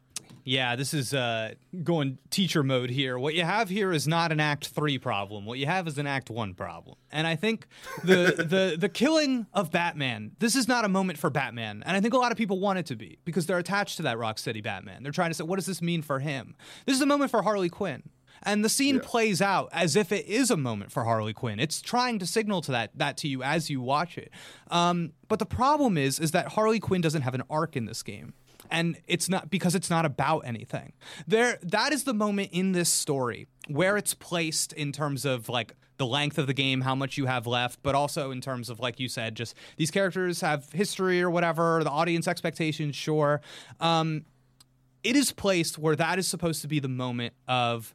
yeah, 0.43 0.75
this 0.75 0.93
is 0.93 1.13
uh, 1.13 1.53
going 1.83 2.17
teacher 2.29 2.63
mode 2.63 2.89
here. 2.89 3.19
What 3.19 3.35
you 3.35 3.43
have 3.43 3.69
here 3.69 3.91
is 3.91 4.07
not 4.07 4.31
an 4.31 4.39
Act 4.39 4.67
Three 4.67 4.97
problem. 4.97 5.45
What 5.45 5.59
you 5.59 5.67
have 5.67 5.87
is 5.87 5.97
an 5.97 6.07
Act 6.07 6.29
One 6.29 6.53
problem. 6.53 6.97
And 7.11 7.27
I 7.27 7.35
think 7.35 7.67
the 8.03 8.33
the 8.37 8.75
the 8.77 8.89
killing 8.89 9.45
of 9.53 9.71
Batman. 9.71 10.31
This 10.39 10.55
is 10.55 10.67
not 10.67 10.85
a 10.85 10.89
moment 10.89 11.19
for 11.19 11.29
Batman, 11.29 11.83
and 11.85 11.95
I 11.95 12.01
think 12.01 12.13
a 12.13 12.17
lot 12.17 12.31
of 12.31 12.37
people 12.37 12.59
want 12.59 12.79
it 12.79 12.87
to 12.87 12.95
be 12.95 13.19
because 13.25 13.45
they're 13.45 13.57
attached 13.57 13.97
to 13.97 14.03
that 14.03 14.17
Rocksteady 14.17 14.63
Batman. 14.63 15.03
They're 15.03 15.11
trying 15.11 15.29
to 15.29 15.35
say, 15.35 15.43
what 15.43 15.57
does 15.57 15.65
this 15.65 15.81
mean 15.81 16.01
for 16.01 16.19
him? 16.19 16.55
This 16.85 16.95
is 16.95 17.01
a 17.01 17.05
moment 17.05 17.31
for 17.31 17.41
Harley 17.41 17.69
Quinn. 17.69 18.03
And 18.43 18.63
the 18.65 18.69
scene 18.69 18.95
Yeah. 18.95 19.01
plays 19.03 19.41
out 19.41 19.69
as 19.71 19.95
if 19.95 20.11
it 20.11 20.25
is 20.25 20.49
a 20.49 20.57
moment 20.57 20.91
for 20.91 21.03
Harley 21.03 21.33
Quinn. 21.33 21.59
It's 21.59 21.81
trying 21.81 22.19
to 22.19 22.25
signal 22.25 22.61
to 22.61 22.71
that 22.71 22.91
that 22.95 23.17
to 23.17 23.27
you 23.27 23.43
as 23.43 23.69
you 23.69 23.81
watch 23.81 24.17
it. 24.17 24.31
Um, 24.69 25.13
but 25.27 25.39
the 25.39 25.45
problem 25.45 25.97
is, 25.97 26.19
is 26.19 26.31
that 26.31 26.49
Harley 26.53 26.79
Quinn 26.79 27.01
doesn't 27.01 27.21
have 27.21 27.35
an 27.35 27.43
arc 27.49 27.75
in 27.75 27.85
this 27.85 28.03
game 28.03 28.33
and 28.69 28.97
it's 29.07 29.27
not 29.29 29.49
because 29.49 29.75
it's 29.75 29.89
not 29.89 30.05
about 30.05 30.39
anything. 30.39 30.93
There 31.27 31.59
that 31.61 31.93
is 31.93 32.03
the 32.05 32.13
moment 32.13 32.49
in 32.51 32.71
this 32.71 32.89
story 32.91 33.47
where 33.67 33.97
it's 33.97 34.13
placed 34.13 34.73
in 34.73 34.91
terms 34.91 35.25
of 35.25 35.49
like 35.49 35.75
the 35.97 36.05
length 36.07 36.39
of 36.39 36.47
the 36.47 36.53
game, 36.53 36.81
how 36.81 36.95
much 36.95 37.15
you 37.17 37.27
have 37.27 37.45
left, 37.45 37.79
but 37.83 37.93
also 37.93 38.31
in 38.31 38.41
terms 38.41 38.69
of 38.69 38.79
like 38.79 38.99
you 38.99 39.07
said, 39.07 39.35
just 39.35 39.53
these 39.77 39.91
characters 39.91 40.41
have 40.41 40.71
history 40.71 41.21
or 41.21 41.29
whatever, 41.29 41.83
the 41.83 41.91
audience 41.91 42.27
expectations, 42.27 42.95
sure. 42.95 43.39
Um, 43.79 44.25
it 45.03 45.15
is 45.15 45.31
placed 45.31 45.77
where 45.77 45.95
that 45.95 46.17
is 46.17 46.27
supposed 46.27 46.61
to 46.61 46.67
be 46.67 46.79
the 46.79 46.87
moment 46.87 47.33
of 47.47 47.93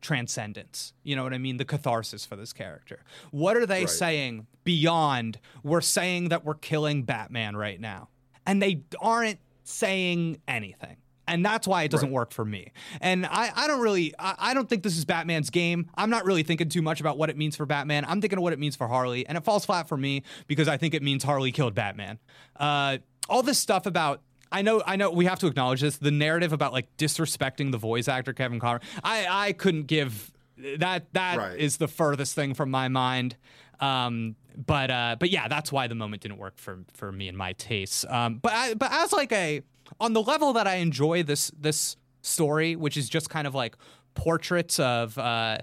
transcendence. 0.00 0.92
You 1.02 1.16
know 1.16 1.22
what 1.24 1.34
I 1.34 1.38
mean? 1.38 1.56
The 1.56 1.64
catharsis 1.64 2.24
for 2.26 2.36
this 2.36 2.52
character. 2.52 3.00
What 3.30 3.56
are 3.56 3.66
they 3.66 3.80
Right. 3.80 3.88
saying 3.90 4.46
beyond 4.64 5.38
we're 5.62 5.80
saying 5.80 6.28
that 6.30 6.44
we're 6.44 6.54
killing 6.54 7.02
Batman 7.02 7.56
right 7.56 7.80
now? 7.80 8.08
And 8.46 8.62
they 8.62 8.82
aren't 9.00 9.38
saying 9.64 10.38
anything. 10.48 10.96
And 11.28 11.44
that's 11.46 11.68
why 11.68 11.84
it 11.84 11.92
doesn't 11.92 12.08
Right. 12.08 12.14
work 12.14 12.32
for 12.32 12.44
me. 12.44 12.72
And 13.00 13.24
I, 13.24 13.52
I 13.54 13.68
don't 13.68 13.80
really, 13.80 14.12
I, 14.18 14.34
I 14.38 14.54
don't 14.54 14.68
think 14.68 14.82
this 14.82 14.96
is 14.98 15.04
Batman's 15.04 15.48
game. 15.50 15.88
I'm 15.94 16.10
not 16.10 16.24
really 16.24 16.42
thinking 16.42 16.68
too 16.68 16.82
much 16.82 17.00
about 17.00 17.18
what 17.18 17.30
it 17.30 17.36
means 17.36 17.54
for 17.54 17.66
Batman. 17.66 18.04
I'm 18.08 18.20
thinking 18.20 18.38
of 18.38 18.42
what 18.42 18.52
it 18.52 18.58
means 18.58 18.74
for 18.74 18.88
Harley. 18.88 19.24
And 19.26 19.38
it 19.38 19.44
falls 19.44 19.64
flat 19.64 19.86
for 19.88 19.96
me 19.96 20.24
because 20.48 20.66
I 20.66 20.76
think 20.76 20.92
it 20.92 21.02
means 21.04 21.22
Harley 21.22 21.52
killed 21.52 21.74
Batman. 21.74 22.18
Uh, 22.56 22.98
all 23.28 23.44
this 23.44 23.60
stuff 23.60 23.86
about 23.86 24.22
I 24.52 24.62
know, 24.62 24.82
I 24.84 24.96
know. 24.96 25.10
We 25.10 25.26
have 25.26 25.38
to 25.40 25.46
acknowledge 25.46 25.80
this. 25.80 25.98
The 25.98 26.10
narrative 26.10 26.52
about 26.52 26.72
like 26.72 26.96
disrespecting 26.96 27.70
the 27.70 27.78
voice 27.78 28.08
actor 28.08 28.32
Kevin 28.32 28.58
Conroy. 28.60 28.80
I, 29.04 29.26
I 29.48 29.52
couldn't 29.52 29.84
give 29.84 30.32
that. 30.78 31.12
That 31.12 31.56
is 31.58 31.74
Right. 31.74 31.78
the 31.78 31.88
furthest 31.88 32.34
thing 32.34 32.54
from 32.54 32.70
my 32.70 32.88
mind. 32.88 33.36
Um, 33.78 34.36
but 34.56 34.90
uh, 34.90 35.16
but 35.18 35.30
yeah, 35.30 35.48
that's 35.48 35.70
why 35.72 35.86
the 35.86 35.94
moment 35.94 36.22
didn't 36.22 36.38
work 36.38 36.58
for 36.58 36.80
for 36.94 37.12
me 37.12 37.28
and 37.28 37.38
my 37.38 37.52
tastes. 37.54 38.04
Um, 38.08 38.38
but 38.38 38.52
I, 38.52 38.74
but 38.74 38.90
as 38.92 39.12
like 39.12 39.32
a 39.32 39.62
on 40.00 40.12
the 40.12 40.22
level 40.22 40.52
that 40.54 40.66
I 40.66 40.76
enjoy 40.76 41.22
this 41.22 41.50
this 41.58 41.96
story, 42.22 42.76
which 42.76 42.96
is 42.96 43.08
just 43.08 43.30
kind 43.30 43.46
of 43.46 43.54
like 43.54 43.76
portraits 44.14 44.78
of. 44.80 45.16
Uh, 45.16 45.58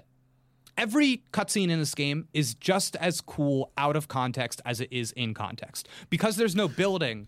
every 0.76 1.24
cutscene 1.32 1.70
in 1.70 1.78
this 1.80 1.92
game 1.94 2.28
is 2.32 2.54
just 2.54 2.94
as 2.96 3.20
cool 3.20 3.72
out 3.76 3.96
of 3.96 4.06
context 4.06 4.60
as 4.64 4.80
it 4.80 4.88
is 4.92 5.10
in 5.12 5.34
context 5.34 5.88
because 6.08 6.36
there's 6.36 6.54
no 6.54 6.68
building 6.68 7.26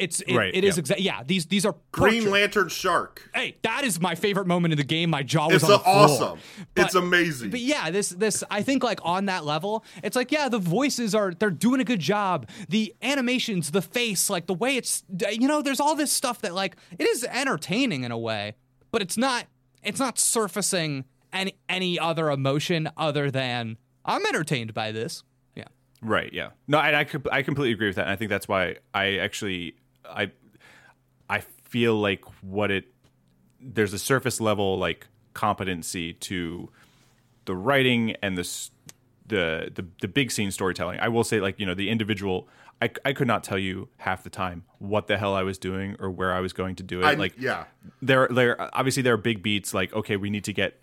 It's 0.00 0.20
it, 0.22 0.34
Right, 0.34 0.54
it 0.54 0.64
is 0.64 0.76
yeah. 0.76 0.80
exactly 0.80 1.04
yeah. 1.04 1.22
These 1.24 1.46
these 1.46 1.64
are 1.66 1.74
Green 1.92 2.12
portraits. 2.24 2.26
Lantern 2.32 2.68
Shark. 2.68 3.30
Hey, 3.34 3.56
that 3.62 3.84
is 3.84 4.00
my 4.00 4.14
favorite 4.14 4.46
moment 4.46 4.72
in 4.72 4.78
the 4.78 4.84
game. 4.84 5.10
My 5.10 5.22
jaw 5.22 5.46
was 5.48 5.56
It's 5.56 5.64
on 5.64 5.70
the 5.70 5.78
floor. 5.78 5.94
awesome. 5.96 6.38
But- 6.74 6.86
it's 6.86 6.94
amazing. 6.94 7.50
But 7.50 7.60
yeah, 7.60 7.90
this 7.90 8.08
this 8.10 8.42
I 8.50 8.62
think 8.62 8.82
like 8.82 9.00
on 9.02 9.26
that 9.26 9.44
level, 9.44 9.84
it's 10.02 10.16
like 10.16 10.32
yeah, 10.32 10.48
the 10.48 10.58
voices 10.58 11.14
are 11.14 11.32
they're 11.32 11.50
doing 11.50 11.80
a 11.80 11.84
good 11.84 12.00
job. 12.00 12.48
The 12.68 12.94
animations, 13.02 13.70
the 13.70 13.82
face, 13.82 14.30
like 14.30 14.46
the 14.46 14.54
way 14.54 14.76
it's 14.76 15.04
you 15.30 15.46
know, 15.48 15.62
there's 15.62 15.80
all 15.80 15.94
this 15.94 16.12
stuff 16.12 16.40
that 16.42 16.54
like 16.54 16.76
it 16.98 17.06
is 17.06 17.24
entertaining 17.24 18.04
in 18.04 18.12
a 18.12 18.18
way, 18.18 18.54
but 18.90 19.02
it's 19.02 19.16
not 19.16 19.46
it's 19.82 20.00
not 20.00 20.18
surfacing 20.18 21.04
any 21.32 21.54
any 21.68 21.98
other 21.98 22.30
emotion 22.30 22.88
other 22.96 23.30
than 23.30 23.76
I'm 24.04 24.24
entertained 24.26 24.74
by 24.74 24.92
this. 24.92 25.22
Yeah. 25.54 25.64
Right. 26.02 26.32
Yeah. 26.32 26.50
No, 26.66 26.78
and 26.80 26.96
I 26.96 27.06
I 27.30 27.42
completely 27.42 27.72
agree 27.72 27.86
with 27.88 27.96
that. 27.96 28.02
And 28.06 28.10
I 28.10 28.16
think 28.16 28.30
that's 28.30 28.48
why 28.48 28.76
I 28.94 29.16
actually 29.18 29.74
I 30.10 30.32
I 31.28 31.40
feel 31.40 31.94
like 31.94 32.24
what 32.42 32.70
it 32.70 32.92
there's 33.60 33.92
a 33.92 33.98
surface 33.98 34.40
level 34.40 34.78
like 34.78 35.06
competency 35.34 36.14
to 36.14 36.70
the 37.44 37.54
writing 37.54 38.16
and 38.22 38.36
the 38.36 38.68
the 39.26 39.70
the, 39.74 39.86
the 40.00 40.08
big 40.08 40.30
scene 40.30 40.50
storytelling. 40.50 41.00
I 41.00 41.08
will 41.08 41.24
say 41.24 41.40
like 41.40 41.58
you 41.58 41.66
know 41.66 41.74
the 41.74 41.88
individual. 41.88 42.48
I, 42.82 42.90
I 43.04 43.12
could 43.12 43.26
not 43.26 43.44
tell 43.44 43.58
you 43.58 43.90
half 43.98 44.24
the 44.24 44.30
time 44.30 44.64
what 44.78 45.06
the 45.06 45.18
hell 45.18 45.34
I 45.34 45.42
was 45.42 45.58
doing 45.58 45.96
or 46.00 46.10
where 46.10 46.32
I 46.32 46.40
was 46.40 46.54
going 46.54 46.76
to 46.76 46.82
do 46.82 47.00
it. 47.00 47.04
I, 47.04 47.12
like 47.12 47.34
yeah. 47.38 47.64
there 48.00 48.26
there 48.30 48.74
obviously 48.74 49.02
there 49.02 49.12
are 49.12 49.18
big 49.18 49.42
beats 49.42 49.74
like 49.74 49.92
okay 49.92 50.16
we 50.16 50.30
need 50.30 50.44
to 50.44 50.54
get 50.54 50.80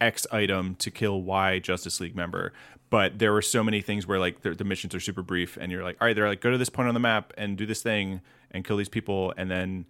X 0.00 0.26
item 0.30 0.74
to 0.76 0.90
kill 0.90 1.22
Y 1.22 1.58
Justice 1.58 2.00
League 2.00 2.14
member. 2.16 2.52
But 2.90 3.18
there 3.18 3.32
were 3.32 3.42
so 3.42 3.62
many 3.62 3.82
things 3.82 4.06
where 4.06 4.18
like 4.18 4.40
the, 4.42 4.54
the 4.54 4.64
missions 4.64 4.94
are 4.94 5.00
super 5.00 5.22
brief, 5.22 5.58
and 5.60 5.70
you're 5.70 5.82
like, 5.84 5.96
all 6.00 6.06
right, 6.06 6.14
they're 6.16 6.28
like, 6.28 6.40
go 6.40 6.50
to 6.50 6.56
this 6.58 6.70
point 6.70 6.88
on 6.88 6.94
the 6.94 7.00
map 7.00 7.32
and 7.36 7.56
do 7.58 7.66
this 7.66 7.82
thing 7.82 8.20
and 8.50 8.64
kill 8.64 8.76
these 8.78 8.88
people, 8.88 9.34
and 9.36 9.50
then 9.50 9.84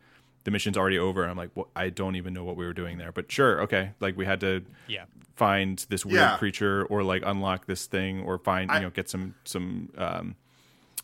the 0.44 0.50
mission's 0.50 0.76
already 0.76 0.98
over. 0.98 1.22
And 1.22 1.30
I'm 1.30 1.36
like, 1.36 1.50
well, 1.54 1.68
I 1.76 1.90
don't 1.90 2.16
even 2.16 2.32
know 2.34 2.42
what 2.42 2.56
we 2.56 2.64
were 2.66 2.72
doing 2.72 2.98
there, 2.98 3.12
but 3.12 3.30
sure, 3.30 3.61
okay. 3.62 3.92
Like 4.00 4.16
we 4.16 4.24
had 4.24 4.40
to 4.40 4.64
Yeah. 4.88 5.04
find 5.36 5.84
this 5.90 6.04
weird 6.04 6.16
Yeah. 6.18 6.36
creature 6.38 6.84
or 6.86 7.04
like 7.04 7.22
unlock 7.24 7.66
this 7.66 7.86
thing 7.86 8.22
or 8.22 8.38
find 8.38 8.70
I- 8.70 8.76
you 8.78 8.82
know 8.82 8.90
get 8.90 9.09
some 9.09 9.34
some 9.44 9.90
um, 9.96 10.34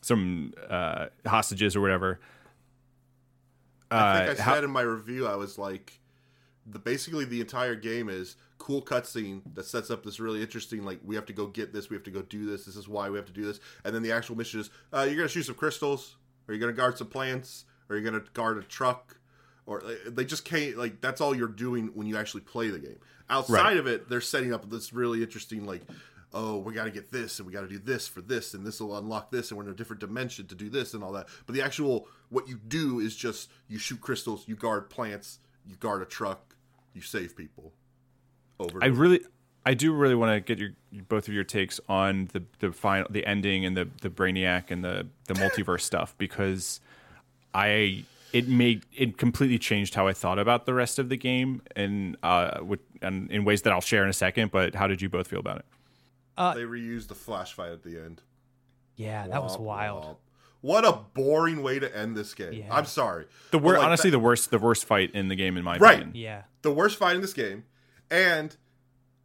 some 0.00 0.52
uh, 0.68 1.06
hostages 1.26 1.76
or 1.76 1.80
whatever. 1.80 2.18
I 3.90 4.18
think 4.18 4.28
I 4.28 4.32
Uh, 4.32 4.34
said 4.34 4.38
how- 4.42 4.58
in 4.64 4.70
my 4.70 4.82
review, 4.82 5.26
I 5.26 5.36
was 5.36 5.58
like, 5.58 6.00
the 6.66 6.78
basically 6.78 7.24
the 7.24 7.40
entire 7.40 7.74
game 7.74 8.08
is 8.08 8.36
cool 8.58 8.80
cutscene 8.82 9.42
that 9.54 9.66
sets 9.66 9.90
up 9.90 10.02
this 10.04 10.18
really 10.18 10.40
interesting 10.40 10.84
like 10.84 10.98
we 11.04 11.14
have 11.14 11.26
to 11.26 11.32
go 11.32 11.46
get 11.46 11.72
this, 11.72 11.90
we 11.90 11.96
have 11.96 12.04
to 12.04 12.10
go 12.10 12.22
do 12.22 12.46
this, 12.46 12.64
this 12.64 12.76
is 12.76 12.88
why 12.88 13.10
we 13.10 13.16
have 13.16 13.26
to 13.26 13.32
do 13.32 13.44
this, 13.44 13.60
and 13.84 13.94
then 13.94 14.02
the 14.02 14.12
actual 14.12 14.36
mission 14.36 14.60
is 14.60 14.70
uh, 14.92 15.02
you're 15.06 15.16
gonna 15.16 15.28
shoot 15.28 15.44
some 15.44 15.54
crystals, 15.54 16.16
or 16.48 16.54
you're 16.54 16.60
gonna 16.60 16.72
guard 16.72 16.96
some 16.96 17.08
plants, 17.08 17.64
or 17.88 17.96
you're 17.96 18.04
gonna 18.04 18.24
guard 18.32 18.56
a 18.58 18.62
truck, 18.62 19.18
or 19.66 19.82
they 20.06 20.24
just 20.24 20.44
can't 20.44 20.76
like 20.78 21.00
that's 21.00 21.20
all 21.20 21.34
you're 21.36 21.48
doing 21.48 21.88
when 21.94 22.06
you 22.06 22.16
actually 22.16 22.40
play 22.42 22.68
the 22.70 22.78
game. 22.78 22.98
Outside 23.30 23.54
Right. 23.62 23.76
of 23.76 23.86
it, 23.86 24.08
they're 24.08 24.20
setting 24.20 24.52
up 24.52 24.68
this 24.70 24.92
really 24.92 25.22
interesting 25.22 25.66
like. 25.66 25.82
Oh, 26.36 26.58
we 26.58 26.74
got 26.74 26.82
to 26.82 26.90
get 26.90 27.12
this, 27.12 27.38
and 27.38 27.46
we 27.46 27.52
got 27.52 27.60
to 27.60 27.68
do 27.68 27.78
this 27.78 28.08
for 28.08 28.20
this, 28.20 28.54
and 28.54 28.66
this 28.66 28.80
will 28.80 28.98
unlock 28.98 29.30
this, 29.30 29.50
and 29.52 29.56
we're 29.56 29.62
in 29.66 29.70
a 29.70 29.74
different 29.74 30.00
dimension 30.00 30.48
to 30.48 30.56
do 30.56 30.68
this, 30.68 30.92
and 30.92 31.04
all 31.04 31.12
that. 31.12 31.28
But 31.46 31.54
the 31.54 31.62
actual 31.62 32.08
what 32.28 32.48
you 32.48 32.58
do 32.66 32.98
is 32.98 33.14
just 33.14 33.48
you 33.68 33.78
shoot 33.78 34.00
crystals, 34.00 34.48
you 34.48 34.56
guard 34.56 34.90
plants, 34.90 35.38
you 35.64 35.76
guard 35.76 36.02
a 36.02 36.04
truck, 36.06 36.53
you 36.94 37.00
save 37.00 37.36
people. 37.36 37.72
Over. 38.58 38.82
I 38.82 38.86
really, 38.86 39.20
I 39.66 39.74
do 39.74 39.92
really 39.92 40.14
want 40.14 40.32
to 40.34 40.40
get 40.40 40.58
your 40.58 40.70
both 41.08 41.26
of 41.28 41.34
your 41.34 41.44
takes 41.44 41.80
on 41.88 42.28
the 42.32 42.42
the 42.60 42.72
final, 42.72 43.08
the 43.10 43.26
ending, 43.26 43.64
and 43.64 43.76
the 43.76 43.88
the 44.00 44.10
Brainiac 44.10 44.70
and 44.70 44.84
the 44.84 45.06
the 45.26 45.34
multiverse 45.34 45.82
stuff 45.82 46.14
because 46.16 46.80
I 47.52 48.04
it 48.32 48.48
made 48.48 48.84
it 48.92 49.16
completely 49.18 49.58
changed 49.58 49.94
how 49.94 50.06
I 50.06 50.12
thought 50.12 50.38
about 50.38 50.66
the 50.66 50.74
rest 50.74 50.98
of 50.98 51.08
the 51.08 51.16
game 51.16 51.62
and 51.76 52.16
uh 52.22 52.58
with, 52.62 52.80
and 53.02 53.30
in 53.30 53.44
ways 53.44 53.62
that 53.62 53.72
I'll 53.72 53.80
share 53.80 54.02
in 54.04 54.10
a 54.10 54.14
second. 54.14 54.50
But 54.50 54.74
how 54.74 54.86
did 54.86 55.02
you 55.02 55.08
both 55.08 55.28
feel 55.28 55.40
about 55.40 55.58
it? 55.58 55.64
Uh, 56.36 56.54
they 56.54 56.62
reused 56.62 57.08
the 57.08 57.14
flash 57.14 57.52
fight 57.52 57.70
at 57.70 57.82
the 57.84 57.96
end. 57.96 58.22
Yeah, 58.96 59.26
that 59.28 59.42
was 59.42 59.56
wild. 59.56 60.04
womp. 60.04 60.16
What 60.64 60.86
a 60.86 60.92
boring 60.92 61.62
way 61.62 61.78
to 61.78 61.94
end 61.94 62.16
this 62.16 62.32
game. 62.32 62.54
Yeah. 62.54 62.74
I'm 62.74 62.86
sorry. 62.86 63.26
The 63.50 63.58
wor- 63.58 63.74
like, 63.74 63.82
honestly 63.84 64.08
that- 64.08 64.16
the 64.16 64.20
worst 64.20 64.50
the 64.50 64.58
worst 64.58 64.86
fight 64.86 65.10
in 65.14 65.28
the 65.28 65.36
game 65.36 65.58
in 65.58 65.62
my 65.64 65.76
Right. 65.76 65.96
opinion. 66.00 66.16
Yeah. 66.16 66.42
the 66.62 66.72
worst 66.72 66.96
fight 66.98 67.14
in 67.16 67.20
this 67.20 67.34
game, 67.34 67.64
and 68.10 68.56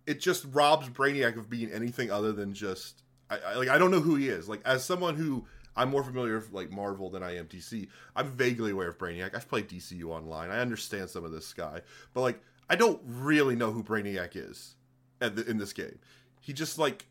it 0.06 0.20
just 0.20 0.46
robs 0.52 0.90
Brainiac 0.90 1.38
of 1.38 1.50
being 1.50 1.72
anything 1.72 2.12
other 2.12 2.34
than 2.34 2.54
just 2.54 3.04
I, 3.30 3.38
I 3.40 3.54
like 3.56 3.70
I 3.70 3.78
don't 3.78 3.90
know 3.92 4.02
who 4.02 4.16
he 4.16 4.28
is. 4.28 4.50
Like 4.50 4.60
as 4.66 4.84
someone 4.84 5.16
who 5.16 5.46
I'm 5.78 5.90
more 5.90 6.04
familiar 6.04 6.36
with 6.36 6.52
like 6.52 6.72
Marvel 6.72 7.10
than 7.10 7.24
I 7.24 7.38
am 7.38 7.46
DC. 7.48 7.88
I'm 8.18 8.32
vaguely 8.32 8.72
aware 8.72 8.90
of 8.90 8.98
Brainiac. 8.98 9.34
I've 9.34 9.48
played 9.48 9.70
DCU 9.70 10.10
online. 10.10 10.50
I 10.50 10.60
understand 10.60 11.10
some 11.10 11.24
of 11.24 11.32
this 11.32 11.54
guy, 11.54 11.84
but 12.14 12.20
like 12.22 12.42
I 12.70 12.76
don't 12.76 13.00
really 13.06 13.56
know 13.56 13.72
who 13.72 13.82
Brainiac 13.82 14.32
is 14.36 14.76
at 15.22 15.38
the, 15.38 15.50
in 15.50 15.58
this 15.58 15.72
game. 15.72 16.00
He 16.42 16.52
just 16.52 16.78
like 16.78 17.06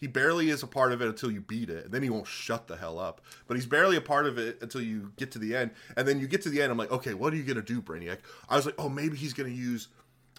he 0.00 0.06
barely 0.06 0.48
is 0.48 0.62
a 0.62 0.66
part 0.66 0.92
of 0.92 1.02
it 1.02 1.08
until 1.08 1.30
you 1.30 1.42
beat 1.42 1.68
it, 1.68 1.84
and 1.84 1.94
then 1.94 2.02
he 2.02 2.10
won't 2.10 2.26
shut 2.26 2.66
the 2.66 2.76
hell 2.76 2.98
up. 2.98 3.20
But 3.46 3.56
he's 3.56 3.66
barely 3.66 3.96
a 3.96 4.00
part 4.00 4.26
of 4.26 4.38
it 4.38 4.58
until 4.62 4.80
you 4.80 5.12
get 5.16 5.30
to 5.32 5.38
the 5.38 5.54
end, 5.54 5.72
and 5.96 6.08
then 6.08 6.18
you 6.18 6.26
get 6.26 6.42
to 6.42 6.48
the 6.48 6.62
end. 6.62 6.72
I'm 6.72 6.78
like, 6.78 6.90
okay, 6.90 7.12
what 7.14 7.32
are 7.32 7.36
you 7.36 7.42
gonna 7.42 7.60
do, 7.60 7.82
Brainiac? 7.82 8.18
I 8.48 8.56
was 8.56 8.64
like, 8.64 8.76
oh, 8.78 8.88
maybe 8.88 9.16
he's 9.16 9.34
gonna 9.34 9.50
use 9.50 9.88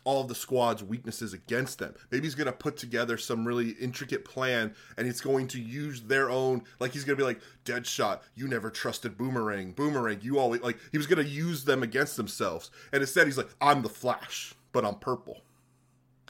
all 0.03 0.21
of 0.21 0.27
the 0.27 0.33
squad's 0.35 0.83
weaknesses 0.83 1.31
against 1.31 1.77
them. 1.77 1.93
Maybe 2.09 2.25
he's 2.25 2.33
gonna 2.33 2.51
put 2.51 2.75
together 2.75 3.17
some 3.17 3.47
really 3.47 3.71
intricate 3.71 4.25
plan, 4.25 4.73
and 4.97 5.05
he's 5.05 5.21
going 5.21 5.47
to 5.49 5.61
use 5.61 6.01
their 6.01 6.31
own. 6.31 6.63
Like 6.79 6.93
he's 6.93 7.03
gonna 7.03 7.17
be 7.17 7.23
like, 7.23 7.39
Deadshot, 7.63 8.21
you 8.33 8.47
never 8.47 8.71
trusted 8.71 9.15
Boomerang. 9.15 9.73
Boomerang, 9.73 10.19
you 10.23 10.39
always 10.39 10.61
like. 10.61 10.79
He 10.91 10.97
was 10.97 11.07
gonna 11.07 11.21
use 11.21 11.65
them 11.65 11.83
against 11.83 12.17
themselves, 12.17 12.71
and 12.91 13.01
instead 13.01 13.27
he's 13.27 13.37
like, 13.37 13.49
I'm 13.61 13.83
the 13.83 13.89
Flash, 13.89 14.55
but 14.71 14.83
I'm 14.83 14.95
purple. 14.95 15.41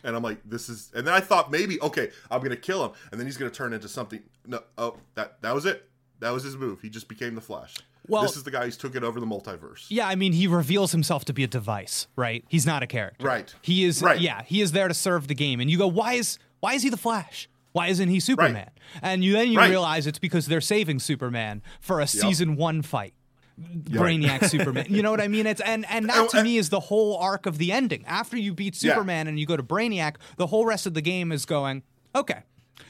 And 0.03 0.15
I'm 0.15 0.23
like, 0.23 0.39
this 0.45 0.69
is. 0.69 0.91
And 0.95 1.05
then 1.05 1.13
I 1.13 1.19
thought 1.19 1.51
maybe, 1.51 1.79
okay, 1.81 2.11
I'm 2.29 2.41
gonna 2.41 2.55
kill 2.55 2.85
him, 2.85 2.91
and 3.11 3.19
then 3.19 3.27
he's 3.27 3.37
gonna 3.37 3.51
turn 3.51 3.73
into 3.73 3.87
something. 3.87 4.21
No, 4.47 4.61
oh, 4.77 4.97
that 5.15 5.41
that 5.41 5.53
was 5.53 5.65
it. 5.65 5.87
That 6.19 6.31
was 6.31 6.43
his 6.43 6.55
move. 6.57 6.81
He 6.81 6.89
just 6.89 7.07
became 7.07 7.35
the 7.35 7.41
Flash. 7.41 7.75
Well- 8.07 8.23
this 8.23 8.35
is 8.37 8.43
the 8.43 8.51
guy 8.51 8.65
who's 8.65 8.77
took 8.77 8.95
it 8.95 9.03
over 9.03 9.19
the 9.19 9.25
multiverse. 9.25 9.85
Yeah, 9.89 10.07
I 10.07 10.15
mean, 10.15 10.33
he 10.33 10.47
reveals 10.47 10.91
himself 10.91 11.25
to 11.25 11.33
be 11.33 11.43
a 11.43 11.47
device, 11.47 12.07
right? 12.15 12.43
He's 12.47 12.65
not 12.65 12.81
a 12.83 12.87
character. 12.87 13.25
Right. 13.25 13.53
He 13.61 13.83
is 13.83 14.01
Right. 14.01 14.19
yeah, 14.19 14.43
he 14.43 14.61
is 14.61 14.71
there 14.71 14.87
to 14.87 14.93
serve 14.93 15.27
the 15.27 15.35
game. 15.35 15.59
And 15.59 15.69
you 15.69 15.77
go, 15.77 15.87
why 15.87 16.13
is 16.13 16.37
why 16.59 16.73
is 16.73 16.83
he 16.83 16.89
the 16.89 16.97
Flash? 16.97 17.47
Why 17.73 17.87
isn't 17.87 18.09
he 18.09 18.19
Superman? 18.19 18.69
And 19.01 19.23
you 19.23 19.31
then 19.33 19.49
you 19.51 19.57
Right. 19.59 19.69
realize 19.69 20.05
it's 20.05 20.19
because 20.19 20.45
they're 20.47 20.61
saving 20.61 20.99
Superman 20.99 21.61
for 21.79 22.01
a 22.01 22.07
season 22.07 22.55
1 22.57 22.81
fight. 22.81 23.13
Brainiac 23.59 24.49
Superman. 24.49 24.87
You 24.89 25.01
know 25.03 25.11
what 25.11 25.21
I 25.21 25.27
mean? 25.27 25.45
It's 25.45 25.61
and 25.61 25.85
and 25.89 26.09
that 26.09 26.29
to 26.29 26.43
me 26.43 26.57
is 26.57 26.69
the 26.69 26.79
whole 26.79 27.17
arc 27.17 27.45
of 27.45 27.57
the 27.57 27.71
ending. 27.71 28.03
After 28.07 28.37
you 28.37 28.53
beat 28.53 28.81
Yeah. 28.81 28.93
Superman 28.93 29.27
and 29.27 29.39
you 29.39 29.45
go 29.45 29.57
to 29.57 29.63
Brainiac, 29.63 30.15
the 30.37 30.47
whole 30.47 30.65
rest 30.65 30.85
of 30.87 30.93
the 30.93 31.01
game 31.01 31.31
is 31.31 31.45
going, 31.45 31.83
okay. 32.15 32.43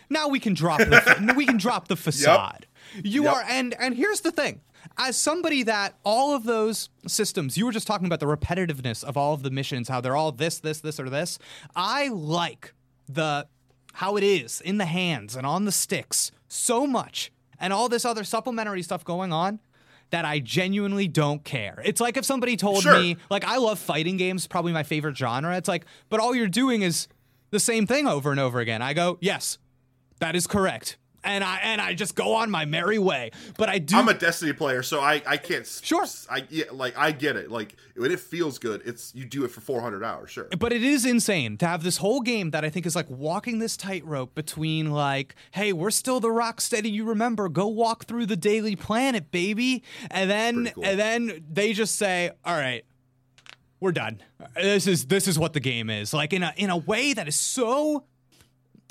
Now 0.09 0.28
we 0.28 0.39
can 0.39 0.53
drop 0.53 0.80
the 0.80 1.34
we 1.36 1.45
can 1.45 1.57
drop 1.57 1.88
the 1.88 1.95
facade. 2.07 2.68
You 3.03 3.24
Yep. 3.26 3.34
are 3.34 3.43
and 3.49 3.74
and 3.80 3.95
here's 3.95 4.22
the 4.22 4.32
thing. 4.32 4.62
As 4.97 5.16
somebody 5.18 5.64
that 5.64 5.97
all 6.03 6.34
of 6.36 6.43
those 6.43 6.89
systems, 7.07 7.57
you 7.57 7.66
were 7.66 7.72
just 7.72 7.88
talking 7.88 8.07
about 8.07 8.20
the 8.20 8.26
repetitiveness 8.26 9.03
of 9.03 9.16
all 9.16 9.34
of 9.34 9.43
the 9.43 9.51
missions, 9.51 9.88
how 9.88 10.01
they're 10.01 10.16
all 10.16 10.32
this, 10.32 10.59
this, 10.59 10.82
this, 10.82 10.99
or 10.99 11.09
this. 11.09 11.38
I 11.76 12.07
like 12.09 12.74
the 13.07 13.47
how 13.93 14.16
it 14.18 14.24
is 14.24 14.59
in 14.62 14.78
the 14.80 14.86
hands 14.86 15.36
and 15.36 15.45
on 15.45 15.66
the 15.66 15.72
sticks 15.72 16.32
so 16.47 16.86
much, 16.88 17.32
and 17.59 17.72
all 17.72 17.88
this 17.89 18.05
other 18.05 18.24
supplementary 18.24 18.82
stuff 18.82 19.05
going 19.05 19.32
on 19.32 19.59
that 20.12 20.24
I 20.26 20.39
genuinely 20.39 21.07
don't 21.07 21.43
care. 21.43 21.82
It's 21.84 21.99
like 21.99 22.16
if 22.18 22.26
somebody 22.26 22.55
told 22.57 22.84
Sure. 22.84 22.93
me, 22.97 23.18
like, 23.30 23.43
I 23.45 23.57
love 23.57 23.80
fighting 23.80 24.18
games, 24.18 24.45
probably 24.47 24.72
my 24.74 24.84
favorite 24.84 25.18
genre. 25.18 25.55
It's 25.57 25.68
like, 25.68 25.86
but 26.09 26.20
all 26.20 26.36
you're 26.36 26.47
doing 26.47 26.82
is 26.84 27.07
the 27.49 27.59
same 27.59 27.88
thing 27.88 28.07
over 28.07 28.30
and 28.32 28.39
over 28.39 28.59
again. 28.59 28.82
I 28.82 28.93
go, 28.93 29.18
yes, 29.22 29.57
that 30.20 30.36
is 30.36 30.47
correct. 30.47 30.97
And 31.24 31.43
I 31.43 31.59
and 31.63 31.80
I 31.80 31.93
just 31.93 32.15
go 32.15 32.34
on 32.36 32.49
my 32.49 32.65
merry 32.65 32.97
way. 32.97 33.32
But 33.57 33.69
I 33.69 33.78
do 33.78 33.95
I'm 33.97 34.07
a 34.07 34.13
Destiny 34.13 34.53
player, 34.53 34.84
so 34.84 34.99
I 35.01 35.22
I 35.26 35.38
can't. 35.38 35.67
Sure. 35.67 36.05
I 36.30 36.45
yeah, 36.49 36.65
like 36.72 36.97
I 36.97 37.11
get 37.11 37.36
it. 37.36 37.51
Like 37.51 37.76
when 37.95 38.11
it 38.11 38.19
feels 38.19 38.57
good, 38.57 38.82
it's 38.86 39.13
you 39.13 39.26
do 39.26 39.43
it 39.45 39.51
for 39.51 39.61
400 39.61 40.03
hours. 40.03 40.32
Sure. 40.32 40.47
but 40.57 40.74
it 40.74 40.84
is 40.84 41.05
insane 41.05 41.57
to 41.57 41.67
have 41.67 41.84
this 41.84 41.97
whole 41.97 42.22
game 42.22 42.51
that 42.51 42.65
I 42.65 42.69
think 42.69 42.86
is 42.86 42.95
like 42.95 43.09
walking 43.09 43.59
this 43.59 43.78
tightrope 43.78 44.34
between 44.34 44.91
like, 44.91 45.36
hey, 45.51 45.74
we're 45.74 45.91
still 45.91 46.19
the 46.19 46.30
Rocksteady 46.30 46.91
you 46.91 47.05
remember. 47.05 47.49
Go 47.49 47.67
walk 47.67 48.05
through 48.05 48.26
the 48.26 48.38
Daily 48.38 48.76
Planet, 48.76 49.32
baby. 49.32 49.84
And 50.09 50.30
then 50.30 50.72
cool. 50.74 50.86
and 50.86 50.99
then 50.99 51.45
they 51.51 51.74
just 51.74 51.95
say, 51.95 52.32
all 52.43 52.55
right, 52.55 52.84
we're 53.80 53.91
done. 53.91 54.22
This 54.55 54.88
is 54.88 55.05
this 55.07 55.28
is 55.28 55.38
what 55.38 55.53
the 55.53 55.59
game 55.59 55.89
is. 55.89 56.13
Like 56.13 56.34
in 56.34 56.43
a 56.43 56.53
in 56.55 56.69
a 56.69 56.78
way 56.78 57.13
that 57.13 57.28
is 57.28 57.36
so 57.36 58.05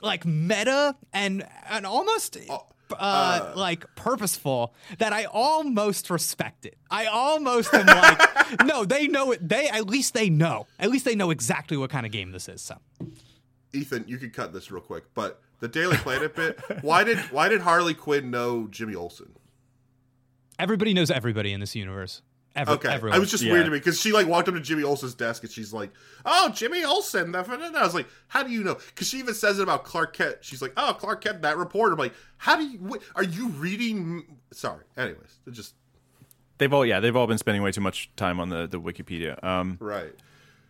like 0.03 0.25
meta 0.25 0.97
and 1.13 1.47
and 1.69 1.87
almost 1.87 2.37
uh, 2.99 3.53
like 3.57 3.85
purposeful 3.95 4.75
that 4.99 5.13
I 5.13 5.25
almost 5.25 6.11
respect 6.11 6.67
it. 6.67 6.77
I 6.91 7.07
almost 7.07 7.73
am 7.73 7.87
like, 7.87 8.65
no, 8.65 8.85
they 8.85 9.07
know 9.07 9.33
it. 9.33 9.47
They 9.47 9.69
at 9.69 9.87
least 9.87 10.15
they 10.15 10.31
know. 10.31 10.67
At 10.79 10.91
least 10.91 11.05
they 11.05 11.15
know 11.15 11.31
exactly 11.31 11.77
what 11.77 11.91
kind 11.91 12.07
of 12.07 12.13
game 12.13 12.33
this 12.33 12.49
is. 12.49 12.61
So 12.61 12.77
Ethan, 13.73 14.05
you 14.09 14.19
could 14.19 14.33
cut 14.33 14.53
this 14.53 14.71
real 14.71 14.83
quick, 14.83 15.05
but 15.15 15.41
the 15.61 15.69
Daily 15.69 15.97
Planet 15.97 16.35
bit. 16.35 16.61
Why 16.83 17.05
did 17.05 17.19
why 17.31 17.49
did 17.49 17.61
Harley 17.61 17.95
Quinn 17.95 18.31
know 18.31 18.67
Jimmy 18.71 18.95
Olsen? 18.95 19.37
Everybody 20.59 20.93
knows 20.93 21.11
everybody 21.11 21.53
in 21.53 21.61
this 21.61 21.75
universe. 21.75 22.23
Every, 22.57 22.75
Okay, 22.75 22.89
everyone. 22.89 23.17
I 23.17 23.21
was 23.21 23.31
just 23.31 23.45
Yeah. 23.45 23.53
weird 23.53 23.67
to 23.67 23.71
me 23.71 23.79
because 23.79 24.01
she 24.01 24.11
like 24.13 24.27
walked 24.27 24.49
up 24.49 24.55
to 24.55 24.61
Jimmy 24.61 24.83
Olsen's 24.83 25.15
desk 25.15 25.45
and 25.45 25.53
she's 25.53 25.73
like, 25.73 25.93
"Oh, 26.27 26.51
Jimmy 26.53 26.83
Olsen." 26.85 27.31
da- 27.31 27.43
da- 27.43 27.57
da- 27.57 27.71
da." 27.71 27.79
I 27.79 27.85
was 27.85 27.95
like, 27.95 28.09
"How 28.29 28.43
do 28.43 28.51
you 28.51 28.65
know?" 28.65 28.75
Because 28.75 29.09
she 29.09 29.19
even 29.19 29.35
says 29.35 29.59
it 29.61 29.63
about 29.63 29.85
Clark 29.85 30.15
Kent. 30.15 30.39
She's 30.41 30.61
like, 30.61 30.73
"Oh, 30.77 30.95
Clark 30.99 31.21
Kent, 31.23 31.43
that 31.43 31.57
reporter." 31.57 31.93
I'm 31.93 31.99
like, 31.99 32.15
"How 32.39 32.57
do 32.57 32.65
you? 32.65 32.79
What, 32.79 33.03
are 33.15 33.23
you 33.23 33.49
reading?" 33.51 34.39
Sorry. 34.53 34.85
Anyways, 34.97 35.39
just 35.53 35.75
They've 36.59 36.73
all 36.73 36.85
yeah, 36.85 36.99
they've 37.01 37.15
all 37.17 37.27
been 37.27 37.39
spending 37.39 37.63
way 37.63 37.73
too 37.73 37.81
much 37.81 38.11
time 38.17 38.39
on 38.41 38.49
the 38.51 38.67
the 38.67 38.81
Wikipedia. 38.81 39.43
Um, 39.45 39.79
right. 39.81 40.13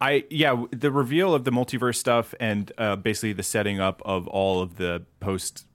I 0.03 0.25
yeah, 0.31 0.65
the 0.71 0.91
reveal 0.93 1.35
of 1.35 1.45
the 1.45 1.51
multiverse 1.51 1.97
stuff 1.97 2.35
and 2.39 2.71
uh, 2.79 2.97
basically 2.97 3.33
the 3.33 3.43
setting 3.43 3.81
up 3.81 4.01
of 4.05 4.29
all 4.29 4.63
of 4.63 4.77
the 4.77 5.05
post, 5.19 5.67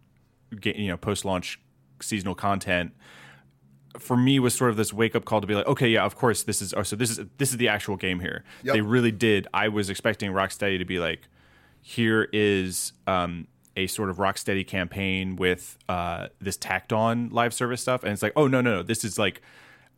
you 0.64 0.88
know, 0.88 0.97
post 0.97 1.26
launch 1.26 1.60
seasonal 2.01 2.34
content 2.36 2.93
for 4.00 4.18
me 4.18 4.39
was 4.39 4.54
sort 4.54 4.70
of 4.70 4.78
this 4.78 4.93
wake 4.93 5.16
up 5.16 5.26
call 5.26 5.41
to 5.41 5.48
be 5.48 5.56
like, 5.56 5.68
okay, 5.68 5.88
yeah, 5.88 6.04
of 6.04 6.16
course 6.16 6.43
this 6.43 6.62
is. 6.62 6.74
Oh, 6.74 6.84
so 6.84 6.96
this 6.96 7.12
is 7.12 7.26
this 7.38 7.52
is 7.52 7.58
the 7.58 7.68
actual 7.68 7.96
game 7.96 8.20
here. 8.20 8.43
Yep. 8.64 8.74
They 8.74 8.82
really 8.82 9.12
did. 9.12 9.48
I 9.54 9.68
was 9.68 9.89
expecting 9.89 10.32
Rocksteady 10.32 10.78
to 10.78 10.86
be 10.86 11.00
like, 11.00 11.22
here 11.82 12.28
is 12.34 12.93
um, 13.08 13.48
a 13.76 13.88
sort 13.88 14.10
of 14.10 14.18
Rocksteady 14.18 14.66
campaign 14.66 15.36
with 15.36 15.78
uh, 15.89 16.28
this 16.39 16.58
tacked 16.58 16.93
on 16.93 17.30
live 17.30 17.54
service 17.54 17.82
stuff, 17.82 18.04
and 18.04 18.12
it's 18.12 18.22
like, 18.22 18.34
oh 18.36 18.48
no, 18.48 18.62
no, 18.62 18.78
no, 18.78 18.84
this 18.84 19.04
is 19.04 19.20
like, 19.20 19.41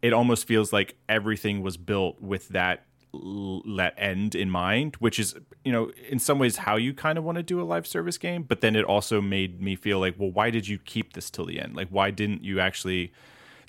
it 0.01 0.13
almost 0.13 0.47
feels 0.47 0.73
like 0.73 0.95
everything 1.07 1.61
was 1.61 1.77
built 1.77 2.21
with 2.21 2.49
that 2.49 2.83
that 3.13 3.93
end 3.97 4.35
in 4.35 4.49
mind, 4.49 4.95
which 4.97 5.17
is 5.17 5.35
you 5.63 5.71
know 5.71 5.91
in 6.09 6.19
some 6.19 6.39
ways 6.39 6.57
how 6.57 6.75
you 6.75 6.93
kind 6.93 7.17
of 7.17 7.23
want 7.23 7.37
to 7.37 7.43
do 7.43 7.61
a 7.61 7.63
live 7.63 7.87
service 7.87 8.17
game, 8.17 8.43
but 8.43 8.61
then 8.61 8.75
it 8.75 8.83
also 8.83 9.21
made 9.21 9.61
me 9.61 9.75
feel 9.75 9.99
like, 9.99 10.15
well, 10.17 10.29
why 10.31 10.49
did 10.49 10.67
you 10.67 10.77
keep 10.77 11.13
this 11.13 11.29
till 11.29 11.45
the 11.45 11.59
end? 11.59 11.75
Like, 11.75 11.87
why 11.89 12.11
didn't 12.11 12.43
you 12.43 12.59
actually? 12.59 13.11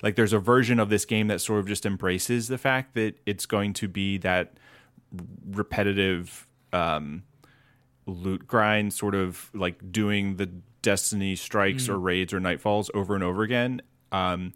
Like 0.01 0.15
there's 0.15 0.33
a 0.33 0.39
version 0.39 0.79
of 0.79 0.89
this 0.89 1.05
game 1.05 1.27
that 1.27 1.41
sort 1.41 1.59
of 1.59 1.67
just 1.67 1.85
embraces 1.85 2.47
the 2.47 2.57
fact 2.57 2.93
that 2.95 3.15
it's 3.25 3.45
going 3.45 3.73
to 3.73 3.87
be 3.87 4.17
that 4.19 4.53
repetitive 5.45 6.47
um, 6.73 7.23
loot 8.05 8.47
grind, 8.47 8.93
sort 8.93 9.15
of 9.15 9.49
like 9.53 9.91
doing 9.91 10.35
the 10.37 10.49
Destiny 10.81 11.35
strikes 11.35 11.89
or 11.89 11.99
raids 11.99 12.31
or 12.33 12.39
nightfalls 12.39 12.89
over 12.93 13.13
and 13.13 13.21
over 13.21 13.43
again. 13.43 13.81
Um, 14.13 14.53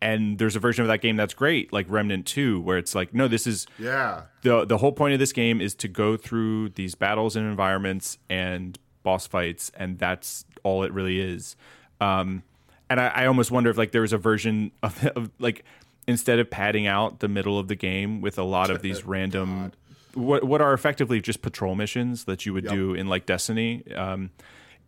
and 0.00 0.38
there's 0.38 0.56
a 0.56 0.58
version 0.58 0.82
of 0.82 0.88
that 0.88 1.02
game 1.02 1.16
that's 1.16 1.34
great, 1.34 1.70
like 1.70 1.84
Remnant 1.90 2.26
Two, 2.26 2.62
where 2.62 2.78
it's 2.78 2.94
like, 2.94 3.12
no, 3.12 3.28
this 3.28 3.46
is 3.46 3.66
Yeah. 3.78 4.22
the 4.40 4.64
the 4.64 4.78
whole 4.78 4.92
point 4.92 5.12
of 5.12 5.18
this 5.18 5.34
game 5.34 5.60
is 5.60 5.74
to 5.76 5.88
go 5.88 6.16
through 6.16 6.70
these 6.70 6.94
battles 6.94 7.36
and 7.36 7.46
environments 7.46 8.16
and 8.30 8.78
boss 9.02 9.26
fights, 9.26 9.70
and 9.76 9.98
that's 9.98 10.46
all 10.62 10.82
it 10.82 10.92
really 10.94 11.20
is. 11.20 11.56
Um, 12.00 12.42
and 12.90 13.00
I, 13.00 13.08
I 13.08 13.26
almost 13.26 13.50
wonder 13.50 13.70
if 13.70 13.76
like 13.78 13.92
there 13.92 14.02
was 14.02 14.12
a 14.12 14.18
version 14.18 14.70
of, 14.82 15.04
of 15.16 15.30
like 15.38 15.64
instead 16.06 16.38
of 16.38 16.50
padding 16.50 16.86
out 16.86 17.20
the 17.20 17.28
middle 17.28 17.58
of 17.58 17.68
the 17.68 17.74
game 17.74 18.20
with 18.20 18.38
a 18.38 18.42
lot 18.44 18.70
of 18.70 18.82
these 18.86 19.04
random 19.04 19.72
what 20.14 20.44
what 20.44 20.60
are 20.62 20.72
effectively 20.72 21.20
just 21.20 21.42
patrol 21.42 21.74
missions 21.74 22.24
that 22.24 22.46
you 22.46 22.52
would 22.54 22.64
Yep. 22.64 22.72
do 22.72 22.94
in 22.94 23.06
like 23.08 23.26
Destiny. 23.26 23.82
Um, 23.94 24.30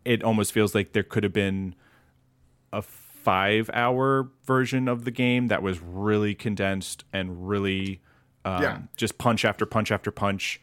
it 0.05 0.23
almost 0.23 0.51
feels 0.53 0.73
like 0.73 0.93
there 0.93 1.03
could 1.03 1.23
have 1.23 1.33
been 1.33 1.75
a 2.73 2.81
five 2.81 3.69
hour 3.73 4.29
version 4.45 4.87
of 4.87 5.03
the 5.05 5.11
game 5.11 5.47
that 5.47 5.61
was 5.61 5.79
really 5.81 6.33
condensed 6.33 7.03
and 7.13 7.47
really 7.49 7.99
um, 8.45 8.63
Yeah. 8.63 8.77
just 8.95 9.17
punch 9.17 9.43
after 9.45 9.65
punch 9.65 9.91
after 9.91 10.09
punch 10.09 10.61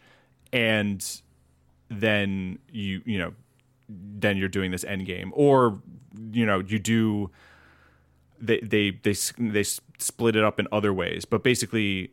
and 0.52 1.04
then 1.88 2.58
you 2.72 3.02
you 3.04 3.18
know 3.18 3.34
then 3.88 4.36
you're 4.36 4.48
doing 4.48 4.70
this 4.70 4.84
end 4.84 5.06
game 5.06 5.32
or 5.34 5.80
you 6.32 6.44
know 6.44 6.60
you 6.60 6.78
do 6.78 7.30
they 8.40 8.60
they 8.60 8.90
they 8.90 9.14
they 9.38 9.62
split 9.98 10.36
it 10.36 10.44
up 10.44 10.58
in 10.60 10.66
other 10.72 10.92
ways. 10.92 11.24
But 11.24 11.42
basically 11.42 12.10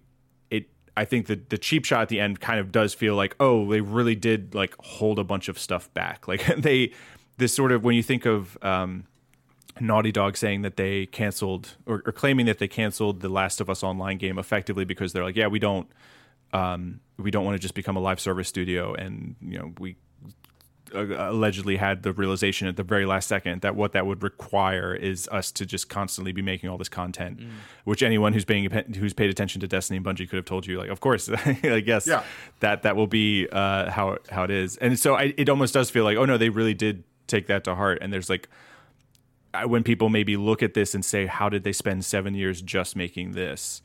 it 0.50 0.70
i 0.96 1.06
think 1.06 1.28
that 1.28 1.50
the 1.50 1.58
cheap 1.58 1.86
shot 1.86 2.04
at 2.04 2.10
the 2.10 2.20
end 2.20 2.40
kind 2.40 2.60
of 2.60 2.72
does 2.72 2.94
feel 2.94 3.16
like 3.16 3.36
oh 3.40 3.70
they 3.70 3.82
really 3.82 4.16
did 4.16 4.54
like 4.54 4.76
hold 4.80 5.20
a 5.20 5.24
bunch 5.24 5.48
of 5.50 5.58
stuff 5.60 5.94
back. 5.94 6.28
Like 6.28 6.46
they 6.58 6.92
this 7.38 7.54
sort 7.54 7.72
of 7.72 7.84
when 7.84 7.96
you 7.96 8.04
think 8.04 8.26
of 8.26 8.58
um 8.62 9.06
Naughty 9.80 10.12
Dog 10.12 10.38
saying 10.38 10.62
that 10.62 10.78
they 10.78 11.08
canceled 11.08 11.76
or, 11.86 12.04
or 12.06 12.12
claiming 12.12 12.46
that 12.46 12.60
they 12.60 12.68
canceled 12.68 13.22
the 13.22 13.30
Last 13.30 13.60
of 13.60 13.70
Us 13.70 13.84
online 13.84 14.18
game 14.18 14.38
effectively 14.38 14.86
because 14.86 15.14
they're 15.14 15.24
like, 15.24 15.36
yeah, 15.36 15.48
we 15.48 15.60
don't, 15.60 15.88
um, 16.52 17.00
we 17.18 17.32
don't 17.32 17.44
want 17.44 17.56
to 17.56 17.60
just 17.60 17.74
become 17.74 17.96
a 17.96 18.00
live 18.00 18.20
service 18.20 18.48
studio, 18.48 18.94
and 18.94 19.36
you 19.42 19.58
know, 19.58 19.74
we 19.80 19.96
allegedly 20.94 21.78
had 21.78 22.04
the 22.04 22.14
realization 22.14 22.68
at 22.68 22.76
the 22.78 22.84
very 22.84 23.06
last 23.06 23.28
second 23.28 23.62
that 23.62 23.76
what 23.76 23.92
that 23.94 24.06
would 24.06 24.24
require 24.24 24.94
is 24.96 25.28
us 25.32 25.52
to 25.54 25.66
just 25.66 25.90
constantly 25.90 26.32
be 26.32 26.42
making 26.42 26.70
all 26.70 26.78
this 26.78 26.90
content, 26.90 27.40
which 27.84 28.04
anyone 28.04 28.34
who's 28.34 28.46
paying 28.46 28.70
who's 28.96 29.14
paid 29.14 29.30
attention 29.30 29.60
to 29.62 29.68
Destiny 29.68 29.98
and 29.98 30.06
Bungie 30.06 30.30
could 30.30 30.38
have 30.38 30.46
told 30.46 30.66
you, 30.68 30.78
like, 30.78 30.90
of 30.90 31.00
course, 31.00 31.30
I 31.64 31.80
guess 31.80 32.08
Yeah. 32.08 32.24
that 32.60 32.84
that 32.84 32.96
will 32.96 33.08
be 33.08 33.48
uh, 33.52 33.90
how 33.92 34.18
how 34.30 34.44
it 34.44 34.52
is, 34.52 34.78
and 34.78 34.98
so 35.00 35.16
I, 35.16 35.34
it 35.38 35.50
almost 35.50 35.74
does 35.74 35.90
feel 35.90 36.04
like, 36.04 36.18
oh 36.18 36.26
no, 36.26 36.38
they 36.38 36.50
really 36.50 36.74
did 36.74 37.04
take 37.28 37.48
that 37.48 37.64
to 37.66 37.76
heart, 37.76 38.00
and 38.02 38.12
there's 38.14 38.30
like 38.30 38.48
I- 39.54 39.66
when 39.66 39.84
people 39.84 40.10
maybe 40.10 40.36
look 40.38 40.64
at 40.64 40.74
this 40.74 40.94
and 40.96 41.04
say, 41.06 41.26
"How 41.28 41.48
did 41.50 41.64
they 41.64 41.74
spend 41.74 42.06
seven 42.06 42.34
years 42.34 42.62
just 42.62 42.96
making 42.96 43.34
this?" 43.34 43.82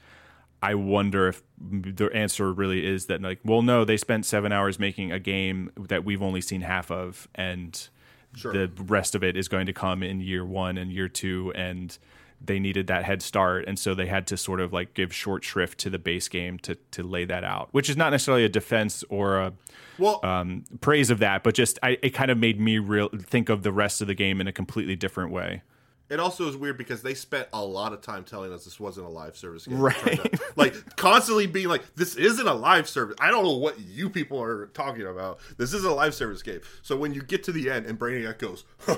I 0.62 0.74
wonder 0.74 1.28
if 1.28 1.42
the 1.60 2.06
answer 2.12 2.52
really 2.52 2.84
is 2.86 3.06
that, 3.06 3.22
like, 3.22 3.38
well, 3.44 3.62
no, 3.62 3.84
they 3.84 3.96
spent 3.96 4.26
seven 4.26 4.50
hours 4.52 4.78
making 4.78 5.12
a 5.12 5.20
game 5.20 5.70
that 5.78 6.04
we've 6.04 6.22
only 6.22 6.40
seen 6.40 6.62
half 6.62 6.90
of, 6.90 7.28
and 7.34 7.88
Sure. 8.34 8.52
the 8.52 8.70
rest 8.84 9.14
of 9.14 9.24
it 9.24 9.36
is 9.36 9.48
going 9.48 9.66
to 9.66 9.72
come 9.72 10.02
in 10.02 10.20
year 10.20 10.44
one 10.44 10.76
and 10.76 10.92
year 10.92 11.08
two, 11.08 11.52
and 11.54 11.96
they 12.44 12.58
needed 12.60 12.86
that 12.88 13.04
head 13.04 13.22
start, 13.22 13.64
and 13.66 13.78
so 13.78 13.94
they 13.94 14.06
had 14.06 14.26
to 14.28 14.36
sort 14.36 14.60
of 14.60 14.72
like 14.72 14.94
give 14.94 15.12
short 15.14 15.42
shrift 15.44 15.78
to 15.78 15.90
the 15.90 15.98
base 15.98 16.28
game 16.28 16.58
to 16.60 16.76
to 16.92 17.02
lay 17.02 17.24
that 17.24 17.42
out, 17.42 17.68
which 17.72 17.88
is 17.88 17.96
not 17.96 18.10
necessarily 18.10 18.44
a 18.44 18.48
defense 18.48 19.02
or 19.08 19.38
a 19.38 19.52
Well, 19.98 20.20
um, 20.24 20.64
praise 20.80 21.10
of 21.10 21.18
that, 21.20 21.42
but 21.42 21.54
just 21.54 21.78
I, 21.82 21.98
it 22.02 22.10
kind 22.10 22.30
of 22.30 22.38
made 22.38 22.60
me 22.60 22.78
real 22.78 23.08
think 23.08 23.48
of 23.48 23.62
the 23.62 23.72
rest 23.72 24.00
of 24.00 24.06
the 24.06 24.14
game 24.14 24.40
in 24.40 24.46
a 24.46 24.52
completely 24.52 24.94
different 24.94 25.32
way. 25.32 25.62
It 26.10 26.20
also 26.20 26.48
is 26.48 26.56
weird 26.56 26.78
because 26.78 27.02
they 27.02 27.12
spent 27.14 27.48
a 27.52 27.62
lot 27.62 27.92
of 27.92 28.00
time 28.00 28.24
telling 28.24 28.52
us 28.52 28.64
this 28.64 28.80
wasn't 28.80 29.06
a 29.06 29.10
live 29.10 29.36
service 29.36 29.66
game. 29.66 29.78
Right. 29.78 30.40
Like 30.56 30.96
constantly 30.96 31.46
being 31.46 31.68
like, 31.68 31.82
this 31.94 32.16
isn't 32.16 32.46
a 32.48 32.54
live 32.54 32.88
service. 32.88 33.16
I 33.20 33.30
don't 33.30 33.44
know 33.44 33.56
what 33.58 33.78
you 33.78 34.08
people 34.08 34.42
are 34.42 34.66
talking 34.68 35.06
about. 35.06 35.38
This 35.58 35.74
is 35.74 35.84
a 35.84 35.92
live 35.92 36.14
service 36.14 36.42
game. 36.42 36.60
So 36.82 36.96
when 36.96 37.12
you 37.14 37.22
get 37.22 37.44
to 37.44 37.52
the 37.52 37.70
end 37.70 37.86
and 37.86 37.98
Brainiac 37.98 38.38
goes, 38.38 38.64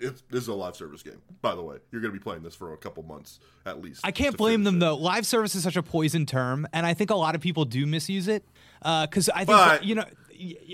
it's, 0.00 0.22
this 0.30 0.42
is 0.42 0.48
a 0.48 0.54
live 0.54 0.76
service 0.76 1.02
game. 1.02 1.20
By 1.42 1.54
the 1.54 1.62
way, 1.62 1.76
you're 1.90 2.00
going 2.00 2.12
to 2.12 2.18
be 2.18 2.22
playing 2.22 2.42
this 2.42 2.54
for 2.54 2.72
a 2.72 2.76
couple 2.78 3.02
months 3.02 3.40
at 3.64 3.80
least. 3.82 4.00
I 4.04 4.12
can't 4.12 4.36
blame 4.36 4.62
them 4.64 4.76
it. 4.76 4.80
though. 4.80 4.96
Live 4.96 5.26
service 5.26 5.54
is 5.54 5.62
such 5.64 5.76
a 5.76 5.82
poison 5.82 6.26
term, 6.26 6.66
and 6.72 6.86
I 6.86 6.94
think 6.94 7.10
a 7.10 7.16
lot 7.16 7.34
of 7.34 7.40
people 7.40 7.64
do 7.64 7.86
misuse 7.86 8.28
it. 8.28 8.44
Uh, 8.82 9.06
because 9.06 9.28
I 9.30 9.38
think 9.38 9.48
But- 9.48 9.84
you 9.84 9.96
know, 9.96 10.04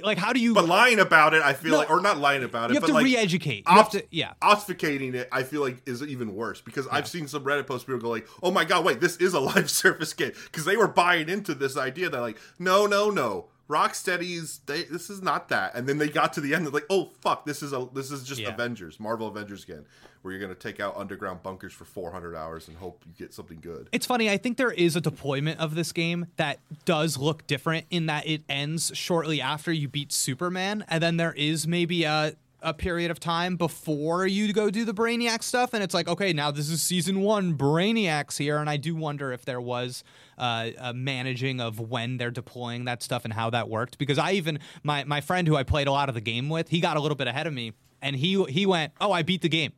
like 0.03 0.19
how 0.19 0.33
do 0.33 0.41
you? 0.41 0.55
But 0.55 0.67
lying 0.67 0.99
about 0.99 1.35
it, 1.35 1.43
I 1.43 1.53
feel 1.53 1.73
No, 1.73 1.79
like, 1.79 1.91
or 1.91 2.01
not 2.01 2.19
lying 2.19 2.43
about 2.45 2.71
it, 2.71 2.75
you 2.75 2.77
have 2.77 2.83
but 2.83 2.87
to 2.89 2.93
like 2.95 3.05
re-educate. 3.05 3.65
You 3.69 3.75
have 3.77 3.87
obf- 3.89 3.91
to- 3.93 4.07
yeah. 4.11 4.33
obfuscating 4.43 5.15
it, 5.15 5.29
I 5.33 5.43
feel 5.43 5.61
like 5.61 5.79
is 5.87 6.03
even 6.03 6.35
worse 6.35 6.61
because 6.61 6.87
I've 6.89 7.07
seen 7.09 7.29
some 7.29 7.45
Reddit 7.45 7.67
posts 7.67 7.85
people 7.85 8.01
go 8.01 8.11
like, 8.11 8.27
"Oh 8.43 8.51
my 8.51 8.65
god, 8.65 8.85
wait, 8.85 9.01
this 9.01 9.17
is 9.17 9.35
a 9.35 9.41
live 9.53 9.71
service 9.71 10.13
game," 10.13 10.33
because 10.45 10.65
they 10.65 10.77
were 10.77 10.89
buying 10.89 11.29
into 11.29 11.55
this 11.55 11.77
idea 11.77 12.09
that 12.11 12.21
like, 12.21 12.39
no, 12.59 12.87
no, 12.87 13.11
no, 13.11 13.47
Rocksteady's 13.73 14.61
they, 14.67 14.83
this 14.85 15.09
is 15.09 15.23
not 15.23 15.49
that, 15.49 15.75
and 15.75 15.89
then 15.89 15.99
they 15.99 16.09
got 16.09 16.33
to 16.35 16.41
the 16.41 16.55
end, 16.55 16.67
they're 16.67 16.73
like, 16.73 16.87
"Oh 16.91 17.11
fuck, 17.21 17.47
this 17.47 17.63
is 17.63 17.73
a 17.73 17.89
this 17.95 18.11
is 18.11 18.23
just 18.25 18.41
Yeah. 18.41 18.51
Avengers, 18.53 19.01
Marvel 19.01 19.29
Avengers 19.29 19.65
again, 19.65 19.87
where 20.21 20.33
you're 20.33 20.41
gonna 20.41 20.55
take 20.55 20.79
out 20.79 20.97
underground 20.97 21.43
bunkers 21.43 21.73
for 21.73 21.85
400 21.85 22.37
hours 22.37 22.69
and 22.69 22.77
hope 22.77 23.03
you 23.07 23.13
get 23.19 23.33
something 23.33 23.61
good." 23.61 23.89
It's 23.93 24.05
funny. 24.07 24.29
I 24.29 24.37
think 24.37 24.59
there 24.59 24.71
is 24.71 24.95
a 24.95 25.01
deployment 25.01 25.59
of 25.59 25.75
this 25.75 25.93
game 25.93 26.27
that 26.37 26.59
does 26.85 27.17
look 27.17 27.47
different 27.47 27.87
in 27.91 28.07
that 28.07 28.27
it 28.27 28.43
ends 28.49 28.93
shortly 28.95 29.41
after 29.41 29.73
you 29.73 29.89
beat 29.89 30.13
Superman, 30.13 30.85
and 30.89 31.03
then 31.03 31.17
there 31.17 31.33
is 31.33 31.67
maybe 31.67 32.05
a 32.05 32.35
a 32.63 32.73
period 32.73 33.11
of 33.11 33.19
time 33.21 33.57
before 33.57 34.27
you 34.27 34.53
go 34.53 34.71
do 34.71 34.85
the 34.85 34.95
Brainiac 34.95 35.43
stuff, 35.43 35.75
and 35.75 35.83
it's 35.83 35.95
like, 35.95 36.09
okay, 36.09 36.33
now 36.33 36.51
this 36.51 36.71
is 36.71 36.81
season 36.81 37.21
one, 37.21 37.57
Brainiac's 37.57 38.39
here, 38.39 38.59
and 38.59 38.71
I 38.71 38.77
do 38.77 38.95
wonder 38.95 39.33
if 39.33 39.45
there 39.45 39.61
was 39.61 40.05
uh, 40.39 40.71
a 40.79 40.95
managing 40.95 41.61
of 41.61 41.81
when 41.81 42.17
they're 42.17 42.31
deploying 42.31 42.85
that 42.87 43.03
stuff 43.03 43.25
and 43.25 43.33
how 43.33 43.51
that 43.51 43.69
worked, 43.69 43.99
because 43.99 44.19
I 44.19 44.33
even 44.33 44.59
my 44.83 45.05
my 45.05 45.21
friend 45.21 45.47
who 45.49 45.57
I 45.57 45.65
played 45.65 45.89
a 45.89 45.93
lot 45.93 46.09
of 46.09 46.15
the 46.15 46.21
game 46.21 46.49
with, 46.49 46.69
he 46.69 46.81
got 46.81 46.97
a 46.97 47.01
little 47.01 47.17
bit 47.17 47.27
ahead 47.27 47.47
of 47.47 47.53
me, 47.53 47.73
and 48.01 48.17
he 48.17 48.43
he 48.45 48.65
went, 48.67 48.93
oh, 49.01 49.13
I 49.13 49.23
beat 49.23 49.43
the 49.43 49.49
game. 49.49 49.73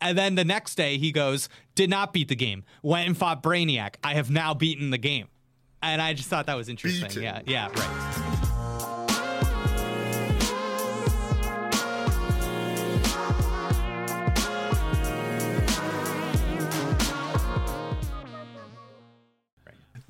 And 0.00 0.18
then 0.18 0.34
the 0.34 0.44
next 0.44 0.74
day 0.74 0.98
he 0.98 1.12
goes, 1.12 1.48
did 1.74 1.88
not 1.88 2.12
beat 2.12 2.28
the 2.28 2.36
game. 2.36 2.64
Went 2.82 3.06
and 3.06 3.16
fought 3.16 3.42
Brainiac. 3.42 3.94
I 4.02 4.14
have 4.14 4.30
now 4.30 4.52
beaten 4.52 4.90
the 4.90 4.98
game. 4.98 5.28
And 5.80 6.02
I 6.02 6.12
just 6.12 6.28
thought 6.28 6.46
that 6.46 6.56
was 6.56 6.68
interesting. 6.68 7.08
Beaten. 7.08 7.22
Yeah, 7.22 7.40
yeah, 7.46 7.68
right. 7.68 8.21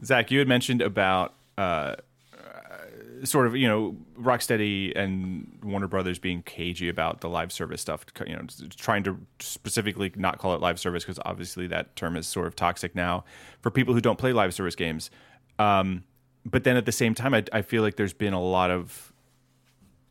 Zack, 0.05 0.31
you 0.31 0.39
had 0.39 0.49
mentioned 0.49 0.83
about 0.83 1.35
uh, 1.57 1.97
sort 3.25 3.47
of 3.47 3.57
you 3.57 3.69
know 3.69 3.97
Rocksteady 4.19 4.97
and 4.97 5.59
Warner 5.63 5.87
Brothers 5.87 6.19
being 6.19 6.43
cagey 6.43 6.89
about 6.89 7.21
the 7.21 7.29
live 7.29 7.53
service 7.53 7.81
stuff. 7.81 8.05
You 8.27 8.35
know, 8.35 8.47
trying 8.77 9.05
to 9.05 9.19
specifically 9.41 10.13
not 10.17 10.39
call 10.39 10.55
it 10.55 10.61
live 10.61 10.79
service 10.79 11.05
because 11.05 11.19
obviously 11.25 11.67
that 11.69 11.95
term 11.97 12.17
is 12.17 12.27
sort 12.27 12.47
of 12.47 12.57
toxic 12.57 12.95
now 12.95 13.25
for 13.61 13.71
people 13.71 13.95
who 13.95 14.01
don't 14.01 14.19
play 14.19 14.33
live 14.33 14.55
service 14.55 14.75
games. 14.75 15.11
Um, 15.59 16.05
but 16.45 16.65
then 16.65 16.77
at 16.77 16.87
the 16.87 16.93
same 16.93 17.15
time, 17.15 17.35
I, 17.35 17.45
I 17.53 17.63
feel 17.63 17.83
like 17.83 17.97
there's 17.97 18.13
been 18.13 18.33
a 18.33 18.43
lot 18.43 18.71
of 18.71 19.13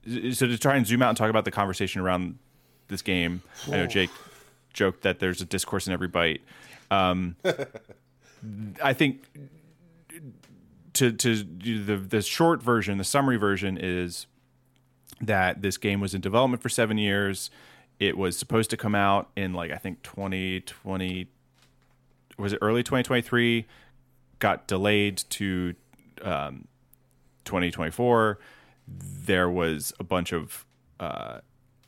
so 0.05 0.47
to 0.47 0.57
try 0.57 0.75
and 0.75 0.87
zoom 0.87 1.01
out 1.01 1.09
and 1.09 1.17
talk 1.17 1.29
about 1.29 1.45
the 1.45 1.51
conversation 1.51 2.01
around 2.01 2.37
this 2.87 3.01
game. 3.01 3.41
I 3.67 3.71
know 3.71 3.87
Jake 3.87 4.09
joked 4.73 5.01
that 5.03 5.19
there's 5.19 5.41
a 5.41 5.45
discourse 5.45 5.87
in 5.87 5.93
every 5.93 6.07
bite. 6.07 6.41
Um, 6.89 7.35
I 8.83 8.93
think 8.93 9.23
to 10.93 11.11
to 11.11 11.35
the 11.35 11.97
the 11.97 12.21
short 12.21 12.61
version, 12.61 12.97
the 12.97 13.03
summary 13.03 13.37
version 13.37 13.77
is 13.79 14.27
that 15.19 15.61
this 15.61 15.77
game 15.77 15.99
was 15.99 16.13
in 16.13 16.21
development 16.21 16.61
for 16.61 16.69
seven 16.69 16.97
years. 16.97 17.49
It 17.99 18.17
was 18.17 18.37
supposed 18.37 18.69
to 18.71 18.77
come 18.77 18.95
out 18.95 19.29
in 19.35 19.53
like 19.53 19.71
I 19.71 19.77
think 19.77 20.01
2020 20.03 21.27
was 22.37 22.53
it 22.53 22.59
early 22.61 22.81
2023 22.81 23.67
got 24.39 24.67
delayed 24.67 25.17
to 25.29 25.75
um, 26.23 26.67
2024 27.45 28.39
there 28.87 29.49
was 29.49 29.93
a 29.99 30.03
bunch 30.03 30.33
of 30.33 30.65
uh, 30.99 31.39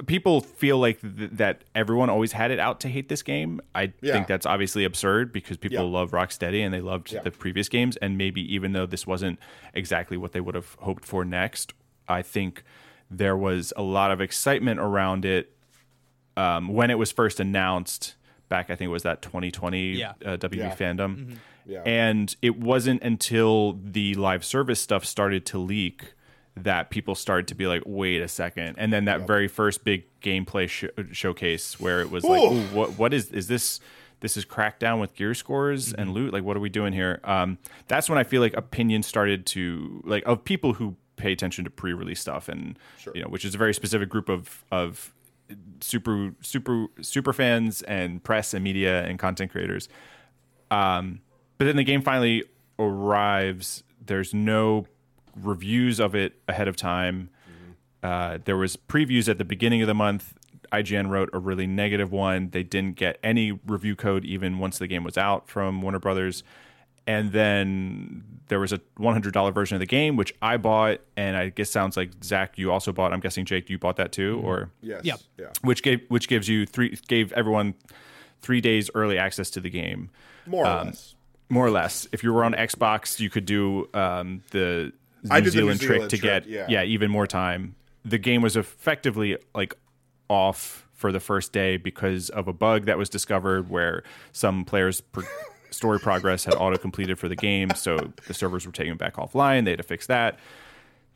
people 0.05 0.41
feel 0.41 0.77
like 0.80 0.99
th- 1.01 1.31
that 1.34 1.63
everyone 1.75 2.09
always 2.09 2.31
had 2.31 2.51
it 2.51 2.59
out 2.59 2.80
to 2.81 2.89
hate 2.89 3.09
this 3.09 3.21
game. 3.23 3.61
I 3.75 3.93
Yeah. 4.01 4.13
think 4.13 4.27
that's 4.27 4.45
obviously 4.45 4.84
absurd 4.85 5.31
because 5.34 5.57
people 5.57 5.77
Yeah. 5.77 5.81
love 5.99 6.11
Rocksteady 6.11 6.61
and 6.61 6.73
they 6.73 6.81
loved 6.81 7.11
Yeah. 7.11 7.21
the 7.21 7.31
previous 7.31 7.69
games. 7.69 7.95
And 7.97 8.17
maybe 8.17 8.41
even 8.53 8.73
though 8.73 8.85
this 8.85 9.05
wasn't 9.07 9.39
exactly 9.73 10.17
what 10.17 10.31
they 10.31 10.39
would 10.41 10.55
have 10.55 10.75
hoped 10.80 11.05
for 11.05 11.23
next, 11.25 11.73
I 12.07 12.21
think 12.21 12.63
there 13.11 13.38
was 13.38 13.71
a 13.77 13.81
lot 13.84 14.11
of 14.11 14.19
excitement 14.21 14.80
around 14.80 15.25
it 15.25 15.51
um, 16.35 16.67
when 16.69 16.89
it 16.89 16.97
was 16.97 17.11
first 17.11 17.39
announced 17.39 18.15
back. 18.49 18.69
I 18.71 18.75
think 18.75 18.88
it 18.89 18.91
was 18.91 19.03
that 19.03 19.21
2020 19.21 19.91
Yeah. 19.97 20.13
uh, 20.25 20.35
WB 20.38 20.57
Yeah. 20.57 20.75
FanDome. 20.75 21.38
Yeah. 21.65 21.81
And 21.85 22.35
it 22.41 22.57
wasn't 22.59 23.01
until 23.03 23.80
the 23.84 24.15
live 24.15 24.43
service 24.43 24.81
stuff 24.81 25.05
started 25.05 25.45
to 25.47 25.57
leak 25.59 26.13
that 26.55 26.89
people 26.89 27.15
started 27.15 27.47
to 27.47 27.55
be 27.55 27.65
like, 27.67 27.81
wait 27.85 28.21
a 28.21 28.27
second. 28.27 28.75
And 28.77 28.93
then 28.93 29.05
that 29.05 29.25
very 29.25 29.47
first 29.47 29.84
big 29.84 30.05
gameplay 30.21 30.69
sh- 30.69 30.85
showcase 31.11 31.80
where 31.80 32.01
it 32.01 32.11
was 32.11 32.23
like, 32.23 32.41
Ooh. 32.41 32.53
Ooh, 32.53 32.61
what 32.67 32.97
what 32.97 33.13
is 33.13 33.31
is 33.31 33.47
this? 33.47 33.80
This 34.19 34.38
is 34.38 34.45
Crackdown 34.45 35.01
with 35.01 35.15
gear 35.15 35.34
scores 35.34 35.91
and 35.91 36.13
loot. 36.13 36.31
Like, 36.31 36.45
what 36.45 36.55
are 36.55 36.61
we 36.61 36.69
doing 36.69 36.93
here? 36.93 37.19
Um, 37.25 37.57
that's 37.89 38.07
when 38.07 38.17
I 38.17 38.23
feel 38.23 38.41
like 38.41 38.53
opinions 38.53 39.05
started 39.05 39.45
to 39.47 40.01
like 40.05 40.23
of 40.25 40.45
people 40.45 40.73
who 40.73 40.95
pay 41.17 41.31
attention 41.31 41.63
to 41.65 41.69
pre-release 41.69 42.21
stuff 42.21 42.47
and 42.47 42.80
you 43.13 43.21
know, 43.21 43.27
which 43.27 43.43
is 43.43 43.53
a 43.53 43.57
very 43.57 43.73
specific 43.73 44.09
group 44.09 44.30
of 44.30 44.63
of 44.71 45.13
super 45.81 46.34
super 46.41 46.85
super 47.01 47.34
fans 47.34 47.81
and 47.81 48.23
press 48.23 48.53
and 48.53 48.63
media 48.63 49.03
and 49.03 49.19
content 49.19 49.51
creators. 49.51 49.89
Um, 50.71 51.19
but 51.57 51.65
then 51.65 51.75
the 51.75 51.84
game 51.84 52.01
finally 52.01 52.43
arrives. 52.80 53.84
There's 54.05 54.34
no 54.34 54.85
reviews 55.41 55.99
of 55.99 56.15
it 56.15 56.39
ahead 56.47 56.68
of 56.68 56.76
time. 56.76 57.30
Uh, 58.01 58.38
there 58.43 58.57
was 58.57 58.76
previews 58.76 59.30
at 59.30 59.38
the 59.38 59.45
beginning 59.45 59.81
of 59.81 59.88
the 59.88 59.93
month. 59.93 60.34
IGN 60.73 61.10
wrote 61.10 61.30
a 61.34 61.39
really 61.39 61.68
negative 61.68 62.11
one. 62.11 62.49
They 62.49 62.64
didn't 62.64 62.97
get 62.97 63.18
any 63.23 63.51
review 63.65 63.95
code 63.95 64.26
even 64.26 64.60
once 64.60 64.77
the 64.80 64.88
game 64.88 65.03
was 65.03 65.18
out 65.18 65.47
from 65.47 65.81
Warner 65.81 65.99
Brothers. 65.99 66.43
And 67.07 67.31
then 67.31 68.23
there 68.47 68.60
was 68.60 68.73
a 68.73 68.80
$100 68.99 69.53
version 69.53 69.76
of 69.76 69.80
the 69.80 69.85
game, 69.85 70.15
which 70.15 70.34
I 70.41 70.57
bought, 70.57 70.99
and 71.15 71.38
I 71.38 71.49
guess 71.49 71.69
sounds 71.69 71.95
like 71.95 72.11
Zack, 72.23 72.57
you 72.57 72.72
also 72.72 72.91
bought. 72.91 73.14
I'm 73.14 73.19
guessing 73.19 73.45
Jake, 73.45 73.69
you 73.69 73.77
bought 73.77 73.97
that 73.97 74.11
too, 74.11 74.41
or 74.43 74.69
yes. 74.81 75.01
Yep. 75.03 75.19
Yeah. 75.38 75.45
which 75.61 75.84
gave 75.84 76.01
which 76.10 76.27
gives 76.27 76.47
you 76.49 76.65
three 76.65 76.97
gave 77.07 77.31
everyone 77.34 77.73
three 78.41 78.61
days 78.61 78.89
early 78.95 79.18
access 79.18 79.49
to 79.51 79.60
the 79.61 79.69
game 79.69 80.10
More 80.45 80.65
or 80.65 80.68
Um, 80.68 80.88
less. 80.88 81.15
more 81.49 81.65
or 81.65 81.72
less. 81.72 82.07
If 82.11 82.23
you 82.23 82.34
were 82.34 82.43
on 82.43 82.53
Xbox, 82.53 83.19
you 83.19 83.30
could 83.30 83.45
do 83.45 83.89
um, 83.93 84.41
the 84.51 84.91
New 85.23 85.35
I 85.35 85.39
did 85.39 85.53
the 85.53 85.57
New 85.57 85.61
Zealand 85.61 85.79
trick 85.79 85.95
Zealand 85.95 86.09
to 86.11 86.17
trick, 86.17 86.45
get 86.47 86.69
yeah. 86.69 86.83
even 86.83 87.09
more 87.11 87.27
time. 87.27 87.75
The 88.05 88.17
game 88.17 88.41
was 88.41 88.57
effectively 88.57 89.37
like 89.55 89.75
off 90.29 90.87
for 90.93 91.11
the 91.11 91.19
first 91.19 91.51
day 91.51 91.77
because 91.77 92.29
of 92.29 92.47
a 92.47 92.53
bug 92.53 92.85
that 92.85 92.97
was 92.97 93.09
discovered 93.09 93.69
where 93.69 94.03
some 94.31 94.63
players' 94.65 95.01
story 95.69 95.99
progress 95.99 96.45
had 96.45 96.53
auto 96.53 96.77
completed 96.77 97.19
for 97.19 97.27
the 97.27 97.35
game, 97.35 97.69
so 97.75 98.13
the 98.27 98.33
servers 98.33 98.65
were 98.65 98.71
taken 98.71 98.95
back 98.95 99.15
offline. 99.15 99.65
They 99.65 99.71
had 99.71 99.77
to 99.79 99.83
fix 99.83 100.07
that. 100.07 100.39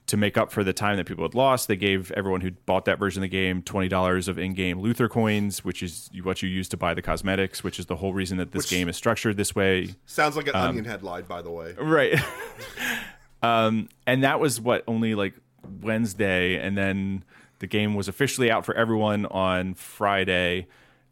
To 0.08 0.16
make 0.16 0.38
up 0.38 0.54
for 0.54 0.64
the 0.64 0.72
time 0.72 0.96
that 0.96 1.06
people 1.06 1.26
had 1.26 1.36
lost, 1.36 1.68
they 1.68 1.76
gave 1.76 2.12
everyone 2.14 2.40
who 2.40 2.52
bought 2.52 2.86
that 2.86 2.98
version 2.98 3.22
of 3.22 3.30
the 3.30 3.38
game 3.38 3.62
twenty 3.62 3.90
dollars 3.90 4.30
of 4.30 4.40
in-game 4.40 4.80
Luthor 4.80 5.10
coins, 5.10 5.66
which 5.66 5.84
is 5.84 6.10
what 6.24 6.42
you 6.42 6.48
use 6.48 6.70
to 6.70 6.78
buy 6.78 6.94
the 6.94 7.02
cosmetics, 7.02 7.62
which 7.62 7.78
is 7.78 7.88
the 7.88 7.98
whole 7.98 8.14
reason 8.14 8.38
that 8.38 8.54
this 8.54 8.64
Which- 8.64 8.70
game 8.70 8.88
is 8.88 8.96
structured 8.96 9.36
this 9.36 9.54
way. 9.54 9.96
Sounds 10.06 10.38
like 10.38 10.48
an 10.48 10.56
um, 10.56 10.70
onion 10.70 10.86
headline, 10.86 11.24
by 11.24 11.42
the 11.42 11.52
way. 11.52 11.74
Right. 11.78 12.18
um, 13.42 13.90
and 14.06 14.24
that 14.24 14.40
was 14.40 14.60
what 14.60 14.84
only 14.88 15.16
like 15.16 15.34
Wednesday, 15.82 16.56
and 16.60 16.78
then 16.78 17.24
the 17.60 17.68
game 17.68 17.96
was 17.96 18.08
officially 18.08 18.52
out 18.52 18.66
for 18.66 18.76
everyone 18.76 19.26
on 19.28 19.74
Friday. 19.74 20.68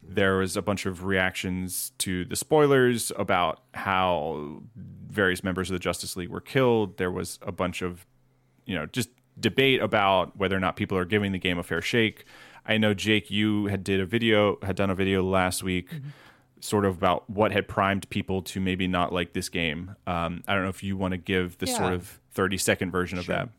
There 0.07 0.37
was 0.37 0.55
a 0.55 0.61
bunch 0.61 0.85
of 0.85 1.03
reactions 1.03 1.91
to 1.99 2.25
the 2.25 2.35
spoilers 2.35 3.11
about 3.15 3.61
how 3.73 4.61
various 4.75 5.43
members 5.43 5.69
of 5.69 5.73
the 5.73 5.79
Justice 5.79 6.15
League 6.15 6.29
were 6.29 6.41
killed. 6.41 6.97
There 6.97 7.11
was 7.11 7.39
a 7.41 7.51
bunch 7.51 7.81
of, 7.81 8.05
you 8.65 8.75
know, 8.75 8.85
just 8.85 9.09
debate 9.39 9.81
about 9.81 10.37
whether 10.37 10.55
or 10.55 10.59
not 10.59 10.75
people 10.75 10.97
are 10.97 11.05
giving 11.05 11.31
the 11.31 11.39
game 11.39 11.57
a 11.57 11.63
fair 11.63 11.81
shake. 11.81 12.25
I 12.67 12.77
know 12.77 12.93
Jake, 12.93 13.29
you 13.31 13.65
had 13.67 13.83
did 13.83 13.99
a 13.99 14.05
video, 14.05 14.57
had 14.61 14.75
done 14.75 14.89
a 14.89 14.95
video 14.95 15.23
last 15.23 15.63
week, 15.63 15.89
sort 16.65 16.85
of 16.85 16.97
about 16.97 17.29
what 17.29 17.51
had 17.51 17.67
primed 17.67 18.09
people 18.09 18.41
to 18.41 18.59
maybe 18.59 18.87
not 18.87 19.13
like 19.13 19.33
this 19.33 19.49
game. 19.49 19.95
Um, 20.07 20.43
I 20.47 20.53
don't 20.53 20.63
know 20.63 20.69
if 20.69 20.83
you 20.83 20.97
want 20.97 21.11
to 21.13 21.17
give 21.17 21.57
the 21.59 21.67
sort 21.67 21.93
of 21.93 22.19
thirty 22.31 22.57
second 22.57 22.91
version 22.91 23.17
of 23.17 23.27
that. 23.27 23.49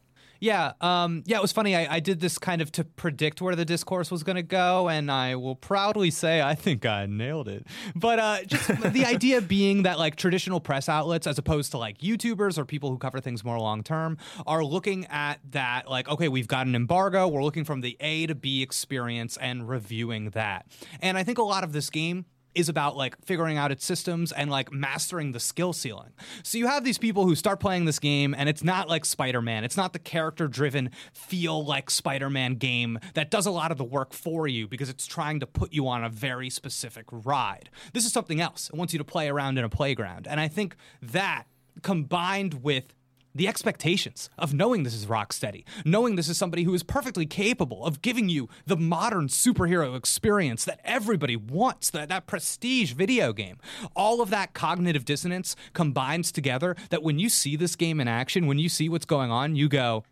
Yeah, 0.40 0.72
um, 0.80 1.22
yeah, 1.26 1.38
it 1.38 1.42
was 1.42 1.52
funny. 1.52 1.74
I, 1.74 1.96
I 1.96 2.00
did 2.00 2.20
this 2.20 2.38
kind 2.38 2.60
of 2.60 2.70
to 2.72 2.84
predict 2.84 3.40
where 3.40 3.56
the 3.56 3.64
discourse 3.64 4.10
was 4.10 4.22
going 4.22 4.36
to 4.36 4.42
go, 4.42 4.88
and 4.88 5.10
I 5.10 5.36
will 5.36 5.56
proudly 5.56 6.10
say 6.10 6.42
I 6.42 6.54
think 6.54 6.84
I 6.84 7.06
nailed 7.06 7.48
it. 7.48 7.66
But 7.94 8.18
uh, 8.18 8.44
just 8.44 8.68
the 8.92 9.04
idea 9.06 9.40
being 9.40 9.84
that 9.84 9.98
like 9.98 10.16
traditional 10.16 10.60
press 10.60 10.88
outlets, 10.88 11.26
as 11.26 11.38
opposed 11.38 11.70
to 11.72 11.78
like 11.78 11.98
YouTubers 11.98 12.58
or 12.58 12.64
people 12.64 12.90
who 12.90 12.98
cover 12.98 13.20
things 13.20 13.44
more 13.44 13.58
long 13.58 13.82
term, 13.82 14.18
are 14.46 14.64
looking 14.64 15.06
at 15.06 15.40
that 15.50 15.88
like, 15.88 16.08
okay, 16.08 16.28
we've 16.28 16.48
got 16.48 16.66
an 16.66 16.74
embargo. 16.74 17.28
We're 17.28 17.44
looking 17.44 17.64
from 17.64 17.80
the 17.80 17.96
A 18.00 18.26
to 18.26 18.34
B 18.34 18.62
experience 18.62 19.36
and 19.38 19.68
reviewing 19.68 20.30
that. 20.30 20.66
And 21.00 21.16
I 21.16 21.24
think 21.24 21.38
a 21.38 21.42
lot 21.42 21.64
of 21.64 21.72
this 21.72 21.90
game 21.90 22.26
is 22.56 22.68
about 22.68 22.96
like 22.96 23.14
figuring 23.24 23.58
out 23.58 23.70
its 23.70 23.84
systems 23.84 24.32
and 24.32 24.50
like 24.50 24.72
mastering 24.72 25.32
the 25.32 25.40
skill 25.40 25.72
ceiling. 25.72 26.10
So 26.42 26.58
you 26.58 26.66
have 26.66 26.84
these 26.84 26.98
people 26.98 27.24
who 27.24 27.34
start 27.34 27.60
playing 27.60 27.84
this 27.84 27.98
game 27.98 28.34
and 28.36 28.48
it's 28.48 28.64
not 28.64 28.88
like 28.88 29.04
Spider-Man. 29.04 29.62
It's 29.62 29.76
not 29.76 29.92
the 29.92 29.98
character 29.98 30.48
driven 30.48 30.90
feel 31.12 31.64
like 31.64 31.90
Spider-Man 31.90 32.54
game 32.54 32.98
that 33.14 33.30
does 33.30 33.46
a 33.46 33.50
lot 33.50 33.70
of 33.70 33.78
the 33.78 33.84
work 33.84 34.12
for 34.12 34.48
you 34.48 34.66
because 34.66 34.88
it's 34.88 35.06
trying 35.06 35.40
to 35.40 35.46
put 35.46 35.72
you 35.72 35.86
on 35.86 36.02
a 36.02 36.08
very 36.08 36.48
specific 36.50 37.04
ride. 37.10 37.68
This 37.92 38.06
is 38.06 38.12
something 38.12 38.40
else. 38.40 38.70
It 38.70 38.76
wants 38.76 38.92
you 38.94 38.98
to 38.98 39.04
play 39.04 39.28
around 39.28 39.58
in 39.58 39.64
a 39.64 39.68
playground. 39.68 40.26
And 40.26 40.40
I 40.40 40.48
think 40.48 40.76
that 41.02 41.44
combined 41.82 42.62
with 42.62 42.94
the 43.36 43.48
expectations 43.48 44.30
of 44.38 44.54
knowing 44.54 44.82
this 44.82 44.94
is 44.94 45.06
Rocksteady, 45.06 45.64
knowing 45.84 46.16
this 46.16 46.28
is 46.28 46.38
somebody 46.38 46.62
who 46.62 46.74
is 46.74 46.82
perfectly 46.82 47.26
capable 47.26 47.84
of 47.84 48.02
giving 48.02 48.28
you 48.28 48.48
the 48.66 48.76
modern 48.76 49.28
superhero 49.28 49.96
experience 49.96 50.64
that 50.64 50.80
everybody 50.84 51.36
wants, 51.36 51.90
that, 51.90 52.08
that 52.08 52.26
prestige 52.26 52.92
video 52.92 53.32
game. 53.32 53.58
All 53.94 54.20
of 54.20 54.30
that 54.30 54.54
cognitive 54.54 55.04
dissonance 55.04 55.54
combines 55.74 56.32
together 56.32 56.76
that 56.90 57.02
when 57.02 57.18
you 57.18 57.28
see 57.28 57.56
this 57.56 57.76
game 57.76 58.00
in 58.00 58.08
action, 58.08 58.46
when 58.46 58.58
you 58.58 58.68
see 58.68 58.88
what's 58.88 59.04
going 59.04 59.30
on, 59.30 59.54
you 59.54 59.68
go, 59.68 60.04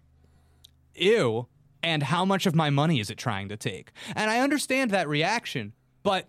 ew, 0.94 1.48
and 1.82 2.02
how 2.02 2.24
much 2.24 2.46
of 2.46 2.55
my 2.55 2.70
money 2.70 3.01
is 3.01 3.10
it 3.10 3.18
trying 3.18 3.48
to 3.48 3.56
take? 3.56 3.92
And 4.14 4.30
I 4.30 4.40
understand 4.40 4.90
that 4.90 5.09
reaction, 5.09 5.72
but 6.02 6.28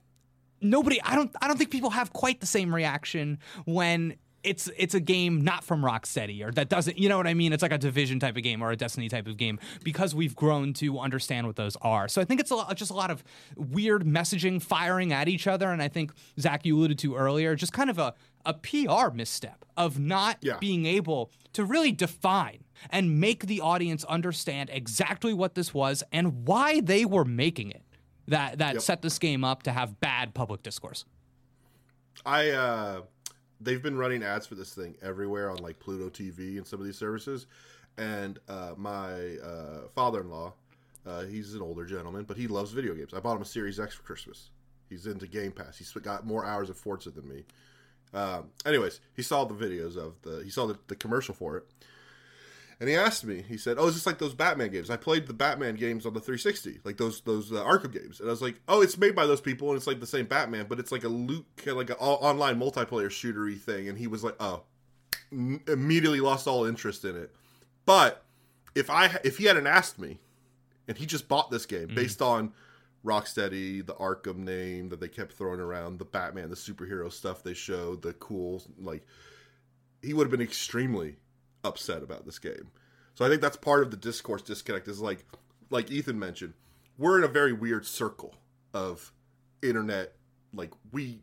nobody 0.61 1.01
I 1.01 1.15
don't 1.15 1.35
I 1.41 1.47
don't 1.47 1.57
think 1.57 1.69
people 1.72 1.91
have 1.91 2.13
quite 2.13 2.39
the 2.39 2.45
same 2.45 2.73
reaction 2.73 3.39
when 3.65 4.15
it's 4.45 4.69
it's 4.77 4.93
a 4.93 4.99
game 4.99 5.41
not 5.41 5.63
from 5.63 5.81
Rocksteady 5.81 6.45
or 6.45 6.51
that 6.51 6.69
doesn't 6.69 6.97
you 6.97 7.09
know 7.09 7.17
what 7.17 7.27
I 7.27 7.34
mean? 7.34 7.51
It's 7.53 7.61
like 7.63 7.72
a 7.72 7.77
division 7.77 8.19
type 8.19 8.38
of 8.38 8.43
game 8.43 8.61
or 8.61 8.72
a 8.72 8.76
Destiny 8.76 9.09
type 9.09 9.27
of 9.27 9.38
game 9.38 9.59
because 9.84 10.13
we've 10.15 10.35
grown 10.35 10.73
to 10.73 10.99
understand 10.99 11.47
what 11.47 11.55
those 11.55 11.76
are. 11.81 12.07
So 12.07 12.22
I 12.22 12.26
think 12.26 12.39
it's 12.39 12.51
a 12.51 12.55
lot, 12.55 12.76
just 12.76 12.91
a 12.91 12.95
lot 12.95 13.11
of 13.11 13.23
weird 13.55 14.03
messaging 14.05 14.61
firing 14.61 15.11
at 15.13 15.27
each 15.27 15.47
other, 15.47 15.69
and 15.72 15.81
I 15.81 15.88
think 15.88 16.11
Zack 16.39 16.65
you 16.65 16.77
alluded 16.77 16.99
to 16.99 17.15
earlier, 17.15 17.55
just 17.55 17.73
kind 17.73 17.89
of 17.89 17.97
a 17.99 18.13
a 18.47 18.53
PR 18.53 19.09
misstep 19.11 19.65
of 19.76 19.97
not 19.99 20.38
Yeah. 20.41 20.57
being 20.59 20.85
able 20.85 21.31
to 21.53 21.65
really 21.65 21.91
define 21.91 22.63
and 22.91 23.19
make 23.19 23.47
the 23.47 23.59
audience 23.59 24.03
understand 24.03 24.69
exactly 24.72 25.34
what 25.34 25.55
this 25.55 25.73
was 25.73 26.03
and 26.11 26.45
why 26.47 26.80
they 26.80 27.05
were 27.05 27.26
making 27.26 27.72
it. 27.72 27.81
That 28.27 28.59
that 28.59 28.76
Yep. 28.76 28.84
set 28.84 29.01
this 29.01 29.17
game 29.17 29.43
up 29.43 29.63
to 29.63 29.72
have 29.72 29.99
bad 29.99 30.34
public 30.35 30.61
discourse. 30.61 31.05
I 32.26 32.49
uh 32.51 33.01
they've 33.61 33.82
been 33.82 33.98
running 33.98 34.23
ads 34.23 34.45
for 34.45 34.56
this 34.56 34.73
thing 34.73 34.95
everywhere 35.02 35.49
on 35.49 35.57
like 35.57 35.80
Pluto 35.80 36.10
TV 36.10 36.57
and 36.57 36.65
some 36.65 36.80
of 36.80 36.86
these 36.86 36.98
services. 36.98 37.48
and 37.98 38.40
uh, 38.49 38.73
my 38.76 39.38
uh, 39.38 39.88
father-in-law, 39.94 40.53
uh, 41.06 41.23
he's 41.23 41.53
an 41.53 41.61
older 41.61 41.86
gentleman, 41.86 42.23
but 42.23 42.38
he 42.38 42.48
loves 42.48 42.72
video 42.72 42.94
games. 42.94 43.14
I 43.14 43.19
bought 43.19 43.36
him 43.36 43.41
a 43.41 43.45
Series 43.45 43.80
X 43.80 43.95
for 43.95 44.03
Christmas. 44.03 44.49
He's 44.90 45.07
into 45.07 45.27
Game 45.27 45.52
Pass. 45.52 45.77
He's 45.77 45.91
got 45.91 46.26
more 46.26 46.45
hours 46.45 46.69
of 46.69 46.77
Forza 46.77 47.11
than 47.11 47.27
me. 47.27 47.44
Um, 48.14 48.49
anyways, 48.65 49.02
he 49.14 49.22
saw 49.22 49.45
the 49.45 49.53
videos 49.53 49.98
of 49.98 50.22
the 50.22 50.44
he 50.44 50.49
saw 50.49 50.68
the, 50.68 50.77
the 50.88 50.95
commercial 50.95 51.34
for 51.34 51.57
it, 51.57 51.65
and 52.80 52.89
he 52.89 52.95
asked 52.95 53.23
me. 53.23 53.43
He 53.47 53.57
said, 53.57 53.77
"Oh, 53.80 53.88
is 53.88 53.93
this 53.93 54.06
like 54.06 54.18
those 54.18 54.34
Batman 54.34 54.72
games? 54.72 54.89
I 54.89 54.97
played 54.97 55.27
the 55.27 55.34
Batman 55.34 55.76
games 55.76 56.06
on 56.06 56.14
the 56.14 56.19
360, 56.19 56.81
like 56.84 56.97
those 56.97 57.22
those 57.22 57.52
uh, 57.52 57.64
Arkham 57.64 57.93
games." 57.93 58.19
And 58.19 58.30
I 58.30 58.31
was 58.31 58.41
like, 58.41 58.60
"Oh, 58.68 58.81
it's 58.81 58.97
made 58.97 59.15
by 59.15 59.26
those 59.26 59.41
people, 59.41 59.69
and 59.69 59.77
it's 59.77 59.88
like 59.88 59.99
the 59.99 60.07
same 60.07 60.26
Batman, 60.26 60.65
but 60.68 60.80
it's 60.80 60.91
like 60.91 61.03
a 61.03 61.10
loot, 61.10 61.45
like 61.65 61.89
an 61.89 61.95
online 61.97 62.60
multiplayer 62.60 63.07
shootery 63.07 63.60
thing." 63.60 63.88
And 63.88 63.97
he 63.97 64.07
was 64.07 64.23
like, 64.23 64.35
"Oh," 64.39 64.64
immediately 65.31 66.19
lost 66.19 66.47
all 66.47 66.65
interest 66.65 67.06
in 67.06 67.15
it. 67.15 67.34
But 67.85 68.23
if 68.73 68.89
I 68.89 69.18
if 69.23 69.38
he 69.38 69.45
hadn't 69.45 69.68
asked 69.68 69.99
me, 69.99 70.19
and 70.88 70.97
he 70.97 71.06
just 71.06 71.27
bought 71.27 71.49
this 71.49 71.65
game 71.65 71.88
based 71.95 72.22
on 72.22 72.52
Rocksteady, 73.06 73.85
the 73.85 73.93
Arkham 73.93 74.38
name 74.38 74.89
that 74.89 74.99
they 74.99 75.07
kept 75.07 75.34
throwing 75.34 75.60
around, 75.60 75.99
the 75.99 76.06
Batman, 76.06 76.49
the 76.49 76.56
superhero 76.56 77.11
stuff 77.11 77.43
they 77.43 77.53
showed, 77.53 78.02
the 78.02 78.14
cool 78.14 78.61
like 78.80 79.06
he 80.02 80.14
would 80.14 80.26
have 80.26 80.31
been 80.31 80.41
extremely 80.41 81.15
upset 81.65 82.03
about 82.03 82.25
this 82.25 82.39
game. 82.39 82.69
So 83.13 83.25
I 83.25 83.29
think 83.29 83.41
that's 83.41 83.57
part 83.57 83.83
of 83.83 83.91
the 83.91 83.97
discourse 83.97 84.41
disconnect 84.41 84.87
is 84.87 84.99
like 84.99 85.25
like 85.69 85.91
Ethan 85.91 86.19
mentioned, 86.19 86.53
we're 86.97 87.17
in 87.17 87.23
a 87.23 87.29
very 87.29 87.53
weird 87.53 87.85
circle 87.85 88.35
of 88.73 89.11
internet 89.61 90.13
like 90.53 90.71
we 90.91 91.19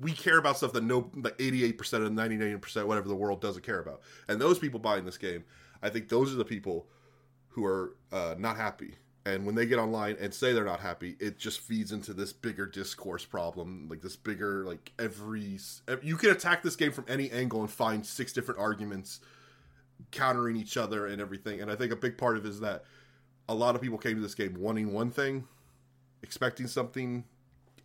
we 0.00 0.12
care 0.12 0.38
about 0.38 0.56
stuff 0.56 0.72
that 0.72 0.82
no 0.82 1.10
like 1.14 1.38
88% 1.38 1.78
of 2.04 2.12
99% 2.12 2.86
whatever 2.86 3.08
the 3.08 3.14
world 3.14 3.40
doesn't 3.40 3.62
care 3.62 3.80
about. 3.80 4.00
And 4.28 4.40
those 4.40 4.58
people 4.58 4.80
buying 4.80 5.04
this 5.04 5.18
game, 5.18 5.44
I 5.82 5.88
think 5.90 6.08
those 6.08 6.32
are 6.32 6.36
the 6.36 6.44
people 6.44 6.86
who 7.48 7.64
are 7.64 7.96
uh, 8.12 8.34
not 8.38 8.56
happy 8.56 8.96
and 9.26 9.44
when 9.44 9.54
they 9.54 9.66
get 9.66 9.78
online 9.78 10.16
and 10.20 10.32
say 10.32 10.52
they're 10.52 10.64
not 10.64 10.80
happy 10.80 11.16
it 11.20 11.38
just 11.38 11.60
feeds 11.60 11.92
into 11.92 12.12
this 12.12 12.32
bigger 12.32 12.66
discourse 12.66 13.24
problem 13.24 13.86
like 13.88 14.00
this 14.00 14.16
bigger 14.16 14.64
like 14.64 14.92
every 14.98 15.58
you 16.02 16.16
can 16.16 16.30
attack 16.30 16.62
this 16.62 16.76
game 16.76 16.92
from 16.92 17.04
any 17.08 17.30
angle 17.30 17.60
and 17.60 17.70
find 17.70 18.04
six 18.04 18.32
different 18.32 18.58
arguments 18.58 19.20
countering 20.10 20.56
each 20.56 20.76
other 20.76 21.06
and 21.06 21.20
everything. 21.20 21.60
And 21.60 21.70
i 21.70 21.76
think 21.76 21.92
a 21.92 21.96
big 21.96 22.18
part 22.18 22.36
of 22.36 22.44
it 22.44 22.48
is 22.48 22.60
that 22.60 22.84
a 23.48 23.54
lot 23.54 23.74
of 23.74 23.82
people 23.82 23.98
came 23.98 24.14
to 24.16 24.22
this 24.22 24.34
game 24.34 24.54
wanting 24.58 24.92
one 24.92 25.10
thing 25.10 25.46
expecting 26.22 26.66
something 26.66 27.24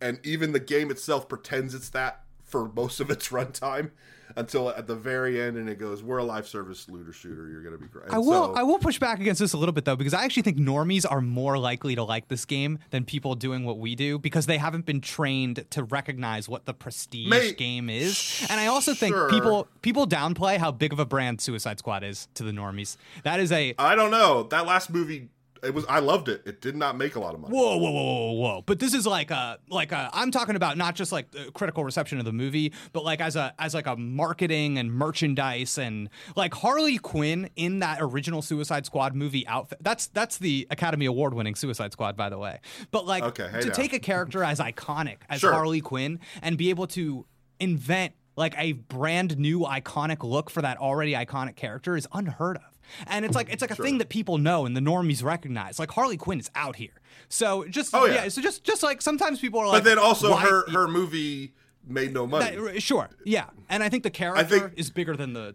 and 0.00 0.20
even 0.22 0.52
the 0.52 0.60
game 0.60 0.90
itself 0.90 1.28
pretends 1.28 1.74
it's 1.74 1.88
that 1.90 2.25
for 2.46 2.68
most 2.68 3.00
of 3.00 3.10
its 3.10 3.28
runtime 3.30 3.90
until 4.34 4.70
at 4.70 4.86
the 4.86 4.94
very 4.94 5.40
end 5.40 5.56
and 5.56 5.68
it 5.68 5.78
goes 5.78 6.02
we're 6.02 6.18
a 6.18 6.24
live 6.24 6.46
service 6.46 6.88
looter 6.88 7.12
shooter. 7.12 7.48
You're 7.48 7.62
gonna 7.62 7.78
be 7.78 7.86
great. 7.86 8.10
I 8.10 8.18
will 8.18 8.54
I 8.56 8.62
will 8.62 8.78
push 8.78 8.98
back 8.98 9.20
against 9.20 9.40
this 9.40 9.52
a 9.52 9.58
little 9.58 9.72
bit 9.72 9.84
though 9.84 9.96
because 9.96 10.14
I 10.14 10.24
actually 10.24 10.42
think 10.42 10.58
normies 10.58 11.06
are 11.08 11.20
more 11.20 11.58
likely 11.58 11.94
to 11.94 12.02
like 12.02 12.28
this 12.28 12.44
game 12.44 12.78
than 12.90 13.04
people 13.04 13.34
doing 13.34 13.64
what 13.64 13.78
we 13.78 13.94
do 13.94 14.18
because 14.18 14.46
they 14.46 14.58
haven't 14.58 14.84
been 14.84 15.00
trained 15.00 15.64
to 15.70 15.84
recognize 15.84 16.48
what 16.48 16.64
the 16.64 16.74
prestige 16.74 17.28
Mate, 17.28 17.56
game 17.56 17.88
is. 17.88 18.46
And 18.50 18.60
I 18.60 18.66
also 18.66 18.94
think 18.94 19.14
sure. 19.14 19.30
people 19.30 19.68
people 19.82 20.06
downplay 20.06 20.58
how 20.58 20.70
big 20.70 20.92
of 20.92 20.98
a 20.98 21.06
brand 21.06 21.40
Suicide 21.40 21.78
Squad 21.78 22.04
is 22.04 22.28
to 22.34 22.42
the 22.42 22.52
normies. 22.52 22.96
That 23.22 23.40
is 23.40 23.52
a 23.52 23.74
i 23.78 23.94
don't 23.94 24.10
know. 24.10 24.44
That 24.44 24.66
last 24.66 24.90
movie 24.90 25.28
it 25.66 25.74
was 25.74 25.84
i 25.88 25.98
loved 25.98 26.28
it 26.28 26.42
it 26.46 26.60
did 26.60 26.76
not 26.76 26.96
make 26.96 27.16
a 27.16 27.20
lot 27.20 27.34
of 27.34 27.40
money 27.40 27.54
Whoa, 27.54 27.76
whoa, 27.76 27.90
whoa, 27.90 28.02
whoa, 28.02 28.32
whoa! 28.32 28.62
But 28.64 28.78
this 28.78 28.94
is 28.94 29.06
like 29.06 29.30
a 29.30 29.58
like 29.68 29.92
a. 29.92 30.08
I'm 30.12 30.30
talking 30.30 30.56
about 30.56 30.76
not 30.76 30.94
just 30.94 31.12
like 31.12 31.30
the 31.30 31.50
critical 31.52 31.84
reception 31.84 32.18
of 32.18 32.24
the 32.24 32.32
movie, 32.32 32.72
but 32.92 33.04
like 33.04 33.20
as 33.20 33.36
a 33.36 33.54
as 33.58 33.74
like 33.74 33.86
a 33.86 33.96
marketing 33.96 34.78
and 34.78 34.92
merchandise 34.92 35.78
and 35.78 36.08
like 36.36 36.54
Harley 36.54 36.98
Quinn 36.98 37.50
in 37.56 37.80
that 37.80 37.98
original 38.00 38.42
Suicide 38.42 38.86
Squad 38.86 39.14
movie 39.14 39.46
outfit. 39.46 39.78
That's 39.80 40.06
that's 40.08 40.38
the 40.38 40.66
Academy 40.70 41.06
Award 41.06 41.34
winning 41.34 41.54
Suicide 41.54 41.92
Squad, 41.92 42.16
by 42.16 42.28
the 42.28 42.38
way. 42.38 42.60
But 42.90 43.06
like 43.06 43.22
Okay, 43.24 43.48
hey 43.50 43.60
to 43.62 43.68
now. 43.68 43.74
take 43.74 43.92
a 43.92 43.98
character 44.00 44.42
as 44.44 44.58
iconic 44.60 45.18
as 45.28 45.40
Sure. 45.40 45.52
Harley 45.52 45.80
Quinn 45.80 46.20
and 46.42 46.56
be 46.56 46.70
able 46.70 46.86
to 46.88 47.26
invent 47.60 48.12
like 48.36 48.54
a 48.58 48.72
brand 48.72 49.38
new 49.38 49.60
iconic 49.60 50.22
look 50.22 50.50
for 50.50 50.60
that 50.62 50.76
already 50.78 51.12
iconic 51.12 51.56
character 51.56 51.96
is 51.96 52.06
unheard 52.12 52.56
of. 52.58 52.75
And 53.06 53.24
it's 53.24 53.34
like 53.34 53.48
it's 53.50 53.62
like 53.62 53.70
a 53.70 53.76
thing 53.76 53.98
that 53.98 54.08
people 54.08 54.38
know 54.38 54.66
and 54.66 54.76
the 54.76 54.80
normies 54.80 55.22
recognize. 55.24 55.78
Like 55.78 55.90
Harley 55.90 56.16
Quinn 56.16 56.38
is 56.40 56.50
out 56.54 56.76
here. 56.76 56.90
So 57.28 57.64
just 57.68 57.94
Oh, 57.94 58.06
yeah. 58.06 58.24
yeah. 58.24 58.28
so 58.28 58.40
just 58.42 58.64
just 58.64 58.82
like 58.82 59.02
sometimes 59.02 59.40
people 59.40 59.60
are 59.60 59.66
like 59.66 59.82
but 59.82 59.84
then 59.84 59.98
also 59.98 60.30
why- 60.30 60.42
her 60.42 60.70
her 60.70 60.88
movie 60.88 61.52
made 61.86 62.12
no 62.12 62.26
money 62.26 62.56
that- 62.56 62.82
sure. 62.82 63.08
Yeah. 63.24 63.46
And 63.68 63.82
I 63.82 63.88
think 63.88 64.02
the 64.02 64.10
character 64.10 64.44
think- 64.44 64.72
is 64.76 64.90
bigger 64.90 65.16
than 65.16 65.32
the 65.32 65.54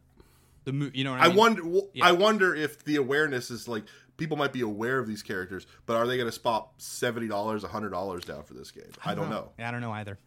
the 0.63 0.73
movie, 0.73 0.97
you 0.97 1.03
know 1.03 1.11
what 1.11 1.21
I 1.21 1.25
I 1.25 1.27
mean? 1.29 1.37
wonder. 1.37 1.65
well, 1.67 1.87
Yeah. 1.93 2.05
I 2.05 2.11
wonder 2.11 2.53
if 2.55 2.83
the 2.83 2.95
awareness 2.97 3.49
is 3.49 3.67
like 3.67 3.83
people 4.17 4.37
might 4.37 4.53
be 4.53 4.61
aware 4.61 4.99
of 4.99 5.07
these 5.07 5.23
characters, 5.23 5.65
but 5.87 5.95
are 5.97 6.05
they 6.05 6.15
going 6.17 6.27
to 6.27 6.31
spot 6.31 6.69
seventy 6.77 7.27
dollars, 7.27 7.63
hundred 7.63 7.89
dollars 7.89 8.23
down 8.25 8.43
for 8.43 8.53
this 8.53 8.69
game? 8.69 8.83
I 9.03 9.15
don't 9.15 9.29
know. 9.31 9.49
Yeah, 9.57 9.69
I 9.69 9.71
don't 9.71 9.81
know 9.81 9.91
either. 9.93 10.19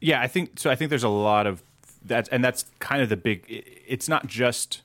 Yeah, 0.00 0.20
I 0.20 0.26
think 0.26 0.58
so. 0.58 0.70
I 0.70 0.74
think 0.74 0.90
there's 0.90 1.04
a 1.04 1.08
lot 1.08 1.46
of 1.46 1.62
that, 2.04 2.28
and 2.32 2.44
that's 2.44 2.64
kind 2.80 3.02
of 3.02 3.08
the 3.08 3.16
big. 3.16 3.44
i- 3.48 3.62
It's 3.86 4.08
not 4.08 4.26
just 4.26 4.82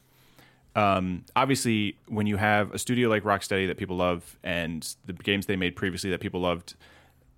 um, 0.75 1.25
obviously 1.35 1.97
when 2.07 2.27
you 2.27 2.37
have 2.37 2.73
a 2.73 2.79
studio 2.79 3.09
like 3.09 3.23
Rocksteady 3.23 3.67
that 3.67 3.77
people 3.77 3.97
love, 3.97 4.37
and 4.43 4.95
the 5.05 5.13
games 5.13 5.45
they 5.45 5.55
made 5.55 5.75
previously 5.75 6.09
that 6.11 6.19
people 6.19 6.41
loved. 6.41 6.75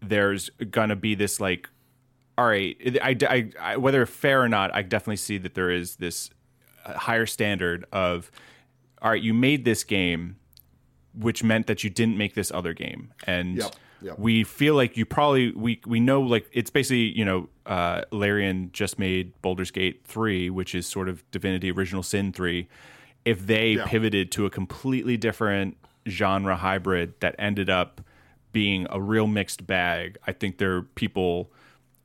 There's 0.01 0.49
gonna 0.69 0.95
be 0.95 1.15
this 1.15 1.39
like, 1.39 1.69
all 2.38 2.45
right, 2.45 2.77
I, 3.01 3.15
I, 3.22 3.49
I, 3.60 3.77
whether 3.77 4.05
fair 4.05 4.41
or 4.41 4.49
not, 4.49 4.73
I 4.76 4.81
definitely 4.81 5.18
see 5.18 5.38
that 5.39 5.55
there 5.55 5.72
is 5.72 5.95
this 5.95 6.30
uh, 6.85 6.93
higher 6.93 7.26
standard 7.26 7.85
of, 7.91 8.30
all 9.01 9.11
right, 9.11 9.22
you 9.22 9.34
made 9.34 9.65
this 9.65 9.84
game, 9.84 10.35
which 11.18 11.43
meant 11.43 11.68
that 11.68 11.84
you 11.84 11.89
didn't 11.89 12.18
make 12.18 12.35
this 12.35 12.51
other 12.51 12.73
game, 12.73 13.14
and 13.26 13.57
Yep, 13.57 13.76
yep. 14.03 14.19
we 14.19 14.43
feel 14.43 14.76
like 14.76 14.95
you 14.95 15.05
probably 15.05 15.51
we 15.53 15.81
we 15.88 15.99
know 15.99 16.22
like 16.22 16.47
it's 16.51 16.69
basically 16.69 17.18
you 17.18 17.26
know 17.26 17.49
uh 17.65 18.01
Larian 18.11 18.69
just 18.73 18.99
made 18.99 19.41
Baldur's 19.41 19.72
Gate 19.72 20.01
3 20.05 20.49
which 20.49 20.76
is 20.76 20.85
sort 20.85 21.07
of 21.07 21.23
Divinity 21.31 21.72
Original 21.72 22.03
Sin 22.03 22.34
3 22.34 22.68
if 23.26 23.45
they 23.45 23.72
Yeah. 23.74 23.86
pivoted 23.86 24.32
to 24.34 24.45
a 24.45 24.50
completely 24.50 25.18
different 25.18 25.78
genre 26.08 26.56
hybrid 26.58 27.14
that 27.22 27.36
ended 27.40 27.70
up 27.70 28.02
being 28.52 28.86
a 28.90 29.02
real 29.02 29.26
mixed 29.28 29.66
bag 29.66 30.18
I 30.28 30.32
think 30.34 30.58
there 30.58 30.76
are 30.76 30.82
people 30.84 31.52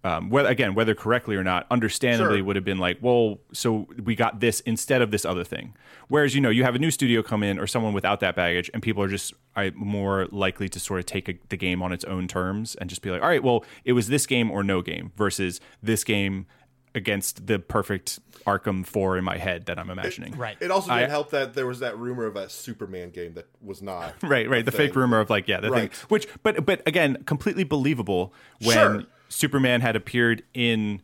um, 0.05 0.31
whether 0.31 0.49
again 0.49 0.75
whether 0.75 0.95
correctly 0.95 1.35
or 1.35 1.43
not 1.43 1.67
understandably 1.73 2.39
Sure. 2.39 2.45
would 2.45 2.57
have 2.57 2.65
been 2.65 2.79
like 2.79 2.99
well 3.01 3.41
so 3.53 3.89
we 4.05 4.15
got 4.15 4.39
this 4.39 4.61
instead 4.61 5.03
of 5.03 5.11
this 5.11 5.25
other 5.25 5.43
thing 5.43 5.75
whereas 6.07 6.37
you 6.37 6.41
know 6.41 6.49
you 6.51 6.63
have 6.63 6.77
a 6.77 6.79
new 6.79 6.93
studio 6.93 7.21
come 7.23 7.43
in 7.43 7.59
or 7.59 7.67
someone 7.67 7.93
without 7.93 8.21
that 8.21 8.37
baggage 8.37 8.71
and 8.73 8.81
people 8.83 9.03
are 9.03 9.09
just 9.09 9.35
more 9.75 10.29
likely 10.31 10.69
to 10.69 10.79
sort 10.79 11.01
of 11.01 11.07
take 11.07 11.29
a, 11.29 11.35
the 11.49 11.57
game 11.57 11.83
on 11.83 11.93
its 11.93 12.05
own 12.05 12.29
terms 12.29 12.77
and 12.77 12.89
just 12.89 13.03
be 13.03 13.11
like 13.11 13.21
all 13.21 13.29
right 13.29 13.43
well 13.43 13.65
it 13.85 13.93
was 13.93 14.07
this 14.07 14.25
game 14.25 14.53
or 14.53 14.63
no 14.63 14.81
game 14.81 15.11
versus 15.17 15.61
this 15.83 16.05
game 16.05 16.47
against 16.95 17.47
the 17.47 17.59
perfect 17.59 18.19
arkham 18.47 18.85
4 18.87 19.19
in 19.19 19.25
my 19.25 19.37
head 19.37 19.67
that 19.67 19.79
i'm 19.79 19.91
imagining 19.91 20.37
Right. 20.37 20.57
It 20.61 20.71
also 20.71 20.89
didn't 20.91 21.05
I- 21.05 21.09
help 21.09 21.31
that 21.31 21.55
there 21.55 21.67
was 21.67 21.81
that 21.81 21.99
rumor 21.99 22.25
of 22.27 22.37
a 22.37 22.49
Superman 22.49 23.11
game 23.11 23.35
that 23.35 23.47
was 23.63 23.83
not 23.83 24.15
right 24.23 24.49
right 24.49 24.65
the 24.65 24.73
fake 24.73 24.97
rumor 24.97 25.21
of 25.21 25.29
like 25.31 25.49
yeah 25.49 25.61
the 25.61 25.71
Right. 25.71 25.93
thing 25.93 26.07
which 26.09 26.27
but 26.43 26.65
but 26.65 26.83
again 26.87 27.23
completely 27.27 27.65
believable 27.65 28.33
when 28.63 28.75
Sure. 28.75 29.03
superman 29.29 29.81
had 29.83 29.97
appeared 29.97 30.43
in 30.55 31.03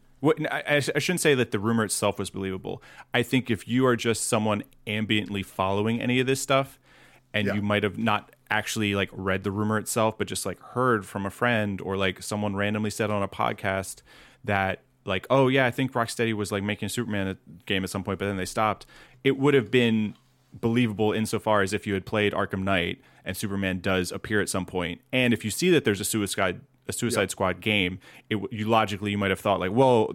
I, 0.50 0.62
I 0.66 0.76
I 0.76 0.80
shouldn't 1.00 1.20
say 1.20 1.34
that 1.34 1.50
the 1.50 1.58
rumor 1.58 1.84
itself 1.84 2.18
was 2.18 2.30
believable 2.30 2.82
i 3.12 3.22
think 3.22 3.50
if 3.50 3.68
you 3.68 3.84
are 3.86 3.96
just 3.96 4.26
someone 4.26 4.62
ambiently 4.86 5.44
following 5.44 6.00
any 6.00 6.18
of 6.20 6.26
this 6.26 6.40
stuff 6.40 6.78
and 7.34 7.46
Yeah. 7.46 7.54
you 7.54 7.62
might 7.62 7.82
have 7.82 7.98
not 7.98 8.30
actually 8.50 8.94
like 8.94 9.10
read 9.12 9.42
the 9.44 9.50
rumor 9.50 9.76
itself 9.76 10.16
but 10.16 10.26
just 10.28 10.46
like 10.46 10.58
heard 10.60 11.04
from 11.04 11.26
a 11.26 11.30
friend 11.30 11.80
or 11.82 11.96
like 11.98 12.22
someone 12.22 12.56
randomly 12.56 12.90
said 12.90 13.10
on 13.10 13.22
a 13.22 13.28
podcast 13.28 14.00
that 14.44 14.80
like 15.04 15.26
oh 15.30 15.48
yeah 15.48 15.66
i 15.66 15.70
think 15.70 15.92
rocksteady 15.92 16.32
was 16.32 16.50
like 16.52 16.62
making 16.62 16.86
a 16.86 16.88
superman 16.88 17.36
game 17.66 17.84
at 17.84 17.90
some 17.90 18.02
point 18.04 18.18
but 18.18 18.26
then 18.26 18.36
they 18.36 18.44
stopped 18.46 18.86
it 19.22 19.38
would 19.38 19.54
have 19.54 19.70
been 19.70 20.14
believable 20.60 21.12
insofar 21.12 21.62
as 21.62 21.72
if 21.72 21.84
you 21.86 21.94
had 21.94 22.06
played 22.06 22.32
Arkham 22.32 22.62
Knight 22.62 23.00
and 23.24 23.36
Superman 23.36 23.80
does 23.80 24.12
appear 24.12 24.40
at 24.40 24.48
some 24.48 24.64
point, 24.66 25.00
and 25.12 25.34
if 25.34 25.44
you 25.44 25.50
see 25.50 25.68
that 25.70 25.84
there's 25.84 26.00
a 26.00 26.04
Suicide 26.04 26.60
a 26.86 26.92
Suicide 26.92 27.22
Yep. 27.22 27.30
Squad 27.30 27.60
game, 27.60 27.98
it 28.30 28.36
you 28.52 28.68
logically 28.68 29.10
you 29.10 29.18
might 29.18 29.30
have 29.30 29.40
thought 29.40 29.58
like, 29.58 29.72
well, 29.72 30.14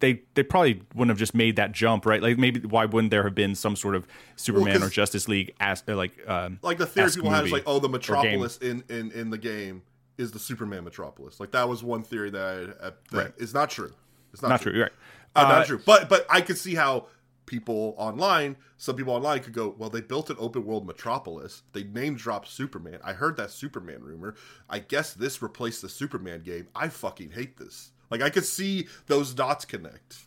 they 0.00 0.22
they 0.34 0.42
probably 0.44 0.82
wouldn't 0.94 1.08
have 1.10 1.18
just 1.18 1.34
made 1.34 1.56
that 1.56 1.72
jump, 1.72 2.06
right? 2.06 2.22
Like 2.22 2.38
maybe 2.38 2.60
why 2.60 2.84
wouldn't 2.84 3.10
there 3.10 3.24
have 3.24 3.34
been 3.34 3.54
some 3.54 3.74
sort 3.74 3.96
of 3.96 4.06
Superman 4.36 4.74
'cause- 4.80 4.88
or 4.88 4.90
Justice 4.90 5.26
League 5.26 5.54
as 5.58 5.82
uh, 5.88 5.96
like 5.96 6.12
um, 6.28 6.58
like 6.62 6.78
the 6.78 6.86
theory 6.86 7.10
people 7.10 7.30
had 7.30 7.46
is 7.46 7.50
like, 7.52 7.64
oh, 7.66 7.78
the. 7.80 7.88
Metropolis 7.88 8.58
in, 8.58 8.84
in 8.88 9.10
in 9.12 9.30
the 9.30 9.38
game 9.38 9.82
is 10.18 10.32
the 10.32 10.38
Superman 10.38 10.84
Metropolis. 10.84 11.40
Like 11.40 11.52
that 11.52 11.68
was 11.68 11.82
one 11.82 12.02
theory 12.02 12.30
that, 12.30 12.40
I, 12.82 12.86
uh, 12.86 12.90
that 13.12 13.16
Right. 13.16 13.32
is 13.38 13.54
not 13.54 13.70
true. 13.70 13.92
It's 14.32 14.42
not, 14.42 14.48
Not 14.48 14.60
true. 14.60 14.72
true, 14.72 14.82
right? 14.82 14.92
Uh, 15.34 15.40
Uh, 15.40 15.48
not 15.48 15.66
true. 15.66 15.80
But 15.86 16.08
but 16.08 16.26
I 16.28 16.40
could 16.42 16.58
see 16.58 16.74
how 16.74 17.06
people 17.46 17.94
online, 17.96 18.56
some 18.76 18.94
people 18.94 19.14
online 19.14 19.40
could 19.40 19.54
go, 19.54 19.74
well, 19.78 19.88
they 19.88 20.02
built 20.02 20.28
an 20.28 20.36
open 20.38 20.66
world 20.66 20.86
metropolis. 20.86 21.62
They 21.72 21.82
name 21.84 22.14
dropped 22.16 22.48
Superman. 22.48 22.98
I 23.02 23.14
heard 23.14 23.38
that 23.38 23.50
Superman 23.50 24.02
rumor. 24.02 24.34
I 24.68 24.80
guess 24.80 25.14
this 25.14 25.40
replaced 25.40 25.80
the 25.80 25.88
Superman 25.88 26.42
game. 26.42 26.68
I 26.74 26.88
fucking 26.88 27.30
hate 27.30 27.56
this. 27.56 27.92
Like 28.10 28.20
I 28.20 28.28
could 28.30 28.44
see 28.44 28.86
those 29.06 29.32
dots 29.32 29.64
connect. 29.64 30.18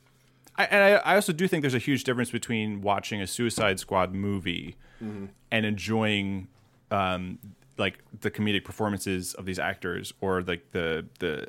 I, 0.55 0.65
and 0.65 0.83
I, 0.83 1.11
I 1.11 1.15
also 1.15 1.31
do 1.33 1.47
think 1.47 1.61
there's 1.61 1.73
a 1.73 1.79
huge 1.79 2.03
difference 2.03 2.29
between 2.31 2.81
watching 2.81 3.21
a 3.21 3.27
Suicide 3.27 3.79
Squad 3.79 4.13
movie 4.13 4.75
and 4.99 5.65
enjoying 5.65 6.47
um, 6.91 7.39
like 7.77 7.99
the 8.19 8.29
comedic 8.31 8.63
performances 8.63 9.33
of 9.35 9.45
these 9.45 9.59
actors 9.59 10.13
or 10.21 10.41
like 10.41 10.71
the 10.71 11.05
the 11.19 11.47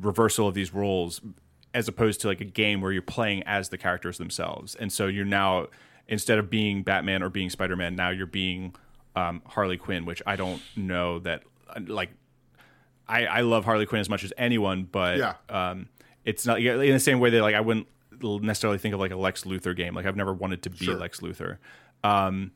reversal 0.00 0.48
of 0.48 0.54
these 0.54 0.74
roles 0.74 1.20
as 1.72 1.88
opposed 1.88 2.20
to 2.20 2.28
like 2.28 2.40
a 2.40 2.44
game 2.44 2.80
where 2.80 2.92
you're 2.92 3.02
playing 3.02 3.42
as 3.44 3.68
the 3.68 3.78
characters 3.78 4.18
themselves 4.18 4.74
and 4.74 4.92
so 4.92 5.06
you're 5.06 5.24
now 5.24 5.66
instead 6.08 6.38
of 6.38 6.50
being 6.50 6.82
batman 6.82 7.22
or 7.22 7.28
being 7.30 7.48
spider-man 7.48 7.94
now 7.94 8.10
you're 8.10 8.26
being 8.26 8.74
um, 9.16 9.40
harley 9.46 9.76
quinn 9.76 10.04
which 10.04 10.20
i 10.26 10.34
don't 10.36 10.60
know 10.76 11.18
that 11.20 11.42
like 11.86 12.10
I, 13.06 13.26
I 13.26 13.40
love 13.42 13.66
Harley 13.66 13.84
Quinn 13.84 14.00
as 14.00 14.08
much 14.08 14.24
as 14.24 14.32
anyone, 14.38 14.84
but 14.90 15.18
Yeah. 15.18 15.34
um, 15.50 15.90
it's 16.24 16.46
not 16.46 16.58
in 16.58 16.90
the 16.92 16.98
same 16.98 17.20
way 17.20 17.28
that 17.28 17.42
like 17.42 17.54
I 17.54 17.60
wouldn't 17.60 17.86
necessarily 18.22 18.78
think 18.78 18.94
of 18.94 19.00
like 19.00 19.10
a 19.10 19.16
Lex 19.16 19.44
Luthor 19.44 19.76
game. 19.76 19.94
Like 19.94 20.06
I've 20.06 20.16
never 20.16 20.32
wanted 20.32 20.62
to 20.62 20.70
be 20.70 20.86
Sure. 20.86 20.96
Lex 20.96 21.20
Luthor. 21.20 21.58
Um, 22.02 22.52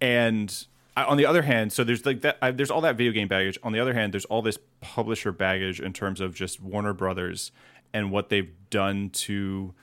and 0.00 0.66
I, 0.96 1.04
on 1.04 1.16
the 1.16 1.26
other 1.26 1.42
hand, 1.42 1.72
so 1.72 1.84
there's 1.84 2.04
like 2.04 2.20
that. 2.22 2.38
I, 2.42 2.50
there's 2.50 2.70
all 2.70 2.82
that 2.82 2.96
video 2.96 3.12
game 3.12 3.28
baggage. 3.28 3.58
On 3.62 3.72
the 3.72 3.80
other 3.80 3.94
hand, 3.94 4.12
there's 4.12 4.26
all 4.26 4.42
this 4.42 4.58
publisher 4.80 5.32
baggage 5.32 5.80
in 5.80 5.92
terms 5.92 6.20
of 6.20 6.34
just 6.34 6.60
Warner 6.60 6.92
Brothers 6.92 7.50
and 7.94 8.10
what 8.10 8.28
they've 8.28 8.50
done 8.70 9.10
to 9.10 9.74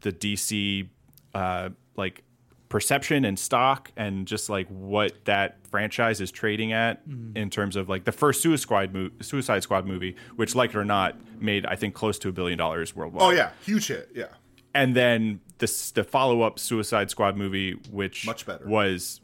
the 0.00 0.12
DC 0.12 0.88
uh, 1.34 1.70
like 1.96 2.22
perception 2.68 3.24
and 3.24 3.38
stock 3.38 3.92
and 3.96 4.26
just 4.26 4.50
like 4.50 4.66
what 4.68 5.24
that 5.26 5.56
franchise 5.70 6.20
is 6.20 6.30
trading 6.32 6.72
at 6.72 7.00
in 7.34 7.48
terms 7.48 7.76
of 7.76 7.88
like 7.88 8.04
the 8.04 8.12
first 8.12 8.42
Suicide 8.42 8.60
Squad, 8.62 8.92
mo- 8.94 9.10
Suicide 9.20 9.62
Squad 9.62 9.86
movie, 9.86 10.16
which 10.36 10.54
like 10.54 10.70
it 10.70 10.76
or 10.76 10.84
not 10.84 11.16
made 11.40 11.64
I 11.66 11.76
think 11.76 11.94
close 11.94 12.18
to 12.20 12.28
a 12.28 12.32
billion 12.32 12.58
dollars 12.58 12.94
worldwide. 12.96 13.22
Oh 13.22 13.30
yeah, 13.30 13.50
huge 13.64 13.86
hit. 13.88 14.10
Yeah, 14.14 14.26
and 14.74 14.96
then 14.96 15.40
the 15.58 15.90
the 15.94 16.02
follow 16.04 16.42
up 16.42 16.58
Suicide 16.58 17.10
Squad 17.10 17.36
movie, 17.36 17.72
which 17.90 18.26
Much 18.26 18.44
better. 18.46 18.66
was 18.66 19.20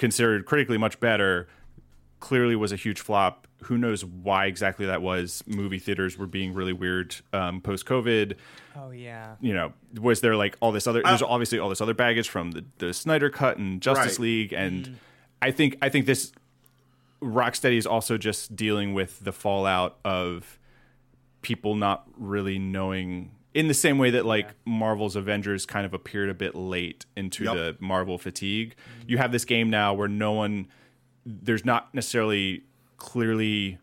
considered 0.00 0.46
critically 0.46 0.78
much 0.78 0.98
better, 0.98 1.46
clearly 2.18 2.56
was 2.56 2.72
a 2.72 2.76
huge 2.76 3.00
flop. 3.00 3.46
Who 3.64 3.76
knows 3.76 4.04
why 4.04 4.46
exactly 4.46 4.86
that 4.86 5.02
was? 5.02 5.44
Movie 5.46 5.78
theaters 5.78 6.16
were 6.16 6.26
being 6.26 6.54
really 6.54 6.72
weird 6.72 7.14
um, 7.32 7.60
post 7.60 7.84
COVID 7.84 8.36
Oh 8.74 8.90
yeah. 8.90 9.36
you 9.40 9.52
know, 9.52 9.74
was 10.00 10.22
there 10.22 10.34
like 10.34 10.56
all 10.60 10.72
this 10.72 10.86
other? 10.86 11.02
There's 11.04 11.22
obviously 11.22 11.58
all 11.58 11.68
this 11.68 11.80
other 11.82 11.92
baggage 11.94 12.28
from 12.30 12.52
the, 12.52 12.64
the 12.78 12.94
Snyder 12.94 13.28
Cut 13.28 13.58
and 13.58 13.80
Justice 13.82 14.18
Right. 14.18 14.20
League, 14.24 14.52
and 14.54 14.96
I 15.42 15.50
think 15.50 15.76
I 15.82 15.90
think 15.90 16.06
this 16.06 16.32
Rocksteady 17.22 17.76
is 17.76 17.86
also 17.86 18.16
just 18.16 18.56
dealing 18.56 18.94
with 18.94 19.20
the 19.22 19.32
fallout 19.32 19.98
of 20.04 20.58
people 21.42 21.74
not 21.74 22.06
really 22.16 22.58
knowing. 22.58 23.32
In 23.52 23.66
the 23.68 23.74
same 23.74 23.98
way 23.98 24.10
that 24.10 24.24
like 24.24 24.48
Marvel's 24.64 25.16
Avengers 25.16 25.66
kind 25.66 25.84
of 25.84 25.92
appeared 25.92 26.28
a 26.30 26.34
bit 26.34 26.54
late 26.54 27.04
into 27.16 27.44
Yep. 27.44 27.54
the 27.54 27.76
Marvel 27.80 28.16
fatigue, 28.18 28.76
mm-hmm. 28.76 29.10
you 29.10 29.18
have 29.18 29.32
this 29.32 29.44
game 29.44 29.70
now 29.70 29.92
where 29.92 30.06
no 30.08 30.32
one, 30.32 30.68
there's 31.26 31.64
not 31.64 31.92
necessarily 31.94 32.62
clearly 32.96 33.78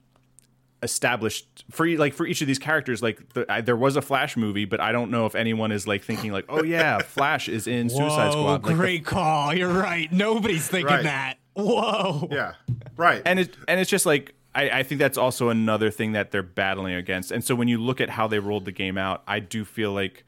established 0.84 1.66
for 1.72 1.88
like 1.98 2.14
for 2.14 2.26
each 2.28 2.42
of 2.42 2.48
these 2.48 2.60
characters 2.60 3.02
like 3.02 3.34
the, 3.34 3.52
I, 3.52 3.62
there 3.62 3.76
was 3.76 3.96
a 3.96 4.02
flash 4.02 4.38
movie 4.38 4.66
but 4.66 4.80
i 4.80 4.92
don't 4.92 5.10
know 5.10 5.26
if 5.26 5.34
anyone 5.34 5.72
is 5.72 5.88
like 5.88 6.04
thinking 6.04 6.32
like 6.32 6.46
oh 6.50 6.64
yeah 6.64 7.00
flash 7.06 7.50
is 7.50 7.66
in 7.66 7.90
suicide 7.90 8.32
squad 8.34 8.44
like 8.44 8.62
the- 8.64 8.74
great 8.76 9.04
call. 9.04 9.56
You're 9.56 9.74
right. 9.74 10.12
Nobody's 10.12 10.68
thinking 10.68 10.94
Right. 10.94 11.04
that. 11.06 11.38
Whoa. 11.56 12.28
yeah, 12.32 12.54
right. 12.96 13.24
and 13.26 13.40
it 13.40 13.58
and 13.68 13.80
it's 13.80 13.90
just 13.90 14.06
like 14.06 14.36
I, 14.58 14.80
I 14.80 14.84
think 14.84 15.00
that's 15.00 15.18
also 15.18 15.50
another 15.50 15.92
thing 15.92 16.14
that 16.14 16.32
they're 16.32 16.42
battling 16.42 16.96
against. 16.96 17.32
And 17.32 17.44
so 17.44 17.54
when 17.54 17.68
you 17.68 17.78
look 17.78 18.02
at 18.02 18.10
how 18.10 18.28
they 18.28 18.40
rolled 18.40 18.66
the 18.66 18.72
game 18.72 18.98
out 18.98 19.24
i 19.28 19.40
do 19.40 19.64
feel 19.64 19.94
like 19.94 20.26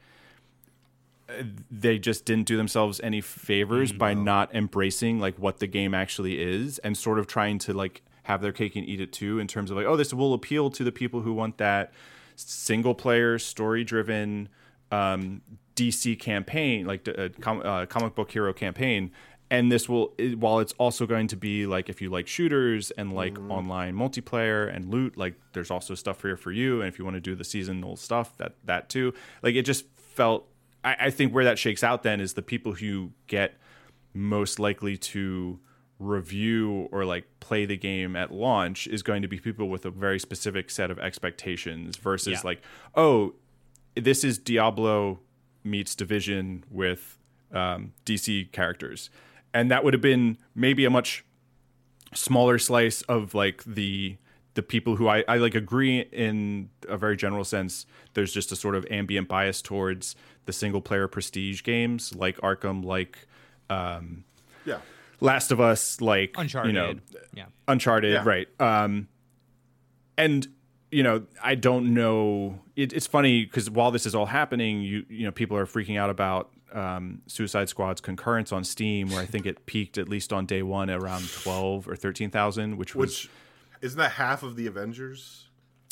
uh, 1.28 1.42
they 1.70 1.98
just 1.98 2.24
didn't 2.24 2.46
do 2.46 2.56
themselves 2.56 3.00
any 3.02 3.20
favors 3.20 3.92
by 3.92 4.14
not 4.14 4.54
embracing 4.54 5.18
like 5.18 5.38
what 5.38 5.58
the 5.58 5.66
game 5.66 5.94
actually 5.94 6.40
is 6.40 6.78
and 6.78 6.96
sort 6.96 7.18
of 7.18 7.26
trying 7.26 7.58
to 7.58 7.72
like 7.72 8.02
have 8.24 8.40
their 8.40 8.52
cake 8.52 8.76
and 8.76 8.88
eat 8.88 9.00
it 9.00 9.12
too 9.12 9.38
in 9.38 9.46
terms 9.46 9.70
of 9.70 9.76
like 9.76 9.86
oh 9.86 9.96
this 9.96 10.14
will 10.14 10.32
appeal 10.32 10.70
to 10.70 10.84
the 10.84 10.92
people 10.92 11.20
who 11.20 11.32
want 11.32 11.58
that 11.58 11.92
single 12.36 12.94
player 12.94 13.38
story 13.38 13.84
driven 13.84 14.48
um, 14.92 15.40
DC 15.76 16.18
campaign 16.18 16.86
like 16.86 17.06
uh, 17.08 17.28
com- 17.40 17.62
uh, 17.64 17.86
comic 17.86 18.14
book 18.14 18.30
hero 18.30 18.52
campaign 18.52 19.10
and 19.50 19.70
this 19.70 19.88
will 19.88 20.14
while 20.38 20.60
it's 20.60 20.72
also 20.78 21.06
going 21.06 21.26
to 21.28 21.36
be 21.36 21.66
like 21.66 21.88
if 21.88 22.00
you 22.00 22.08
like 22.08 22.28
shooters 22.28 22.90
and 22.92 23.12
like 23.12 23.36
online 23.50 23.94
multiplayer 23.94 24.72
and 24.74 24.88
loot 24.90 25.16
like 25.16 25.34
there's 25.52 25.70
also 25.70 25.94
stuff 25.94 26.22
here 26.22 26.36
for 26.36 26.52
you. 26.52 26.80
And 26.80 26.88
if 26.88 26.98
you 26.98 27.04
want 27.04 27.16
to 27.16 27.20
do 27.20 27.34
the 27.34 27.44
seasonal 27.44 27.96
stuff 27.96 28.36
that 28.38 28.54
that 28.64 28.88
too. 28.88 29.12
Like 29.42 29.54
it 29.56 29.62
just 29.62 29.86
felt 29.96 30.46
I, 30.84 30.96
I 31.00 31.10
think 31.10 31.34
where 31.34 31.44
that 31.44 31.58
shakes 31.58 31.82
out 31.82 32.02
then 32.04 32.20
is 32.20 32.34
the 32.34 32.42
people 32.42 32.74
who 32.74 33.10
get 33.26 33.54
most 34.14 34.58
likely 34.58 34.96
to 34.96 35.58
review 35.98 36.88
or 36.92 37.04
like 37.04 37.24
play 37.40 37.66
the 37.66 37.76
game 37.76 38.16
at 38.16 38.32
launch 38.32 38.86
is 38.86 39.02
going 39.02 39.20
to 39.22 39.28
be 39.28 39.38
people 39.38 39.68
with 39.68 39.84
a 39.84 39.90
very 39.90 40.18
specific 40.18 40.70
set 40.70 40.90
of 40.90 40.98
expectations 40.98 41.96
versus 41.96 42.32
Yeah. 42.32 42.40
like 42.44 42.62
oh 42.94 43.34
this 43.94 44.24
is 44.24 44.38
diablo 44.38 45.20
meets 45.62 45.94
division 45.94 46.64
with 46.70 47.18
um, 47.52 47.92
dc 48.06 48.50
characters 48.52 49.10
and 49.52 49.70
that 49.70 49.84
would 49.84 49.94
have 49.94 50.00
been 50.02 50.38
maybe 50.54 50.84
a 50.84 50.90
much 50.90 51.24
smaller 52.14 52.58
slice 52.58 53.02
of 53.02 53.34
like 53.34 53.62
the 53.64 54.16
the 54.54 54.62
people 54.62 54.96
who 54.96 55.08
I, 55.08 55.22
I 55.28 55.36
like 55.36 55.54
agree 55.54 56.00
in 56.00 56.70
a 56.88 56.96
very 56.96 57.16
general 57.16 57.44
sense 57.44 57.86
there's 58.14 58.32
just 58.32 58.50
a 58.50 58.56
sort 58.56 58.74
of 58.74 58.84
ambient 58.90 59.28
bias 59.28 59.62
towards 59.62 60.16
the 60.46 60.52
single 60.52 60.80
player 60.80 61.06
prestige 61.06 61.62
games 61.62 62.14
like 62.16 62.36
arkham 62.38 62.84
like 62.84 63.26
um, 63.68 64.24
yeah, 64.64 64.78
last 65.20 65.52
of 65.52 65.60
us 65.60 66.00
like 66.00 66.34
Uncharted. 66.36 66.74
you 66.74 66.80
know 66.80 66.94
yeah. 67.32 67.44
uncharted 67.68 68.12
Yeah. 68.12 68.22
right 68.24 68.48
um 68.60 69.06
and 70.18 70.48
you 70.90 71.04
know 71.04 71.22
i 71.42 71.54
don't 71.54 71.94
know 71.94 72.58
it, 72.74 72.92
it's 72.92 73.06
funny 73.06 73.44
because 73.44 73.70
while 73.70 73.92
this 73.92 74.04
is 74.06 74.16
all 74.16 74.26
happening 74.26 74.80
you 74.82 75.04
you 75.08 75.24
know 75.24 75.30
people 75.30 75.56
are 75.56 75.66
freaking 75.66 75.96
out 75.96 76.10
about 76.10 76.50
um, 76.72 77.22
suicide 77.26 77.68
squad's 77.68 78.00
concurrence 78.00 78.52
on 78.52 78.64
steam 78.64 79.08
where 79.10 79.20
i 79.20 79.26
think 79.26 79.46
it 79.46 79.66
peaked 79.66 79.98
at 79.98 80.08
least 80.08 80.32
on 80.32 80.46
day 80.46 80.62
one 80.62 80.88
around 80.90 81.28
12 81.32 81.88
or 81.88 81.96
13000 81.96 82.76
which 82.76 82.94
was 82.94 83.24
which 83.24 83.30
isn't 83.82 83.98
that 83.98 84.12
half 84.12 84.42
of 84.42 84.56
the 84.56 84.66
Avengers? 84.66 85.46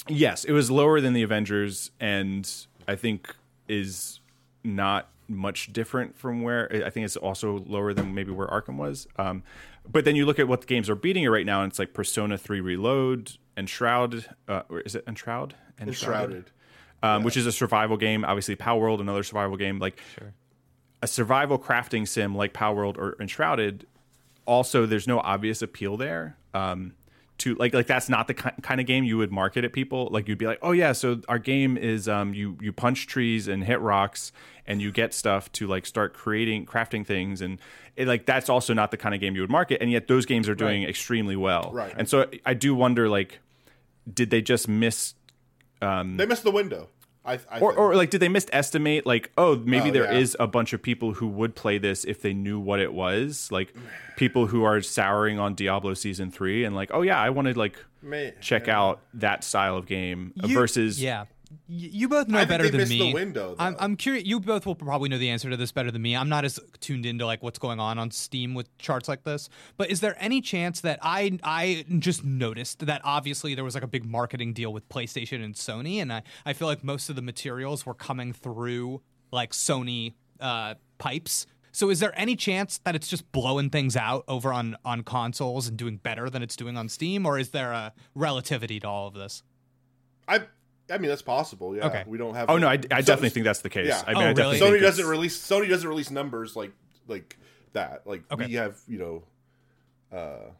Yes, 0.08 0.44
it 0.44 0.52
was 0.52 0.70
lower 0.70 1.00
than 1.00 1.12
the 1.12 1.22
Avengers, 1.22 1.90
and 2.00 2.50
I 2.86 2.96
think 2.96 3.34
is 3.66 4.20
not 4.64 5.08
much 5.26 5.72
different 5.72 6.16
from 6.18 6.42
where 6.42 6.70
I 6.86 6.90
think 6.90 7.04
it's 7.04 7.16
also 7.16 7.64
lower 7.66 7.92
than 7.92 8.14
maybe 8.14 8.30
where 8.30 8.46
Arkham 8.46 8.76
was. 8.76 9.06
Um, 9.16 9.42
but 9.90 10.04
then 10.04 10.16
you 10.16 10.26
look 10.26 10.38
at 10.38 10.48
what 10.48 10.60
the 10.62 10.66
games 10.66 10.88
are 10.88 10.94
beating 10.94 11.24
it 11.24 11.28
right 11.28 11.46
now, 11.46 11.62
and 11.62 11.70
it's 11.70 11.78
like 11.78 11.92
Persona 11.92 12.38
Three 12.38 12.60
Reload 12.60 13.32
and 13.56 13.68
Shroud. 13.68 14.26
Uh, 14.46 14.62
or 14.68 14.80
is 14.80 14.94
it 14.94 15.04
Enshroud? 15.06 15.54
Enshrouded. 15.80 16.50
um, 17.02 17.22
which 17.22 17.36
is 17.36 17.46
a 17.46 17.52
survival 17.52 17.96
game. 17.96 18.24
Obviously, 18.24 18.56
Palworld, 18.56 19.00
another 19.00 19.22
survival 19.22 19.56
game. 19.56 19.78
Like 19.78 20.00
a 21.02 21.06
survival 21.06 21.58
crafting 21.58 22.06
sim 22.06 22.34
like 22.34 22.52
Palworld 22.52 22.96
or 22.98 23.16
Enshrouded. 23.20 23.86
Also, 24.46 24.86
there's 24.86 25.06
no 25.06 25.20
obvious 25.20 25.62
appeal 25.62 25.96
there. 25.96 26.36
Um, 26.54 26.94
to 27.38 27.54
like 27.54 27.72
like 27.72 27.86
that's 27.86 28.08
not 28.08 28.26
the 28.26 28.34
ki- 28.34 28.50
kind 28.62 28.80
of 28.80 28.86
game 28.86 29.04
you 29.04 29.16
would 29.16 29.30
market 29.30 29.64
at 29.64 29.72
people. 29.72 30.08
Like 30.10 30.28
you'd 30.28 30.38
be 30.38 30.46
like, 30.46 30.58
oh 30.60 30.72
yeah, 30.72 30.92
so 30.92 31.20
our 31.28 31.38
game 31.38 31.76
is 31.76 32.08
um, 32.08 32.34
you 32.34 32.58
you 32.60 32.72
punch 32.72 33.06
trees 33.06 33.46
and 33.48 33.62
hit 33.62 33.80
rocks 33.80 34.32
and 34.66 34.82
you 34.82 34.90
get 34.90 35.14
stuff 35.14 35.50
to 35.52 35.66
like 35.66 35.86
start 35.86 36.14
creating 36.14 36.66
crafting 36.66 37.06
things 37.06 37.40
and 37.40 37.60
it, 37.96 38.06
like 38.08 38.26
that's 38.26 38.48
also 38.48 38.74
not 38.74 38.90
the 38.90 38.96
kind 38.96 39.14
of 39.14 39.20
game 39.20 39.34
you 39.34 39.40
would 39.40 39.50
market. 39.50 39.80
And 39.80 39.90
yet 39.90 40.08
those 40.08 40.26
games 40.26 40.48
are 40.48 40.54
doing 40.54 40.82
extremely 40.82 41.36
well. 41.36 41.70
Right. 41.72 41.94
And 41.96 42.08
so 42.08 42.28
I 42.44 42.54
do 42.54 42.74
wonder 42.74 43.08
like, 43.08 43.40
did 44.12 44.30
they 44.30 44.42
just 44.42 44.68
miss 44.68 45.14
They 45.80 46.26
missed 46.26 46.44
the 46.44 46.50
window. 46.50 46.88
I, 47.28 47.38
I 47.50 47.58
or, 47.60 47.72
or 47.74 47.94
like 47.94 48.10
did 48.10 48.20
they 48.20 48.28
misestimate 48.28 49.04
like 49.06 49.30
oh 49.38 49.56
maybe 49.56 49.90
Oh, 49.90 49.92
there 49.92 50.12
is 50.12 50.36
yeah. 50.38 50.44
a 50.44 50.46
bunch 50.48 50.72
of 50.72 50.82
people 50.82 51.12
who 51.14 51.26
would 51.28 51.54
play 51.54 51.78
this 51.78 52.04
if 52.04 52.22
they 52.22 52.32
knew 52.34 52.58
what 52.58 52.80
it 52.80 52.92
was 52.92 53.48
like 53.52 53.74
people 54.16 54.46
who 54.46 54.64
are 54.64 54.80
souring 54.80 55.38
on 55.38 55.54
diablo 55.54 55.94
season 55.94 56.30
3 56.30 56.64
and 56.64 56.74
like 56.74 56.90
oh 56.92 57.02
yeah 57.02 57.20
i 57.20 57.30
wanted 57.30 57.56
like 57.56 57.76
May- 58.02 58.32
check 58.40 58.68
out 58.68 59.00
that 59.14 59.42
style 59.44 59.76
of 59.76 59.86
game 59.86 60.32
You- 60.36 60.54
versus 60.54 61.02
yeah. 61.02 61.24
You 61.66 62.08
both 62.08 62.28
know 62.28 62.38
I 62.38 62.44
better 62.44 62.68
than 62.68 62.78
missed 62.78 62.90
me. 62.90 62.98
the 62.98 63.12
window, 63.14 63.54
I'm. 63.58 63.76
I'm 63.78 63.96
curious. 63.96 64.26
You 64.26 64.40
both 64.40 64.66
will 64.66 64.74
probably 64.74 65.08
know 65.08 65.18
the 65.18 65.30
answer 65.30 65.48
to 65.48 65.56
this 65.56 65.72
better 65.72 65.90
than 65.90 66.02
me. 66.02 66.16
I'm 66.16 66.28
not 66.28 66.44
as 66.44 66.60
tuned 66.80 67.06
into 67.06 67.24
like 67.24 67.42
what's 67.42 67.58
going 67.58 67.80
on 67.80 67.98
on 67.98 68.10
Steam 68.10 68.54
with 68.54 68.76
charts 68.78 69.08
like 69.08 69.24
this. 69.24 69.48
But 69.76 69.90
is 69.90 70.00
there 70.00 70.16
any 70.18 70.40
chance 70.40 70.80
that 70.82 70.98
I 71.02 71.38
I 71.42 71.84
just 71.98 72.24
noticed 72.24 72.86
that 72.86 73.00
obviously 73.04 73.54
there 73.54 73.64
was 73.64 73.74
like 73.74 73.82
a 73.82 73.88
big 73.88 74.04
marketing 74.04 74.52
deal 74.52 74.72
with 74.72 74.88
PlayStation 74.88 75.42
and 75.44 75.54
Sony, 75.54 76.02
and 76.02 76.12
I 76.12 76.22
I 76.44 76.52
feel 76.52 76.68
like 76.68 76.84
most 76.84 77.08
of 77.08 77.16
the 77.16 77.22
materials 77.22 77.86
were 77.86 77.94
coming 77.94 78.32
through 78.32 79.00
like 79.30 79.52
Sony 79.52 80.14
uh, 80.40 80.74
pipes. 80.98 81.46
So 81.72 81.90
is 81.90 82.00
there 82.00 82.18
any 82.18 82.34
chance 82.34 82.78
that 82.78 82.94
it's 82.94 83.08
just 83.08 83.30
blowing 83.30 83.70
things 83.70 83.96
out 83.96 84.24
over 84.26 84.52
on 84.52 84.76
on 84.84 85.02
consoles 85.02 85.68
and 85.68 85.76
doing 85.76 85.96
better 85.96 86.28
than 86.28 86.42
it's 86.42 86.56
doing 86.56 86.76
on 86.76 86.88
Steam, 86.88 87.24
or 87.24 87.38
is 87.38 87.50
there 87.50 87.72
a 87.72 87.92
relativity 88.14 88.80
to 88.80 88.88
all 88.88 89.06
of 89.06 89.14
this? 89.14 89.42
I 90.26 90.42
I 90.90 90.98
mean, 90.98 91.08
that's 91.08 91.22
possible. 91.22 91.76
Yeah. 91.76 91.86
Okay. 91.86 92.04
We 92.06 92.16
don't 92.18 92.34
have. 92.34 92.48
Oh 92.50 92.56
no, 92.58 92.66
I, 92.68 92.72
I 92.90 93.00
So- 93.00 93.06
definitely 93.06 93.30
think 93.30 93.44
that's 93.44 93.60
the 93.62 93.70
case. 93.70 93.88
Yeah. 93.88 94.02
I 94.06 94.14
mean, 94.14 94.22
Oh, 94.22 94.26
I 94.26 94.32
really? 94.32 94.58
think 94.58 94.70
Sony 94.72 94.76
it's- 94.76 94.82
doesn't 94.96 95.06
release. 95.06 95.38
Sony 95.38 95.68
doesn't 95.68 95.88
release 95.88 96.10
numbers 96.10 96.56
like 96.56 96.72
like 97.06 97.36
that. 97.72 98.06
Like 98.06 98.22
Okay. 98.30 98.46
we 98.46 98.52
have, 98.54 98.78
you 98.86 98.98
know. 98.98 100.16
Uh, 100.16 100.50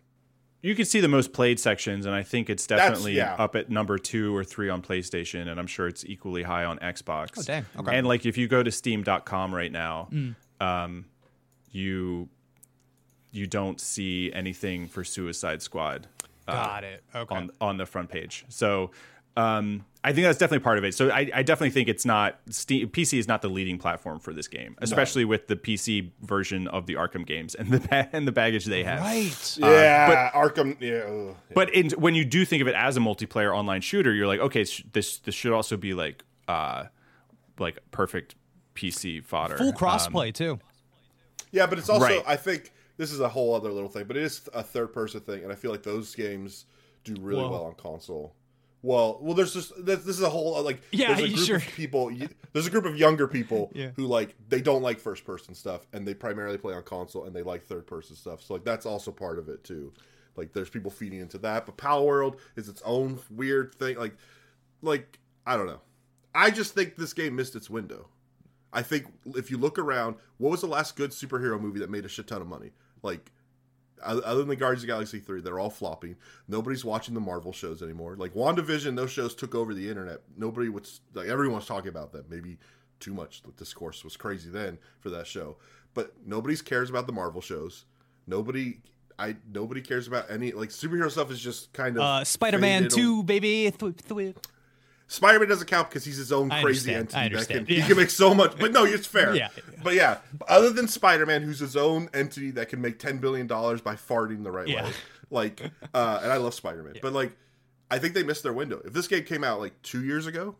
You 0.60 0.74
can 0.74 0.84
see 0.84 1.00
the 1.00 1.08
most 1.08 1.32
played 1.32 1.60
sections, 1.60 2.04
and 2.04 2.14
I 2.14 2.22
think 2.24 2.50
it's 2.50 2.66
definitely 2.66 3.14
yeah. 3.14 3.34
up 3.36 3.54
at 3.54 3.70
number 3.70 3.96
two 3.96 4.34
or 4.36 4.42
three 4.44 4.68
on 4.68 4.82
PlayStation, 4.82 5.46
and 5.48 5.58
I'm 5.60 5.68
sure 5.68 5.86
it's 5.86 6.04
equally 6.04 6.42
high 6.42 6.64
on 6.64 6.78
Xbox. 6.80 7.30
Oh, 7.38 7.42
dang. 7.42 7.64
Okay. 7.78 7.96
And 7.96 8.06
like 8.06 8.26
if 8.26 8.36
you 8.36 8.48
go 8.48 8.62
to 8.62 8.70
Steam.com 8.72 9.54
right 9.54 9.70
now, 9.72 10.08
Mm. 10.12 10.34
um, 10.60 11.04
you 11.70 12.28
you 13.30 13.46
don't 13.46 13.78
see 13.80 14.32
anything 14.32 14.88
for 14.88 15.04
Suicide 15.04 15.60
Squad 15.62 16.06
Got 16.46 16.82
it. 16.82 17.04
Okay. 17.14 17.34
on 17.36 17.50
on 17.60 17.76
the 17.76 17.86
front 17.86 18.08
page. 18.10 18.44
So 18.48 18.90
um, 19.38 19.84
I 20.02 20.12
think 20.12 20.24
that's 20.26 20.38
definitely 20.38 20.64
part 20.64 20.78
of 20.78 20.84
it. 20.84 20.94
So 20.94 21.10
I, 21.10 21.30
I 21.34 21.42
definitely 21.42 21.70
think 21.70 21.88
it's 21.88 22.04
not 22.04 22.38
Steam, 22.50 22.88
PC 22.88 23.18
is 23.18 23.28
not 23.28 23.42
the 23.42 23.48
leading 23.48 23.78
platform 23.78 24.20
for 24.20 24.32
this 24.32 24.48
game, 24.48 24.76
especially 24.78 25.24
with 25.24 25.48
the 25.48 25.56
PC 25.56 26.10
version 26.22 26.66
of 26.68 26.86
the 26.86 26.94
Arkham 26.94 27.26
games 27.26 27.54
and 27.54 27.70
the 27.70 27.80
ba- 27.80 28.08
and 28.12 28.26
the 28.26 28.32
baggage 28.32 28.64
they 28.64 28.84
have. 28.84 29.00
right. 29.00 29.56
yeah. 29.58 30.30
Arkham. 30.34 30.80
Yeah. 30.80 30.98
ugh, 31.00 31.36
yeah. 31.48 31.54
But 31.54 31.74
in, 31.74 31.90
when 31.90 32.14
you 32.14 32.24
do 32.24 32.44
think 32.44 32.62
of 32.62 32.68
it 32.68 32.74
as 32.74 32.96
a 32.96 33.00
multiplayer 33.00 33.54
online 33.54 33.80
shooter, 33.80 34.12
you're 34.14 34.26
like, 34.26 34.40
okay, 34.40 34.64
sh- 34.64 34.84
this 34.92 35.18
this 35.18 35.34
should 35.34 35.52
also 35.52 35.76
be 35.76 35.94
like 35.94 36.24
uh 36.46 36.84
like 37.58 37.78
perfect 37.90 38.34
PC 38.74 39.22
fodder. 39.24 39.56
Full 39.58 39.68
Um, 39.68 39.74
crossplay 39.74 40.32
too. 40.32 40.58
Yeah, 41.50 41.66
but 41.66 41.78
it's 41.78 41.88
also 41.88 42.06
Right. 42.06 42.22
I 42.26 42.36
think 42.36 42.72
this 42.98 43.10
is 43.12 43.20
a 43.20 43.28
whole 43.28 43.54
other 43.54 43.70
little 43.72 43.88
thing, 43.88 44.04
but 44.06 44.16
it 44.16 44.22
is 44.22 44.48
a 44.54 44.62
third 44.62 44.92
person 44.92 45.20
thing, 45.20 45.42
and 45.42 45.52
I 45.52 45.54
feel 45.56 45.70
like 45.70 45.82
those 45.82 46.14
games 46.14 46.66
do 47.04 47.14
really 47.20 47.42
Whoa. 47.42 47.50
well 47.50 47.64
on 47.64 47.74
console. 47.74 48.34
Well, 48.82 49.18
well, 49.20 49.34
there's 49.34 49.52
just 49.54 49.72
this, 49.84 50.04
this 50.04 50.16
is 50.16 50.22
a 50.22 50.28
whole 50.30 50.54
uh, 50.56 50.62
like 50.62 50.80
Yeah, 50.92 51.08
there's 51.08 51.20
a 51.20 51.28
you 51.28 51.34
group 51.34 51.46
sure. 51.46 51.56
of 51.56 51.62
people. 51.66 52.10
There's 52.52 52.66
a 52.66 52.70
group 52.70 52.84
of 52.84 52.96
younger 52.96 53.26
people 53.26 53.70
Yeah. 53.74 53.90
who 53.96 54.06
like 54.06 54.36
they 54.48 54.60
don't 54.60 54.82
like 54.82 55.00
first 55.00 55.24
person 55.24 55.54
stuff, 55.54 55.86
and 55.92 56.06
they 56.06 56.14
primarily 56.14 56.58
play 56.58 56.74
on 56.74 56.82
console, 56.84 57.24
and 57.24 57.34
they 57.34 57.42
like 57.42 57.64
third 57.64 57.86
person 57.86 58.14
stuff. 58.14 58.42
So 58.42 58.54
like 58.54 58.64
that's 58.64 58.86
also 58.86 59.10
part 59.10 59.38
of 59.38 59.48
it 59.48 59.64
too. 59.64 59.92
Like 60.36 60.52
there's 60.52 60.70
people 60.70 60.90
feeding 60.92 61.18
into 61.20 61.38
that, 61.38 61.66
but 61.66 61.76
Palworld 61.76 62.38
is 62.54 62.68
its 62.68 62.80
own 62.84 63.18
weird 63.30 63.74
thing. 63.74 63.96
Like, 63.98 64.14
like 64.82 65.18
I 65.44 65.56
don't 65.56 65.66
know. 65.66 65.80
I 66.34 66.50
just 66.50 66.74
think 66.74 66.94
this 66.96 67.12
game 67.12 67.34
missed 67.34 67.56
its 67.56 67.68
window. 67.68 68.08
I 68.72 68.82
think 68.82 69.06
if 69.34 69.50
you 69.50 69.56
look 69.58 69.78
around, 69.78 70.16
what 70.36 70.50
was 70.50 70.60
the 70.60 70.66
last 70.68 70.94
good 70.94 71.10
superhero 71.10 71.60
movie 71.60 71.80
that 71.80 71.90
made 71.90 72.04
a 72.04 72.08
shit 72.08 72.28
ton 72.28 72.42
of 72.42 72.46
money? 72.46 72.70
Like, 73.02 73.32
other 74.02 74.38
than 74.38 74.48
the 74.48 74.56
Guardians 74.56 74.82
of 74.82 74.86
the 74.88 74.92
Galaxy 74.92 75.18
3, 75.20 75.40
they're 75.40 75.58
all 75.58 75.70
flopping. 75.70 76.16
Nobody's 76.48 76.84
watching 76.84 77.14
the 77.14 77.20
Marvel 77.20 77.52
shows 77.52 77.82
anymore. 77.82 78.16
Like, 78.16 78.34
WandaVision, 78.34 78.96
those 78.96 79.10
shows 79.10 79.34
took 79.34 79.54
over 79.54 79.74
the 79.74 79.88
internet. 79.88 80.20
Nobody 80.36 80.68
was, 80.68 81.00
like, 81.14 81.28
everyone 81.28 81.56
was 81.56 81.66
talking 81.66 81.88
about 81.88 82.12
them. 82.12 82.24
Maybe 82.28 82.58
too 83.00 83.14
much. 83.14 83.42
The 83.42 83.52
discourse 83.52 84.04
was 84.04 84.16
crazy 84.16 84.50
then 84.50 84.78
for 85.00 85.10
that 85.10 85.26
show. 85.26 85.56
But 85.94 86.14
nobody 86.26 86.56
cares 86.56 86.90
about 86.90 87.06
the 87.06 87.12
Marvel 87.12 87.40
shows. 87.40 87.84
Nobody. 88.26 88.80
I 89.20 89.34
nobody 89.52 89.80
cares 89.80 90.06
about 90.06 90.30
any 90.30 90.52
like 90.52 90.68
superhero 90.68 91.10
stuff 91.10 91.32
is 91.32 91.40
just 91.40 91.72
kind 91.72 91.96
of 91.96 92.02
Uh, 92.02 92.22
Spider-Man 92.24 92.82
faded 92.84 92.96
Two, 92.96 93.22
baby. 93.24 93.68
Th- 93.76 93.96
th- 93.96 94.36
Spider 95.10 95.40
Man 95.40 95.48
doesn't 95.48 95.66
count 95.66 95.88
because 95.88 96.04
he's 96.04 96.18
his 96.18 96.30
own 96.32 96.52
I 96.52 96.62
crazy 96.62 96.92
entity 96.94 97.12
that 97.14 97.18
can 97.18 97.32
understand. 97.32 97.68
he 97.68 97.82
can 97.82 97.96
make 97.96 98.10
so 98.10 98.34
much. 98.34 98.58
But 98.58 98.72
no, 98.72 98.84
it's 98.84 99.06
fair. 99.06 99.34
Yeah. 99.34 99.48
But 99.82 99.94
yeah, 99.94 100.18
other 100.48 100.70
than 100.70 100.86
Spider 100.86 101.24
Man, 101.26 101.42
who's 101.42 101.58
his 101.60 101.76
own 101.76 102.10
entity 102.14 102.50
that 102.52 102.68
can 102.68 102.80
make 102.80 102.98
ten 102.98 103.18
billion 103.18 103.46
dollars 103.46 103.80
by 103.80 103.94
farting 103.96 104.44
the 104.44 104.50
right 104.50 104.68
Yeah. 104.68 104.84
way, 104.84 104.92
like, 105.30 105.62
uh, 105.94 106.20
and 106.22 106.30
I 106.30 106.36
love 106.36 106.52
Spider 106.54 106.82
Man, 106.82 106.94
but 107.02 107.12
like, 107.12 107.32
I 107.90 107.98
think 107.98 108.12
they 108.14 108.22
missed 108.22 108.42
their 108.42 108.52
window. 108.52 108.82
If 108.84 108.92
this 108.92 109.08
game 109.08 109.24
came 109.24 109.42
out 109.44 109.60
like 109.60 109.80
two 109.82 110.04
years 110.04 110.26
ago, 110.26 110.56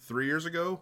three 0.00 0.26
years 0.26 0.44
ago, 0.44 0.80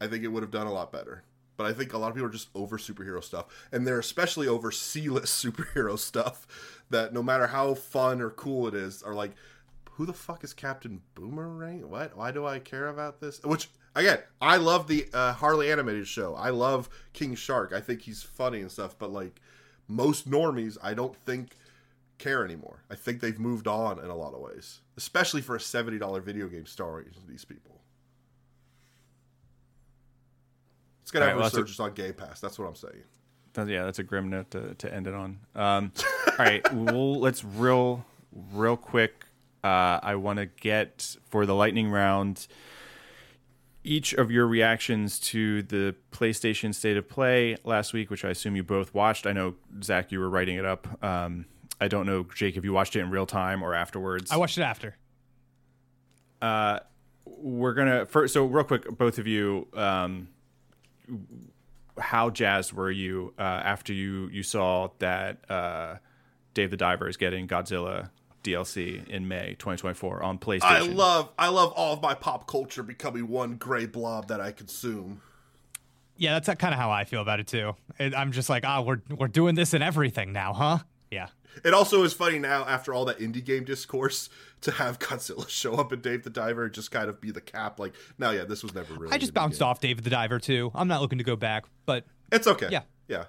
I 0.00 0.08
think 0.08 0.24
it 0.24 0.28
would 0.28 0.42
have 0.42 0.50
done 0.50 0.66
a 0.66 0.72
lot 0.72 0.90
better. 0.92 1.22
But 1.56 1.66
I 1.66 1.74
think 1.74 1.92
a 1.92 1.98
lot 1.98 2.08
of 2.08 2.14
people 2.14 2.28
are 2.28 2.32
just 2.32 2.48
over 2.56 2.76
superhero 2.78 3.22
stuff, 3.22 3.46
and 3.70 3.86
they're 3.86 4.00
especially 4.00 4.48
over 4.48 4.72
C-list 4.72 5.44
superhero 5.44 5.96
stuff. 5.98 6.46
That 6.90 7.12
no 7.12 7.22
matter 7.22 7.46
how 7.46 7.74
fun 7.74 8.20
or 8.20 8.30
cool 8.30 8.66
it 8.66 8.74
is, 8.74 9.02
are 9.02 9.14
like, 9.14 9.30
who 9.94 10.06
the 10.06 10.12
fuck 10.12 10.42
is 10.44 10.54
Captain 10.54 11.00
Boomerang? 11.14 11.88
What? 11.88 12.16
Why 12.16 12.30
do 12.30 12.46
I 12.46 12.58
care 12.58 12.88
about 12.88 13.20
this? 13.20 13.42
Which 13.42 13.68
again, 13.94 14.18
I 14.40 14.56
love 14.56 14.86
the 14.86 15.06
uh, 15.12 15.32
Harley 15.34 15.70
animated 15.70 16.08
show. 16.08 16.34
I 16.34 16.50
love 16.50 16.88
King 17.12 17.34
Shark. 17.34 17.72
I 17.72 17.80
think 17.80 18.02
he's 18.02 18.22
funny 18.22 18.60
and 18.60 18.70
stuff. 18.70 18.96
But 18.98 19.12
like 19.12 19.40
most 19.88 20.30
normies, 20.30 20.78
I 20.82 20.94
don't 20.94 21.16
think 21.26 21.56
care 22.18 22.44
anymore. 22.44 22.84
I 22.90 22.94
think 22.94 23.20
they've 23.20 23.38
moved 23.38 23.66
on 23.66 23.98
in 23.98 24.06
a 24.06 24.14
lot 24.16 24.32
of 24.34 24.40
ways, 24.40 24.80
especially 24.96 25.42
for 25.42 25.56
a 25.56 25.60
seventy 25.60 25.98
dollar 25.98 26.20
video 26.20 26.48
game 26.48 26.66
starring 26.66 27.06
these 27.28 27.44
people. 27.44 27.80
It's 31.02 31.10
gonna 31.10 31.26
have 31.26 31.34
right, 31.36 31.42
well, 31.42 31.50
that's 31.50 31.78
a- 31.78 31.82
on 31.82 31.92
Game 31.92 32.14
Pass. 32.14 32.40
That's 32.40 32.58
what 32.58 32.66
I'm 32.66 32.76
saying. 32.76 33.02
Yeah, 33.68 33.84
that's 33.84 33.98
a 33.98 34.02
grim 34.02 34.30
note 34.30 34.50
to, 34.52 34.74
to 34.76 34.94
end 34.94 35.06
it 35.06 35.12
on. 35.12 35.38
Um, 35.54 35.92
all 36.26 36.34
right, 36.38 36.72
well, 36.72 37.20
let's 37.20 37.44
real 37.44 38.06
real 38.52 38.78
quick. 38.78 39.21
Uh, 39.64 40.00
I 40.02 40.16
want 40.16 40.38
to 40.38 40.46
get 40.46 41.16
for 41.28 41.46
the 41.46 41.54
lightning 41.54 41.90
round 41.90 42.46
each 43.84 44.12
of 44.12 44.30
your 44.30 44.46
reactions 44.46 45.18
to 45.18 45.62
the 45.62 45.94
PlayStation 46.12 46.74
State 46.74 46.96
of 46.96 47.08
Play 47.08 47.56
last 47.64 47.92
week, 47.92 48.10
which 48.10 48.24
I 48.24 48.30
assume 48.30 48.56
you 48.56 48.62
both 48.62 48.94
watched. 48.94 49.26
I 49.26 49.32
know 49.32 49.54
Zack, 49.82 50.12
you 50.12 50.20
were 50.20 50.30
writing 50.30 50.56
it 50.56 50.64
up. 50.64 51.02
Um, 51.02 51.46
I 51.80 51.88
don't 51.88 52.06
know, 52.06 52.26
Jake, 52.34 52.56
if 52.56 52.64
you 52.64 52.72
watched 52.72 52.94
it 52.96 53.00
in 53.00 53.10
real 53.10 53.26
time 53.26 53.62
or 53.62 53.74
afterwards. 53.74 54.30
I 54.30 54.36
watched 54.36 54.58
it 54.58 54.62
after. 54.62 54.96
we're 57.24 57.74
gonna 57.74 58.06
first. 58.06 58.34
So 58.34 58.44
real 58.46 58.64
quick, 58.64 58.86
both 58.96 59.18
of 59.18 59.26
you, 59.26 59.68
um, 59.74 60.28
how 61.98 62.30
jazzed 62.30 62.72
were 62.72 62.90
you 62.90 63.34
uh, 63.38 63.42
after 63.42 63.92
you 63.92 64.28
you 64.28 64.42
saw 64.42 64.88
that 64.98 65.48
uh, 65.50 65.96
Dave 66.54 66.70
the 66.70 66.76
Diver 66.76 67.08
is 67.08 67.16
getting 67.16 67.48
Godzilla 67.48 68.10
DLC 68.42 69.06
in 69.08 69.28
May 69.28 69.50
2024 69.58 70.22
on 70.22 70.38
PlayStation? 70.38 70.62
I 70.62 70.80
love 70.80 71.30
I 71.38 71.48
love 71.48 71.72
all 71.72 71.92
of 71.94 72.02
my 72.02 72.14
pop 72.14 72.46
culture 72.46 72.82
becoming 72.82 73.28
one 73.28 73.56
gray 73.56 73.86
blob 73.86 74.28
that 74.28 74.40
I 74.40 74.52
consume. 74.52 75.20
Yeah, 76.16 76.38
that's 76.38 76.58
kind 76.60 76.74
of 76.74 76.78
how 76.78 76.90
I 76.90 77.04
feel 77.04 77.22
about 77.22 77.40
it 77.40 77.46
too. 77.46 77.74
I'm 77.98 78.32
just 78.32 78.48
like, 78.48 78.64
ah, 78.66 78.80
we're 78.82 79.00
we're 79.16 79.28
doing 79.28 79.54
this 79.54 79.74
in 79.74 79.82
everything 79.82 80.32
now, 80.32 80.52
huh? 80.52 80.78
Yeah. 81.10 81.28
It 81.64 81.74
also 81.74 82.02
is 82.04 82.14
funny 82.14 82.38
now 82.38 82.64
after 82.64 82.94
all 82.94 83.04
that 83.04 83.18
indie 83.18 83.44
game 83.44 83.64
discourse 83.64 84.30
to 84.62 84.70
have 84.70 84.98
Godzilla 84.98 85.46
show 85.50 85.74
up 85.74 85.92
in 85.92 86.00
Dave 86.00 86.22
the 86.22 86.30
Diver 86.30 86.64
and 86.64 86.72
just 86.72 86.90
kind 86.90 87.08
of 87.10 87.20
be 87.20 87.30
the 87.30 87.42
cap. 87.42 87.78
Like, 87.78 87.94
no, 88.18 88.30
yeah, 88.30 88.44
this 88.44 88.62
was 88.62 88.74
never 88.74 88.94
really. 88.94 89.12
I 89.12 89.18
just 89.18 89.34
bounced 89.34 89.58
game. 89.58 89.68
off 89.68 89.80
Dave 89.80 90.02
the 90.02 90.08
Diver 90.10 90.38
too. 90.38 90.70
I'm 90.74 90.88
not 90.88 91.02
looking 91.02 91.18
to 91.18 91.24
go 91.24 91.36
back, 91.36 91.64
but 91.84 92.06
It's 92.30 92.46
okay. 92.46 92.68
Yeah. 92.70 92.82
yeah. 93.08 93.24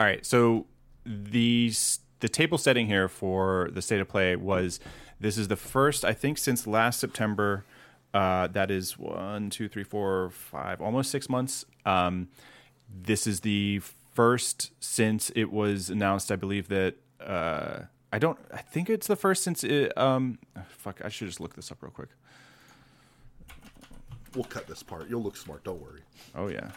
All 0.00 0.06
right, 0.06 0.24
so 0.26 0.66
the 1.06 1.68
s- 1.70 2.00
the 2.22 2.28
table 2.28 2.56
setting 2.56 2.86
here 2.86 3.08
for 3.08 3.68
the 3.72 3.82
state 3.82 4.00
of 4.00 4.08
play 4.08 4.36
was 4.36 4.78
this 5.18 5.36
is 5.36 5.48
the 5.48 5.56
first 5.56 6.04
I 6.04 6.12
think 6.12 6.38
since 6.38 6.66
last 6.66 7.00
September. 7.00 7.64
Uh, 8.14 8.46
that 8.46 8.70
is 8.70 8.96
one, 8.98 9.50
two, 9.50 9.68
three, 9.68 9.82
four, 9.82 10.30
five, 10.30 10.80
almost 10.80 11.10
six 11.10 11.28
months. 11.28 11.64
Um, 11.84 12.28
this 12.88 13.26
is 13.26 13.40
the 13.40 13.80
first 14.14 14.70
since 14.80 15.30
it 15.34 15.50
was 15.50 15.90
announced. 15.90 16.30
I 16.30 16.36
believe 16.36 16.68
that 16.68 16.94
uh, 17.20 17.80
I 18.12 18.18
don't. 18.18 18.38
I 18.52 18.58
think 18.58 18.88
it's 18.88 19.08
the 19.08 19.16
first 19.16 19.42
since 19.42 19.64
it. 19.64 19.96
Um, 19.98 20.38
fuck, 20.68 21.00
I 21.04 21.08
should 21.08 21.26
just 21.26 21.40
look 21.40 21.56
this 21.56 21.72
up 21.72 21.82
real 21.82 21.90
quick. 21.90 22.10
We'll 24.34 24.44
cut 24.44 24.68
this 24.68 24.82
part. 24.82 25.08
You'll 25.08 25.22
look 25.22 25.36
smart. 25.36 25.64
Don't 25.64 25.80
worry. 25.80 26.02
Oh 26.36 26.48
yeah. 26.48 26.70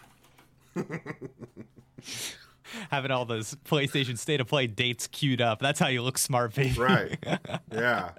having 2.91 3.11
all 3.11 3.25
those 3.25 3.55
PlayStation 3.65 4.17
State 4.17 4.41
of 4.41 4.47
Play 4.47 4.67
dates 4.67 5.07
queued 5.07 5.41
up. 5.41 5.59
That's 5.59 5.79
how 5.79 5.87
you 5.87 6.01
look 6.01 6.17
smart, 6.17 6.55
baby. 6.55 6.79
Right. 6.79 7.17
yeah. 7.71 8.11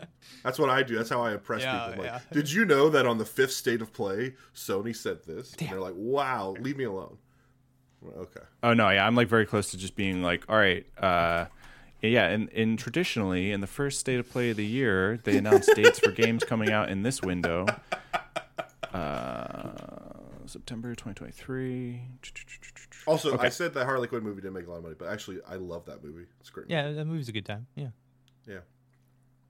That's 0.42 0.58
what 0.58 0.70
I 0.70 0.82
do. 0.82 0.96
That's 0.96 1.10
how 1.10 1.22
I 1.22 1.32
impress 1.32 1.62
Yeah, 1.62 1.86
people. 1.88 2.04
Like, 2.04 2.12
yeah. 2.12 2.20
Did 2.32 2.52
you 2.52 2.64
know 2.64 2.88
that 2.90 3.06
on 3.06 3.18
the 3.18 3.24
fifth 3.24 3.52
state 3.52 3.82
of 3.82 3.92
play, 3.92 4.34
Sony 4.54 4.94
said 4.94 5.24
this? 5.26 5.54
And 5.58 5.68
they're 5.70 5.80
like, 5.80 5.94
wow, 5.96 6.54
leave 6.60 6.76
me 6.76 6.84
alone. 6.84 7.18
Okay. 8.16 8.40
Oh 8.62 8.72
no, 8.72 8.88
yeah, 8.90 9.06
I'm 9.06 9.16
like 9.16 9.28
very 9.28 9.46
close 9.46 9.70
to 9.72 9.76
just 9.76 9.96
being 9.96 10.22
like, 10.22 10.44
all 10.48 10.56
right, 10.56 10.86
uh, 10.98 11.46
yeah. 12.02 12.28
And, 12.28 12.48
and 12.52 12.78
traditionally, 12.78 13.50
in 13.50 13.60
the 13.60 13.66
first 13.66 13.98
state 13.98 14.20
of 14.20 14.30
play 14.30 14.50
of 14.50 14.56
the 14.56 14.66
year, 14.66 15.18
they 15.24 15.36
announce 15.36 15.66
dates 15.74 15.98
for 15.98 16.12
games 16.12 16.44
coming 16.44 16.70
out 16.70 16.88
in 16.88 17.02
this 17.02 17.22
window. 17.22 17.66
Uh, 18.92 19.72
September 20.46 20.90
2023. 20.90 22.00
Also, 23.06 23.38
I 23.38 23.48
said 23.50 23.72
that 23.74 23.84
Harley 23.86 24.08
Quinn 24.08 24.22
movie 24.22 24.40
didn't 24.40 24.54
make 24.54 24.66
a 24.66 24.70
lot 24.70 24.78
of 24.78 24.82
money, 24.82 24.96
but 24.98 25.08
actually, 25.08 25.38
I 25.48 25.54
love 25.56 25.84
that 25.86 26.02
movie. 26.02 26.26
It's 26.40 26.48
a 26.48 26.52
great. 26.52 26.66
Yeah, 26.68 26.90
that 26.92 27.04
movie's 27.04 27.28
a 27.28 27.32
good 27.32 27.46
time. 27.46 27.66
Yeah. 27.76 27.88
Yeah. 28.48 28.58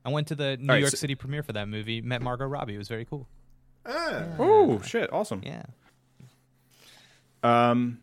I 0.04 0.10
went 0.10 0.28
to 0.28 0.34
the 0.34 0.56
New 0.58 0.68
right, 0.72 0.80
York 0.80 0.90
so- 0.92 0.96
City 0.96 1.14
premiere 1.14 1.42
for 1.42 1.52
that 1.54 1.68
movie. 1.68 2.00
Met 2.00 2.22
Margot 2.22 2.46
Robbie. 2.46 2.74
It 2.74 2.78
was 2.78 2.88
very 2.88 3.04
cool. 3.04 3.26
Ah. 3.86 4.24
Oh 4.38 4.80
shit! 4.82 5.12
Awesome. 5.12 5.42
Yeah. 5.44 5.62
Um. 7.42 7.98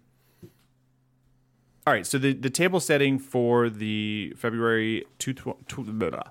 All 1.85 1.93
right, 1.93 2.07
so 2.07 2.17
the, 2.17 2.31
the 2.33 2.49
table 2.49 2.79
setting 2.79 3.19
for 3.19 3.69
the 3.69 4.33
February 4.37 5.03
two, 5.19 5.33
tw- 5.33 5.67
tw- 5.67 5.83
blah, 5.85 6.09
blah. 6.11 6.21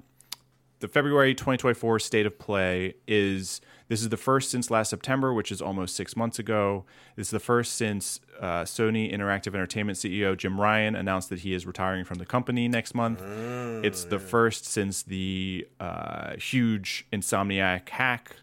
the 0.81 0.89
February 0.89 1.35
2024 1.35 1.99
state 1.99 2.25
of 2.25 2.39
play 2.39 2.95
is 3.07 3.61
this 3.93 4.01
is 4.01 4.09
the 4.09 4.17
first 4.17 4.51
since 4.51 4.71
last 4.71 4.89
September, 4.89 5.35
which 5.35 5.53
is 5.53 5.61
almost 5.61 5.95
six 5.95 6.17
months 6.17 6.39
ago. 6.39 6.87
This 7.15 7.27
is 7.27 7.31
the 7.31 7.39
first 7.39 7.75
since 7.75 8.21
uh, 8.41 8.63
Sony 8.63 9.13
Interactive 9.13 9.49
Entertainment 9.49 9.99
CEO 9.99 10.35
Jim 10.35 10.59
Ryan 10.59 10.97
announced 10.97 11.29
that 11.29 11.41
he 11.41 11.53
is 11.53 11.67
retiring 11.67 12.07
from 12.07 12.17
the 12.17 12.25
company 12.25 12.69
next 12.69 12.95
month. 12.95 13.21
Oh, 13.23 13.83
it's 13.85 14.05
the 14.05 14.19
first 14.19 14.65
since 14.65 15.03
the 15.03 15.69
uh, 15.79 16.37
huge 16.37 17.07
Insomniac 17.13 17.87
hack 17.91 18.37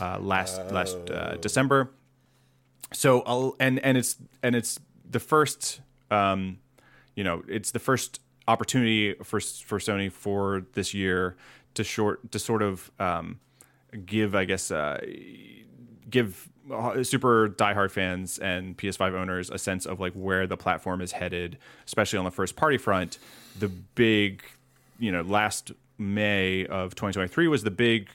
uh, 0.00 0.20
last 0.20 0.70
last 0.70 0.98
uh, 1.10 1.34
December. 1.38 1.90
So 2.92 3.22
I'll, 3.22 3.56
and 3.58 3.80
and 3.80 3.98
it's 3.98 4.18
and 4.44 4.54
it's 4.54 4.78
the 5.10 5.18
first 5.18 5.80
um, 6.12 6.60
you 7.16 7.24
know 7.24 7.42
it's 7.48 7.72
the 7.72 7.80
first 7.80 8.20
opportunity 8.46 9.14
for 9.14 9.40
for 9.40 9.80
Sony 9.80 10.12
for 10.12 10.64
this 10.74 10.94
year 10.94 11.36
to 11.74 11.82
short 11.82 12.30
to 12.30 12.38
sort 12.38 12.62
of 12.62 12.92
um, 13.00 13.40
give 14.04 14.34
I 14.34 14.44
guess 14.44 14.70
uh, 14.70 15.00
give 16.08 16.48
uh, 16.72 17.02
super 17.04 17.48
diehard 17.48 17.90
fans 17.90 18.38
and 18.38 18.76
PS5 18.76 19.14
owners 19.14 19.50
a 19.50 19.58
sense 19.58 19.86
of 19.86 20.00
like 20.00 20.12
where 20.14 20.46
the 20.46 20.56
platform 20.56 21.00
is 21.00 21.12
headed, 21.12 21.58
especially 21.86 22.18
on 22.18 22.24
the 22.24 22.30
first 22.30 22.56
party 22.56 22.78
front. 22.78 23.18
The 23.58 23.68
big, 23.68 24.42
you 24.98 25.12
know, 25.12 25.22
last 25.22 25.72
May 25.98 26.66
of 26.66 26.94
2023 26.94 27.48
was 27.48 27.62
the 27.62 27.70
big 27.70 28.10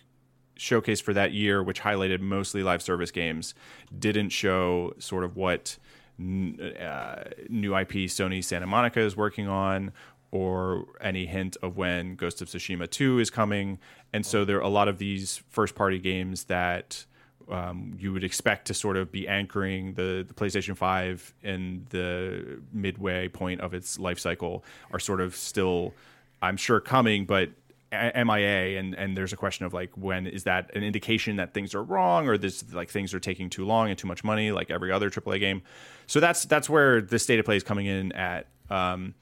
showcase 0.56 1.02
for 1.02 1.14
that 1.14 1.34
year, 1.34 1.64
which 1.64 1.81
highlighted 1.81 2.19
mostly 2.19 2.61
live 2.61 2.81
service 2.81 3.11
games. 3.11 3.53
Didn't 3.98 4.30
show 4.30 4.93
sort 4.99 5.23
of 5.23 5.35
what 5.35 5.77
uh, 6.19 7.23
new 7.49 7.76
IP 7.76 8.07
Sony 8.07 8.43
Santa 8.43 8.68
Monica 8.68 8.99
is 8.99 9.18
working 9.18 9.48
on, 9.48 9.91
or 10.31 10.85
any 11.01 11.25
hint 11.25 11.57
of 11.61 11.77
when 11.77 12.15
Ghost 12.15 12.41
of 12.41 12.47
Tsushima 12.47 12.89
2 12.89 13.19
is 13.19 13.29
coming. 13.29 13.79
And 14.13 14.25
so 14.25 14.45
there 14.45 14.57
are 14.57 14.61
a 14.61 14.69
lot 14.69 14.87
of 14.87 14.97
these 14.97 15.41
first 15.49 15.75
party 15.75 15.99
games 15.99 16.45
that 16.45 17.05
um, 17.49 17.95
you 17.99 18.13
would 18.13 18.23
expect 18.23 18.67
to 18.67 18.73
sort 18.73 18.95
of 18.95 19.11
be 19.11 19.27
anchoring 19.27 19.93
the, 19.93 20.25
the 20.25 20.33
PlayStation 20.33 20.75
5 20.75 21.33
in 21.43 21.85
the 21.89 22.61
midway 22.71 23.27
point 23.27 23.59
of 23.59 23.73
its 23.73 23.99
life 23.99 24.19
cycle 24.19 24.63
are 24.91 24.99
sort 24.99 25.19
of 25.19 25.35
still, 25.35 25.93
I'm 26.41 26.55
sure, 26.55 26.79
coming, 26.79 27.25
but 27.25 27.49
MIA 27.91 28.79
and 28.79 28.95
and 28.95 29.17
there's 29.17 29.33
a 29.33 29.35
question 29.35 29.65
of 29.65 29.73
like 29.73 29.91
when 29.97 30.25
is 30.25 30.45
that 30.45 30.73
an 30.73 30.81
indication 30.81 31.35
that 31.35 31.53
things 31.53 31.75
are 31.75 31.83
wrong 31.83 32.25
or 32.29 32.37
this 32.37 32.63
like 32.71 32.89
things 32.89 33.13
are 33.13 33.19
taking 33.19 33.49
too 33.49 33.65
long 33.65 33.89
and 33.89 33.97
too 33.97 34.07
much 34.07 34.23
money 34.23 34.53
like 34.53 34.71
every 34.71 34.93
other 34.93 35.09
AAA 35.09 35.41
game. 35.41 35.61
So 36.07 36.21
that's 36.21 36.45
that's 36.45 36.69
where 36.69 37.01
the 37.01 37.19
state 37.19 37.39
of 37.39 37.45
play 37.45 37.57
is 37.57 37.63
coming 37.63 37.87
in 37.87 38.13
at. 38.13 38.47
Um, 38.69 39.13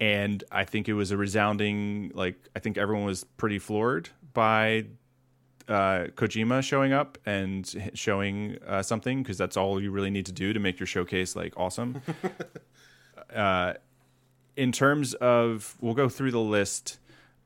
and 0.00 0.44
I 0.50 0.64
think 0.64 0.88
it 0.88 0.94
was 0.94 1.10
a 1.10 1.16
resounding 1.16 2.12
like 2.14 2.36
I 2.54 2.60
think 2.60 2.78
everyone 2.78 3.04
was 3.04 3.24
pretty 3.24 3.58
floored 3.58 4.10
by 4.32 4.86
uh, 5.68 6.06
Kojima 6.14 6.62
showing 6.62 6.92
up 6.92 7.18
and 7.26 7.90
showing 7.94 8.58
uh, 8.66 8.82
something 8.82 9.22
because 9.22 9.36
that's 9.36 9.56
all 9.56 9.80
you 9.80 9.90
really 9.90 10.10
need 10.10 10.26
to 10.26 10.32
do 10.32 10.52
to 10.52 10.60
make 10.60 10.78
your 10.78 10.86
showcase 10.86 11.36
like 11.36 11.52
awesome. 11.56 12.00
uh, 13.34 13.74
in 14.56 14.72
terms 14.72 15.14
of, 15.14 15.76
we'll 15.80 15.94
go 15.94 16.08
through 16.08 16.32
the 16.32 16.40
list 16.40 16.98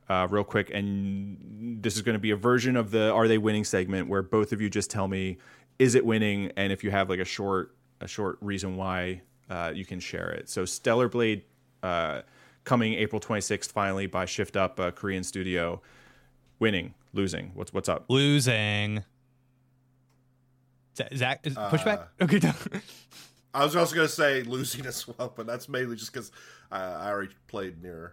uh, 0.09 0.27
real 0.29 0.43
quick, 0.43 0.71
and 0.73 1.79
this 1.81 1.95
is 1.95 2.01
going 2.01 2.13
to 2.13 2.19
be 2.19 2.31
a 2.31 2.35
version 2.35 2.75
of 2.75 2.91
the 2.91 3.11
"Are 3.11 3.27
they 3.27 3.37
winning?" 3.37 3.63
segment 3.63 4.09
where 4.09 4.21
both 4.21 4.51
of 4.51 4.61
you 4.61 4.69
just 4.69 4.89
tell 4.89 5.07
me, 5.07 5.37
"Is 5.79 5.95
it 5.95 6.05
winning?" 6.05 6.51
and 6.57 6.73
if 6.73 6.83
you 6.83 6.91
have 6.91 7.09
like 7.09 7.19
a 7.19 7.25
short 7.25 7.75
a 8.01 8.07
short 8.07 8.37
reason 8.41 8.75
why, 8.75 9.21
uh, 9.49 9.71
you 9.73 9.85
can 9.85 9.99
share 9.99 10.29
it. 10.29 10.49
So 10.49 10.65
Stellar 10.65 11.07
Blade 11.07 11.43
uh, 11.83 12.21
coming 12.63 12.93
April 12.93 13.19
26th 13.19 13.71
finally 13.71 14.07
by 14.07 14.25
Shift 14.25 14.55
Up 14.55 14.79
a 14.79 14.91
Korean 14.91 15.23
studio. 15.23 15.81
Winning, 16.59 16.93
losing. 17.13 17.51
What's 17.53 17.73
what's 17.73 17.89
up? 17.89 18.05
Losing. 18.09 19.03
Zach, 21.15 21.39
is 21.43 21.57
uh, 21.57 21.69
pushback? 21.69 22.07
okay. 22.21 22.53
I 23.53 23.63
was 23.63 23.75
also 23.75 23.95
going 23.95 24.07
to 24.07 24.13
say 24.13 24.43
losing 24.43 24.85
as 24.85 25.07
well, 25.07 25.33
but 25.35 25.45
that's 25.45 25.69
mainly 25.69 25.95
just 25.95 26.11
because 26.11 26.31
I, 26.71 26.81
I 26.83 27.09
already 27.09 27.33
played 27.47 27.81
NieR. 27.81 28.11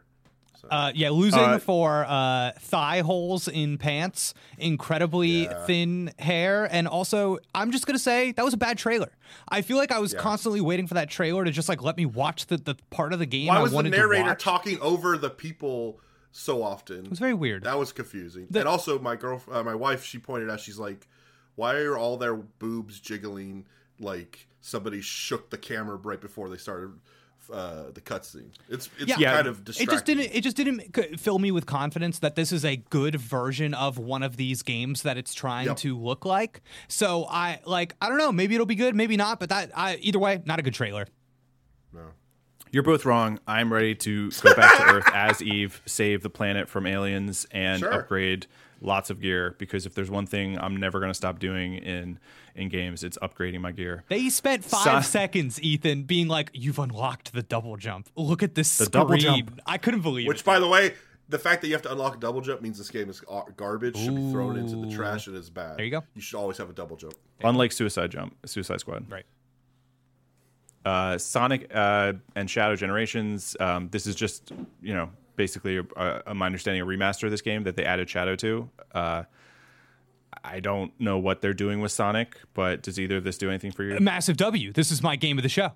So. 0.61 0.69
Uh, 0.69 0.93
yeah, 0.95 1.09
losing 1.11 1.41
Uh, 1.41 1.59
for 1.59 2.05
uh, 2.07 2.53
thigh 2.59 3.01
holes 3.01 3.49
in 3.49 3.78
pants, 3.78 4.35
incredibly 4.59 5.45
Yeah. 5.45 5.65
thin 5.65 6.12
hair, 6.19 6.69
and 6.70 6.87
also 6.87 7.39
I'm 7.55 7.70
just 7.73 7.87
gonna 7.87 7.99
say 7.99 8.32
that 8.32 8.45
was 8.45 8.53
a 8.53 8.59
bad 8.59 8.77
trailer. 8.77 9.11
I 9.49 9.62
feel 9.62 9.78
like 9.78 9.91
I 9.91 9.99
was 9.99 10.12
Yeah. 10.12 10.20
constantly 10.20 10.61
waiting 10.61 10.87
for 10.87 10.95
that 10.95 11.09
trailer 11.09 11.45
to 11.45 11.51
just 11.51 11.69
like 11.69 11.82
let 11.82 11.97
me 11.97 12.05
watch 12.05 12.47
the, 12.47 12.59
the 12.59 12.77
part 12.91 13.12
of 13.15 13.19
the 13.19 13.27
game 13.27 13.47
Why 13.47 13.57
I 13.57 13.62
was 13.62 13.70
the 13.70 13.77
wanted 13.77 13.93
to 13.93 13.97
narrator 13.97 14.35
talking 14.35 14.78
over 14.81 15.16
the 15.16 15.31
people 15.31 15.99
so 16.31 16.62
often? 16.62 17.05
it 17.07 17.11
was 17.11 17.19
very 17.19 17.35
weird. 17.35 17.65
That 17.65 17.78
was 17.78 17.93
confusing. 17.93 18.47
The- 18.51 18.61
and 18.61 18.69
also, 18.69 18.99
my 18.99 19.16
girl, 19.16 19.43
uh, 19.51 19.62
my 19.62 19.74
wife, 19.74 20.05
she 20.05 20.19
pointed 20.19 20.51
out, 20.51 20.61
she's 20.61 20.78
like, 20.78 21.09
"Why 21.57 21.77
are 21.81 21.97
all 21.97 22.16
their 22.19 22.35
boobs 22.35 23.01
jiggling 23.01 23.66
like 23.99 24.47
somebody 24.61 25.01
shook 25.01 25.49
the 25.51 25.59
camera 25.59 25.97
right 25.97 26.20
before 26.20 26.49
they 26.51 26.57
started 26.59 26.91
uh, 27.53 27.91
the 27.93 28.01
cutscene?" 28.01 28.51
It's 28.69 28.89
it's 28.99 29.19
Yeah. 29.19 29.35
kind 29.35 29.47
of 29.47 29.65
distracting. 29.65 29.89
it 29.89 29.95
just 29.95 30.05
didn't. 30.07 30.31
It 30.35 30.41
just 30.43 30.57
didn't 30.57 31.19
fill 31.21 31.39
me 31.39 31.51
with 31.51 31.67
confidence 31.67 32.19
that 32.21 32.35
this 32.37 32.53
is 32.53 32.65
a 32.65 32.77
good 32.77 33.17
version 33.21 33.75
of 33.75 33.99
one 33.99 34.23
of 34.23 34.37
these 34.37 34.63
games 34.63 35.03
that 35.03 35.17
it's 35.17 35.35
trying 35.35 35.67
Yep. 35.67 35.77
to 35.79 35.99
look 35.99 36.25
like. 36.25 36.63
So 36.89 37.27
I 37.29 37.61
like. 37.67 37.95
I 38.01 38.09
don't 38.09 38.19
know. 38.19 38.33
Maybe 38.33 38.55
it'll 38.55 38.67
be 38.67 38.75
good. 38.75 38.95
Maybe 38.95 39.17
not. 39.17 39.41
But 39.41 39.49
that. 39.51 39.71
I, 39.77 39.97
either 40.01 40.19
way, 40.19 40.43
not 40.45 40.59
a 40.59 40.63
good 40.63 40.75
trailer. 40.75 41.07
No. 41.93 42.11
You're 42.73 42.85
both 42.85 43.05
wrong. 43.05 43.41
I'm 43.49 43.73
ready 43.73 43.95
to 43.97 44.31
go 44.31 44.55
back 44.55 44.77
to 44.79 44.85
Earth 44.95 45.11
as 45.13 45.43
Eve, 45.43 45.83
save 45.87 46.23
the 46.23 46.31
planet 46.31 46.69
from 46.69 46.87
aliens, 46.87 47.47
and 47.51 47.81
Sure. 47.81 47.93
upgrade 47.93 48.47
lots 48.81 49.11
of 49.11 49.20
gear. 49.20 49.55
Because 49.59 49.86
if 49.86 49.94
there's 49.94 50.11
one 50.11 50.27
thing 50.27 50.59
I'm 50.59 50.77
never 50.77 50.98
going 51.01 51.11
to 51.11 51.15
stop 51.15 51.39
doing 51.39 51.74
in 51.74 52.19
in 52.55 52.69
games, 52.69 53.05
it's 53.05 53.16
upgrading 53.19 53.61
my 53.61 53.73
gear. 53.73 54.05
They 54.09 54.28
spent 54.28 54.65
five 54.65 54.82
Son- 54.82 55.02
seconds, 55.20 55.61
Ethan, 55.62 56.05
being 56.05 56.28
like, 56.28 56.51
"You've 56.52 56.78
unlocked 56.78 57.32
the 57.32 57.43
double 57.43 57.77
jump. 57.77 58.09
Look 58.16 58.43
at 58.43 58.55
this 58.55 58.77
The 58.78 58.86
screen." 58.86 59.01
double 59.02 59.16
jump. 59.16 59.61
I 59.66 59.78
couldn't 59.78 60.01
believe 60.02 60.27
Which, 60.27 60.39
it. 60.39 60.40
Which, 60.40 60.44
by 60.44 60.59
the 60.61 60.69
way, 60.69 60.94
the 61.28 61.39
fact 61.39 61.61
that 61.62 61.69
you 61.69 61.74
have 61.74 61.82
to 61.82 61.93
unlock 61.93 62.16
a 62.16 62.19
double 62.19 62.40
jump 62.40 62.61
means 62.61 62.77
this 62.77 62.90
game 62.90 63.09
is 63.09 63.23
uh, 63.31 63.43
garbage. 63.57 63.97
Should 63.97 64.16
be 64.16 64.32
thrown 64.32 64.57
into 64.57 64.77
the 64.77 64.89
Ooh. 64.89 64.97
trash. 64.97 65.28
It 65.28 65.35
is 65.35 65.48
bad. 65.51 65.77
There 65.78 65.85
you 65.85 65.90
go. 65.93 66.02
You 66.15 66.20
should 66.20 66.39
always 66.39 66.59
have 66.59 66.69
a 66.69 66.73
double 66.73 66.97
jump. 66.97 67.15
Unlike 67.44 67.73
Suicide 67.73 68.11
Jump, 68.11 68.35
Suicide 68.47 68.81
Squad. 68.81 69.09
Right. 69.11 69.24
uh, 70.85 71.19
Sonic 71.19 71.70
uh, 71.74 72.15
and 72.35 72.51
Shadow 72.51 72.74
Generations. 72.77 73.57
Um, 73.61 73.89
this 73.90 74.07
is 74.07 74.15
just 74.15 74.52
you 74.82 74.94
know 74.94 75.11
basically, 75.41 75.79
a, 75.79 76.23
a, 76.27 76.35
my 76.35 76.45
understanding, 76.45 76.83
a 76.83 76.85
remaster 76.85 77.23
of 77.25 77.31
this 77.31 77.41
game 77.41 77.62
that 77.62 77.75
they 77.75 77.83
added 77.87 78.11
Shadow 78.11 78.37
to. 78.37 78.69
Uh, 78.93 79.23
I 80.45 80.61
don't 80.61 80.93
know 81.01 81.17
what 81.19 81.41
they're 81.41 81.55
doing 81.55 81.81
with 81.81 81.93
Sonic, 81.93 82.37
but 82.53 82.83
does 82.83 83.01
either 83.01 83.17
of 83.17 83.25
this 83.25 83.39
do 83.39 83.49
anything 83.49 83.73
for 83.73 83.83
you? 83.83 83.97
A 83.97 84.01
massive 84.01 84.37
W. 84.37 84.71
This 84.71 84.91
is 84.91 85.03
my 85.03 85.17
game 85.17 85.39
of 85.39 85.43
the 85.43 85.49
show. 85.49 85.71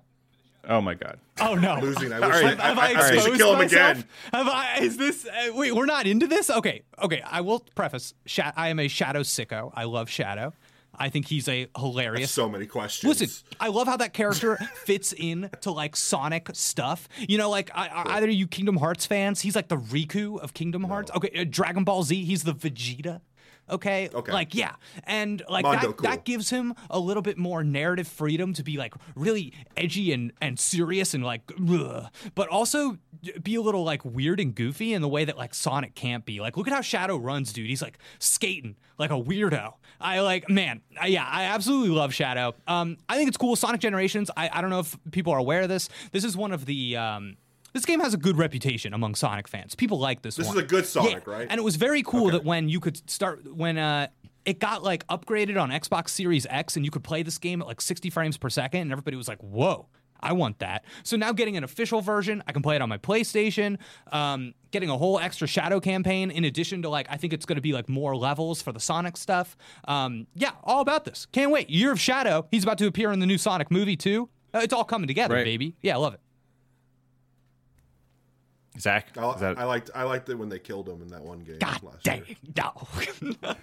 Oh 0.67 0.81
my 0.81 0.93
god! 0.93 1.19
Oh 1.41 1.55
no. 1.55 1.79
Losing. 1.79 2.13
I 2.13 2.19
All 2.19 2.29
wish 2.29 2.43
right. 2.43 2.59
I, 2.59 2.67
Have 2.67 2.77
I, 2.77 2.81
I, 2.93 2.93
I, 2.93 3.09
I 3.09 3.17
should 3.17 3.37
kill 3.37 3.53
him 3.53 3.59
myself? 3.59 3.91
again. 3.97 4.05
Have 4.33 4.47
I? 4.47 4.77
Is 4.81 4.97
this? 4.97 5.25
Uh, 5.25 5.51
wait, 5.53 5.75
we're 5.75 5.85
not 5.87 6.05
into 6.05 6.27
this. 6.27 6.49
Okay, 6.51 6.83
okay. 7.01 7.23
I 7.25 7.41
will 7.41 7.61
preface. 7.73 8.13
Sha- 8.27 8.51
I 8.55 8.69
am 8.69 8.79
a 8.79 8.87
Shadow 8.87 9.21
sicko. 9.21 9.71
I 9.75 9.83
love 9.85 10.09
Shadow. 10.11 10.53
I 10.99 11.09
think 11.09 11.27
he's 11.27 11.47
a 11.47 11.67
hilarious. 11.77 12.31
So 12.31 12.49
many 12.49 12.65
questions. 12.65 13.21
Listen, 13.21 13.55
I 13.59 13.69
love 13.69 13.87
how 13.87 13.97
that 13.97 14.13
character 14.13 14.57
fits 14.85 15.13
in 15.13 15.49
to 15.61 15.71
like 15.71 15.95
Sonic 15.95 16.49
stuff. 16.53 17.07
You 17.17 17.37
know, 17.37 17.49
like 17.49 17.71
I, 17.73 17.87
I, 17.87 18.17
either 18.17 18.29
you 18.29 18.47
Kingdom 18.47 18.77
Hearts 18.77 19.05
fans, 19.05 19.41
he's 19.41 19.55
like 19.55 19.67
the 19.67 19.77
Riku 19.77 20.39
of 20.39 20.53
Kingdom 20.53 20.83
Hearts. 20.83 21.11
Okay, 21.15 21.31
uh, 21.41 21.45
Dragon 21.47 21.83
Ball 21.83 22.03
Z, 22.03 22.23
he's 22.23 22.43
the 22.43 22.53
Vegeta. 22.53 23.21
Okay, 23.69 24.09
Okay. 24.13 24.31
like 24.31 24.53
yeah, 24.53 24.75
and 25.05 25.41
like 25.49 25.63
Mondo, 25.63 25.87
that, 25.87 25.97
cool. 25.97 26.09
that 26.09 26.23
gives 26.23 26.49
him 26.51 26.75
a 26.89 26.99
little 26.99 27.23
bit 27.23 27.37
more 27.37 27.63
narrative 27.63 28.07
freedom 28.07 28.53
to 28.53 28.63
be 28.63 28.77
like 28.77 28.93
really 29.15 29.53
edgy 29.75 30.13
and 30.13 30.31
and 30.41 30.59
serious 30.59 31.13
and 31.13 31.23
like, 31.23 31.41
ugh, 31.69 32.07
but 32.35 32.47
also 32.49 32.97
be 33.41 33.55
a 33.55 33.61
little 33.61 33.83
like 33.83 34.05
weird 34.05 34.39
and 34.39 34.53
goofy 34.53 34.93
in 34.93 35.01
the 35.01 35.07
way 35.07 35.25
that 35.25 35.35
like 35.37 35.53
Sonic 35.55 35.95
can't 35.95 36.25
be. 36.25 36.39
Like, 36.39 36.57
look 36.57 36.67
at 36.67 36.73
how 36.73 36.81
Shadow 36.81 37.17
runs, 37.17 37.51
dude. 37.53 37.67
He's 37.67 37.81
like 37.81 37.97
skating 38.19 38.75
like 38.99 39.09
a 39.09 39.15
weirdo. 39.15 39.73
I 39.99 40.19
like, 40.19 40.47
man, 40.49 40.81
I, 41.01 41.07
yeah, 41.07 41.27
I 41.27 41.45
absolutely 41.45 41.89
love 41.89 42.13
Shadow. 42.13 42.53
Um, 42.67 42.97
I 43.09 43.15
think 43.15 43.29
it's 43.29 43.37
cool. 43.37 43.55
Sonic 43.55 43.81
Generations. 43.81 44.29
I, 44.37 44.49
I 44.53 44.61
don't 44.61 44.69
know 44.69 44.79
if 44.81 44.95
people 45.11 45.33
are 45.33 45.39
aware 45.39 45.61
of 45.63 45.69
this. 45.69 45.89
This 46.11 46.23
is 46.23 46.37
one 46.37 46.51
of 46.51 46.65
the 46.65 46.97
um. 46.97 47.37
This 47.75 47.85
game 47.85 47.99
has 47.99 48.13
a 48.13 48.17
good 48.17 48.37
reputation 48.37 48.93
among 48.93 49.15
Sonic 49.15 49.49
fans. 49.49 49.75
People 49.75 49.99
like 49.99 50.21
this 50.21 50.37
one. 50.37 50.43
This 50.43 50.47
one. 50.47 50.57
is 50.57 50.63
a 50.63 50.65
good 50.67 50.85
Sonic, 50.85 51.23
Yeah, 51.27 51.33
right? 51.33 51.47
And 51.49 51.59
it 51.59 51.63
was 51.63 51.75
very 51.75 52.01
cool 52.03 52.31
that 52.31 52.45
when 52.45 52.69
you 52.69 52.79
could 52.79 53.07
start 53.09 53.53
when 53.53 53.77
uh 53.77 54.07
it 54.45 54.59
got 54.59 54.81
like 54.81 55.05
upgraded 55.07 55.61
on 55.61 55.71
Xbox 55.71 56.09
Series 56.09 56.47
X 56.49 56.77
and 56.77 56.85
you 56.85 56.89
could 56.91 57.03
play 57.03 57.21
this 57.21 57.37
game 57.37 57.61
at 57.61 57.67
like 57.67 57.81
60 57.81 58.09
frames 58.11 58.37
per 58.37 58.49
second 58.49 58.81
and 58.81 58.91
everybody 58.93 59.17
was 59.17 59.27
like, 59.27 59.39
"Whoa, 59.41 59.87
I 60.21 60.31
want 60.31 60.59
that." 60.59 60.85
So 61.03 61.17
now 61.17 61.33
getting 61.33 61.57
an 61.57 61.65
official 61.65 61.99
version, 61.99 62.41
I 62.47 62.53
can 62.53 62.61
play 62.61 62.77
it 62.77 62.81
on 62.81 62.87
my 62.87 62.97
PlayStation. 62.97 63.77
Um, 64.11 64.53
getting 64.71 64.89
a 64.89 64.97
whole 64.97 65.19
extra 65.19 65.45
Shadow 65.45 65.81
campaign 65.81 66.31
in 66.31 66.45
addition 66.45 66.81
to 66.83 66.89
like 66.89 67.07
I 67.09 67.17
think 67.17 67.33
it's 67.33 67.45
going 67.45 67.57
to 67.57 67.61
be 67.61 67.73
like 67.73 67.89
more 67.89 68.15
levels 68.15 68.61
for 68.61 68.71
the 68.71 68.79
Sonic 68.79 69.17
stuff. 69.17 69.57
Um, 69.85 70.27
yeah, 70.33 70.51
all 70.63 70.79
about 70.79 71.03
this. 71.03 71.25
Can't 71.33 71.51
wait. 71.51 71.69
Year 71.69 71.91
of 71.91 71.99
Shadow. 71.99 72.47
He's 72.51 72.63
about 72.63 72.77
to 72.77 72.87
appear 72.87 73.11
in 73.11 73.19
the 73.19 73.25
new 73.25 73.37
Sonic 73.37 73.69
movie 73.69 73.97
too. 73.97 74.29
Uh, 74.53 74.59
It's 74.63 74.71
all 74.73 74.85
coming 74.85 75.07
together, 75.07 75.35
Right. 75.35 75.43
baby. 75.43 75.75
Yeah, 75.81 75.95
I 75.95 75.97
love 75.97 76.13
it. 76.13 76.21
Zach, 78.79 79.17
I, 79.17 79.29
is 79.31 79.39
that 79.41 79.57
I 79.57 79.63
liked 79.63 79.89
I 79.95 80.03
liked 80.03 80.29
it 80.29 80.35
when 80.35 80.49
they 80.49 80.59
killed 80.59 80.89
him 80.89 81.01
in 81.01 81.07
that 81.09 81.23
one 81.23 81.39
game 81.39 81.57
God 81.59 81.81
last 81.83 82.03
dang 82.03 82.25
year. 82.25 82.37
it, 82.43 82.57
no. 82.57 83.55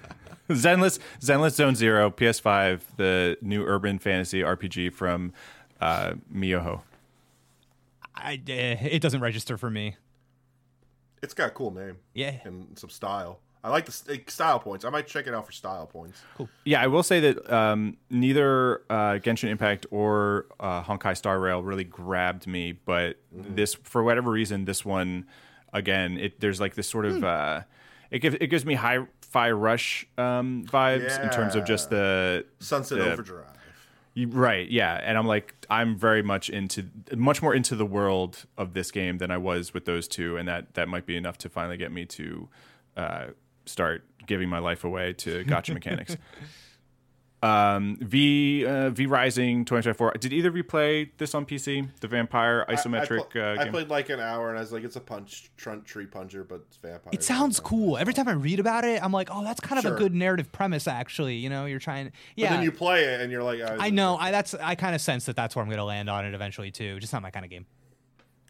Zenless 0.51 0.99
Zenless 1.21 1.53
Zone 1.53 1.75
Zero 1.75 2.11
PS5, 2.11 2.81
the 2.97 3.37
new 3.41 3.65
urban 3.65 3.99
fantasy 3.99 4.41
RPG 4.41 4.93
from 4.93 5.33
uh, 5.81 6.15
miHoYo. 6.33 6.81
I, 8.15 8.41
eh, 8.49 8.77
it 8.83 9.03
doesn't 9.03 9.21
register 9.21 9.57
for 9.57 9.71
me. 9.71 9.97
It's 11.23 11.35
got 11.35 11.49
a 11.49 11.51
cool 11.53 11.71
name. 11.71 11.99
Yeah. 12.15 12.39
and 12.45 12.79
some 12.79 12.91
style. 12.91 13.41
I 13.65 13.71
like 13.71 13.87
the 13.87 13.93
st- 13.93 14.29
style 14.29 14.59
points. 14.59 14.85
I 14.85 14.91
might 14.91 15.07
check 15.07 15.27
it 15.29 15.35
out 15.35 15.47
for 15.47 15.53
style 15.53 15.87
points. 15.87 16.21
Cool. 16.37 16.49
Yeah, 16.65 16.83
I 16.83 16.89
will 16.89 17.03
say 17.05 17.21
that 17.21 17.53
um, 17.53 17.97
neither 18.11 18.83
uh, 18.91 19.19
Genshin 19.23 19.51
Impact 19.51 19.87
or 19.91 20.47
uh, 20.59 20.83
Honkai 20.83 21.17
Star 21.17 21.39
Rail 21.39 21.63
really 21.63 21.85
grabbed 21.85 22.47
me, 22.47 22.73
but 22.73 23.19
this, 23.33 23.75
for 23.75 24.03
whatever 24.03 24.31
reason, 24.33 24.65
this 24.65 24.85
one, 24.85 25.27
again, 25.73 26.19
it 26.19 26.41
there's 26.41 26.61
like 26.61 26.75
this 26.75 26.89
sort 26.89 27.05
of, 27.07 27.23
uh, 27.23 27.61
it 28.11 28.19
gives 28.19 28.37
it 28.41 28.49
gives 28.49 28.67
me 28.67 28.75
high 28.75 29.07
fi 29.21 29.51
rush 29.53 30.07
um, 30.19 30.65
vibes 30.67 31.23
in 31.23 31.31
terms 31.31 31.55
of 31.55 31.65
just 31.65 31.89
the 31.89 32.45
Sunset 32.59 32.99
the- 32.99 33.13
Overdrive. 33.13 33.47
You- 34.15 34.29
Right, 34.29 34.69
yeah, 34.69 35.01
and 35.03 35.17
I'm 35.17 35.27
like, 35.27 35.55
I'm 35.71 35.97
very 35.97 36.23
much 36.23 36.51
into, 36.51 36.85
much 37.17 37.41
more 37.41 37.55
into 37.55 37.75
the 37.77 37.87
world 37.87 38.45
of 38.59 38.75
this 38.75 38.91
game 38.91 39.17
than 39.17 39.31
I 39.31 39.39
was 39.39 39.73
with 39.73 39.87
those 39.87 40.07
two, 40.07 40.37
and 40.37 40.47
that 40.49 40.75
that 40.75 40.87
might 40.89 41.07
be 41.07 41.17
enough 41.17 41.39
to 41.39 41.49
finally 41.49 41.79
get 41.79 41.91
me 41.93 42.05
to 42.07 42.49
uh, 42.95 43.27
start 43.67 44.05
giving 44.27 44.49
my 44.49 44.59
life 44.59 44.85
away 44.85 45.13
to 45.15 45.45
gacha 45.47 45.75
mechanics. 45.75 46.17
Um, 47.43 47.97
V 48.01 48.65
uh, 48.65 48.91
V 48.91 49.07
Rising 49.07 49.65
2024. 49.65 50.13
Did 50.21 50.33
either 50.33 50.49
of 50.49 50.57
you 50.57 50.63
play 50.63 51.11
this 51.19 51.35
on 51.35 51.45
PC? 51.45 51.89
The 51.99 52.07
vampire 52.07 52.65
isometric 52.69 53.21
I, 53.21 53.25
pl- 53.25 53.43
uh, 53.43 53.47
I 53.61 53.65
game. 53.65 53.73
played 53.73 53.89
like 53.89 54.11
an 54.11 54.21
hour, 54.21 54.49
and 54.51 54.57
I 54.57 54.61
was 54.61 54.71
like, 54.71 54.85
"It's 54.85 54.95
a 54.95 55.01
punch 55.01 55.51
trunt 55.57 55.85
tree 55.85 56.07
puncher, 56.07 56.45
but 56.45 56.63
it's 56.69 56.77
vampire." 56.77 57.11
It 57.13 57.25
sounds 57.25 57.59
cool. 57.59 57.99
Every 57.99 58.15
time 58.15 58.29
I 58.29 58.33
read 58.33 58.61
about 58.61 58.85
it, 58.85 59.03
I'm 59.03 59.11
like, 59.11 59.29
oh, 59.33 59.43
that's 59.43 59.59
kind 59.59 59.85
of 59.85 59.93
a 59.93 59.97
good 59.99 60.15
narrative 60.15 60.53
premise, 60.53 60.87
actually. 60.87 61.35
You 61.35 61.51
know, 61.51 61.67
you're 61.67 61.81
trying. 61.81 62.05
But 62.07 62.13
Yeah. 62.37 62.51
then 62.55 62.63
you 62.63 62.71
play 62.71 63.07
it, 63.07 63.21
and 63.21 63.33
you're 63.33 63.43
like, 63.43 63.61
I 63.61 63.91
know. 63.91 64.17
I 64.17 64.31
that's 64.31 64.55
I 64.55 64.77
kind 64.77 64.95
of 64.95 65.01
sense 65.01 65.25
that 65.27 65.35
that's 65.35 65.57
where 65.57 65.65
I'm 65.65 65.69
going 65.69 65.79
to 65.79 65.85
land 65.85 66.09
on 66.09 66.25
it 66.25 66.35
eventually 66.35 66.71
too. 66.71 67.01
Just 67.01 67.13
not 67.13 67.23
my 67.23 67.33
kind 67.33 67.45
of 67.45 67.51
game. 67.51 67.67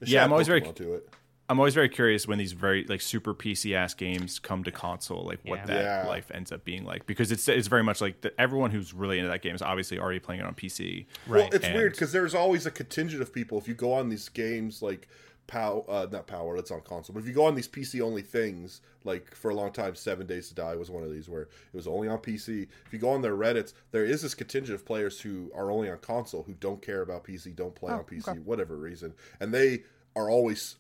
Yeah, 0.04 0.22
I'm 0.22 0.32
always 0.32 0.48
very- 0.48 0.60
to 0.60 0.94
it. 0.96 1.08
I'm 1.52 1.60
always 1.60 1.74
very 1.74 1.90
curious 1.90 2.26
when 2.26 2.38
these 2.38 2.52
very 2.52 2.84
like 2.84 3.02
super 3.02 3.34
PC 3.34 3.74
ass 3.74 3.92
games 3.92 4.38
come 4.38 4.64
to 4.64 4.72
console, 4.72 5.22
like 5.26 5.38
what 5.44 5.58
Yeah. 5.58 5.66
that 5.66 5.82
Yeah. 6.04 6.08
life 6.08 6.30
ends 6.32 6.50
up 6.50 6.64
being 6.64 6.86
like, 6.86 7.04
because 7.04 7.30
it's 7.30 7.46
it's 7.46 7.68
very 7.68 7.82
much 7.82 8.00
like 8.00 8.22
the, 8.22 8.32
everyone 8.40 8.70
who's 8.70 8.94
really 8.94 9.18
into 9.18 9.28
that 9.28 9.42
game 9.42 9.54
is 9.54 9.60
obviously 9.60 9.98
already 9.98 10.18
playing 10.18 10.40
it 10.40 10.46
on 10.46 10.54
PC. 10.54 11.04
Well, 11.28 11.50
it's 11.52 11.62
And- 11.66 11.74
weird 11.74 11.92
because 11.92 12.10
there's 12.10 12.34
always 12.34 12.64
a 12.64 12.70
contingent 12.70 13.20
of 13.20 13.34
people. 13.34 13.58
If 13.58 13.68
you 13.68 13.74
go 13.74 13.92
on 13.92 14.08
these 14.08 14.30
games 14.30 14.80
like 14.80 15.08
Pow, 15.46 15.84
uh, 15.88 16.06
not 16.10 16.26
Power, 16.26 16.56
that's 16.56 16.70
on 16.70 16.80
console. 16.80 17.12
But 17.12 17.20
if 17.20 17.26
you 17.26 17.34
go 17.34 17.44
on 17.44 17.54
these 17.54 17.68
PC 17.68 18.00
only 18.00 18.22
things, 18.22 18.80
like 19.04 19.34
for 19.34 19.50
a 19.50 19.54
long 19.54 19.72
time, 19.72 19.94
Seven 19.94 20.26
Days 20.26 20.48
to 20.48 20.54
Die 20.54 20.74
was 20.76 20.90
one 20.90 21.02
of 21.02 21.12
these 21.12 21.28
where 21.28 21.42
it 21.42 21.48
was 21.74 21.86
only 21.86 22.08
on 22.08 22.16
PC. 22.16 22.66
If 22.86 22.92
you 22.94 22.98
go 22.98 23.10
on 23.10 23.20
their 23.20 23.36
Reddits, 23.36 23.74
there 23.90 24.06
is 24.06 24.22
this 24.22 24.34
contingent 24.34 24.74
of 24.74 24.86
players 24.86 25.20
who 25.20 25.52
are 25.54 25.70
only 25.70 25.90
on 25.90 25.98
console 25.98 26.44
who 26.44 26.54
don't 26.54 26.80
care 26.80 27.02
about 27.02 27.24
PC, 27.24 27.54
don't 27.54 27.74
play 27.74 27.92
on 27.92 28.04
PC, 28.04 28.38
whatever 28.38 28.74
reason, 28.78 29.12
and 29.38 29.52
they 29.52 29.82
are 30.16 30.30
always 30.30 30.76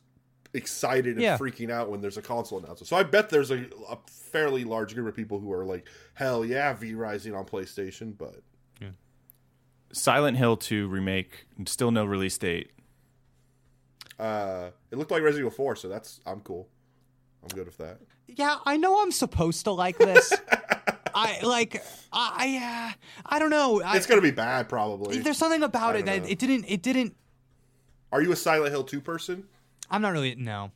excited 0.54 1.14
and 1.14 1.22
Yeah. 1.22 1.38
freaking 1.38 1.70
out 1.70 1.90
when 1.90 2.00
there's 2.00 2.16
a 2.18 2.22
console 2.22 2.58
announcement. 2.58 2.88
So 2.88 2.96
I 2.96 3.02
bet 3.02 3.30
there's 3.30 3.50
a, 3.50 3.66
a 3.88 3.98
fairly 4.08 4.64
large 4.64 4.94
group 4.94 5.08
of 5.08 5.14
people 5.16 5.38
who 5.40 5.52
are 5.52 5.64
like, 5.64 5.86
"Hell 6.14 6.44
yeah, 6.44 6.72
V 6.74 6.94
Rising 6.94 7.34
on 7.34 7.44
PlayStation," 7.44 8.16
but 8.16 8.42
Yeah. 8.80 8.90
Silent 9.92 10.36
Hill 10.36 10.56
2 10.56 10.88
remake, 10.88 11.46
still 11.66 11.90
no 11.90 12.04
release 12.04 12.36
date. 12.38 12.70
Uh, 14.18 14.70
it 14.90 14.98
looked 14.98 15.10
like 15.10 15.22
Resident 15.22 15.46
Evil 15.46 15.56
4, 15.56 15.76
so 15.76 15.88
that's 15.88 16.20
I'm 16.26 16.40
cool. 16.40 16.68
I'm 17.42 17.48
good 17.48 17.66
with 17.66 17.78
that. 17.78 17.98
Yeah, 18.28 18.58
I 18.64 18.76
know 18.76 19.02
I'm 19.02 19.10
supposed 19.10 19.64
to 19.64 19.72
like 19.72 19.98
this. 19.98 20.32
I 21.14 21.40
like 21.42 21.82
I 22.12 22.92
uh, 22.94 22.98
I 23.26 23.38
don't 23.38 23.50
know. 23.50 23.82
I, 23.82 23.96
It's 23.96 24.06
gonna 24.06 24.22
be 24.22 24.30
bad, 24.30 24.68
probably. 24.68 25.18
there's 25.18 25.36
something 25.38 25.62
about 25.62 25.96
it 25.96 26.06
don't 26.06 26.22
that 26.22 26.30
it 26.30 26.38
didn't 26.38 26.64
it 26.68 26.82
didn't. 26.82 27.16
Are 28.12 28.22
you 28.22 28.32
a 28.32 28.36
Silent 28.36 28.70
Hill 28.72 28.84
2 28.84 29.00
person? 29.00 29.44
I'm 29.92 30.02
not 30.02 30.12
really 30.12 30.34
no. 30.34 30.72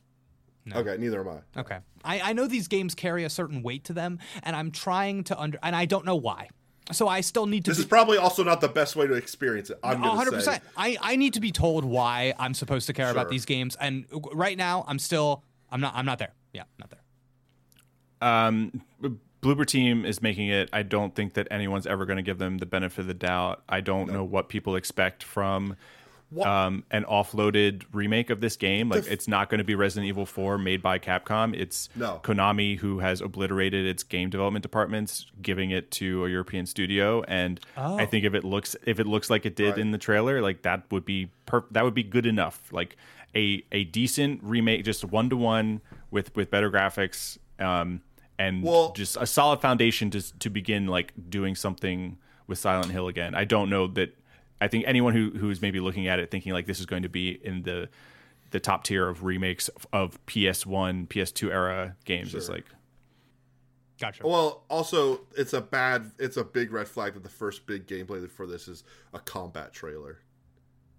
Okay, 0.73 0.97
neither 0.97 1.21
am 1.21 1.29
I. 1.55 1.59
Okay. 1.61 1.77
I, 2.03 2.19
I 2.21 2.33
know 2.33 2.45
these 2.45 2.67
games 2.67 2.93
carry 2.93 3.23
a 3.23 3.29
certain 3.29 3.63
weight 3.63 3.85
to 3.85 3.93
them, 3.93 4.19
and 4.43 4.55
I'm 4.55 4.71
trying 4.71 5.23
to 5.25 5.39
under 5.39 5.57
and 5.63 5.75
I 5.75 5.85
don't 5.85 6.05
know 6.05 6.15
why. 6.15 6.49
So 6.91 7.07
I 7.07 7.19
still 7.21 7.45
need 7.45 7.65
to 7.65 7.71
This 7.71 7.77
be 7.79 7.81
is 7.83 7.87
probably 7.87 8.17
also 8.17 8.43
not 8.43 8.61
the 8.61 8.69
best 8.69 8.95
way 8.95 9.07
to 9.07 9.13
experience 9.13 9.69
it. 9.69 9.79
I'm 9.83 10.01
A 10.01 10.05
gonna 10.07 10.15
hundred 10.17 10.31
say. 10.31 10.35
percent. 10.37 10.63
I 10.77 10.97
I 11.01 11.15
need 11.17 11.33
to 11.33 11.41
be 11.41 11.51
told 11.51 11.83
why 11.83 12.33
I'm 12.39 12.53
supposed 12.53 12.87
to 12.87 12.93
care 12.93 13.09
about 13.11 13.29
these 13.29 13.45
games, 13.45 13.75
and 13.79 14.05
right 14.33 14.57
now 14.57 14.85
I'm 14.87 14.99
still 14.99 15.43
I'm 15.69 15.81
not 15.81 15.93
I'm 15.95 16.05
not 16.05 16.19
there. 16.19 16.33
Yeah, 16.53 16.63
not 16.79 16.89
there. 16.89 16.99
Um, 18.21 18.81
B- 19.01 19.11
Bloober 19.41 19.65
Team 19.65 20.05
is 20.05 20.21
making 20.21 20.47
it. 20.47 20.69
I 20.73 20.83
don't 20.83 21.13
think 21.13 21.33
that 21.35 21.47
anyone's 21.51 21.85
ever 21.85 22.05
going 22.05 22.17
to 22.17 22.23
give 22.23 22.39
them 22.39 22.57
the 22.57 22.65
benefit 22.65 22.99
of 23.01 23.07
the 23.07 23.13
doubt. 23.13 23.63
I 23.69 23.81
don't 23.81 24.11
know 24.11 24.23
what 24.23 24.49
people 24.49 24.75
expect 24.75 25.23
from 25.23 25.75
um, 26.43 26.83
an 26.91 27.03
offloaded 27.05 27.83
remake 27.93 28.29
of 28.29 28.41
this 28.41 28.55
game. 28.57 28.89
Like, 28.89 29.07
it's 29.07 29.27
not 29.27 29.49
going 29.49 29.59
to 29.59 29.63
be 29.63 29.75
Resident 29.75 30.07
Evil 30.07 30.25
4 30.25 30.57
made 30.57 30.81
by 30.81 30.99
Capcom. 30.99 31.55
It's 31.55 31.89
No. 31.95 32.19
Konami 32.23 32.77
who 32.77 32.99
has 32.99 33.21
obliterated 33.21 33.85
its 33.85 34.03
game 34.03 34.29
development 34.29 34.63
departments, 34.63 35.25
giving 35.41 35.71
it 35.71 35.89
to 35.91 36.25
a 36.25 36.29
European 36.29 36.65
studio. 36.65 37.23
And 37.27 37.59
I 37.77 38.05
think 38.05 38.25
if 38.25 38.33
it 38.33 38.43
looks 38.43 38.75
if 38.85 38.99
it 38.99 39.07
looks 39.07 39.29
like 39.29 39.45
it 39.45 39.55
did 39.55 39.71
Right. 39.71 39.79
in 39.79 39.91
the 39.91 39.97
trailer, 39.97 40.41
like 40.41 40.63
that 40.63 40.83
would 40.91 41.05
be 41.05 41.31
per- 41.45 41.65
that 41.71 41.83
would 41.83 41.93
be 41.95 42.03
good 42.03 42.25
enough. 42.25 42.61
Like 42.71 42.97
a 43.35 43.63
a 43.71 43.85
decent 43.85 44.41
remake, 44.43 44.83
just 44.83 45.05
one 45.05 45.29
to 45.29 45.37
one 45.37 45.81
with 46.11 46.35
with 46.35 46.51
better 46.51 46.69
graphics. 46.71 47.37
Um, 47.59 48.01
and 48.39 48.63
Well- 48.63 48.91
just 48.93 49.17
a 49.19 49.25
solid 49.25 49.61
foundation 49.61 50.09
to 50.11 50.39
to 50.39 50.49
begin 50.49 50.87
like 50.87 51.13
doing 51.29 51.55
something 51.55 52.17
with 52.47 52.57
Silent 52.57 52.91
Hill 52.91 53.07
again. 53.07 53.33
I 53.35 53.45
don't 53.45 53.69
know 53.69 53.87
that. 53.87 54.17
I 54.59 54.67
think 54.67 54.85
anyone 54.87 55.13
who 55.13 55.31
who's 55.31 55.61
maybe 55.61 55.79
looking 55.79 56.07
at 56.07 56.19
it 56.19 56.31
thinking 56.31 56.53
like 56.53 56.65
this 56.65 56.79
is 56.79 56.85
going 56.85 57.03
to 57.03 57.09
be 57.09 57.39
in 57.43 57.63
the 57.63 57.89
the 58.51 58.59
top 58.59 58.83
tier 58.83 59.07
of 59.07 59.23
remakes 59.23 59.67
of, 59.69 59.87
of 59.91 60.25
PS1, 60.25 61.07
PS2 61.09 61.51
era 61.51 61.95
games 62.05 62.33
is 62.33 62.49
like 62.49 62.65
Gotcha. 63.99 64.27
Well, 64.27 64.63
also, 64.69 65.21
it's 65.35 65.53
a 65.53 65.61
bad, 65.61 66.11
it's 66.19 66.37
a 66.37 66.43
big 66.43 66.71
red 66.71 66.87
flag 66.87 67.15
that 67.15 67.23
the 67.23 67.29
first 67.29 67.65
big 67.65 67.87
gameplay 67.87 68.29
for 68.29 68.45
this 68.45 68.67
is 68.67 68.83
a 69.13 69.19
combat 69.19 69.73
trailer. 69.73 70.19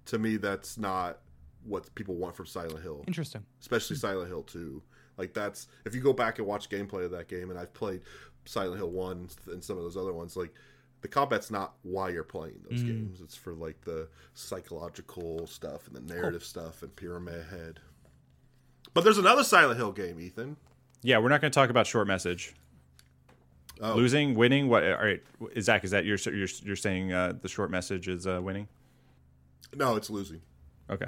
To 0.06 0.18
me, 0.18 0.36
that's 0.36 0.78
not 0.78 1.20
what 1.64 1.94
people 1.94 2.16
want 2.16 2.34
from 2.34 2.46
Silent 2.46 2.82
Hill. 2.82 3.04
Interesting. 3.06 3.44
especially 3.60 3.96
hmm. 3.96 4.00
Silent 4.00 4.28
Hill 4.28 4.42
2. 4.42 4.82
Like 5.16 5.32
that's 5.34 5.68
if 5.84 5.94
you 5.94 6.00
go 6.00 6.12
back 6.12 6.38
and 6.38 6.46
watch 6.46 6.68
gameplay 6.68 7.04
of 7.04 7.10
that 7.12 7.28
game, 7.28 7.50
and 7.50 7.58
I've 7.58 7.74
played 7.74 8.02
Silent 8.46 8.76
Hill 8.76 8.90
1 8.90 9.28
and 9.52 9.62
some 9.62 9.76
of 9.76 9.84
those 9.84 9.96
other 9.96 10.12
ones, 10.12 10.36
like 10.36 10.54
the 11.00 11.08
combat's 11.08 11.50
not 11.50 11.74
why 11.82 12.08
you're 12.10 12.24
playing 12.24 12.60
those 12.68 12.82
games. 12.82 13.20
It's 13.20 13.36
for 13.36 13.52
like 13.54 13.80
the 13.82 14.08
psychological 14.34 15.46
stuff 15.46 15.86
and 15.86 15.94
the 15.96 16.14
narrative 16.14 16.42
stuff 16.44 16.82
and 16.82 16.94
Pyramid 16.96 17.46
Head. 17.50 17.80
But 18.94 19.04
there's 19.04 19.18
another 19.18 19.44
Silent 19.44 19.76
Hill 19.78 19.92
game, 19.92 20.18
Ethan. 20.20 20.56
yeah. 21.02 21.18
We're 21.18 21.28
not 21.28 21.40
going 21.40 21.50
to 21.52 21.54
talk 21.54 21.70
about 21.70 21.86
short 21.86 22.06
message. 22.08 22.54
Oh. 23.80 23.94
Losing, 23.94 24.34
winning. 24.34 24.68
What? 24.68 24.82
All 24.82 24.96
right, 25.04 25.22
Zach. 25.60 25.84
Is 25.84 25.92
that 25.92 26.04
you're 26.04 26.18
you're 26.26 26.48
you're 26.64 26.74
saying 26.74 27.12
uh, 27.12 27.34
the 27.40 27.48
short 27.48 27.70
message 27.70 28.08
is 28.08 28.26
uh, 28.26 28.40
winning? 28.42 28.66
No, 29.76 29.94
it's 29.94 30.10
losing. 30.10 30.40
Okay. 30.90 31.06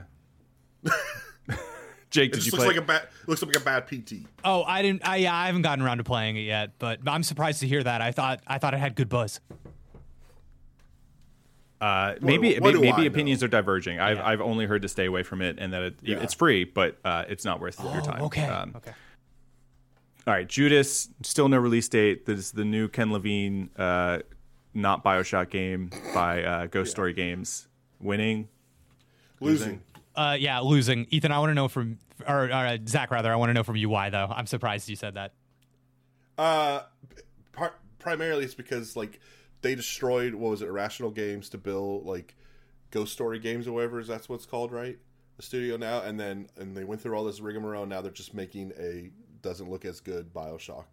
Jake, 2.11 2.31
It 2.31 2.33
did 2.33 2.41
just 2.41 2.47
you 2.47 2.53
looks 2.53 2.65
play? 2.65 2.67
like 2.75 2.77
a 2.77 2.87
bad 2.87 3.09
looks 3.27 3.43
like 3.43 3.57
a 3.57 3.61
bad 3.61 3.87
PT. 3.89 4.27
Oh, 4.45 4.63
I 4.65 4.83
didn't. 4.83 5.07
I 5.07 5.17
yeah, 5.17 5.35
I 5.35 5.47
haven't 5.47 5.63
gotten 5.63 5.85
around 5.85 5.99
to 5.99 6.05
playing 6.05 6.37
it 6.37 6.41
yet, 6.43 6.73
but 6.79 7.01
I'm 7.07 7.23
surprised 7.23 7.61
to 7.61 7.69
hear 7.69 7.83
that. 7.83 8.01
I 8.01 8.13
thought 8.13 8.41
I 8.47 8.59
thought 8.59 8.75
it 8.75 8.79
had 8.81 8.95
good 8.95 9.09
buzz. 9.09 9.41
Uh, 11.81 12.15
maybe 12.21 12.59
what 12.59 12.73
do 12.73 12.81
maybe, 12.81 12.89
I 12.89 12.93
maybe 12.97 13.03
know? 13.09 13.13
opinions 13.15 13.43
are 13.43 13.49
diverging. 13.49 13.99
I've 14.01 14.19
Yeah. 14.19 14.27
I've 14.29 14.41
only 14.43 14.67
heard 14.67 14.83
to 14.83 14.89
stay 14.89 15.07
away 15.07 15.23
from 15.23 15.41
it 15.41 15.57
and 15.59 15.73
that 15.73 15.83
it, 15.83 15.95
Yeah. 16.03 16.19
it's 16.23 16.35
free, 16.35 16.65
but 16.65 16.99
uh, 17.05 17.25
it's 17.29 17.45
not 17.45 17.61
worth 17.61 17.81
your 17.83 17.99
Oh, 17.99 18.01
time. 18.05 18.23
okay. 18.25 18.45
Um, 18.45 18.73
okay. 18.77 18.93
All 20.27 20.35
right, 20.35 20.47
Judas, 20.47 21.09
still 21.23 21.49
no 21.49 21.57
release 21.59 21.89
date. 21.89 22.27
This 22.27 22.39
is 22.39 22.53
the 22.53 22.65
new 22.67 22.89
Ken 22.89 23.11
Levine, 23.11 23.71
uh, 23.79 24.19
not 24.75 25.03
Bioshock 25.03 25.49
game 25.49 25.91
by 26.13 26.43
uh, 26.45 26.67
Ghost 26.67 26.91
Story 26.91 27.15
Games. 27.15 27.67
Winning. 27.99 28.49
Losing. 29.41 29.81
Uh, 30.15 30.37
yeah, 30.39 30.61
losing. 30.61 31.07
Ethan, 31.11 31.33
I 31.33 31.39
want 31.39 31.51
to 31.51 31.55
know 31.55 31.69
from 31.69 31.99
or, 32.29 32.45
or 32.45 32.53
uh, 32.53 32.77
Zach 32.87 33.11
rather. 33.11 33.33
I 33.33 33.37
want 33.37 33.49
to 33.49 33.55
know 33.55 33.63
from 33.63 33.77
you 33.77 33.89
why 33.89 34.11
though. 34.11 34.31
I'm 34.31 34.47
surprised 34.47 34.89
you 34.91 34.97
said 34.97 35.15
that. 35.15 35.33
Uh, 36.37 36.81
par- 37.53 37.75
primarily 37.99 38.45
it's 38.45 38.55
because 38.55 38.97
like 38.97 39.19
they 39.63 39.75
destroyed 39.75 40.35
what 40.35 40.51
was 40.51 40.63
it, 40.63 40.69
Irrational 40.69 41.11
Games 41.11 41.49
to 41.51 41.59
build 41.59 42.07
like 42.07 42.35
Ghost 42.91 43.13
Story 43.13 43.39
Games 43.39 43.67
or 43.69 43.73
whatever. 43.73 44.01
Is 44.01 44.09
that's 44.09 44.29
what's 44.29 44.47
called, 44.47 44.73
right? 44.73 44.99
The 45.37 45.43
studio 45.43 45.77
now, 45.77 46.03
and 46.03 46.19
then 46.19 46.49
and 46.57 46.77
they 46.77 46.85
went 46.85 47.01
through 47.01 47.17
all 47.17 47.25
this 47.25 47.41
rigmarole. 47.41 47.87
Now 47.87 48.01
they're 48.01 48.11
just 48.11 48.35
making 48.35 48.73
a 48.79 49.11
doesn't 49.43 49.71
look 49.71 49.85
as 49.85 50.01
good 50.01 50.33
Bioshock. 50.35 50.85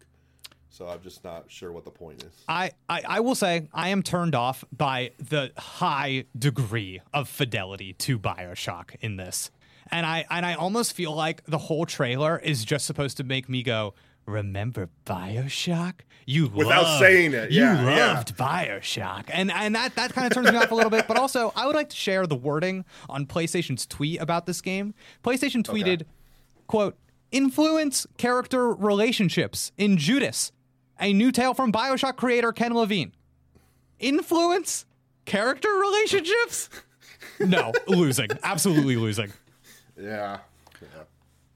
So 0.70 0.86
I'm 0.86 1.00
just 1.00 1.24
not 1.24 1.50
sure 1.50 1.72
what 1.72 1.84
the 1.84 1.90
point 1.90 2.22
is. 2.22 2.32
I, 2.46 2.72
I, 2.90 3.02
I 3.08 3.20
will 3.20 3.34
say 3.34 3.68
I 3.72 3.88
am 3.88 4.02
turned 4.02 4.34
off 4.34 4.64
by 4.70 5.12
the 5.18 5.50
high 5.56 6.24
degree 6.38 7.00
of 7.14 7.26
fidelity 7.28 7.94
to 7.94 8.18
Bioshock 8.18 8.94
in 9.00 9.16
this. 9.16 9.50
and 9.90 10.04
I 10.04 10.26
and 10.30 10.44
I 10.44 10.54
almost 10.54 10.92
feel 10.92 11.14
like 11.14 11.42
the 11.46 11.58
whole 11.58 11.86
trailer 11.86 12.38
is 12.38 12.64
just 12.64 12.86
supposed 12.86 13.16
to 13.16 13.24
make 13.24 13.48
me 13.48 13.62
go, 13.62 13.94
"Remember 14.28 14.90
Bioshock? 15.06 15.94
You 16.26 16.48
Without 16.48 16.82
loved- 16.82 17.00
saying 17.00 17.32
it, 17.32 17.50
you 17.50 17.62
yeah, 17.62 17.82
yeah. 17.96 18.12
loved 18.14 18.36
Bioshock," 18.36 19.24
and 19.32 19.50
and 19.50 19.74
that 19.74 19.94
that 19.96 20.12
kind 20.12 20.26
of 20.26 20.32
turns 20.34 20.50
me 20.52 20.56
off 20.58 20.70
a 20.70 20.74
little 20.74 20.90
bit. 20.90 21.08
But 21.08 21.16
also, 21.16 21.52
I 21.56 21.66
would 21.66 21.74
like 21.74 21.88
to 21.88 21.96
share 21.96 22.26
the 22.26 22.36
wording 22.36 22.84
on 23.08 23.24
PlayStation's 23.26 23.86
tweet 23.86 24.20
about 24.20 24.44
this 24.46 24.60
game. 24.60 24.94
PlayStation 25.24 25.62
tweeted, 25.62 26.02
"quote 26.66 26.96
Influence 27.32 28.06
character 28.18 28.70
relationships 28.74 29.72
in 29.78 29.96
Judas, 29.96 30.52
a 31.00 31.12
new 31.12 31.32
tale 31.32 31.54
from 31.54 31.72
Bioshock 31.72 32.16
creator 32.16 32.52
Ken 32.52 32.74
Levine." 32.74 33.12
Influence 33.98 34.84
character 35.24 35.68
relationships? 35.70 36.70
No, 37.40 37.72
losing. 37.88 38.28
Absolutely 38.42 38.96
losing. 38.96 39.32
Yeah. 40.00 40.38
yeah. 40.80 40.88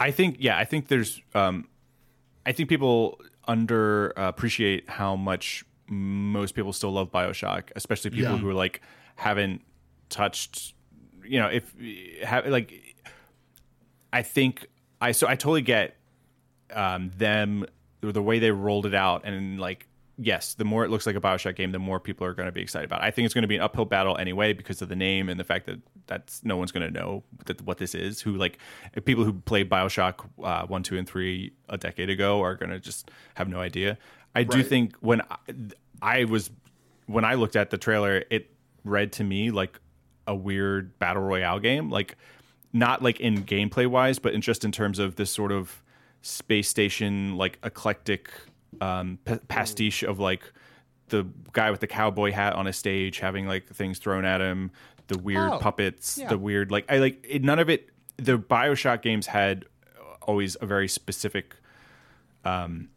I 0.00 0.10
think 0.10 0.36
yeah, 0.40 0.58
I 0.58 0.64
think 0.64 0.88
there's 0.88 1.20
um 1.34 1.68
I 2.46 2.52
think 2.52 2.68
people 2.68 3.20
under 3.48 4.12
uh, 4.18 4.28
appreciate 4.28 4.88
how 4.88 5.16
much 5.16 5.64
most 5.88 6.54
people 6.54 6.72
still 6.72 6.92
love 6.92 7.10
BioShock, 7.10 7.64
especially 7.76 8.10
people 8.10 8.32
Yeah. 8.32 8.38
who 8.38 8.48
are 8.48 8.54
like 8.54 8.80
haven't 9.16 9.62
touched 10.08 10.74
you 11.24 11.38
know, 11.38 11.46
if 11.48 11.72
have 12.24 12.46
like 12.46 12.96
I 14.12 14.22
think 14.22 14.66
I 15.00 15.12
so 15.12 15.28
I 15.28 15.36
totally 15.36 15.62
get 15.62 15.96
um 16.72 17.10
them 17.16 17.64
the 18.00 18.22
way 18.22 18.38
they 18.40 18.50
rolled 18.50 18.86
it 18.86 18.94
out 18.94 19.24
and 19.24 19.60
like 19.60 19.86
yes, 20.18 20.54
the 20.54 20.64
more 20.64 20.84
it 20.84 20.90
looks 20.90 21.06
like 21.06 21.16
a 21.16 21.20
Bioshock 21.20 21.56
game, 21.56 21.72
the 21.72 21.78
more 21.78 21.98
people 21.98 22.26
are 22.26 22.34
going 22.34 22.46
to 22.46 22.52
be 22.52 22.60
excited 22.60 22.84
about 22.84 23.02
it. 23.02 23.04
I 23.04 23.10
think 23.10 23.24
it's 23.24 23.34
going 23.34 23.42
to 23.42 23.48
be 23.48 23.56
an 23.56 23.62
uphill 23.62 23.84
battle 23.84 24.16
anyway 24.16 24.52
because 24.52 24.82
of 24.82 24.88
the 24.88 24.96
name 24.96 25.28
and 25.28 25.38
the 25.38 25.44
fact 25.44 25.66
that 25.66 25.80
that's 26.06 26.44
no 26.44 26.56
one's 26.56 26.72
going 26.72 26.86
to 26.86 26.92
know 26.92 27.22
that 27.46 27.62
what 27.62 27.78
this 27.78 27.94
is. 27.94 28.20
Who 28.20 28.36
like 28.36 28.58
people 29.04 29.24
who 29.24 29.32
played 29.32 29.70
Bioshock 29.70 30.26
uh, 30.42 30.66
one, 30.66 30.82
two, 30.82 30.98
and 30.98 31.08
three 31.08 31.52
a 31.68 31.78
decade 31.78 32.10
ago 32.10 32.42
are 32.42 32.54
going 32.54 32.70
to 32.70 32.80
just 32.80 33.10
have 33.34 33.48
no 33.48 33.60
idea. 33.60 33.98
I 34.34 34.44
do 34.44 34.62
think 34.62 34.96
when 35.00 35.20
I, 35.20 35.36
I 36.00 36.24
was 36.24 36.50
when 37.06 37.24
I 37.24 37.34
looked 37.34 37.56
at 37.56 37.70
the 37.70 37.78
trailer, 37.78 38.24
it 38.30 38.50
read 38.84 39.12
to 39.12 39.24
me 39.24 39.50
like 39.50 39.78
a 40.26 40.34
weird 40.34 40.98
battle 40.98 41.22
royale 41.22 41.58
game, 41.58 41.90
like 41.90 42.16
not 42.72 43.02
like 43.02 43.20
in 43.20 43.44
gameplay 43.44 43.86
wise, 43.86 44.18
but 44.18 44.32
in 44.32 44.40
just 44.40 44.64
in 44.64 44.72
terms 44.72 44.98
of 44.98 45.16
this 45.16 45.30
sort 45.30 45.52
of 45.52 45.82
space 46.22 46.68
station 46.68 47.36
like 47.36 47.58
eclectic 47.64 48.30
um, 48.80 49.18
pa- 49.24 49.38
pastiche 49.48 50.02
of 50.02 50.18
like 50.18 50.42
the 51.08 51.26
guy 51.52 51.70
with 51.70 51.80
the 51.80 51.86
cowboy 51.86 52.32
hat 52.32 52.54
on 52.54 52.66
a 52.66 52.72
stage 52.72 53.18
having 53.18 53.46
like 53.46 53.66
things 53.68 53.98
thrown 53.98 54.24
at 54.24 54.40
him, 54.40 54.70
the 55.08 55.18
weird 55.18 55.50
Oh, 55.52 55.58
puppets, 55.58 56.18
yeah. 56.18 56.28
the 56.28 56.38
weird 56.38 56.70
like 56.70 56.86
I 56.90 56.98
like 56.98 57.24
it, 57.28 57.42
none 57.44 57.58
of 57.58 57.68
it. 57.68 57.90
The 58.16 58.38
Bioshock 58.38 59.02
games 59.02 59.26
had 59.26 59.64
always 60.22 60.56
a 60.60 60.66
very 60.66 60.88
specific 60.88 61.56
um, 62.44 62.88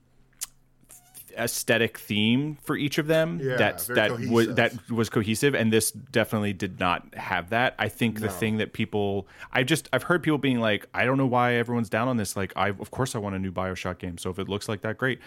aesthetic 1.37 1.97
theme 1.97 2.57
for 2.63 2.77
each 2.77 2.97
of 2.97 3.07
them 3.07 3.41
Yeah, 3.43 3.57
that 3.57 3.79
that 3.87 4.11
was 4.11 4.19
cohesive. 4.47 4.55
that 4.55 4.89
was 4.91 5.09
cohesive 5.09 5.53
and 5.55 5.73
this 5.73 5.91
definitely 5.91 6.53
did 6.53 6.79
not 6.79 7.13
have 7.13 7.49
that 7.49 7.75
i 7.77 7.89
think 7.89 8.21
the 8.21 8.29
thing 8.29 8.55
that 8.57 8.71
people 8.71 9.27
i 9.51 9.61
just 9.61 9.89
i've 9.91 10.03
heard 10.03 10.23
people 10.23 10.37
being 10.37 10.61
like 10.61 10.87
i 10.93 11.03
don't 11.03 11.17
know 11.17 11.25
why 11.25 11.55
everyone's 11.55 11.89
down 11.89 12.07
on 12.07 12.15
this 12.15 12.37
like 12.37 12.53
i 12.55 12.69
of 12.69 12.89
course 12.89 13.15
i 13.15 13.17
want 13.17 13.35
a 13.35 13.39
new 13.39 13.51
bioshock 13.51 13.97
game 13.97 14.17
so 14.17 14.29
if 14.29 14.39
it 14.39 14.47
looks 14.47 14.69
like 14.69 14.79
that 14.81 14.97
great 14.97 15.19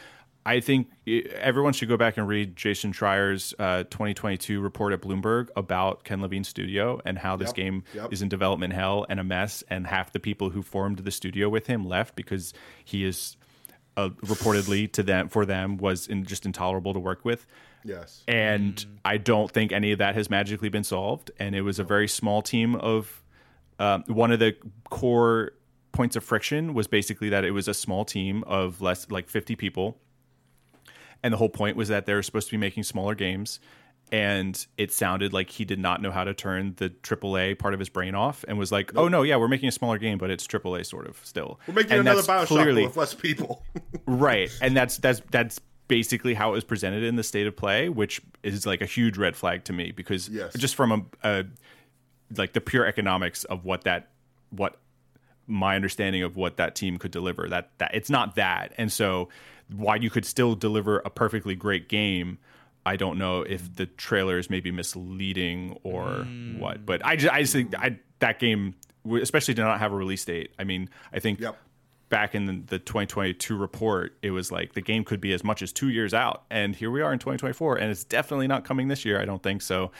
i 0.49 0.61
think 0.61 0.89
everyone 1.37 1.73
should 1.73 1.89
go 1.89 1.97
back 1.97 2.17
and 2.17 2.27
read 2.27 2.57
jason 2.57 2.93
schreier's 2.93 3.55
uh, 3.59 3.83
2022 3.85 4.61
report 4.61 4.93
at 4.93 5.01
bloomberg 5.01 5.49
about 5.57 6.05
ken 6.05 6.21
levine's 6.21 6.49
studio 6.49 7.01
and 7.05 7.19
how 7.19 7.37
this 7.37 7.49
Yep, 7.49 7.55
game 7.55 7.85
yep. 7.95 8.13
is 8.13 8.23
in 8.23 8.29
development 8.29 8.73
hell 8.73 9.07
and 9.09 9.21
a 9.21 9.25
mess 9.25 9.63
and 9.69 9.87
half 9.87 10.13
the 10.13 10.21
people 10.21 10.51
who 10.51 10.63
formed 10.63 10.99
the 11.01 11.11
studio 11.11 11.49
with 11.49 11.67
him 11.67 11.87
left 11.87 12.17
because 12.17 12.53
he 12.85 13.05
is 13.05 13.37
uh, 13.97 14.11
reportedly 14.25 14.91
to 14.93 15.03
them 15.03 15.29
for 15.29 15.45
them 15.45 15.77
was 15.77 16.07
in, 16.07 16.25
just 16.25 16.47
intolerable 16.47 16.93
to 16.95 17.01
work 17.01 17.25
with 17.25 17.47
Yes. 17.85 18.23
and 18.29 18.85
I 19.05 19.17
don't 19.19 19.51
think 19.51 19.73
any 19.73 19.93
of 19.93 19.99
that 19.99 20.15
has 20.15 20.29
magically 20.29 20.69
been 20.69 20.85
solved. 20.85 21.31
And 21.39 21.55
it 21.55 21.63
was 21.63 21.79
a 21.79 21.85
very 21.85 22.09
small 22.09 22.43
team 22.43 22.75
of 22.75 23.23
um, 23.79 24.05
one 24.09 24.31
of 24.33 24.41
the 24.41 24.57
core 24.91 25.53
points 25.93 26.17
of 26.17 26.25
friction 26.25 26.75
was 26.75 26.87
basically 26.87 27.29
that 27.31 27.45
it 27.45 27.53
was 27.53 27.67
a 27.69 27.73
small 27.75 28.05
team 28.05 28.45
of 28.47 28.81
less 28.81 29.11
like 29.11 29.29
50 29.29 29.57
people. 29.57 29.97
And 31.23 31.33
the 31.33 31.39
whole 31.39 31.49
point 31.49 31.77
was 31.77 31.89
that 31.89 32.07
they 32.07 32.15
were 32.15 32.23
supposed 32.23 32.49
to 32.49 32.53
be 32.53 32.57
making 32.59 32.85
smaller 32.85 33.15
games. 33.15 33.61
And 34.11 34.67
it 34.79 34.91
sounded 34.91 35.35
like 35.35 35.51
he 35.51 35.67
did 35.67 35.79
not 35.79 36.01
know 36.01 36.11
how 36.11 36.25
to 36.25 36.33
turn 36.33 36.73
the 36.79 36.89
AAA 36.89 37.59
part 37.59 37.75
of 37.75 37.81
his 37.81 37.91
brain 37.91 38.15
off 38.15 38.43
and 38.49 38.59
was 38.59 38.73
like, 38.73 38.93
oh, 38.97 39.07
no, 39.09 39.23
yeah, 39.23 39.37
we're 39.37 39.49
making 39.49 39.69
a 39.69 39.73
smaller 39.73 39.99
game, 39.99 40.17
but 40.17 40.31
it's 40.31 40.47
AAA 40.47 40.87
sort 40.87 41.07
of 41.07 41.21
still. 41.25 41.61
We're 41.67 41.75
making 41.75 41.93
and 41.93 42.01
another 42.01 42.23
Bioshock 42.23 42.47
clearly- 42.47 42.87
with 42.87 42.97
less 42.97 43.13
people. 43.13 43.63
right 44.07 44.51
and 44.63 44.75
that's 44.75 44.97
that's 44.97 45.21
that's 45.31 45.61
basically 45.89 46.33
how 46.35 46.51
it 46.51 46.53
was 46.55 46.65
presented 46.65 47.03
in 47.03 47.17
the 47.17 47.23
state 47.23 47.47
of 47.47 47.55
play 47.57 47.89
which 47.91 48.21
is 48.43 48.65
like 48.67 48.81
a 48.83 48.87
huge 48.87 49.17
red 49.19 49.35
flag 49.37 49.65
to 49.65 49.73
me 49.75 49.91
because 49.91 50.29
Yes. 50.29 50.55
just 50.55 50.75
from 50.75 50.93
a, 51.23 51.29
a 51.41 51.45
like 52.37 52.53
the 52.55 52.61
pure 52.63 52.87
economics 52.87 53.45
of 53.45 53.65
what 53.67 53.85
that 53.85 54.09
what 54.51 54.79
my 55.47 55.77
understanding 55.77 56.23
of 56.23 56.37
what 56.37 56.57
that 56.59 56.75
team 56.75 56.97
could 56.99 57.11
deliver 57.11 57.49
that 57.49 57.71
that 57.79 57.91
it's 57.95 58.09
not 58.11 58.35
that 58.37 58.73
and 58.79 58.91
so 58.93 59.29
why 59.75 59.97
you 59.97 60.11
could 60.11 60.25
still 60.25 60.55
deliver 60.55 60.99
a 61.01 61.11
perfectly 61.11 61.55
great 61.55 61.89
game 61.89 62.39
I 62.87 62.97
don't 62.97 63.19
know 63.19 63.43
if 63.43 63.75
the 63.75 63.85
trailer 63.85 64.39
is 64.39 64.49
maybe 64.49 64.71
misleading 64.71 65.79
or 65.83 66.27
what, 66.59 66.87
but 66.87 67.05
I 67.05 67.17
just 67.17 67.35
I 67.35 67.43
just 67.43 67.53
think 67.53 67.75
I, 67.77 67.99
that 68.21 68.39
game, 68.39 68.77
especially 69.21 69.53
did 69.53 69.63
not 69.63 69.79
have 69.79 69.93
a 69.93 69.97
release 69.97 70.25
date. 70.25 70.53
I 70.59 70.65
mean, 70.65 70.89
I 71.13 71.19
think 71.19 71.39
Yep. 71.41 71.59
back 72.09 72.35
in 72.35 72.47
the, 72.47 72.63
the 72.67 72.79
2022 72.79 73.55
report, 73.59 74.17
it 74.23 74.31
was 74.31 74.51
like 74.51 74.73
the 74.73 74.81
game 74.81 75.05
could 75.05 75.21
be 75.21 75.35
as 75.35 75.45
much 75.45 75.61
as 75.61 75.71
two 75.71 75.91
years 75.91 76.15
out, 76.15 76.45
and 76.51 76.75
here 76.75 76.91
we 76.91 77.03
are 77.03 77.13
in 77.13 77.19
2024, 77.19 77.77
and 77.77 77.91
it's 77.91 78.05
definitely 78.05 78.47
not 78.47 78.65
coming 78.65 78.89
this 78.89 79.05
year. 79.05 79.21
I 79.21 79.27
don't 79.27 79.43
think 79.43 79.61
so. 79.61 79.91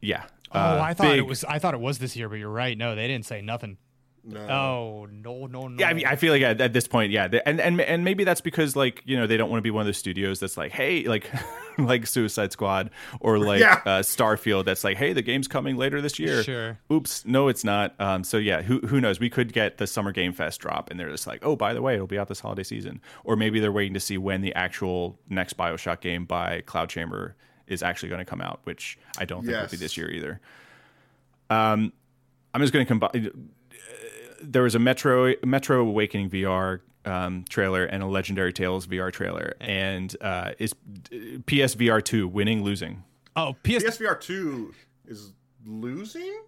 Yeah. 0.00 0.22
Oh, 0.52 0.60
Uh, 0.60 0.80
I 0.80 0.94
thought 0.94 1.16
it 1.16 1.26
was. 1.26 1.42
I 1.44 1.58
thought 1.58 1.74
it 1.74 1.80
was 1.80 1.98
this 1.98 2.14
year, 2.14 2.28
but 2.28 2.38
you're 2.38 2.50
right. 2.50 2.78
No, 2.78 2.94
they 2.94 3.08
didn't 3.08 3.26
say 3.26 3.40
nothing. 3.40 3.78
No. 4.24 4.40
Oh 4.48 5.08
no, 5.10 5.46
no, 5.46 5.66
no. 5.66 5.80
Yeah, 5.80 5.88
I, 5.88 5.94
mean, 5.94 6.06
I 6.06 6.14
feel 6.14 6.32
like 6.32 6.42
at, 6.42 6.60
at 6.60 6.72
this 6.72 6.86
point, 6.86 7.10
yeah, 7.10 7.26
the- 7.26 7.46
and 7.48 7.60
and 7.60 7.80
and 7.80 8.04
maybe 8.04 8.22
that's 8.22 8.40
because 8.40 8.76
like 8.76 9.02
you 9.04 9.16
know 9.16 9.26
they 9.26 9.36
don't 9.36 9.50
want 9.50 9.58
to 9.58 9.62
be 9.62 9.72
one 9.72 9.80
of 9.80 9.86
the 9.88 9.94
studios 9.94 10.38
that's 10.38 10.56
like, 10.56 10.70
hey, 10.70 11.02
like 11.08 11.28
like 11.78 12.06
Suicide 12.06 12.52
Squad 12.52 12.90
or 13.18 13.38
like 13.40 13.58
Yeah. 13.58 13.80
uh, 13.84 14.00
Starfield 14.02 14.64
that's 14.64 14.84
like, 14.84 14.96
hey, 14.96 15.12
the 15.12 15.22
game's 15.22 15.48
coming 15.48 15.76
later 15.76 16.00
this 16.00 16.20
year. 16.20 16.44
Sure. 16.44 16.78
Oops, 16.92 17.24
no, 17.26 17.48
it's 17.48 17.64
not. 17.64 18.00
Um, 18.00 18.22
so 18.22 18.36
yeah, 18.36 18.62
who 18.62 18.78
who 18.86 19.00
knows? 19.00 19.18
We 19.18 19.28
could 19.28 19.52
get 19.52 19.78
the 19.78 19.88
Summer 19.88 20.12
Game 20.12 20.32
Fest 20.32 20.60
drop, 20.60 20.88
and 20.90 21.00
they're 21.00 21.10
just 21.10 21.26
like, 21.26 21.44
oh, 21.44 21.56
by 21.56 21.74
the 21.74 21.82
way, 21.82 21.94
it'll 21.94 22.06
be 22.06 22.18
out 22.18 22.28
this 22.28 22.38
holiday 22.40 22.62
season, 22.62 23.00
or 23.24 23.34
maybe 23.34 23.58
they're 23.58 23.72
waiting 23.72 23.94
to 23.94 24.00
see 24.00 24.18
when 24.18 24.40
the 24.40 24.54
actual 24.54 25.18
next 25.28 25.56
Bioshock 25.56 26.00
game 26.00 26.26
by 26.26 26.60
Cloud 26.60 26.88
Chamber 26.90 27.34
is 27.66 27.82
actually 27.82 28.08
going 28.10 28.20
to 28.20 28.24
come 28.24 28.40
out, 28.40 28.60
which 28.64 28.98
I 29.18 29.24
don't 29.24 29.44
think 29.44 29.56
will 29.56 29.66
be 29.68 29.76
this 29.78 29.96
year 29.96 30.08
either. 30.10 30.40
Um, 31.50 31.92
I'm 32.54 32.60
just 32.60 32.72
going 32.72 32.84
to 32.84 32.88
combine 32.88 33.30
there 34.42 34.62
was 34.62 34.74
a 34.74 34.78
Metro 34.78 35.34
Metro 35.44 35.80
Awakening 35.80 36.30
VR 36.30 36.80
um, 37.04 37.44
trailer 37.48 37.84
and 37.84 38.02
a 38.02 38.06
Legendary 38.06 38.52
Tales 38.52 38.86
VR 38.86 39.12
trailer, 39.12 39.54
and 39.60 40.14
uh, 40.20 40.52
is 40.58 40.74
PSVR 41.10 42.04
two 42.04 42.28
winning 42.28 42.62
losing? 42.62 43.02
Oh, 43.34 43.54
PS, 43.62 43.84
PSVR 43.84 44.20
two 44.20 44.74
is 45.06 45.32
losing. 45.64 46.42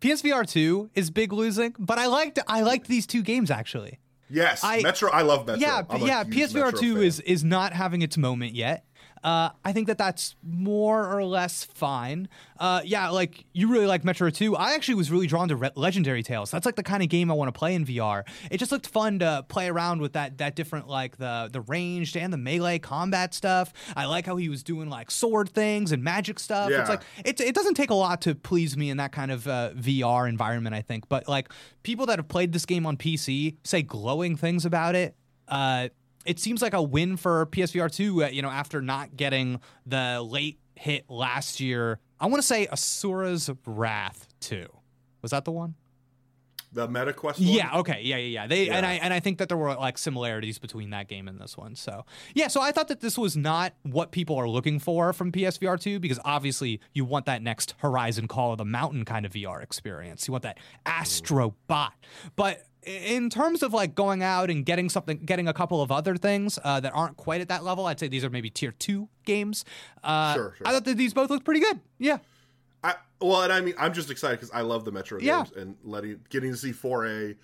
PSVR 0.00 0.48
two 0.48 0.90
is 0.94 1.10
big 1.10 1.32
losing, 1.32 1.74
but 1.78 1.98
I 1.98 2.06
liked 2.06 2.38
I 2.48 2.62
liked 2.62 2.88
these 2.88 3.06
two 3.06 3.22
games 3.22 3.50
actually. 3.50 3.98
Yes, 4.28 4.62
I- 4.64 4.80
Metro. 4.80 5.10
I 5.10 5.22
love 5.22 5.46
Metro. 5.46 5.60
Yeah, 5.60 5.82
I'm 5.88 6.06
yeah. 6.06 6.24
PSVR 6.24 6.54
Metro 6.54 6.70
two 6.80 6.94
fan. 6.94 7.02
is 7.04 7.20
is 7.20 7.44
not 7.44 7.72
having 7.72 8.02
its 8.02 8.16
moment 8.16 8.54
yet. 8.54 8.84
Uh, 9.22 9.50
I 9.64 9.72
think 9.72 9.86
that 9.88 9.98
that's 9.98 10.34
more 10.42 11.10
or 11.10 11.24
less 11.24 11.64
fine. 11.64 12.28
Uh, 12.58 12.80
yeah, 12.84 13.10
like 13.10 13.44
you 13.52 13.68
really 13.68 13.86
like 13.86 14.04
Metro 14.04 14.30
2. 14.30 14.56
I 14.56 14.74
actually 14.74 14.94
was 14.94 15.10
really 15.10 15.26
drawn 15.26 15.48
to 15.48 15.56
Re- 15.56 15.70
Legendary 15.74 16.22
Tales. 16.22 16.50
That's 16.50 16.64
like 16.64 16.76
the 16.76 16.82
kind 16.82 17.02
of 17.02 17.08
game 17.10 17.30
I 17.30 17.34
want 17.34 17.52
to 17.52 17.58
play 17.58 17.74
in 17.74 17.84
VR. 17.84 18.22
It 18.50 18.58
just 18.58 18.72
looked 18.72 18.86
fun 18.86 19.18
to 19.18 19.44
play 19.48 19.68
around 19.68 20.00
with 20.00 20.14
that 20.14 20.38
that 20.38 20.56
different 20.56 20.88
like 20.88 21.18
the 21.18 21.50
the 21.52 21.60
ranged 21.60 22.16
and 22.16 22.32
the 22.32 22.38
melee 22.38 22.78
combat 22.78 23.34
stuff. 23.34 23.72
I 23.94 24.06
like 24.06 24.24
how 24.24 24.36
he 24.36 24.48
was 24.48 24.62
doing 24.62 24.88
like 24.88 25.10
sword 25.10 25.50
things 25.50 25.92
and 25.92 26.02
magic 26.02 26.38
stuff. 26.38 26.70
Yeah. 26.70 26.80
It's 26.80 26.88
like 26.88 27.02
it, 27.24 27.40
it 27.40 27.54
doesn't 27.54 27.74
take 27.74 27.90
a 27.90 27.94
lot 27.94 28.22
to 28.22 28.34
please 28.34 28.76
me 28.76 28.88
in 28.88 28.96
that 28.96 29.12
kind 29.12 29.30
of 29.30 29.46
uh, 29.46 29.72
VR 29.74 30.28
environment, 30.28 30.74
I 30.74 30.80
think. 30.82 31.08
But 31.08 31.28
like 31.28 31.50
people 31.82 32.06
that 32.06 32.18
have 32.18 32.28
played 32.28 32.52
this 32.52 32.64
game 32.64 32.86
on 32.86 32.96
PC 32.96 33.56
say 33.64 33.82
glowing 33.82 34.36
things 34.36 34.64
about 34.64 34.94
it. 34.94 35.14
Uh, 35.46 35.88
it 36.24 36.38
seems 36.38 36.62
like 36.62 36.74
a 36.74 36.82
win 36.82 37.16
for 37.16 37.46
PSVR 37.46 37.90
2, 37.90 38.24
uh, 38.24 38.28
you 38.28 38.42
know, 38.42 38.48
after 38.50 38.82
not 38.82 39.16
getting 39.16 39.60
the 39.86 40.22
late 40.22 40.58
hit 40.74 41.08
last 41.08 41.60
year. 41.60 41.98
I 42.18 42.26
want 42.26 42.42
to 42.42 42.46
say 42.46 42.66
Asgard's 42.66 43.50
Wrath 43.66 44.26
2. 44.40 44.66
Was 45.22 45.30
that 45.30 45.44
the 45.44 45.52
one? 45.52 45.74
The 46.72 46.86
Meta 46.88 47.12
Quest. 47.12 47.38
One? 47.40 47.48
Yeah. 47.48 47.78
Okay. 47.78 48.00
Yeah. 48.02 48.16
Yeah. 48.16 48.42
Yeah. 48.42 48.46
They 48.46 48.68
and 48.68 48.86
I 48.86 48.94
and 48.94 49.12
I 49.12 49.20
think 49.20 49.38
that 49.38 49.48
there 49.48 49.56
were 49.56 49.74
like 49.74 49.98
similarities 49.98 50.58
between 50.58 50.90
that 50.90 51.08
game 51.08 51.28
and 51.28 51.40
this 51.40 51.56
one. 51.56 51.74
So 51.74 52.04
yeah. 52.34 52.48
So 52.48 52.60
I 52.60 52.72
thought 52.72 52.88
that 52.88 53.00
this 53.00 53.18
was 53.18 53.36
not 53.36 53.74
what 53.82 54.10
people 54.12 54.36
are 54.36 54.48
looking 54.48 54.78
for 54.78 55.12
from 55.12 55.32
PSVR 55.32 55.80
two 55.80 55.98
because 55.98 56.18
obviously 56.24 56.80
you 56.92 57.04
want 57.04 57.26
that 57.26 57.42
next 57.42 57.74
Horizon 57.78 58.28
Call 58.28 58.52
of 58.52 58.58
the 58.58 58.64
Mountain 58.64 59.04
kind 59.04 59.26
of 59.26 59.32
VR 59.32 59.62
experience. 59.62 60.28
You 60.28 60.32
want 60.32 60.42
that 60.44 60.58
Astro 60.86 61.54
Bot, 61.66 61.92
but. 62.36 62.64
In 62.82 63.28
terms 63.28 63.62
of 63.62 63.74
like 63.74 63.94
going 63.94 64.22
out 64.22 64.48
and 64.48 64.64
getting 64.64 64.88
something, 64.88 65.18
getting 65.18 65.46
a 65.48 65.52
couple 65.52 65.82
of 65.82 65.92
other 65.92 66.16
things 66.16 66.58
uh, 66.64 66.80
that 66.80 66.94
aren't 66.94 67.18
quite 67.18 67.42
at 67.42 67.48
that 67.48 67.62
level, 67.62 67.84
I'd 67.84 68.00
say 68.00 68.08
these 68.08 68.24
are 68.24 68.30
maybe 68.30 68.48
tier 68.48 68.72
two 68.72 69.10
games. 69.26 69.66
Uh, 70.02 70.32
Sure, 70.32 70.54
sure. 70.56 70.66
I 70.66 70.72
thought 70.72 70.86
that 70.86 70.96
these 70.96 71.12
both 71.12 71.28
looked 71.28 71.44
pretty 71.44 71.60
good. 71.60 71.78
Yeah, 71.98 72.20
I, 72.82 72.94
well, 73.20 73.42
and 73.42 73.52
I 73.52 73.60
mean, 73.60 73.74
I'm 73.78 73.92
just 73.92 74.10
excited 74.10 74.38
because 74.40 74.50
I 74.52 74.62
love 74.62 74.84
the 74.84 74.92
Metro 74.92 75.18
Yeah. 75.20 75.44
games 75.44 75.56
and 75.56 75.76
letting 75.84 76.20
getting 76.30 76.50
to 76.52 76.56
see 76.56 76.72
4A, 76.72 77.36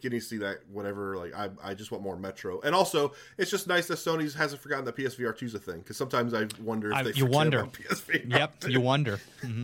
getting 0.00 0.18
to 0.20 0.24
see 0.24 0.38
that 0.38 0.58
whatever. 0.70 1.16
like 1.16 1.34
I, 1.34 1.50
I 1.62 1.74
just 1.74 1.90
want 1.90 2.02
more 2.02 2.16
Metro, 2.16 2.60
and 2.62 2.74
also 2.74 3.12
it's 3.36 3.50
just 3.50 3.66
nice 3.66 3.86
that 3.88 3.98
Sony 3.98 4.32
hasn't 4.34 4.62
forgotten 4.62 4.84
that 4.86 4.96
PSVR 4.96 5.36
2 5.36 5.46
is 5.46 5.54
a 5.54 5.58
thing 5.58 5.78
because 5.80 5.96
sometimes 5.96 6.32
I 6.34 6.46
wonder 6.62 6.90
if 6.90 6.96
I- 6.96 7.02
they 7.02 7.12
you 7.12 7.26
wonder. 7.26 7.60
about 7.60 7.72
PSVR. 7.74 8.30
yep. 8.30 8.54
You 8.66 8.80
wonder. 8.80 9.20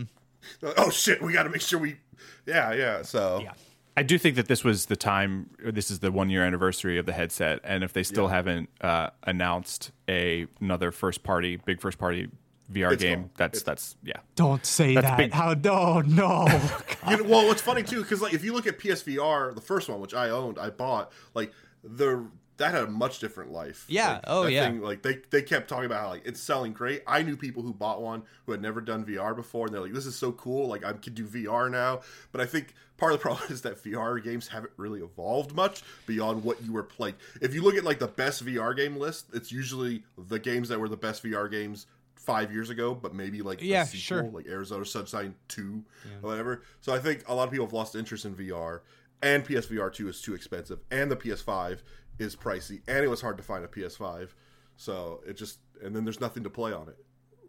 oh 0.77 0.89
shit, 0.91 1.21
we 1.21 1.33
got 1.33 1.43
to 1.43 1.49
make 1.49 1.61
sure 1.61 1.79
we, 1.79 1.97
yeah, 2.45 2.71
yeah. 2.73 3.01
So 3.01 3.39
Yeah. 3.43 3.53
I 3.97 4.03
do 4.03 4.17
think 4.17 4.35
that 4.35 4.47
this 4.49 4.63
was 4.63 4.87
the 4.87 4.97
time. 4.97 5.49
or 5.63 5.71
This 5.71 5.89
is 5.89 5.99
the 5.99 6.11
one 6.11 6.29
year 6.29 6.43
anniversary 6.45 6.97
of 6.97 7.05
the 7.05 7.13
headset, 7.13 7.61
and 7.63 7.81
if 7.83 7.93
they 7.93 8.03
still 8.03 8.27
haven't 8.27 8.67
uh, 8.81 9.11
announced 9.23 9.91
a 10.09 10.47
another 10.59 10.91
first 10.91 11.23
party, 11.23 11.55
big 11.55 11.79
first 11.79 11.97
party 11.97 12.27
VR 12.71 12.93
It's 12.93 13.01
game, 13.03 13.19
gone. 13.21 13.29
that's 13.37 13.59
It's- 13.61 13.63
that's 13.63 13.95
yeah. 14.03 14.19
Don't 14.35 14.65
say 14.65 14.95
That's 14.95 15.05
that. 15.07 15.17
big. 15.17 15.31
How? 15.31 15.51
Oh 15.65 16.01
no. 16.01 16.47
You 17.09 17.17
know, 17.17 17.23
well, 17.25 17.45
what's 17.47 17.61
funny 17.61 17.83
too, 17.83 18.01
because 18.01 18.19
like 18.21 18.33
if 18.33 18.43
you 18.43 18.51
look 18.53 18.65
at 18.65 18.79
PSVR, 18.79 19.53
the 19.53 19.61
first 19.61 19.87
one 19.89 19.99
which 19.99 20.15
I 20.15 20.29
owned, 20.31 20.57
I 20.57 20.71
bought, 20.71 21.11
like 21.35 21.51
the 21.83 22.25
that 22.57 22.73
had 22.73 22.85
a 22.85 22.87
much 22.87 23.19
different 23.19 23.51
life. 23.51 23.85
Yeah. 23.89 24.13
Like, 24.13 24.21
Oh, 24.27 24.43
that 24.45 24.51
yeah. 24.53 24.65
Thing, 24.65 24.81
like 24.81 25.03
they 25.03 25.19
they 25.29 25.41
kept 25.43 25.67
talking 25.69 25.85
about 25.85 26.01
how 26.01 26.09
like 26.09 26.25
it's 26.25 26.39
selling 26.41 26.73
great. 26.73 27.03
I 27.05 27.21
knew 27.21 27.37
people 27.37 27.61
who 27.61 27.73
bought 27.73 28.01
one 28.01 28.23
who 28.45 28.53
had 28.53 28.61
never 28.61 28.81
done 28.81 29.05
VR 29.05 29.35
before, 29.35 29.65
and 29.67 29.73
they're 29.75 29.81
like, 29.81 29.93
"This 29.93 30.05
is 30.07 30.15
so 30.15 30.31
cool! 30.31 30.67
Like 30.67 30.83
I 30.83 30.93
can 30.93 31.13
do 31.13 31.25
VR 31.27 31.69
now." 31.69 32.01
But 32.31 32.41
I 32.41 32.45
think 32.47 32.73
part 32.97 33.11
of 33.13 33.19
the 33.19 33.21
problem 33.27 33.51
is 33.51 33.61
that 33.63 33.83
VR 33.83 34.23
games 34.23 34.47
haven't 34.47 34.71
really 34.77 35.01
evolved 35.01 35.53
much 35.53 35.83
beyond 36.07 36.43
what 36.43 36.63
you 36.63 36.71
were 36.71 36.81
playing. 36.83 37.15
If 37.41 37.53
you 37.53 37.61
look 37.61 37.75
at 37.75 37.83
like 37.83 37.99
the 37.99 38.07
best 38.07 38.43
VR 38.43 38.75
game 38.75 38.95
list, 38.95 39.27
it's 39.33 39.51
usually 39.51 40.03
the 40.17 40.39
games 40.39 40.69
that 40.69 40.79
were 40.79 40.89
the 40.89 40.97
best 40.97 41.23
VR 41.23 41.51
games 41.51 41.85
five 42.25 42.51
years 42.51 42.69
ago, 42.69 42.93
but 42.95 43.13
maybe 43.13 43.41
like 43.41 43.61
a 43.61 43.65
Yeah, 43.65 43.83
sequel, 43.83 43.99
sure. 43.99 44.23
like 44.31 44.47
Arizona 44.47 44.85
Sunshine 44.85 45.35
2 45.49 45.83
or 46.23 46.29
whatever. 46.29 46.63
So 46.81 46.93
I 46.93 46.99
think 46.99 47.23
a 47.27 47.35
lot 47.35 47.43
of 47.47 47.51
people 47.51 47.65
have 47.65 47.73
lost 47.73 47.95
interest 47.95 48.25
in 48.25 48.35
VR, 48.35 48.81
and 49.21 49.45
PSVR 49.45 49.93
2 49.93 50.09
is 50.09 50.21
too 50.21 50.33
expensive, 50.33 50.79
and 50.91 51.09
the 51.11 51.15
PS5 51.15 51.79
is 52.19 52.35
pricey, 52.35 52.81
and 52.87 53.03
it 53.03 53.07
was 53.07 53.21
hard 53.21 53.37
to 53.37 53.43
find 53.43 53.63
a 53.63 53.67
PS5. 53.67 54.29
So 54.77 55.21
it 55.27 55.33
just, 55.37 55.59
and 55.81 55.95
then 55.95 56.03
there's 56.03 56.19
nothing 56.19 56.43
to 56.43 56.49
play 56.49 56.73
on 56.73 56.87
it. 56.89 56.97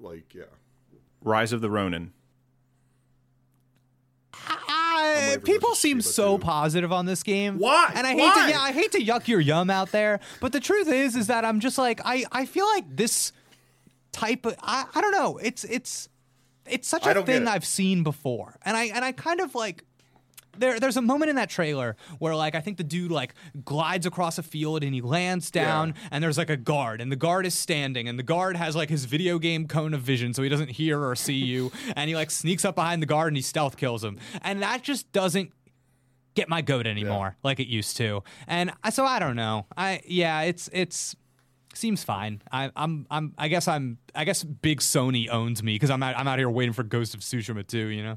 Like, 0.01 0.35
yeah. 0.35 0.45
Rise 1.23 1.53
of 1.53 1.61
the 1.61 1.71
Ronin. 1.71 2.13
I, 4.69 5.39
people 5.45 5.75
seem 5.75 6.01
so 6.01 6.37
too. 6.37 6.43
positive 6.45 6.93
on 6.93 7.07
this 7.07 7.23
game. 7.23 7.59
Why? 7.59 7.91
And 7.95 8.07
I 8.07 8.13
hate 8.13 8.21
Why? 8.21 8.43
to 8.47 8.51
yeah, 8.51 8.61
I 8.61 8.73
hate 8.73 8.93
to 8.93 8.99
yuck 8.99 9.29
your 9.29 9.41
yum 9.41 9.71
out 9.71 9.93
there, 9.93 10.21
but 10.41 10.53
the 10.53 10.61
truth 10.61 10.89
is 10.89 11.17
is 11.17 11.27
that 11.29 11.45
I'm 11.45 11.61
just 11.61 11.79
like 11.79 12.01
I 12.05 12.25
I 12.33 12.47
feel 12.47 12.67
like 12.67 12.85
this 12.97 13.33
type 14.17 14.47
of 14.47 14.55
I, 14.63 14.87
I 14.95 15.01
don't 15.01 15.13
know. 15.13 15.39
It's 15.39 15.65
it's 15.65 16.09
it's 16.67 16.89
such 16.89 17.07
a 17.07 17.23
thing. 17.27 17.47
I've 17.49 17.65
seen 17.65 18.03
before. 18.03 18.59
And 18.65 18.77
I 18.77 18.85
and 18.87 19.05
I 19.05 19.13
kind 19.13 19.41
of 19.41 19.55
like 19.55 19.85
there, 20.59 20.81
there's 20.81 20.97
a 20.97 21.03
moment 21.03 21.29
in 21.29 21.37
that 21.37 21.51
trailer 21.51 21.97
where 22.19 22.35
like 22.35 22.55
I 22.55 22.61
think 22.61 22.79
the 22.79 22.83
dude 22.85 23.11
like 23.11 23.35
glides 23.65 24.07
across 24.07 24.39
a 24.39 24.43
field 24.43 24.83
and 24.83 24.95
he 24.95 25.03
lands 25.03 25.51
down 25.51 25.89
Yeah. 25.89 26.09
and 26.13 26.25
there's 26.25 26.39
like 26.39 26.49
a 26.49 26.57
guard 26.57 27.03
and 27.03 27.13
the 27.13 27.17
guard 27.17 27.45
is 27.45 27.55
standing 27.55 28.09
and 28.09 28.19
the 28.19 28.23
guard 28.23 28.57
has 28.57 28.75
like 28.75 28.89
his 28.89 29.05
video 29.05 29.39
game 29.39 29.69
cone 29.69 29.93
of 29.93 30.01
vision 30.01 30.33
so 30.33 30.43
he 30.43 30.49
doesn't 30.49 30.71
hear 30.71 30.99
or 31.05 31.15
see 31.15 31.35
you 31.35 31.71
and 31.97 32.09
he 32.09 32.17
like 32.17 32.31
sneaks 32.31 32.65
up 32.65 32.75
behind 32.75 33.03
the 33.03 33.07
guard 33.07 33.29
and 33.29 33.37
he 33.37 33.43
stealth 33.43 33.77
kills 33.77 34.03
him 34.03 34.19
and 34.41 34.63
that 34.63 34.83
just 34.83 35.13
doesn't 35.13 35.53
get 36.35 36.49
my 36.49 36.63
goat 36.63 36.87
anymore 36.87 37.37
like 37.45 37.61
it 37.61 37.67
used 37.69 37.97
to 37.99 38.23
and 38.47 38.73
I, 38.83 38.89
so 38.89 39.05
I 39.05 39.19
don't 39.19 39.37
know 39.37 39.67
I 39.77 40.01
yeah 40.07 40.41
it's 40.41 40.71
it's 40.73 41.15
seems 41.77 42.03
fine 42.05 42.43
I, 42.51 42.71
I'm 42.77 43.07
I'm 43.11 43.35
I 43.39 43.49
guess 43.49 43.69
I'm 43.69 43.99
I 44.15 44.25
guess 44.25 44.43
big 44.43 44.81
Sony 44.81 45.29
owns 45.29 45.63
me 45.63 45.75
because 45.75 45.91
I'm 45.91 46.03
out, 46.03 46.17
I'm 46.19 46.27
out 46.29 46.39
here 46.39 46.51
waiting 46.51 46.73
for 46.73 46.83
Ghost 46.83 47.15
of 47.15 47.21
Tsushima 47.21 47.67
too 47.67 47.87
you 47.89 48.03
know 48.03 48.17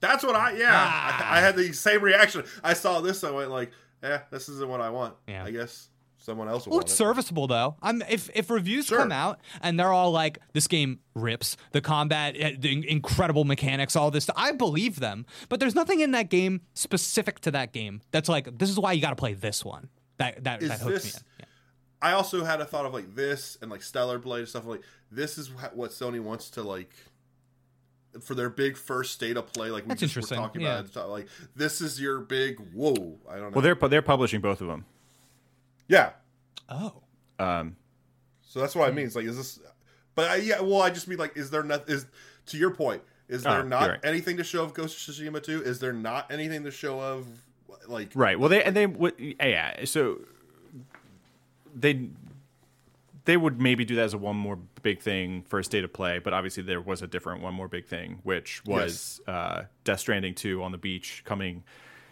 That's 0.00 0.24
what 0.24 0.34
I, 0.36 0.52
yeah. 0.56 0.70
Ah. 0.72 1.30
I, 1.32 1.38
I 1.38 1.40
had 1.40 1.56
the 1.56 1.72
same 1.72 2.00
reaction. 2.02 2.44
I 2.64 2.72
saw 2.74 3.00
this, 3.02 3.22
I 3.22 3.30
went 3.30 3.50
like, 3.50 3.70
eh, 4.02 4.18
this 4.30 4.48
isn't 4.48 4.66
what 4.68 4.80
I 4.80 4.88
want. 4.90 5.14
Yeah. 5.28 5.44
I 5.44 5.50
guess 5.50 5.88
someone 6.16 6.48
else 6.48 6.64
will 6.66 6.72
Well, 6.72 6.80
it's 6.80 6.92
it. 6.92 6.96
serviceable 6.96 7.46
though. 7.46 7.76
I'm 7.82 8.00
if 8.08 8.30
if 8.34 8.48
reviews 8.50 8.86
Sure. 8.86 8.96
come 8.98 9.12
out 9.12 9.40
and 9.60 9.78
they're 9.78 9.92
all 9.92 10.10
like, 10.10 10.38
"This 10.54 10.66
game 10.68 11.00
rips," 11.14 11.56
the 11.72 11.80
combat, 11.82 12.34
eh, 12.38 12.54
the 12.58 12.88
incredible 12.90 13.44
mechanics, 13.44 13.94
all 13.96 14.10
this, 14.10 14.28
I 14.36 14.52
believe 14.52 15.00
them. 15.00 15.26
But 15.50 15.60
there's 15.60 15.74
nothing 15.74 16.00
in 16.00 16.10
that 16.12 16.28
game 16.30 16.60
specific 16.74 17.40
to 17.40 17.50
that 17.52 17.72
game 17.72 18.00
that's 18.10 18.28
like, 18.28 18.58
"This 18.58 18.70
is 18.70 18.78
why 18.78 18.92
you 18.92 19.00
got 19.02 19.10
to 19.10 19.16
play 19.16 19.34
this 19.34 19.64
one." 19.64 19.88
That 20.18 20.44
that, 20.44 20.62
Is 20.62 20.68
that 20.70 20.80
hooks 20.80 21.02
this- 21.04 21.14
me 21.14 21.20
in. 21.20 21.24
Yeah. 22.02 22.08
I 22.08 22.12
also 22.12 22.44
had 22.44 22.60
a 22.60 22.64
thought 22.64 22.86
of 22.86 22.92
like 22.94 23.14
this 23.14 23.58
and 23.60 23.70
like 23.70 23.82
Stellar 23.82 24.18
Blade 24.18 24.40
and 24.40 24.48
stuff 24.48 24.64
like 24.66 24.82
this 25.10 25.36
is 25.38 25.52
wha- 25.52 25.70
what 25.74 25.90
Sony 25.90 26.20
wants 26.20 26.50
to 26.50 26.62
like 26.62 26.90
for 28.22 28.34
their 28.34 28.50
big 28.50 28.76
first 28.76 29.12
state 29.12 29.36
of 29.36 29.52
play. 29.52 29.70
Like 29.70 29.84
we 29.84 29.88
That's 29.90 30.00
just 30.00 30.16
were 30.16 30.20
interesting, 30.20 30.38
talking 30.38 30.60
yeah. 30.62 30.80
about, 30.80 30.84
it's 30.86 30.96
like 30.96 31.28
this 31.54 31.80
is 31.80 32.00
your 32.00 32.20
big 32.20 32.58
whoa. 32.72 33.18
I 33.28 33.34
don't 33.36 33.42
know. 33.42 33.50
Well, 33.54 33.62
they're 33.62 33.74
they're 33.88 34.02
publishing 34.02 34.40
both 34.40 34.60
of 34.60 34.66
them. 34.66 34.84
yeah, 35.88 36.10
Oh, 36.68 37.02
Um, 37.38 37.76
so 38.42 38.60
that's 38.60 38.74
what 38.74 38.88
I 38.88 38.92
mean. 38.92 39.06
It's 39.06 39.16
like 39.16 39.26
is 39.26 39.36
this? 39.36 39.58
But 40.14 40.30
I, 40.30 40.36
yeah, 40.36 40.60
well, 40.60 40.82
I 40.82 40.90
just 40.90 41.06
mean 41.08 41.18
like, 41.18 41.36
is 41.36 41.50
there 41.50 41.62
not? 41.62 41.88
Is 41.88 42.06
to 42.46 42.56
your 42.56 42.70
point? 42.70 43.02
Is 43.28 43.46
Oh, 43.46 43.50
there 43.50 43.58
you're 43.60 43.68
not 43.68 43.88
right. 43.88 44.00
anything 44.02 44.36
to 44.38 44.44
show 44.44 44.64
of 44.64 44.74
Ghost 44.74 45.08
of 45.08 45.14
Tsushima 45.14 45.40
2? 45.42 45.62
Is 45.62 45.78
there 45.78 45.92
not 45.92 46.32
anything 46.32 46.64
to 46.64 46.70
show 46.72 47.00
of 47.00 47.26
like 47.86 48.10
right. 48.14 48.38
Well, 48.38 48.48
they 48.48 48.62
and 48.64 48.74
they 48.74 48.86
would 48.86 49.14
yeah. 49.18 49.84
So 49.84 50.18
they 51.74 52.08
they 53.26 53.36
would 53.36 53.60
maybe 53.60 53.84
do 53.84 53.94
that 53.96 54.02
as 54.04 54.14
a 54.14 54.18
one 54.18 54.36
more 54.36 54.58
big 54.82 55.00
thing 55.00 55.42
for 55.42 55.58
a 55.58 55.64
state 55.64 55.84
of 55.84 55.92
play, 55.92 56.18
but 56.18 56.32
obviously 56.32 56.62
there 56.62 56.80
was 56.80 57.02
a 57.02 57.06
different 57.06 57.42
one 57.42 57.54
more 57.54 57.68
big 57.68 57.86
thing, 57.86 58.18
which 58.22 58.64
was 58.64 59.20
uh, 59.26 59.64
Death 59.84 60.00
Stranding 60.00 60.34
two 60.34 60.62
on 60.62 60.72
the 60.72 60.78
beach 60.78 61.22
coming 61.24 61.62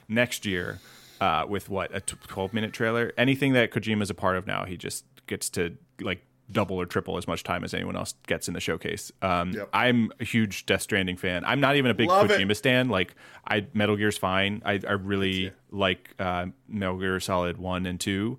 next 0.08 0.44
year. 0.46 0.78
Uh, 1.20 1.44
with 1.48 1.68
what 1.68 1.92
a 1.92 2.00
twelve 2.00 2.54
minute 2.54 2.72
trailer, 2.72 3.12
anything 3.18 3.52
that 3.54 3.72
Kojima's 3.72 4.08
a 4.08 4.14
part 4.14 4.36
of 4.36 4.46
now, 4.46 4.64
he 4.64 4.76
just 4.76 5.04
gets 5.26 5.50
to 5.50 5.76
like 6.00 6.22
double 6.52 6.76
or 6.80 6.86
triple 6.86 7.16
as 7.18 7.26
much 7.26 7.42
time 7.42 7.64
as 7.64 7.74
anyone 7.74 7.96
else 7.96 8.14
gets 8.28 8.46
in 8.46 8.54
the 8.54 8.60
showcase. 8.60 9.10
Um, 9.20 9.50
Yep. 9.52 9.68
I'm 9.72 10.12
a 10.20 10.24
huge 10.24 10.64
Death 10.64 10.82
Stranding 10.82 11.16
fan. 11.16 11.44
I'm 11.44 11.58
not 11.60 11.74
even 11.74 11.90
a 11.90 11.94
big 11.94 12.08
Love 12.08 12.30
it. 12.30 12.38
Kojima 12.40 12.54
stan. 12.54 12.88
Like 12.88 13.16
I 13.44 13.66
Metal 13.74 13.96
Gear's 13.96 14.16
fine. 14.16 14.62
I, 14.64 14.80
I 14.88 14.92
really 14.92 15.50
like 15.72 16.14
uh, 16.20 16.46
Metal 16.68 16.96
Gear 16.98 17.18
Solid 17.18 17.58
one 17.58 17.84
and 17.84 17.98
two, 17.98 18.38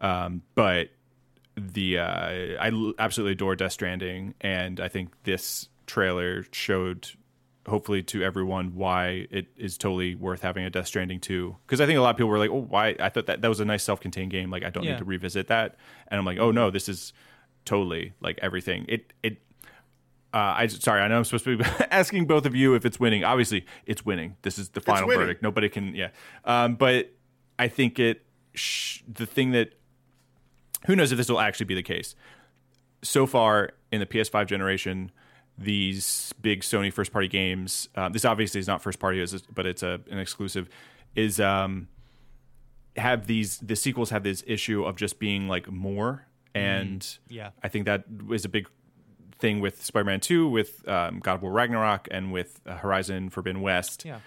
um, 0.00 0.42
but 0.54 0.88
the 1.56 1.98
uh, 1.98 2.04
I 2.60 2.70
l- 2.72 2.94
absolutely 2.98 3.32
adore 3.32 3.56
Death 3.56 3.72
Stranding, 3.72 4.34
and 4.40 4.80
I 4.80 4.88
think 4.88 5.10
this 5.24 5.68
trailer 5.86 6.44
showed 6.52 7.08
hopefully 7.66 8.02
to 8.02 8.22
everyone 8.22 8.74
why 8.76 9.26
it 9.30 9.46
is 9.56 9.76
totally 9.76 10.14
worth 10.14 10.40
having 10.42 10.64
a 10.64 10.70
Death 10.70 10.86
Stranding 10.86 11.20
two. 11.20 11.56
Because 11.66 11.80
I 11.80 11.86
think 11.86 11.98
a 11.98 12.02
lot 12.02 12.10
of 12.10 12.16
people 12.16 12.30
were 12.30 12.38
like, 12.38 12.50
"Oh, 12.50 12.62
why?" 12.68 12.94
I 13.00 13.08
thought 13.08 13.26
that 13.26 13.42
that 13.42 13.48
was 13.48 13.60
a 13.60 13.64
nice 13.64 13.82
self-contained 13.82 14.30
game. 14.30 14.50
Like 14.50 14.64
I 14.64 14.70
don't 14.70 14.84
Yeah. 14.84 14.92
need 14.92 14.98
to 14.98 15.04
revisit 15.04 15.48
that. 15.48 15.76
And 16.08 16.18
I'm 16.18 16.24
like, 16.24 16.38
"Oh 16.38 16.50
no, 16.50 16.70
this 16.70 16.88
is 16.88 17.12
totally 17.64 18.12
like 18.20 18.38
everything." 18.40 18.84
It 18.88 19.12
it 19.22 19.38
uh, 20.32 20.54
I 20.58 20.66
sorry, 20.68 21.00
I 21.00 21.08
know 21.08 21.16
I'm 21.18 21.24
supposed 21.24 21.44
to 21.44 21.56
be 21.56 21.64
asking 21.90 22.26
both 22.26 22.44
of 22.46 22.54
you 22.54 22.74
if 22.74 22.84
it's 22.84 23.00
winning. 23.00 23.24
Obviously, 23.24 23.64
it's 23.86 24.04
winning. 24.04 24.36
This 24.42 24.58
is 24.58 24.68
the 24.70 24.80
final 24.80 25.08
verdict. 25.08 25.42
Nobody 25.42 25.68
can, 25.70 25.94
yeah. 25.94 26.10
Um, 26.44 26.74
but 26.76 27.10
I 27.58 27.68
think 27.68 27.98
it 27.98 28.24
sh- 28.54 29.00
the 29.12 29.24
thing 29.26 29.52
that 29.52 29.72
who 30.86 30.96
knows 30.96 31.12
if 31.12 31.18
this 31.18 31.28
will 31.28 31.40
actually 31.40 31.66
be 31.66 31.74
the 31.74 31.82
case. 31.82 32.14
So 33.02 33.26
far 33.26 33.70
in 33.92 34.00
the 34.00 34.06
PS5 34.06 34.46
generation, 34.46 35.12
these 35.56 36.32
big 36.40 36.60
Sony 36.60 36.92
first 36.92 37.12
party 37.12 37.28
games. 37.28 37.88
Um, 37.96 38.12
this 38.12 38.24
obviously 38.24 38.60
is 38.60 38.66
not 38.66 38.82
first 38.82 38.98
party, 38.98 39.24
but 39.54 39.66
it's 39.66 39.82
a 39.82 40.00
an 40.10 40.18
exclusive. 40.18 40.68
Is 41.14 41.40
um, 41.40 41.88
have 42.96 43.26
these 43.26 43.58
the 43.58 43.76
sequels 43.76 44.10
have 44.10 44.22
this 44.22 44.44
issue 44.46 44.84
of 44.84 44.96
just 44.96 45.18
being 45.18 45.48
like 45.48 45.70
more, 45.70 46.26
and 46.54 47.06
yeah. 47.28 47.50
I 47.62 47.68
think 47.68 47.86
that 47.86 48.04
is 48.30 48.44
a 48.44 48.48
big 48.48 48.68
thing 49.38 49.60
with 49.60 49.84
Spider-Man 49.84 50.20
2, 50.20 50.48
with 50.48 50.86
um, 50.88 51.20
God 51.20 51.34
of 51.34 51.42
War 51.42 51.52
Ragnarok, 51.52 52.08
and 52.10 52.32
with 52.32 52.60
uh, 52.66 52.76
Horizon 52.76 53.30
Forbidden 53.30 53.60
West. 53.62 54.04
Yeah. 54.04 54.18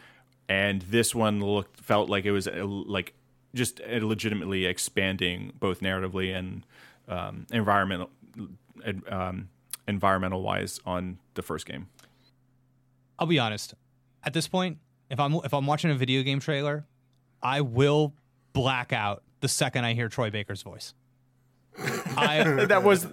And 0.47 0.81
this 0.83 1.15
one 1.15 1.41
looked 1.41 1.79
felt 1.79 2.09
like 2.09 2.25
it 2.25 2.31
was 2.31 2.47
uh, 2.47 2.65
like 2.65 3.13
just 3.53 3.79
legitimately 3.79 4.65
expanding 4.65 5.53
both 5.59 5.81
narratively 5.81 6.35
and 6.35 6.65
um, 7.07 7.45
environmental 7.51 8.09
um, 9.09 9.49
environmental 9.87 10.41
wise 10.41 10.79
on 10.85 11.19
the 11.33 11.41
first 11.41 11.65
game. 11.65 11.87
I'll 13.19 13.27
be 13.27 13.39
honest. 13.39 13.73
At 14.23 14.33
this 14.33 14.47
point, 14.47 14.77
if 15.09 15.19
I'm 15.19 15.33
if 15.43 15.53
I'm 15.53 15.65
watching 15.65 15.91
a 15.91 15.95
video 15.95 16.23
game 16.23 16.39
trailer, 16.39 16.85
I 17.41 17.61
will 17.61 18.13
black 18.53 18.93
out 18.93 19.23
the 19.41 19.47
second 19.47 19.85
I 19.85 19.93
hear 19.93 20.09
Troy 20.09 20.29
Baker's 20.29 20.61
voice. 20.61 20.93
I 22.17 22.65
that 22.65 22.83
was 22.83 23.07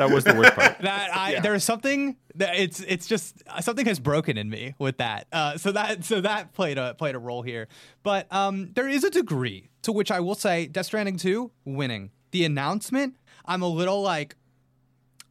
that 0.00 0.10
was 0.10 0.24
the 0.24 0.34
worst 0.34 0.54
part. 0.54 0.78
that 0.80 1.14
I 1.14 1.40
there's 1.40 1.62
something 1.62 2.16
that 2.36 2.56
it's 2.56 2.80
it's 2.80 3.06
just 3.06 3.42
something 3.60 3.86
has 3.86 4.00
broken 4.00 4.38
in 4.38 4.48
me 4.48 4.74
with 4.78 4.98
that. 4.98 5.26
Uh, 5.30 5.58
so 5.58 5.72
that 5.72 6.04
so 6.04 6.20
that 6.20 6.54
played 6.54 6.78
a 6.78 6.94
played 6.94 7.14
a 7.14 7.18
role 7.18 7.42
here. 7.42 7.68
But 8.02 8.32
um, 8.32 8.70
there 8.74 8.88
is 8.88 9.04
a 9.04 9.10
degree 9.10 9.68
to 9.82 9.92
which 9.92 10.10
I 10.10 10.20
will 10.20 10.34
say 10.34 10.66
Death 10.66 10.86
Stranding 10.86 11.18
2 11.18 11.50
winning. 11.64 12.10
The 12.30 12.44
announcement, 12.44 13.16
I'm 13.44 13.62
a 13.62 13.68
little 13.68 14.02
like 14.02 14.36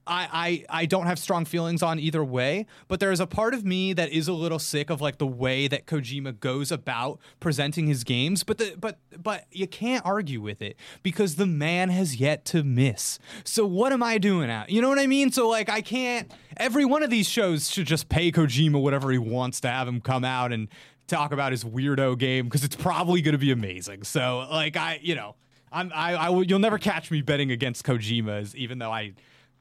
I, 0.07 0.65
I 0.69 0.81
I 0.81 0.85
don't 0.85 1.05
have 1.05 1.19
strong 1.19 1.45
feelings 1.45 1.83
on 1.83 1.99
either 1.99 2.23
way, 2.23 2.65
but 2.87 2.99
there 2.99 3.11
is 3.11 3.19
a 3.19 3.27
part 3.27 3.53
of 3.53 3.63
me 3.63 3.93
that 3.93 4.09
is 4.11 4.27
a 4.27 4.33
little 4.33 4.59
sick 4.59 4.89
of 4.89 5.01
like 5.01 5.17
the 5.17 5.27
way 5.27 5.67
that 5.67 5.85
Kojima 5.85 6.39
goes 6.39 6.71
about 6.71 7.19
presenting 7.39 7.87
his 7.87 8.03
games. 8.03 8.43
But 8.43 8.57
the 8.57 8.75
but 8.77 8.99
but 9.17 9.45
you 9.51 9.67
can't 9.67 10.05
argue 10.05 10.41
with 10.41 10.61
it 10.61 10.77
because 11.03 11.35
the 11.35 11.45
man 11.45 11.89
has 11.89 12.15
yet 12.15 12.45
to 12.45 12.63
miss. 12.63 13.19
So 13.43 13.65
what 13.65 13.93
am 13.93 14.01
I 14.01 14.17
doing 14.17 14.49
out? 14.49 14.69
You 14.69 14.81
know 14.81 14.89
what 14.89 14.99
I 14.99 15.07
mean? 15.07 15.31
So 15.31 15.47
like 15.47 15.69
I 15.69 15.81
can't. 15.81 16.31
Every 16.57 16.85
one 16.85 17.03
of 17.03 17.09
these 17.09 17.27
shows 17.27 17.69
should 17.69 17.87
just 17.87 18.09
pay 18.09 18.31
Kojima 18.31 18.81
whatever 18.81 19.11
he 19.11 19.17
wants 19.17 19.61
to 19.61 19.69
have 19.69 19.87
him 19.87 20.01
come 20.01 20.25
out 20.25 20.51
and 20.51 20.67
talk 21.07 21.31
about 21.31 21.51
his 21.51 21.63
weirdo 21.63 22.17
game 22.17 22.45
because 22.45 22.63
it's 22.63 22.75
probably 22.75 23.21
going 23.21 23.33
to 23.33 23.39
be 23.39 23.51
amazing. 23.51 24.03
So 24.03 24.47
like 24.49 24.75
I 24.75 24.99
you 25.01 25.15
know. 25.15 25.35
I'm, 25.71 25.91
I, 25.93 26.15
I 26.15 26.29
will, 26.29 26.43
you'll 26.43 26.57
never 26.57 26.79
catch 26.79 27.11
me 27.11 27.21
betting 27.21 27.51
against 27.51 27.85
Kojima's, 27.85 28.55
even 28.55 28.79
though 28.79 28.91
I 28.91 29.13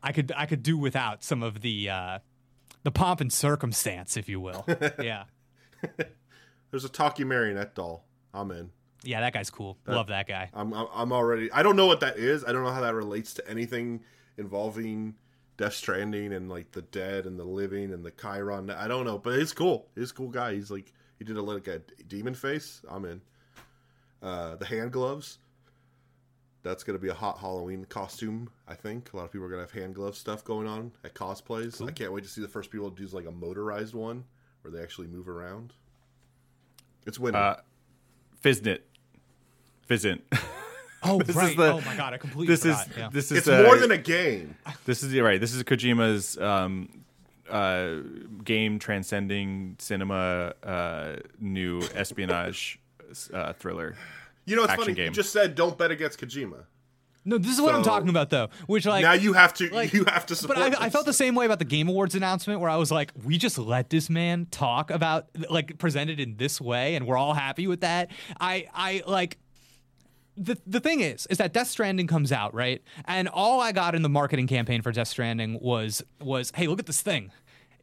I 0.09 0.13
could 0.13 0.33
I 0.35 0.47
could 0.47 0.63
do 0.63 0.79
without 0.79 1.23
some 1.23 1.43
of 1.43 1.61
the 1.61 1.91
uh, 1.91 2.19
the 2.83 2.91
pomp 2.91 3.21
and 3.21 3.31
circumstance, 3.31 4.17
if 4.17 4.27
you 4.27 4.41
will. 4.41 4.65
yeah, 4.99 5.25
There's 6.71 6.87
a 6.87 6.89
talkie 6.89 7.25
marionette 7.25 7.75
doll. 7.75 8.07
I'm 8.33 8.51
in. 8.51 8.71
yeah, 9.03 9.21
that 9.21 9.35
guy's 9.35 9.51
cool. 9.51 9.77
Love 9.87 10.07
that 10.07 10.27
guy. 10.27 10.49
I'm 10.55 10.73
I'm 10.73 10.87
I'm 10.95 11.13
already. 11.13 11.53
I 11.53 11.63
don't 11.63 11.77
know 11.77 11.87
what 11.87 12.01
that 12.01 12.17
is. 12.17 12.43
I 12.43 12.53
don't 12.53 12.65
know 12.65 12.71
how 12.71 12.81
that 12.81 12.95
relates 12.95 13.35
to 13.35 13.47
anything 13.47 14.01
involving 14.39 15.15
Death 15.59 15.75
Stranding 15.75 16.33
and 16.33 16.49
like 16.49 16.73
the 16.73 16.83
dead 16.83 17.27
and 17.27 17.39
the 17.39 17.45
living 17.45 17.93
and 17.93 18.03
the 18.03 18.11
Chiron. 18.11 18.71
I 18.71 18.89
don't 18.89 19.05
know, 19.05 19.19
but 19.19 19.35
it's 19.35 19.53
cool. 19.53 19.89
He's 19.95 20.11
a 20.11 20.15
cool 20.15 20.31
guy. 20.31 20.55
He's 20.55 20.71
like 20.71 20.91
he 21.19 21.25
did 21.27 21.37
a 21.37 21.43
like 21.43 21.69
a 21.69 21.81
demon 22.09 22.35
face. 22.35 22.81
I'm 22.89 23.05
in. 23.05 23.21
Uh, 24.23 24.57
the 24.57 24.65
hand 24.65 24.91
gloves. 24.91 25.37
That's 26.63 26.83
gonna 26.83 26.99
be 26.99 27.09
a 27.09 27.15
hot 27.15 27.39
Halloween 27.39 27.85
costume. 27.87 28.51
I 28.67 28.75
think 28.75 29.13
a 29.13 29.17
lot 29.17 29.25
of 29.25 29.33
people 29.33 29.47
are 29.47 29.51
gonna 29.51 29.63
have 29.63 29.71
hand 29.71 29.95
glove 29.95 30.17
stuff 30.17 30.45
going 30.45 30.67
on 30.67 30.93
at 31.05 31.15
cosplays. 31.15 31.87
I 31.87 31.93
can't 31.93 32.13
wait 32.13 32.25
to 32.25 32.31
see 32.31 32.41
the 32.41 32.49
first 32.49 32.71
people 32.71 32.91
do 32.91 33.07
like 33.09 33.27
a 33.27 33.31
motorized 33.31 33.95
one 33.95 34.25
where 34.63 34.73
they 34.73 34.83
actually 34.83 35.07
move 35.07 35.29
around. 35.29 35.73
It's 37.07 37.19
winning. 37.19 37.41
Uh, 37.41 37.57
Fiznit, 38.43 38.81
Physint. 39.89 40.21
Oh 41.03 41.19
This 41.19 41.29
is 41.31 41.37
right. 41.37 41.57
the- 41.57 41.73
oh 41.75 41.81
my 41.83 41.97
god, 41.97 42.13
I 42.13 42.19
completely 42.19 42.55
This 42.55 42.65
is 42.65 42.77
yeah. 42.97 43.09
this 43.13 43.31
is 43.31 43.39
it's 43.39 43.49
uh, 43.49 43.63
more 43.63 43.77
than 43.77 43.93
a 43.93 43.99
game. 43.99 44.57
This 44.85 45.03
is 45.03 45.17
right. 45.21 45.41
This 45.41 45.55
is 45.55 45.63
Kojima's 45.63 46.37
um, 46.39 47.05
uh, 47.49 47.97
game 48.45 48.79
transcending 48.79 49.77
cinema 49.79 50.55
uh, 50.63 51.17
new 51.39 51.83
espionage 51.95 52.81
uh, 53.33 53.53
thriller. 53.53 53.95
You 54.49 54.57
know, 54.57 54.65
it's 54.65 54.75
funny. 54.75 54.95
game. 54.95 55.07
You 55.07 55.11
just 55.13 55.33
said 55.33 55.55
don't 55.55 55.77
bet 55.79 55.91
against 55.91 56.19
Kojima. 56.21 56.65
no, 57.25 57.37
this 57.39 57.53
is 57.53 57.61
what 57.61 57.75
I'm 57.75 57.83
talking 57.83 58.09
about 58.09 58.31
though. 58.31 58.49
Which 58.67 58.87
like 58.87 59.03
now 59.03 59.13
you 59.13 59.35
have 59.35 59.53
to 59.55 59.69
like- 59.69 59.93
you 59.93 60.05
have 60.07 60.25
to 60.27 60.35
support. 60.35 60.59
But 60.59 60.81
I, 60.81 60.87
I 60.87 60.91
felt 60.91 61.05
the 61.07 61.13
same 61.13 61.35
way 61.35 61.45
about 61.47 61.59
the 61.59 61.65
Game 61.65 61.89
Awards 61.89 62.15
announcement, 62.15 62.61
where 62.61 62.71
I 62.71 62.77
was 62.77 62.91
like, 62.91 63.13
"We 63.25 63.37
just 63.39 63.59
let 63.59 63.91
this 63.91 64.09
man 64.09 64.47
talk 64.51 64.91
about 64.91 65.27
like 65.51 65.79
presented 65.79 66.19
in 66.21 66.37
this 66.37 66.61
way, 66.61 66.95
and 66.97 67.07
we're 67.07 67.19
all 67.19 67.35
happy 67.35 67.67
with 67.67 67.81
that." 67.83 68.11
I, 68.41 68.67
I 68.73 69.03
like 69.07 69.39
the 70.37 70.57
the 70.67 70.81
thing 70.81 71.01
is, 71.01 71.27
is 71.27 71.39
that 71.39 71.53
Death 71.53 71.69
Stranding 71.69 72.07
comes 72.07 72.33
out 72.33 72.55
right, 72.55 72.81
and 73.05 73.29
all 73.29 73.61
I 73.61 73.73
got 73.73 73.95
in 73.95 74.03
the 74.03 74.09
marketing 74.09 74.47
campaign 74.47 74.83
for 74.83 74.93
Death 74.93 75.09
Stranding 75.09 75.59
was 75.61 76.03
was, 76.21 76.53
"Hey, 76.55 76.67
look 76.69 76.79
at 76.79 76.87
this 76.87 77.03
thing." 77.03 77.31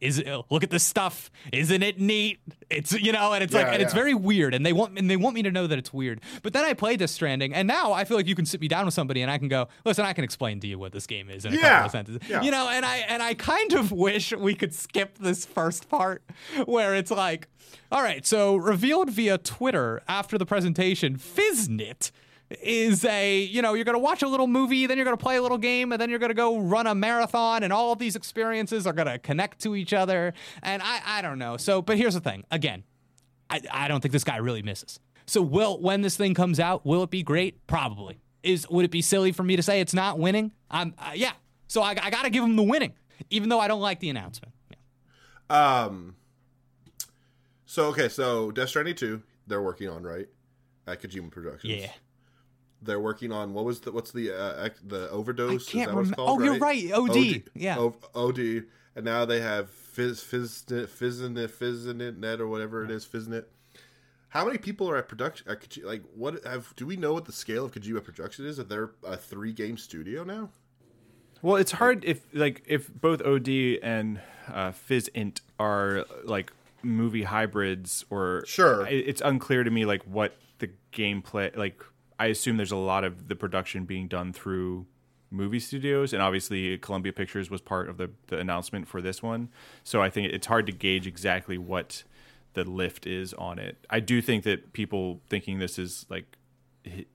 Is 0.00 0.18
it, 0.18 0.26
look 0.50 0.62
at 0.62 0.70
this 0.70 0.84
stuff? 0.84 1.30
Isn't 1.52 1.82
it 1.82 1.98
neat? 1.98 2.38
It's 2.68 2.92
you 2.92 3.12
know, 3.12 3.32
and 3.32 3.42
it's 3.42 3.54
like, 3.54 3.66
Yeah, 3.66 3.72
and 3.72 3.82
it's 3.82 3.94
very 3.94 4.12
weird, 4.14 4.52
and 4.54 4.64
they 4.64 4.72
want 4.72 4.98
and 4.98 5.08
they 5.10 5.16
want 5.16 5.34
me 5.34 5.42
to 5.42 5.50
know 5.50 5.66
that 5.66 5.78
it's 5.78 5.92
weird. 5.92 6.20
But 6.42 6.52
then 6.52 6.64
I 6.64 6.74
played 6.74 6.98
Death 6.98 7.10
Stranding, 7.10 7.54
and 7.54 7.66
now 7.66 7.92
I 7.92 8.04
feel 8.04 8.16
like 8.16 8.26
you 8.26 8.34
can 8.34 8.44
sit 8.46 8.60
me 8.60 8.68
down 8.68 8.84
with 8.84 8.94
somebody, 8.94 9.22
and 9.22 9.30
I 9.30 9.38
can 9.38 9.48
go, 9.48 9.68
listen, 9.84 10.04
I 10.04 10.12
can 10.12 10.24
explain 10.24 10.60
to 10.60 10.66
you 10.66 10.78
what 10.78 10.92
this 10.92 11.06
game 11.06 11.30
is 11.30 11.44
in 11.44 11.54
a 11.54 11.58
couple 11.58 11.86
of 11.86 11.90
sentences. 11.92 12.28
yeah. 12.28 12.42
You 12.42 12.50
know, 12.50 12.68
and 12.68 12.84
I 12.84 12.98
and 13.08 13.22
I 13.22 13.34
kind 13.34 13.72
of 13.72 13.90
wish 14.06 14.32
we 14.32 14.54
could 14.54 14.74
skip 14.74 15.18
this 15.18 15.46
first 15.46 15.88
part 15.88 16.22
where 16.66 16.94
it's 16.94 17.10
like, 17.10 17.48
all 17.90 18.02
right, 18.02 18.26
so 18.26 18.56
revealed 18.56 19.10
via 19.10 19.38
Twitter 19.38 20.02
after 20.08 20.36
the 20.36 20.46
presentation, 20.46 21.16
Fiznit 21.16 22.10
is 22.60 23.04
a 23.04 23.40
you 23.40 23.60
know 23.60 23.74
you're 23.74 23.84
gonna 23.84 23.98
watch 23.98 24.22
a 24.22 24.28
little 24.28 24.46
movie 24.46 24.86
then 24.86 24.96
you're 24.96 25.04
gonna 25.04 25.16
play 25.16 25.36
a 25.36 25.42
little 25.42 25.58
game 25.58 25.90
and 25.90 26.00
then 26.00 26.08
you're 26.08 26.18
gonna 26.18 26.32
go 26.34 26.58
run 26.58 26.86
a 26.86 26.94
marathon 26.94 27.64
and 27.64 27.72
all 27.72 27.92
of 27.92 27.98
these 27.98 28.14
experiences 28.14 28.86
are 28.86 28.92
gonna 28.92 29.18
connect 29.18 29.60
to 29.60 29.74
each 29.74 29.92
other. 29.92 30.32
And 30.62 30.80
i 30.82 31.00
i 31.04 31.22
don't 31.22 31.38
know. 31.38 31.56
So 31.56 31.82
but 31.82 31.96
here's 31.96 32.14
the 32.14 32.20
thing. 32.20 32.44
Again 32.50 32.84
i 33.50 33.60
i 33.70 33.88
don't 33.88 34.00
think 34.00 34.12
this 34.12 34.24
guy 34.24 34.36
really 34.36 34.62
misses. 34.62 35.00
So 35.26 35.42
will 35.42 35.80
when 35.80 36.02
this 36.02 36.16
thing 36.16 36.34
comes 36.34 36.60
out 36.60 36.86
will 36.86 37.02
it 37.02 37.10
be 37.10 37.22
great? 37.22 37.66
Probably. 37.66 38.20
Is 38.44 38.68
would 38.70 38.84
it 38.84 38.92
be 38.92 39.02
silly 39.02 39.32
for 39.32 39.42
me 39.42 39.56
to 39.56 39.62
say 39.62 39.80
it's 39.80 39.94
not 39.94 40.18
winning? 40.20 40.52
I'm 40.70 40.94
uh, 40.98 41.12
yeah. 41.14 41.32
So 41.66 41.82
I, 41.82 41.96
I 42.00 42.10
gotta 42.10 42.30
give 42.30 42.44
him 42.44 42.54
the 42.54 42.62
winning 42.62 42.92
even 43.30 43.48
though 43.48 43.58
i 43.60 43.66
don't 43.66 43.80
like 43.80 43.98
the 43.98 44.08
announcement. 44.10 44.54
Yeah. 44.70 45.84
Um. 45.84 46.14
So 47.64 47.86
okay, 47.86 48.08
so 48.08 48.52
Death 48.52 48.68
Stranding 48.68 48.94
two, 48.94 49.22
they're 49.48 49.62
working 49.62 49.88
on 49.88 50.04
right? 50.04 50.28
At 50.86 51.02
Kojima 51.02 51.32
Productions. 51.32 51.74
yeah 51.82 51.90
they're 52.82 53.00
working 53.00 53.32
on 53.32 53.54
what 53.54 53.64
was 53.64 53.80
the 53.80 53.92
what's 53.92 54.12
the 54.12 54.32
uh, 54.32 54.64
ex- 54.64 54.80
the 54.86 55.08
overdose? 55.10 55.68
I 55.68 55.70
can't 55.72 55.82
Is 55.82 55.86
that 55.88 55.94
what 55.94 56.06
it's 56.06 56.10
called, 56.14 56.40
oh, 56.40 56.44
you're 56.44 56.58
right, 56.58 56.92
OD. 56.92 57.42
Yeah. 57.54 57.78
O- 57.78 57.94
OD, 58.14 58.38
and 58.94 59.04
now 59.04 59.24
they 59.24 59.40
have 59.40 59.70
Fizz 59.70 60.22
Fizznet 60.22 60.88
Fizznet 60.88 61.48
Fizznet 61.50 62.18
Net 62.18 62.40
or 62.40 62.48
whatever 62.48 62.84
it 62.84 62.90
is 62.90 63.06
Fizznet. 63.06 63.44
How 64.30 64.44
many 64.44 64.58
people 64.58 64.90
are 64.90 64.96
at 64.96 65.08
production? 65.08 65.48
At 65.50 65.60
Koji- 65.62 65.84
like, 65.84 66.02
what 66.14 66.44
have 66.44 66.74
do 66.76 66.84
we 66.86 66.96
know 66.96 67.12
what 67.14 67.24
the 67.24 67.32
scale 67.32 67.64
of 67.64 67.72
Kojima 67.72 68.04
Production 68.04 68.44
is? 68.46 68.58
That 68.58 68.68
they're 68.68 68.90
a 69.04 69.16
three 69.16 69.52
game 69.52 69.78
studio 69.78 70.24
now? 70.24 70.50
Well, 71.42 71.56
it's 71.56 71.72
hard 71.72 72.04
if 72.04 72.26
like 72.34 72.62
if 72.66 72.92
both 72.92 73.22
OD 73.22 73.48
and 73.82 74.20
uh, 74.48 74.72
Physint 74.72 75.40
are 75.58 76.04
like 76.24 76.52
movie 76.82 77.22
hybrids 77.24 78.04
or 78.10 78.44
Sure. 78.46 78.86
It's 78.86 79.20
unclear 79.24 79.64
to 79.64 79.70
me 79.70 79.84
like 79.86 80.02
what 80.02 80.36
the 80.58 80.70
gameplay 80.92 81.56
like. 81.56 81.82
I 82.18 82.26
assume 82.26 82.56
there's 82.56 82.72
a 82.72 82.76
lot 82.76 83.04
of 83.04 83.28
the 83.28 83.36
production 83.36 83.84
being 83.84 84.08
done 84.08 84.32
through 84.32 84.86
movie 85.30 85.60
studios, 85.60 86.12
and 86.12 86.22
obviously 86.22 86.78
Columbia 86.78 87.12
Pictures 87.12 87.50
was 87.50 87.60
part 87.60 87.88
of 87.88 87.96
the 87.96 88.10
the 88.28 88.38
announcement 88.38 88.88
for 88.88 89.02
this 89.02 89.22
one. 89.22 89.48
So 89.84 90.02
I 90.02 90.10
think 90.10 90.32
it's 90.32 90.46
hard 90.46 90.66
to 90.66 90.72
gauge 90.72 91.06
exactly 91.06 91.58
what 91.58 92.04
the 92.54 92.64
lift 92.64 93.06
is 93.06 93.34
on 93.34 93.58
it. 93.58 93.76
I 93.90 94.00
do 94.00 94.22
think 94.22 94.44
that 94.44 94.72
people 94.72 95.20
thinking 95.28 95.58
this 95.58 95.78
is 95.78 96.06
like 96.08 96.36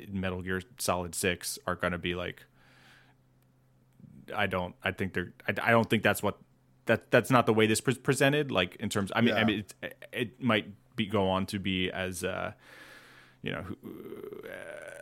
Metal 0.08 0.42
Gear 0.42 0.62
Solid 0.78 1.16
Six 1.16 1.58
are 1.66 1.76
going 1.76 1.94
to 1.94 1.98
be 2.00 2.16
like 2.16 2.46
I 4.36 4.48
don't. 4.48 4.76
I 4.84 4.92
think 4.92 5.14
they're. 5.14 5.34
I, 5.48 5.70
I 5.70 5.72
don't 5.72 5.90
think 5.90 6.04
that's 6.04 6.24
what. 6.24 6.38
That 6.86 7.12
that's 7.12 7.30
not 7.30 7.46
the 7.46 7.54
way 7.54 7.68
this 7.68 7.86
was 7.86 7.98
presented. 7.98 8.52
Like 8.52 8.76
in 8.78 8.90
terms. 8.90 9.12
I 9.16 9.22
mean. 9.22 9.36
I 9.36 9.44
mean. 9.44 9.66
It, 9.82 9.96
it 10.12 10.42
might 10.42 10.68
be 10.96 11.06
go 11.06 11.28
on 11.28 11.46
to 11.48 11.60
be 11.60 11.92
as. 11.92 12.24
uh 12.24 12.54
You 13.42 13.52
know. 13.54 13.66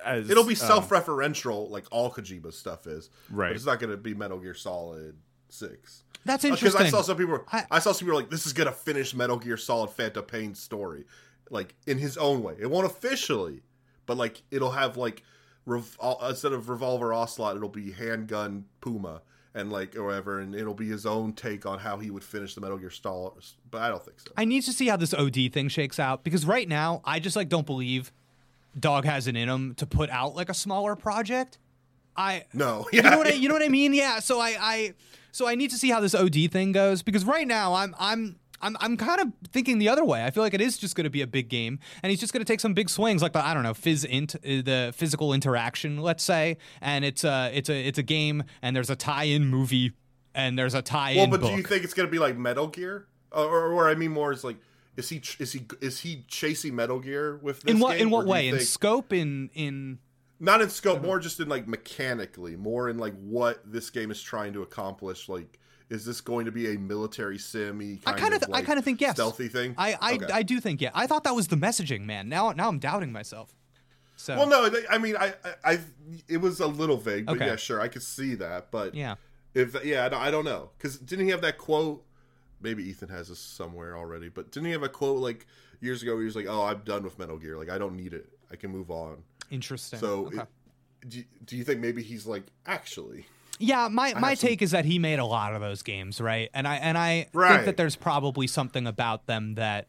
As 0.05 0.29
It'll 0.29 0.45
be 0.45 0.51
um, 0.51 0.55
self-referential, 0.55 1.69
like 1.69 1.85
all 1.91 2.09
Kojima's 2.11 2.57
stuff 2.57 2.87
is. 2.87 3.09
Right. 3.29 3.49
But 3.49 3.55
it's 3.57 3.65
not 3.65 3.79
going 3.79 3.91
to 3.91 3.97
be 3.97 4.13
Metal 4.13 4.39
Gear 4.39 4.53
Solid 4.53 5.15
Six. 5.49 6.03
that's 6.25 6.43
Because 6.43 6.59
interesting 6.59 6.87
I 6.87 6.89
saw 6.89 7.01
some 7.01 7.17
people. 7.17 7.43
I- 7.51 7.65
I, 7.69 7.79
saw 7.79 7.91
some 7.91 8.05
people 8.07 8.19
like 8.19 8.29
this 8.29 8.45
is 8.45 8.53
gonna 8.53 8.71
finish 8.71 9.13
Metal 9.13 9.37
Gear 9.37 9.57
Solid 9.57 9.89
Phantom 9.89 10.23
Pain's 10.23 10.59
story, 10.59 11.05
like 11.49 11.75
in 11.87 11.97
his 11.97 12.17
own 12.17 12.43
way. 12.43 12.55
It 12.59 12.69
won't 12.69 12.85
officially, 12.85 13.61
but 14.05 14.15
like 14.17 14.41
it'll 14.51 14.71
have 14.71 14.95
like 14.95 15.23
rev- 15.65 15.97
uh, 15.99 16.15
instead 16.29 16.53
of 16.53 16.69
Revolver 16.69 17.13
Ocelot, 17.13 17.55
it'll 17.57 17.67
be 17.67 17.91
Handgun 17.91 18.65
Puma 18.79 19.21
and 19.55 19.71
like 19.71 19.95
or 19.97 20.05
whatever, 20.05 20.39
and 20.39 20.53
it'll 20.55 20.73
be 20.75 20.87
his 20.87 21.05
own 21.05 21.33
take 21.33 21.65
on 21.65 21.79
how 21.79 21.97
he 21.97 22.11
would 22.11 22.23
finish 22.23 22.53
the 22.55 22.61
Metal 22.61 22.77
Gear 22.77 22.91
Solid. 22.91 23.33
But 23.69 23.81
I 23.81 23.89
don't 23.89 24.03
think 24.05 24.19
so. 24.19 24.31
I 24.37 24.45
need 24.45 24.61
to 24.63 24.71
see 24.73 24.87
how 24.87 24.97
this 24.97 25.13
OD 25.13 25.51
thing 25.51 25.67
shakes 25.67 25.99
out 25.99 26.23
because 26.23 26.45
right 26.45 26.67
now 26.67 27.01
I 27.03 27.19
just 27.19 27.35
like 27.35 27.49
don't 27.49 27.65
believe 27.65 28.11
Dog 28.77 29.05
has 29.05 29.27
it 29.27 29.35
in 29.35 29.47
him 29.49 29.75
to 29.75 29.85
put 29.85 30.09
out 30.09 30.35
like 30.35 30.49
a 30.49 30.53
smaller 30.53 30.95
project. 30.95 31.57
I 32.15 32.43
no, 32.53 32.87
you 32.91 33.01
know 33.03 33.17
what 33.17 33.27
I, 33.27 33.31
you 33.31 33.47
know 33.47 33.55
what 33.55 33.63
I 33.63 33.69
mean? 33.69 33.93
Yeah. 33.93 34.19
So 34.19 34.39
I, 34.39 34.55
I 34.59 34.93
so 35.31 35.47
I 35.47 35.55
need 35.55 35.69
to 35.71 35.77
see 35.77 35.89
how 35.89 35.99
this 35.99 36.13
OD 36.15 36.51
thing 36.51 36.71
goes 36.71 37.01
because 37.01 37.25
right 37.25 37.47
now 37.47 37.73
I'm 37.73 37.95
I'm 37.99 38.39
I'm 38.61 38.75
I'm 38.79 38.97
kind 38.97 39.21
of 39.21 39.27
thinking 39.51 39.79
the 39.79 39.89
other 39.89 40.03
way. 40.03 40.25
I 40.25 40.31
feel 40.31 40.43
like 40.43 40.53
it 40.53 40.61
is 40.61 40.77
just 40.77 40.95
going 40.95 41.05
to 41.05 41.09
be 41.09 41.21
a 41.21 41.27
big 41.27 41.47
game, 41.49 41.79
and 42.03 42.09
he's 42.09 42.19
just 42.19 42.33
going 42.33 42.41
to 42.43 42.51
take 42.51 42.59
some 42.59 42.73
big 42.73 42.89
swings, 42.89 43.21
like 43.21 43.33
the 43.33 43.43
I 43.45 43.53
don't 43.53 43.63
know, 43.63 43.73
phys 43.73 44.05
int, 44.05 44.35
uh, 44.35 44.39
the 44.43 44.93
physical 44.95 45.33
interaction, 45.33 45.99
let's 46.01 46.23
say, 46.23 46.57
and 46.81 47.05
it's 47.05 47.23
a 47.23 47.51
it's 47.53 47.69
a 47.69 47.87
it's 47.87 47.97
a 47.97 48.03
game, 48.03 48.43
and 48.61 48.75
there's 48.75 48.89
a 48.89 48.95
tie-in 48.97 49.45
movie, 49.47 49.93
and 50.35 50.59
there's 50.59 50.73
a 50.73 50.81
tie-in 50.81 51.17
Well, 51.17 51.27
but 51.27 51.41
book. 51.41 51.51
do 51.51 51.55
you 51.57 51.63
think 51.63 51.83
it's 51.83 51.93
gonna 51.93 52.09
be 52.09 52.19
like 52.19 52.37
Metal 52.37 52.67
Gear, 52.67 53.07
or, 53.31 53.45
or, 53.45 53.71
or 53.73 53.89
I 53.89 53.95
mean 53.95 54.11
more 54.11 54.33
is 54.33 54.43
like 54.43 54.57
is 54.97 55.09
he 55.09 55.21
is 55.39 55.53
he 55.53 55.65
is 55.81 55.99
he 56.01 56.25
chasing 56.27 56.75
Metal 56.75 56.99
Gear 56.99 57.37
with 57.37 57.61
this 57.61 57.73
in 57.73 57.79
what 57.79 57.93
game, 57.97 58.07
in 58.07 58.09
what 58.09 58.25
way? 58.25 58.47
In 58.47 58.59
scope? 58.59 59.13
In 59.13 59.49
in 59.53 59.99
not 60.39 60.61
in 60.61 60.69
scope, 60.69 61.01
more 61.01 61.19
just 61.19 61.39
in 61.39 61.49
like 61.49 61.67
mechanically, 61.67 62.55
more 62.55 62.89
in 62.89 62.97
like 62.97 63.13
what 63.19 63.61
this 63.65 63.89
game 63.89 64.11
is 64.11 64.21
trying 64.21 64.53
to 64.53 64.61
accomplish. 64.61 65.27
Like, 65.27 65.59
is 65.89 66.05
this 66.05 66.21
going 66.21 66.45
to 66.45 66.51
be 66.51 66.73
a 66.73 66.79
military 66.79 67.37
sim 67.37 67.99
I 68.05 68.13
kind 68.13 68.33
of, 68.33 68.43
of 68.43 68.53
I 68.53 68.61
kind 68.61 68.79
of 68.79 68.85
think 68.85 69.01
yes. 69.01 69.15
stealthy 69.15 69.47
thing? 69.47 69.75
I 69.77 69.97
I, 69.99 70.13
Okay. 70.15 70.25
I 70.31 70.43
do 70.43 70.59
think 70.59 70.81
yeah. 70.81 70.91
I 70.93 71.07
thought 71.07 71.23
that 71.25 71.35
was 71.35 71.47
the 71.49 71.57
messaging, 71.57 72.05
man. 72.05 72.29
Now 72.29 72.51
now 72.51 72.69
I'm 72.69 72.79
doubting 72.79 73.11
myself. 73.11 73.55
So 74.15 74.35
well, 74.35 74.47
no, 74.47 74.69
I 74.89 74.97
mean, 74.97 75.15
I, 75.15 75.33
I, 75.45 75.73
I, 75.73 75.79
it 76.27 76.37
was 76.41 76.59
a 76.59 76.67
little 76.67 76.97
vague, 76.97 77.25
but 77.25 77.37
Okay. 77.37 77.47
yeah, 77.47 77.55
sure, 77.55 77.79
I 77.79 77.87
could 77.87 78.03
see 78.03 78.35
that, 78.35 78.69
but 78.69 78.93
yeah. 78.93 79.15
if 79.53 79.81
yeah, 79.85 80.09
I 80.11 80.29
don't 80.29 80.43
know, 80.43 80.71
because 80.77 80.97
didn't 80.99 81.23
he 81.23 81.31
have 81.31 81.39
that 81.41 81.57
quote? 81.57 82.03
Maybe 82.61 82.83
Ethan 82.89 83.09
has 83.09 83.29
this 83.29 83.39
somewhere 83.39 83.97
already, 83.97 84.29
but 84.29 84.51
didn't 84.51 84.67
he 84.67 84.71
have 84.73 84.83
a 84.83 84.89
quote 84.89 85.17
like 85.19 85.45
years 85.81 86.01
ago? 86.03 86.11
Where 86.13 86.21
he 86.21 86.25
was 86.25 86.35
like, 86.35 86.47
"Oh, 86.47 86.63
I'm 86.65 86.79
done 86.83 87.03
with 87.03 87.17
Metal 87.19 87.37
Gear. 87.37 87.57
Like, 87.57 87.69
I 87.69 87.77
don't 87.77 87.95
need 87.95 88.13
it. 88.13 88.29
I 88.51 88.55
can 88.55 88.71
move 88.71 88.91
on." 88.91 89.23
Interesting. 89.51 89.99
So, 89.99 90.25
Okay. 90.27 90.39
it, 90.39 90.47
do, 91.09 91.23
do 91.45 91.55
you 91.57 91.63
think 91.63 91.79
maybe 91.79 92.03
he's 92.03 92.25
like 92.25 92.43
actually? 92.65 93.25
Yeah, 93.61 93.89
my, 93.89 94.13
my 94.13 94.29
have 94.29 94.39
some- 94.39 94.49
take 94.49 94.61
is 94.61 94.71
that 94.71 94.85
he 94.85 94.99
made 94.99 95.19
a 95.19 95.25
lot 95.25 95.53
of 95.53 95.61
those 95.61 95.81
games, 95.81 96.21
right? 96.21 96.49
And 96.53 96.67
I 96.67 96.75
and 96.77 96.97
I 96.97 97.27
think 97.33 97.65
that 97.65 97.77
there's 97.77 97.95
probably 97.95 98.47
something 98.47 98.87
about 98.87 99.25
them 99.25 99.55
that 99.55 99.87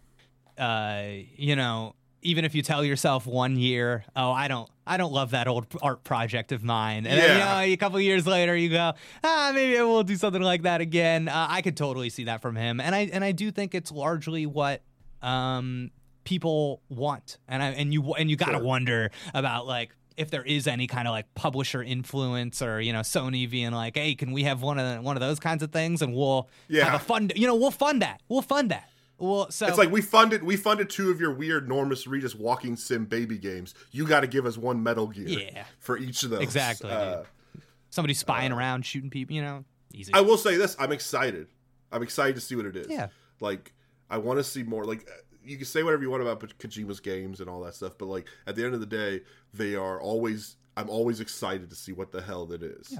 uh 0.58 1.04
you 1.36 1.56
know, 1.56 1.94
even 2.22 2.44
if 2.44 2.54
you 2.54 2.62
tell 2.62 2.84
yourself 2.84 3.26
one 3.26 3.56
year, 3.56 4.04
oh, 4.14 4.30
I 4.32 4.48
don't 4.48 4.68
I 4.86 4.96
don't 4.96 5.12
love 5.12 5.30
that 5.30 5.46
old 5.48 5.66
art 5.82 6.02
project 6.04 6.52
of 6.52 6.62
mine. 6.64 7.06
And 7.06 7.18
then, 7.20 7.32
you 7.38 7.38
know, 7.44 7.58
a 7.74 7.76
couple 7.76 8.00
years 8.00 8.26
later 8.26 8.56
you 8.56 8.68
go, 8.70 8.92
ah, 9.22 9.52
maybe 9.54 9.78
I 9.78 9.82
will 9.82 10.02
do 10.02 10.16
something 10.16 10.42
like 10.42 10.62
that 10.62 10.80
again. 10.80 11.28
Uh, 11.28 11.46
I 11.48 11.62
could 11.62 11.76
totally 11.76 12.10
see 12.10 12.24
that 12.24 12.42
from 12.42 12.56
him. 12.56 12.80
And 12.80 12.94
I 12.94 13.08
and 13.12 13.22
I 13.24 13.32
do 13.32 13.50
think 13.50 13.74
it's 13.74 13.90
largely 13.92 14.46
what 14.46 14.82
um 15.22 15.90
people 16.24 16.82
want. 16.88 17.38
And 17.48 17.62
I 17.62 17.68
and 17.70 17.92
you 17.92 18.14
and 18.14 18.30
you 18.30 18.36
got 18.36 18.46
to 18.52 18.58
Sure. 18.58 18.62
wonder 18.64 19.10
about 19.34 19.66
like 19.66 19.94
if 20.16 20.30
there 20.30 20.42
is 20.42 20.66
any 20.66 20.86
kind 20.86 21.08
of 21.08 21.12
like 21.12 21.32
publisher 21.34 21.82
influence 21.82 22.60
or 22.60 22.80
you 22.80 22.92
know 22.92 23.00
Sony 23.00 23.48
being 23.48 23.70
like, 23.72 23.96
hey, 23.96 24.14
can 24.14 24.32
we 24.32 24.42
have 24.42 24.60
one 24.60 24.78
of 24.78 24.96
the, 24.96 25.00
one 25.02 25.16
of 25.16 25.20
those 25.20 25.38
kinds 25.40 25.62
of 25.62 25.70
things 25.72 26.02
and 26.02 26.12
we'll 26.14 26.48
Yeah. 26.68 26.84
have 26.86 27.00
a 27.00 27.04
fund, 27.04 27.32
you 27.36 27.46
know, 27.46 27.54
we'll 27.54 27.70
fund 27.70 28.02
that, 28.02 28.20
we'll 28.28 28.42
fund 28.42 28.70
that. 28.70 28.89
Well, 29.20 29.50
so 29.50 29.66
It's 29.66 29.78
like 29.78 29.90
we 29.90 30.00
funded 30.00 30.42
we 30.42 30.56
funded 30.56 30.88
two 30.90 31.10
of 31.10 31.20
your 31.20 31.32
weird 31.32 31.68
Norman 31.68 31.96
Reedus 31.96 32.34
walking 32.34 32.74
sim 32.76 33.04
baby 33.04 33.38
games. 33.38 33.74
You 33.92 34.06
got 34.06 34.20
to 34.20 34.26
give 34.26 34.46
us 34.46 34.56
one 34.56 34.82
Metal 34.82 35.06
Gear, 35.06 35.28
Yeah. 35.28 35.64
for 35.78 35.98
each 35.98 36.22
of 36.22 36.30
those. 36.30 36.40
Exactly, 36.42 36.90
Uh, 36.90 37.16
dude. 37.18 37.62
somebody 37.90 38.14
spying 38.14 38.50
around, 38.52 38.86
shooting 38.86 39.10
people, 39.10 39.36
you 39.36 39.42
know, 39.42 39.64
easy. 39.92 40.12
I 40.14 40.22
will 40.22 40.38
say 40.38 40.56
this: 40.56 40.74
I'm 40.78 40.90
excited. 40.92 41.48
I'm 41.92 42.02
excited 42.02 42.34
to 42.36 42.40
see 42.40 42.56
what 42.56 42.66
it 42.66 42.76
is. 42.76 42.86
Yeah. 42.88 43.08
Like 43.40 43.72
I 44.08 44.18
want 44.18 44.38
to 44.38 44.44
see 44.44 44.62
more. 44.62 44.84
Like 44.84 45.06
you 45.44 45.56
can 45.56 45.66
say 45.66 45.82
whatever 45.82 46.02
you 46.02 46.10
want 46.10 46.22
about 46.22 46.40
Kojima's 46.58 47.00
games 47.00 47.40
and 47.40 47.48
all 47.50 47.60
that 47.62 47.74
stuff, 47.74 47.92
but 47.98 48.06
like 48.06 48.26
at 48.46 48.56
the 48.56 48.64
end 48.64 48.74
of 48.74 48.80
the 48.80 48.86
day, 48.86 49.20
they 49.52 49.74
are 49.74 50.00
always. 50.00 50.56
I'm 50.76 50.88
always 50.88 51.20
excited 51.20 51.68
to 51.68 51.76
see 51.76 51.92
what 51.92 52.10
the 52.12 52.22
hell 52.22 52.46
that 52.46 52.62
is. 52.62 52.96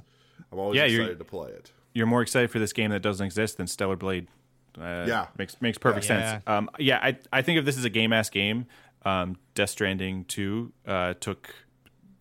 I'm 0.52 0.58
always 0.58 0.76
Yeah, 0.76 0.84
excited 0.84 1.18
to 1.18 1.24
play 1.24 1.50
it. 1.50 1.72
You're 1.94 2.06
more 2.06 2.20
excited 2.20 2.50
for 2.50 2.58
this 2.58 2.72
game 2.72 2.90
that 2.90 3.00
doesn't 3.00 3.24
exist 3.24 3.56
than 3.56 3.66
Stellar 3.68 3.96
Blade. 3.96 4.26
Uh, 4.78 5.04
Yeah. 5.06 5.26
makes 5.38 5.60
makes 5.60 5.78
perfect 5.78 6.04
Yeah. 6.06 6.22
sense. 6.22 6.42
Um, 6.46 6.70
yeah, 6.78 6.98
I 7.02 7.18
I 7.32 7.42
think 7.42 7.58
if 7.58 7.64
this 7.64 7.76
is 7.76 7.84
a 7.84 7.90
game 7.90 8.12
ass 8.12 8.30
game, 8.30 8.66
um, 9.04 9.36
Death 9.54 9.70
Stranding 9.70 10.24
two 10.26 10.72
uh, 10.86 11.14
took 11.14 11.54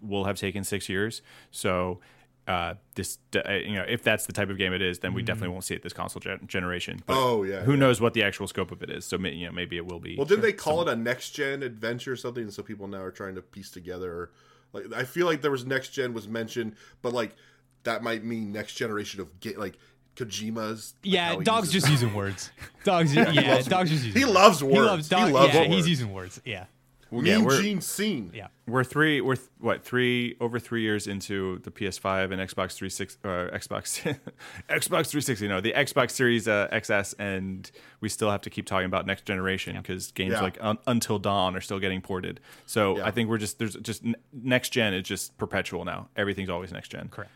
will 0.02 0.26
have 0.26 0.38
taken 0.38 0.64
six 0.64 0.88
years. 0.90 1.22
So 1.52 2.00
uh, 2.48 2.76
this 2.96 3.20
uh, 3.36 3.52
you 3.54 3.76
know 3.76 3.86
if 3.88 4.02
that's 4.04 4.26
the 4.26 4.34
type 4.34 4.50
of 4.50 4.58
game 4.58 4.74
it 4.74 4.82
is, 4.82 5.00
then 5.00 5.14
we 5.14 5.22
definitely 5.22 5.50
won't 5.50 5.64
see 5.64 5.76
it 5.76 5.84
this 5.84 5.94
console 5.94 6.20
gen- 6.20 6.48
generation. 6.48 7.04
But 7.06 7.18
Oh, 7.18 7.44
yeah, 7.44 7.62
who 7.62 7.74
yeah. 7.74 7.80
knows 7.80 8.02
what 8.02 8.14
the 8.14 8.24
actual 8.24 8.48
scope 8.48 8.72
of 8.72 8.82
it 8.82 8.90
is? 8.90 9.06
So 9.06 9.18
you 9.18 9.46
know 9.46 9.52
maybe 9.52 9.78
it 9.78 9.86
will 9.86 10.00
be. 10.00 10.16
Well, 10.16 10.26
didn't 10.26 10.42
they 10.42 10.54
call 10.54 10.82
it 10.82 10.88
a 10.88 10.96
next 10.96 11.32
gen 11.32 11.62
adventure 11.62 12.14
or 12.14 12.16
something? 12.16 12.50
So 12.50 12.64
people 12.64 12.88
now 12.88 13.02
are 13.04 13.12
trying 13.12 13.36
to 13.36 13.42
piece 13.42 13.70
together. 13.70 14.32
Like 14.74 14.92
I 14.94 15.04
feel 15.04 15.26
like 15.28 15.42
there 15.42 15.52
was 15.52 15.66
next 15.66 15.90
gen 15.90 16.14
was 16.14 16.28
mentioned, 16.28 16.76
but 17.02 17.14
like 17.14 17.36
that 17.84 18.04
might 18.04 18.24
mean 18.24 18.52
next 18.52 18.76
generation 18.76 19.22
of 19.22 19.40
get 19.40 19.58
like 19.60 19.78
Kojima's. 20.15 20.94
like, 21.03 21.14
yeah, 21.14 21.36
dogs 21.44 21.72
just 21.72 21.90
using 21.90 22.14
words. 22.14 22.52
Dogs, 22.84 23.14
yeah, 23.14 23.30
loves- 23.31 23.68
dogs 23.68 23.90
just 23.90 24.03
using. 24.06 24.19
he 24.19 24.26
words. 24.26 24.36
loves 24.36 24.64
words. 24.64 25.10
He 25.10 25.15
loves 25.15 25.27
He 25.27 25.34
loves 25.34 25.53
yeah, 25.53 25.60
words. 25.61 25.73
he's 25.73 25.88
using 25.90 26.14
words. 26.14 26.41
Yeah, 26.45 26.65
yeah, 27.11 27.19
Mean 27.38 27.44
we're- 27.45 27.61
Gene 27.61 27.81
Scene. 27.81 28.31
yeah. 28.34 28.48
We're 28.68 28.84
three. 28.84 29.19
We're 29.22 29.36
th- 29.36 29.48
what 29.60 29.84
three 29.84 30.36
over 30.40 30.60
three 30.60 30.81
years 30.81 31.07
into 31.07 31.60
the 31.60 31.72
PS5 31.72 32.31
and 32.31 32.41
Xbox 32.41 32.73
360, 32.76 33.19
uh, 33.23 33.27
Xbox, 33.57 33.99
Xbox 34.69 35.10
360. 35.10 35.48
No, 35.48 35.60
the 35.60 35.73
Xbox 35.73 36.11
Series 36.11 36.48
uh, 36.48 36.68
XS, 36.72 37.15
and 37.19 37.69
we 37.99 38.10
still 38.10 38.30
have 38.31 38.41
to 38.41 38.49
keep 38.49 38.65
talking 38.65 38.86
about 38.86 39.06
next 39.07 39.26
generation 39.26 39.76
because 39.77 40.11
games 40.11 40.34
Yeah. 40.34 40.41
like 40.41 40.57
Un- 40.61 40.77
Until 40.88 41.18
Dawn 41.19 41.56
are 41.56 41.61
still 41.61 41.80
getting 41.80 42.02
ported. 42.02 42.40
So 42.65 42.98
Yeah. 42.98 43.06
I 43.06 43.11
think 43.11 43.30
we're 43.30 43.38
just 43.40 43.57
there's 43.60 43.76
just 43.76 44.06
n- 44.06 44.15
next 44.34 44.69
gen 44.69 44.94
is 44.94 45.03
just 45.03 45.38
perpetual 45.38 45.84
now. 45.86 46.10
Everything's 46.15 46.49
always 46.49 46.72
next 46.72 46.90
gen. 46.90 47.07
Correct. 47.10 47.31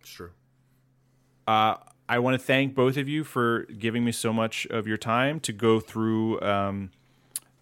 It's 0.00 0.10
true. 0.10 0.30
Uh, 1.46 1.76
I 2.08 2.18
want 2.18 2.34
to 2.34 2.44
thank 2.44 2.74
both 2.74 2.96
of 2.96 3.08
you 3.08 3.24
for 3.24 3.64
giving 3.64 4.04
me 4.04 4.12
so 4.12 4.32
much 4.32 4.66
of 4.66 4.86
your 4.86 4.96
time 4.96 5.40
to 5.40 5.52
go 5.52 5.80
through 5.80 6.40
um, 6.40 6.90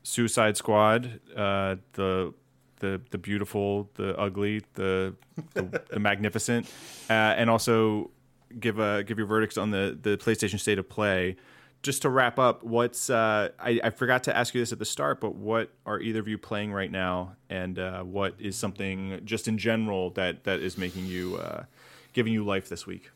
Suicide 0.03 0.57
Squad, 0.57 1.21
uh, 1.35 1.77
the 1.95 2.35
the 2.81 3.01
the 3.11 3.19
beautiful, 3.19 3.91
the 3.95 4.19
ugly, 4.19 4.63
the 4.75 5.15
the, 5.55 5.83
the 5.89 5.99
magnificent, 5.99 6.67
uh, 7.09 7.13
and 7.13 7.49
also 7.49 8.11
give 8.61 8.79
a 8.79 9.03
give 9.03 9.19
your 9.19 9.27
verdicts 9.27 9.57
on 9.57 9.71
the 9.71 9.99
the 10.01 10.17
PlayStation 10.17 10.61
State 10.61 10.79
of 10.79 10.89
Play. 10.89 11.37
Just 11.83 12.01
to 12.03 12.09
wrap 12.09 12.39
up, 12.39 12.63
what's 12.63 13.11
uh, 13.11 13.51
I, 13.59 13.79
I 13.85 13.91
forgot 13.91 14.25
to 14.25 14.37
ask 14.37 14.55
you 14.55 14.61
this 14.61 14.73
at 14.73 14.79
the 14.79 14.87
start, 14.87 15.21
but 15.21 15.35
what 15.35 15.71
are 15.85 16.01
either 16.01 16.21
of 16.21 16.29
you 16.29 16.39
playing 16.39 16.73
right 16.73 16.91
now, 16.91 17.37
and 17.51 17.79
uh, 17.79 18.03
what 18.03 18.35
is 18.39 18.57
something 18.57 19.21
just 19.25 19.49
in 19.49 19.59
general 19.59 20.11
that 20.11 20.45
that 20.45 20.61
is 20.61 20.79
making 20.79 21.07
you 21.07 21.37
uh, 21.37 21.65
giving 22.13 22.33
you 22.33 22.45
life 22.45 22.69
this 22.69 22.87
week? 22.87 23.11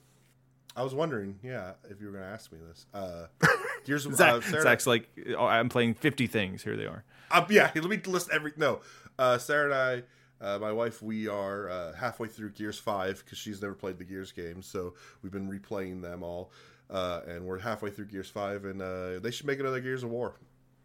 I 0.78 0.82
was 0.82 0.94
wondering, 0.94 1.40
yeah, 1.42 1.72
if 1.90 2.00
you 2.00 2.06
were 2.06 2.12
going 2.12 2.24
to 2.24 2.30
ask 2.30 2.52
me 2.52 2.58
this. 2.68 2.86
Uh, 2.94 3.26
Gears 3.84 4.06
of 4.06 4.14
Zach, 4.14 4.34
uh, 4.34 4.40
Sarah, 4.42 4.62
Zach's 4.62 4.86
like, 4.86 5.08
oh, 5.36 5.44
I'm 5.44 5.68
playing 5.68 5.94
50 5.94 6.28
things. 6.28 6.62
Here 6.62 6.76
they 6.76 6.86
are. 6.86 7.02
Uh, 7.32 7.44
yeah, 7.50 7.72
let 7.74 7.84
me 7.84 8.00
list 8.06 8.30
every. 8.30 8.52
No, 8.56 8.80
uh, 9.18 9.38
Sarah 9.38 9.64
and 9.64 10.04
I, 10.40 10.46
uh, 10.46 10.58
my 10.60 10.70
wife, 10.70 11.02
we 11.02 11.26
are 11.26 11.68
uh, 11.68 11.94
halfway 11.94 12.28
through 12.28 12.50
Gears 12.50 12.78
Five 12.78 13.24
because 13.24 13.38
she's 13.38 13.60
never 13.60 13.74
played 13.74 13.98
the 13.98 14.04
Gears 14.04 14.30
games, 14.30 14.66
so 14.66 14.94
we've 15.20 15.32
been 15.32 15.50
replaying 15.50 16.00
them 16.00 16.22
all, 16.22 16.52
uh, 16.90 17.22
and 17.26 17.44
we're 17.44 17.58
halfway 17.58 17.90
through 17.90 18.06
Gears 18.06 18.30
Five, 18.30 18.64
and 18.64 18.80
uh, 18.80 19.18
they 19.18 19.32
should 19.32 19.46
make 19.46 19.58
another 19.58 19.80
Gears 19.80 20.04
of 20.04 20.10
War. 20.10 20.36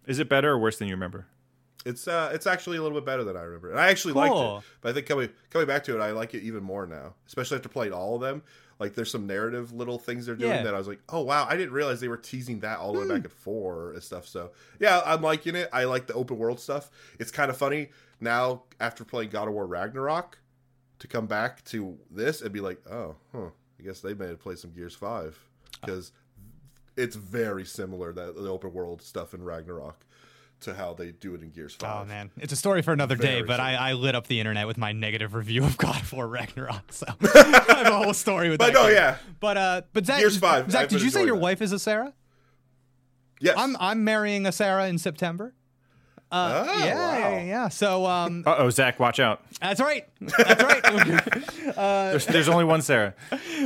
Is 0.07 0.17
it 0.17 0.27
better 0.27 0.53
or 0.53 0.57
worse 0.57 0.79
than 0.79 0.87
you 0.87 0.95
remember? 0.95 1.27
It's 1.85 2.07
uh, 2.07 2.31
it's 2.33 2.47
actually 2.47 2.77
a 2.77 2.81
little 2.81 2.97
bit 2.97 3.05
better 3.05 3.23
than 3.23 3.37
I 3.37 3.41
remember, 3.41 3.69
and 3.69 3.79
I 3.79 3.89
actually 3.89 4.13
liked 4.13 4.35
it. 4.35 4.63
But 4.81 4.89
I 4.89 4.93
think 4.93 5.05
coming 5.05 5.29
coming 5.51 5.67
back 5.67 5.83
to 5.83 5.95
it, 5.95 6.01
I 6.01 6.11
like 6.11 6.33
it 6.33 6.41
even 6.41 6.63
more 6.63 6.87
now, 6.87 7.13
especially 7.27 7.57
after 7.57 7.69
playing 7.69 7.93
all 7.93 8.15
of 8.15 8.21
them. 8.21 8.41
Like, 8.83 8.95
there's 8.95 9.09
some 9.09 9.25
narrative 9.25 9.71
little 9.71 9.97
things 9.97 10.25
they're 10.25 10.35
doing 10.35 10.51
Yeah. 10.51 10.63
that 10.63 10.75
I 10.75 10.77
was 10.77 10.89
like, 10.89 10.99
oh 11.07 11.21
wow, 11.21 11.47
I 11.49 11.55
didn't 11.55 11.71
realize 11.71 12.01
they 12.01 12.09
were 12.09 12.17
teasing 12.17 12.59
that 12.59 12.79
all 12.79 12.91
the 12.91 12.99
way 12.99 13.07
back 13.07 13.19
hmm. 13.19 13.25
at 13.25 13.31
four 13.31 13.93
and 13.93 14.03
stuff. 14.03 14.27
So 14.27 14.51
yeah, 14.77 15.01
I'm 15.05 15.21
liking 15.21 15.55
it. 15.55 15.69
I 15.71 15.85
like 15.85 16.07
the 16.07 16.13
open 16.15 16.37
world 16.37 16.59
stuff. 16.59 16.91
It's 17.17 17.31
kind 17.31 17.49
of 17.49 17.55
funny 17.55 17.91
now 18.19 18.63
after 18.81 19.05
playing 19.05 19.29
God 19.29 19.47
of 19.47 19.53
War 19.53 19.65
Ragnarok 19.65 20.37
to 20.99 21.07
come 21.07 21.27
back 21.27 21.63
to 21.65 21.97
this 22.11 22.41
and 22.41 22.51
be 22.51 22.59
like, 22.59 22.85
oh, 22.91 23.15
huh, 23.31 23.51
I 23.79 23.83
guess 23.83 24.01
they 24.01 24.13
made 24.13 24.31
it 24.31 24.39
play 24.39 24.55
some 24.55 24.71
Gears 24.71 24.95
Five 24.95 25.39
because 25.79 26.11
it's 26.97 27.15
very 27.15 27.65
similar 27.65 28.11
that 28.11 28.35
the 28.35 28.49
open 28.49 28.73
world 28.73 29.01
stuff 29.01 29.33
in 29.33 29.43
Ragnarok 29.43 30.05
to 30.63 30.73
how 30.73 30.93
they 30.93 31.11
do 31.11 31.35
it 31.35 31.41
in 31.41 31.51
Gears 31.51 31.75
Five. 31.75 32.01
Oh 32.01 32.05
man, 32.05 32.31
it's 32.37 32.51
a 32.53 32.55
story 32.55 32.81
for 32.81 32.91
another 32.93 33.15
day. 33.15 33.41
But 33.41 33.59
I. 33.59 33.75
I 33.75 33.93
lit 33.93 34.15
up 34.15 34.27
the 34.27 34.39
internet 34.39 34.65
with 34.67 34.77
my 34.77 34.91
negative 34.93 35.33
review 35.33 35.63
of 35.63 35.77
God 35.77 36.01
of 36.01 36.13
War 36.13 36.27
Ragnarok. 36.27 36.91
So 36.93 37.05
I 37.21 37.63
have 37.83 37.87
a 37.87 37.97
whole 38.03 38.13
story 38.13 38.49
with 38.49 38.59
But 38.59 38.67
that. 38.67 38.73
no, 38.73 38.83
game. 38.87 38.95
yeah. 38.95 39.17
But 39.39 39.57
uh, 39.57 39.81
but 39.93 40.05
Zach, 40.05 40.19
Gears 40.19 40.37
five, 40.37 40.71
Zach, 40.71 40.83
I've 40.83 40.89
did 40.89 41.01
you 41.01 41.09
say 41.09 41.25
your 41.25 41.35
that. 41.35 41.41
wife 41.41 41.61
is 41.61 41.71
a 41.71 41.79
Sarah? 41.79 42.13
Yes. 43.41 43.55
I'm 43.57 43.75
I'm 43.79 44.03
marrying 44.03 44.45
a 44.45 44.51
Sarah 44.51 44.87
in 44.87 44.97
September. 44.97 45.53
Uh, 46.31 46.65
Oh, 46.67 46.79
yeah, 46.85 46.95
wow. 46.95 47.17
yeah, 47.17 47.43
yeah. 47.43 47.67
So 47.67 48.05
um, 48.05 48.43
Uh 48.45 48.55
oh, 48.57 48.69
Zach, 48.69 48.99
watch 48.99 49.19
out. 49.19 49.41
that's 49.61 49.79
right. 49.81 50.07
That's 50.21 50.63
right. 50.63 51.43
There's, 51.75 52.25
there's 52.25 52.47
only 52.49 52.63
one 52.65 52.81
Sarah. 52.81 53.13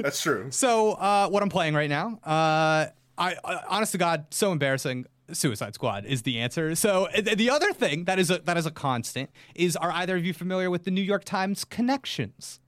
That's 0.02 0.22
true. 0.22 0.48
So 0.52 0.92
uh, 0.94 1.30
what 1.30 1.44
I'm 1.44 1.50
playing 1.50 1.76
right 1.76 1.90
now, 1.90 2.20
uh, 2.26 2.88
I, 3.18 3.36
I 3.44 3.64
honest 3.70 3.92
to 3.94 3.98
God, 3.98 4.26
so 4.32 4.52
embarrassing. 4.52 5.06
Suicide 5.32 5.74
Squad 5.74 6.06
is 6.06 6.22
the 6.24 6.40
answer. 6.40 6.76
So 6.76 7.08
uh, 7.16 7.22
the 7.36 7.50
other 7.50 7.74
thing 7.74 8.06
that 8.06 8.20
is 8.20 8.32
a 8.32 8.40
that 8.40 8.58
is 8.58 8.66
a 8.66 8.72
constant 8.72 9.30
is 9.56 9.76
are 9.76 9.92
either 9.92 10.18
of 10.18 10.26
you 10.26 10.34
familiar 10.34 10.70
with 10.70 10.84
the 10.84 10.92
New 10.92 11.02
York 11.02 11.24
Times 11.24 11.66
connections? 11.66 12.60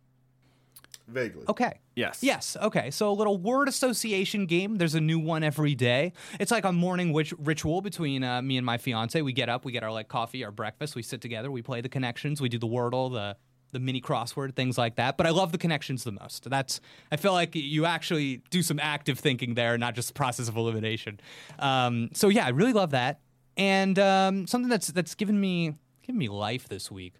Vaguely. 1.08 1.44
Okay. 1.50 1.80
Yes. 1.96 2.20
Yes. 2.22 2.56
Okay. 2.62 2.92
So 2.92 3.10
a 3.10 3.14
little 3.14 3.38
word 3.38 3.68
association 3.68 4.46
game. 4.46 4.78
There's 4.78 4.96
a 4.96 5.02
new 5.02 5.20
one 5.20 5.44
every 5.44 5.74
day. 5.74 6.14
It's 6.40 6.52
like 6.52 6.66
a 6.66 6.72
morning 6.72 7.12
witch- 7.14 7.34
ritual 7.40 7.82
between 7.82 8.24
uh, 8.24 8.42
me 8.42 8.58
and 8.58 8.66
my 8.66 8.78
fiance. 8.78 9.20
We 9.22 9.34
get 9.34 9.50
up, 9.50 9.66
we 9.66 9.72
get 9.72 9.84
our 9.84 9.92
like 9.92 10.08
coffee, 10.08 10.44
our 10.44 10.52
breakfast, 10.52 10.96
we 10.96 11.02
sit 11.02 11.20
together, 11.20 11.50
we 11.50 11.62
play 11.62 11.82
the 11.82 11.90
connections, 11.90 12.42
we 12.42 12.48
do 12.48 12.60
the 12.60 12.68
wordle, 12.68 13.12
the 13.12 13.38
the 13.72 13.80
mini 13.80 14.02
crossword, 14.02 14.56
things 14.56 14.78
like 14.78 14.96
that. 14.96 15.18
But 15.18 15.28
I 15.28 15.30
love 15.32 15.52
the 15.52 15.58
connections 15.58 16.04
the 16.04 16.12
most. 16.12 16.50
That's 16.50 16.82
I 17.12 17.16
feel 17.18 17.34
like 17.34 17.56
you 17.56 17.86
actually 17.86 18.42
do 18.50 18.62
some 18.62 18.80
active 18.80 19.20
thinking 19.20 19.54
there, 19.54 19.78
not 19.78 19.96
just 19.96 20.14
process 20.14 20.48
of 20.48 20.56
elimination. 20.58 21.20
Um, 21.60 22.10
so 22.14 22.30
yeah, 22.30 22.46
I 22.46 22.50
really 22.50 22.74
love 22.74 22.92
that. 22.92 23.20
And 23.58 23.98
um, 24.00 24.48
something 24.48 24.70
that's 24.70 24.88
that's 24.88 25.16
given 25.16 25.40
me 25.40 25.76
given 26.04 26.18
me 26.18 26.30
life 26.30 26.68
this 26.70 26.90
week. 26.92 27.14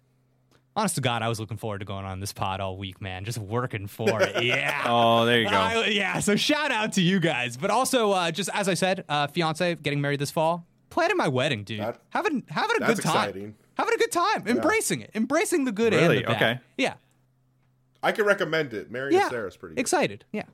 Honest 0.76 0.94
to 0.94 1.00
God, 1.00 1.20
I 1.22 1.28
was 1.28 1.40
looking 1.40 1.56
forward 1.56 1.80
to 1.80 1.84
going 1.84 2.04
on 2.04 2.20
this 2.20 2.32
pod 2.32 2.60
all 2.60 2.76
week, 2.76 3.00
man. 3.00 3.24
Just 3.24 3.38
working 3.38 3.86
for 3.88 4.22
it. 4.22 4.42
Yeah. 4.44 4.84
Oh, 4.86 5.24
there 5.26 5.40
you 5.40 5.50
go. 5.50 5.56
I- 5.56 5.86
yeah. 5.86 6.20
So 6.20 6.36
shout 6.36 6.70
out 6.70 6.92
to 6.94 7.02
you 7.02 7.18
guys, 7.20 7.56
but 7.56 7.70
also 7.70 8.12
uh, 8.12 8.30
just 8.30 8.48
as 8.54 8.68
I 8.68 8.74
said, 8.74 9.04
uh, 9.08 9.26
fiance 9.26 9.74
getting 9.76 10.00
married 10.00 10.20
this 10.20 10.30
fall, 10.30 10.64
planning 10.88 11.16
my 11.16 11.26
wedding, 11.28 11.64
dude. 11.64 11.80
That- 11.80 12.00
having 12.10 12.44
having 12.48 12.76
a 12.76 12.80
that's 12.86 13.00
good 13.00 13.06
time. 13.06 13.28
exciting. 13.30 13.54
Having 13.74 13.94
a 13.94 13.98
good 13.98 14.12
time, 14.12 14.46
embracing 14.46 15.00
it, 15.00 15.10
embracing 15.14 15.64
the 15.64 15.72
good 15.72 15.92
Really? 15.92 16.18
and 16.18 16.26
the 16.26 16.32
bad. 16.32 16.36
Okay. 16.36 16.60
Yeah. 16.76 16.94
I 18.02 18.12
can 18.12 18.24
recommend 18.24 18.72
it. 18.74 18.90
Mary 18.90 19.14
Yeah. 19.14 19.22
and 19.22 19.30
Sarah's 19.30 19.56
pretty 19.56 19.74
good. 19.74 19.80
Excited. 19.80 20.24
Yeah. 20.32 20.44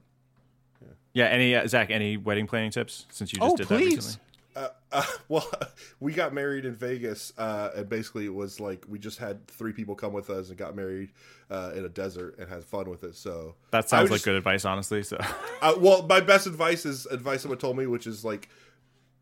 Yeah, 1.13 1.27
any 1.27 1.55
uh, 1.55 1.67
Zach, 1.67 1.91
any 1.91 2.19
wedding 2.19 2.47
planning 2.47 2.71
tips 2.71 3.07
since 3.11 3.33
you 3.33 3.39
just 3.39 3.53
Oh, 3.53 3.57
did 3.57 3.69
that 3.69 3.79
recently? 3.79 4.21
Uh, 4.55 5.03
well, 5.29 5.51
we 6.01 6.13
got 6.13 6.35
married 6.35 6.67
in 6.67 6.75
Vegas, 6.75 7.33
uh, 7.39 7.71
and 7.75 7.89
basically 7.89 8.27
it 8.27 8.35
was 8.35 8.61
like 8.61 8.85
we 8.87 8.99
just 8.99 9.19
had 9.19 9.47
three 9.49 9.73
people 9.73 9.95
come 9.95 10.13
with 10.13 10.29
us 10.29 10.51
and 10.51 10.59
got 10.59 10.77
married 10.77 11.13
uh, 11.51 11.73
in 11.75 11.87
a 11.87 11.89
desert 11.89 12.37
and 12.39 12.49
had 12.51 12.63
fun 12.65 12.91
with 12.91 13.03
it. 13.03 13.15
So 13.17 13.55
That 13.71 13.89
sounds 13.89 14.11
like 14.11 14.17
just- 14.17 14.25
good 14.27 14.35
advice, 14.35 14.67
honestly. 14.67 15.03
So 15.03 15.17
Uh, 15.63 15.75
well, 15.79 16.03
my 16.07 16.21
best 16.21 16.47
advice 16.47 16.85
is 16.85 17.07
advice 17.07 17.41
someone 17.43 17.59
told 17.59 17.79
me, 17.79 17.87
which 17.87 18.07
is 18.07 18.23
like 18.23 18.51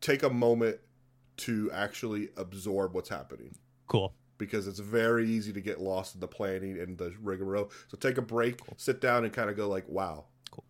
take 0.01 0.21
a 0.23 0.29
moment 0.29 0.79
to 1.37 1.71
actually 1.71 2.27
absorb 2.35 2.93
what's 2.93 3.09
happening 3.09 3.55
Cool. 3.87 4.13
because 4.37 4.67
it's 4.67 4.79
very 4.79 5.29
easy 5.29 5.53
to 5.53 5.61
get 5.61 5.79
lost 5.79 6.15
in 6.15 6.21
the 6.21 6.27
planning 6.27 6.79
and 6.79 6.97
the 6.97 7.13
rigmarole. 7.21 7.71
So 7.87 7.97
take 7.97 8.17
a 8.17 8.21
break, 8.21 8.59
sit 8.77 8.99
down, 9.01 9.23
and 9.23 9.31
kind 9.33 9.49
of 9.49 9.55
go 9.55 9.67
like, 9.69 9.87
"Wow, 9.87 10.25
Cool. 10.51 10.63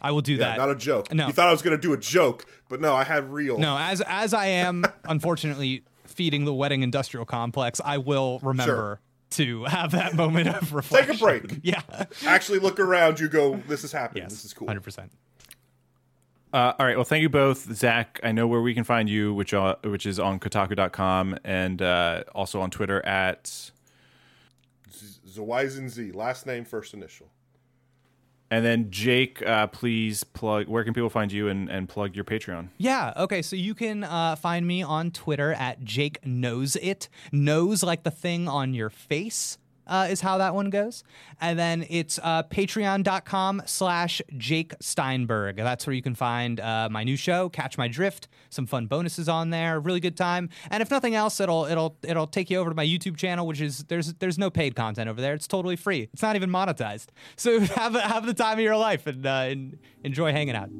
I 0.00 0.12
will 0.12 0.22
do 0.22 0.34
yeah, 0.34 0.50
that. 0.50 0.58
not 0.58 0.70
a 0.70 0.74
joke." 0.74 1.12
No. 1.12 1.26
You 1.26 1.32
thought 1.32 1.48
I 1.48 1.52
was 1.52 1.62
going 1.62 1.76
to 1.76 1.80
do 1.80 1.92
a 1.92 1.98
joke, 1.98 2.46
but 2.68 2.80
no, 2.80 2.94
I 2.94 3.04
had 3.04 3.30
real. 3.30 3.58
no, 3.58 3.76
as 3.76 4.00
as 4.06 4.32
I 4.32 4.46
am 4.46 4.84
unfortunately 5.04 5.84
feeding 6.06 6.44
the 6.44 6.54
wedding 6.54 6.82
industrial 6.82 7.26
complex, 7.26 7.80
I 7.84 7.98
will 7.98 8.38
remember 8.42 9.00
to 9.30 9.64
have 9.64 9.92
that 9.92 10.14
moment 10.14 10.48
of 10.48 10.72
reflection. 10.72 11.12
Take 11.12 11.16
a 11.16 11.24
break. 11.24 11.60
Yeah. 11.62 11.82
Actually, 12.26 12.58
look 12.60 12.80
around. 12.80 13.20
You 13.20 13.28
go, 13.28 13.56
"This 13.68 13.84
is 13.84 13.92
happening. 13.92 14.22
yes. 14.24 14.32
This 14.32 14.44
is 14.44 14.52
cool." 14.54 14.66
Hundred 14.68 14.82
percent. 14.82 15.12
Uh, 16.52 16.72
all 16.78 16.86
right. 16.86 16.96
Well, 16.96 17.04
thank 17.04 17.22
you 17.22 17.28
both, 17.28 17.72
Zach. 17.74 18.18
I 18.24 18.32
know 18.32 18.46
where 18.46 18.60
we 18.60 18.74
can 18.74 18.84
find 18.84 19.08
you, 19.08 19.32
which 19.32 19.54
uh, 19.54 19.76
which 19.84 20.04
is 20.04 20.18
on 20.18 20.40
Kotaku.com 20.40 21.38
and 21.44 21.80
uh, 21.80 22.24
also 22.34 22.60
on 22.60 22.70
Twitter 22.70 23.04
at. 23.06 23.70
Zwiezen 25.28 25.88
Z, 25.88 26.10
last 26.10 26.44
name, 26.44 26.64
first 26.64 26.92
initial. 26.92 27.30
And 28.50 28.64
then 28.64 28.90
Jake, 28.90 29.46
uh, 29.46 29.68
please 29.68 30.24
plug. 30.24 30.66
Where 30.66 30.82
can 30.82 30.92
people 30.92 31.08
find 31.08 31.30
you 31.30 31.46
and, 31.46 31.68
and 31.68 31.88
plug 31.88 32.16
your 32.16 32.24
Patreon? 32.24 32.68
Yeah. 32.78 33.12
Okay. 33.16 33.42
So 33.42 33.54
you 33.54 33.74
can 33.74 34.02
uh, 34.02 34.34
find 34.34 34.66
me 34.66 34.82
on 34.82 35.12
Twitter 35.12 35.52
at 35.52 35.84
Jake 35.84 36.26
Knows 36.26 36.74
It. 36.76 37.08
Knows 37.30 37.84
like 37.84 38.02
the 38.02 38.10
thing 38.10 38.48
on 38.48 38.74
your 38.74 38.90
face. 38.90 39.56
Uh, 39.90 40.06
is 40.08 40.20
how 40.20 40.38
that 40.38 40.54
one 40.54 40.70
goes. 40.70 41.02
And 41.40 41.58
then 41.58 41.84
it's 41.90 42.20
uh, 42.22 42.44
patreon.com 42.44 43.62
slash 43.66 44.22
Jake 44.36 44.72
Steinberg. 44.80 45.56
That's 45.56 45.84
where 45.84 45.94
you 45.94 46.00
can 46.00 46.14
find 46.14 46.60
uh, 46.60 46.88
my 46.90 47.02
new 47.02 47.16
show, 47.16 47.48
Catch 47.48 47.76
My 47.76 47.88
Drift, 47.88 48.28
some 48.50 48.66
fun 48.66 48.86
bonuses 48.86 49.28
on 49.28 49.50
there, 49.50 49.80
really 49.80 49.98
good 49.98 50.16
time. 50.16 50.48
And 50.70 50.80
if 50.80 50.90
nothing 50.92 51.16
else, 51.16 51.40
it'll 51.40 51.64
it'll 51.64 51.96
it'll 52.02 52.28
take 52.28 52.50
you 52.50 52.58
over 52.58 52.70
to 52.70 52.76
my 52.76 52.86
YouTube 52.86 53.16
channel, 53.16 53.46
which 53.46 53.60
is 53.60 53.84
there's 53.84 54.14
there's 54.14 54.38
no 54.38 54.48
paid 54.48 54.76
content 54.76 55.08
over 55.10 55.20
there. 55.20 55.34
It's 55.34 55.48
totally 55.48 55.76
free. 55.76 56.08
It's 56.12 56.22
not 56.22 56.36
even 56.36 56.50
monetized. 56.50 57.06
So 57.36 57.58
have 57.60 57.94
have 57.94 58.26
the 58.26 58.34
time 58.34 58.58
of 58.58 58.64
your 58.64 58.76
life 58.76 59.06
and, 59.08 59.26
uh, 59.26 59.30
and 59.48 59.78
enjoy 60.04 60.32
hanging 60.32 60.54
out. 60.54 60.70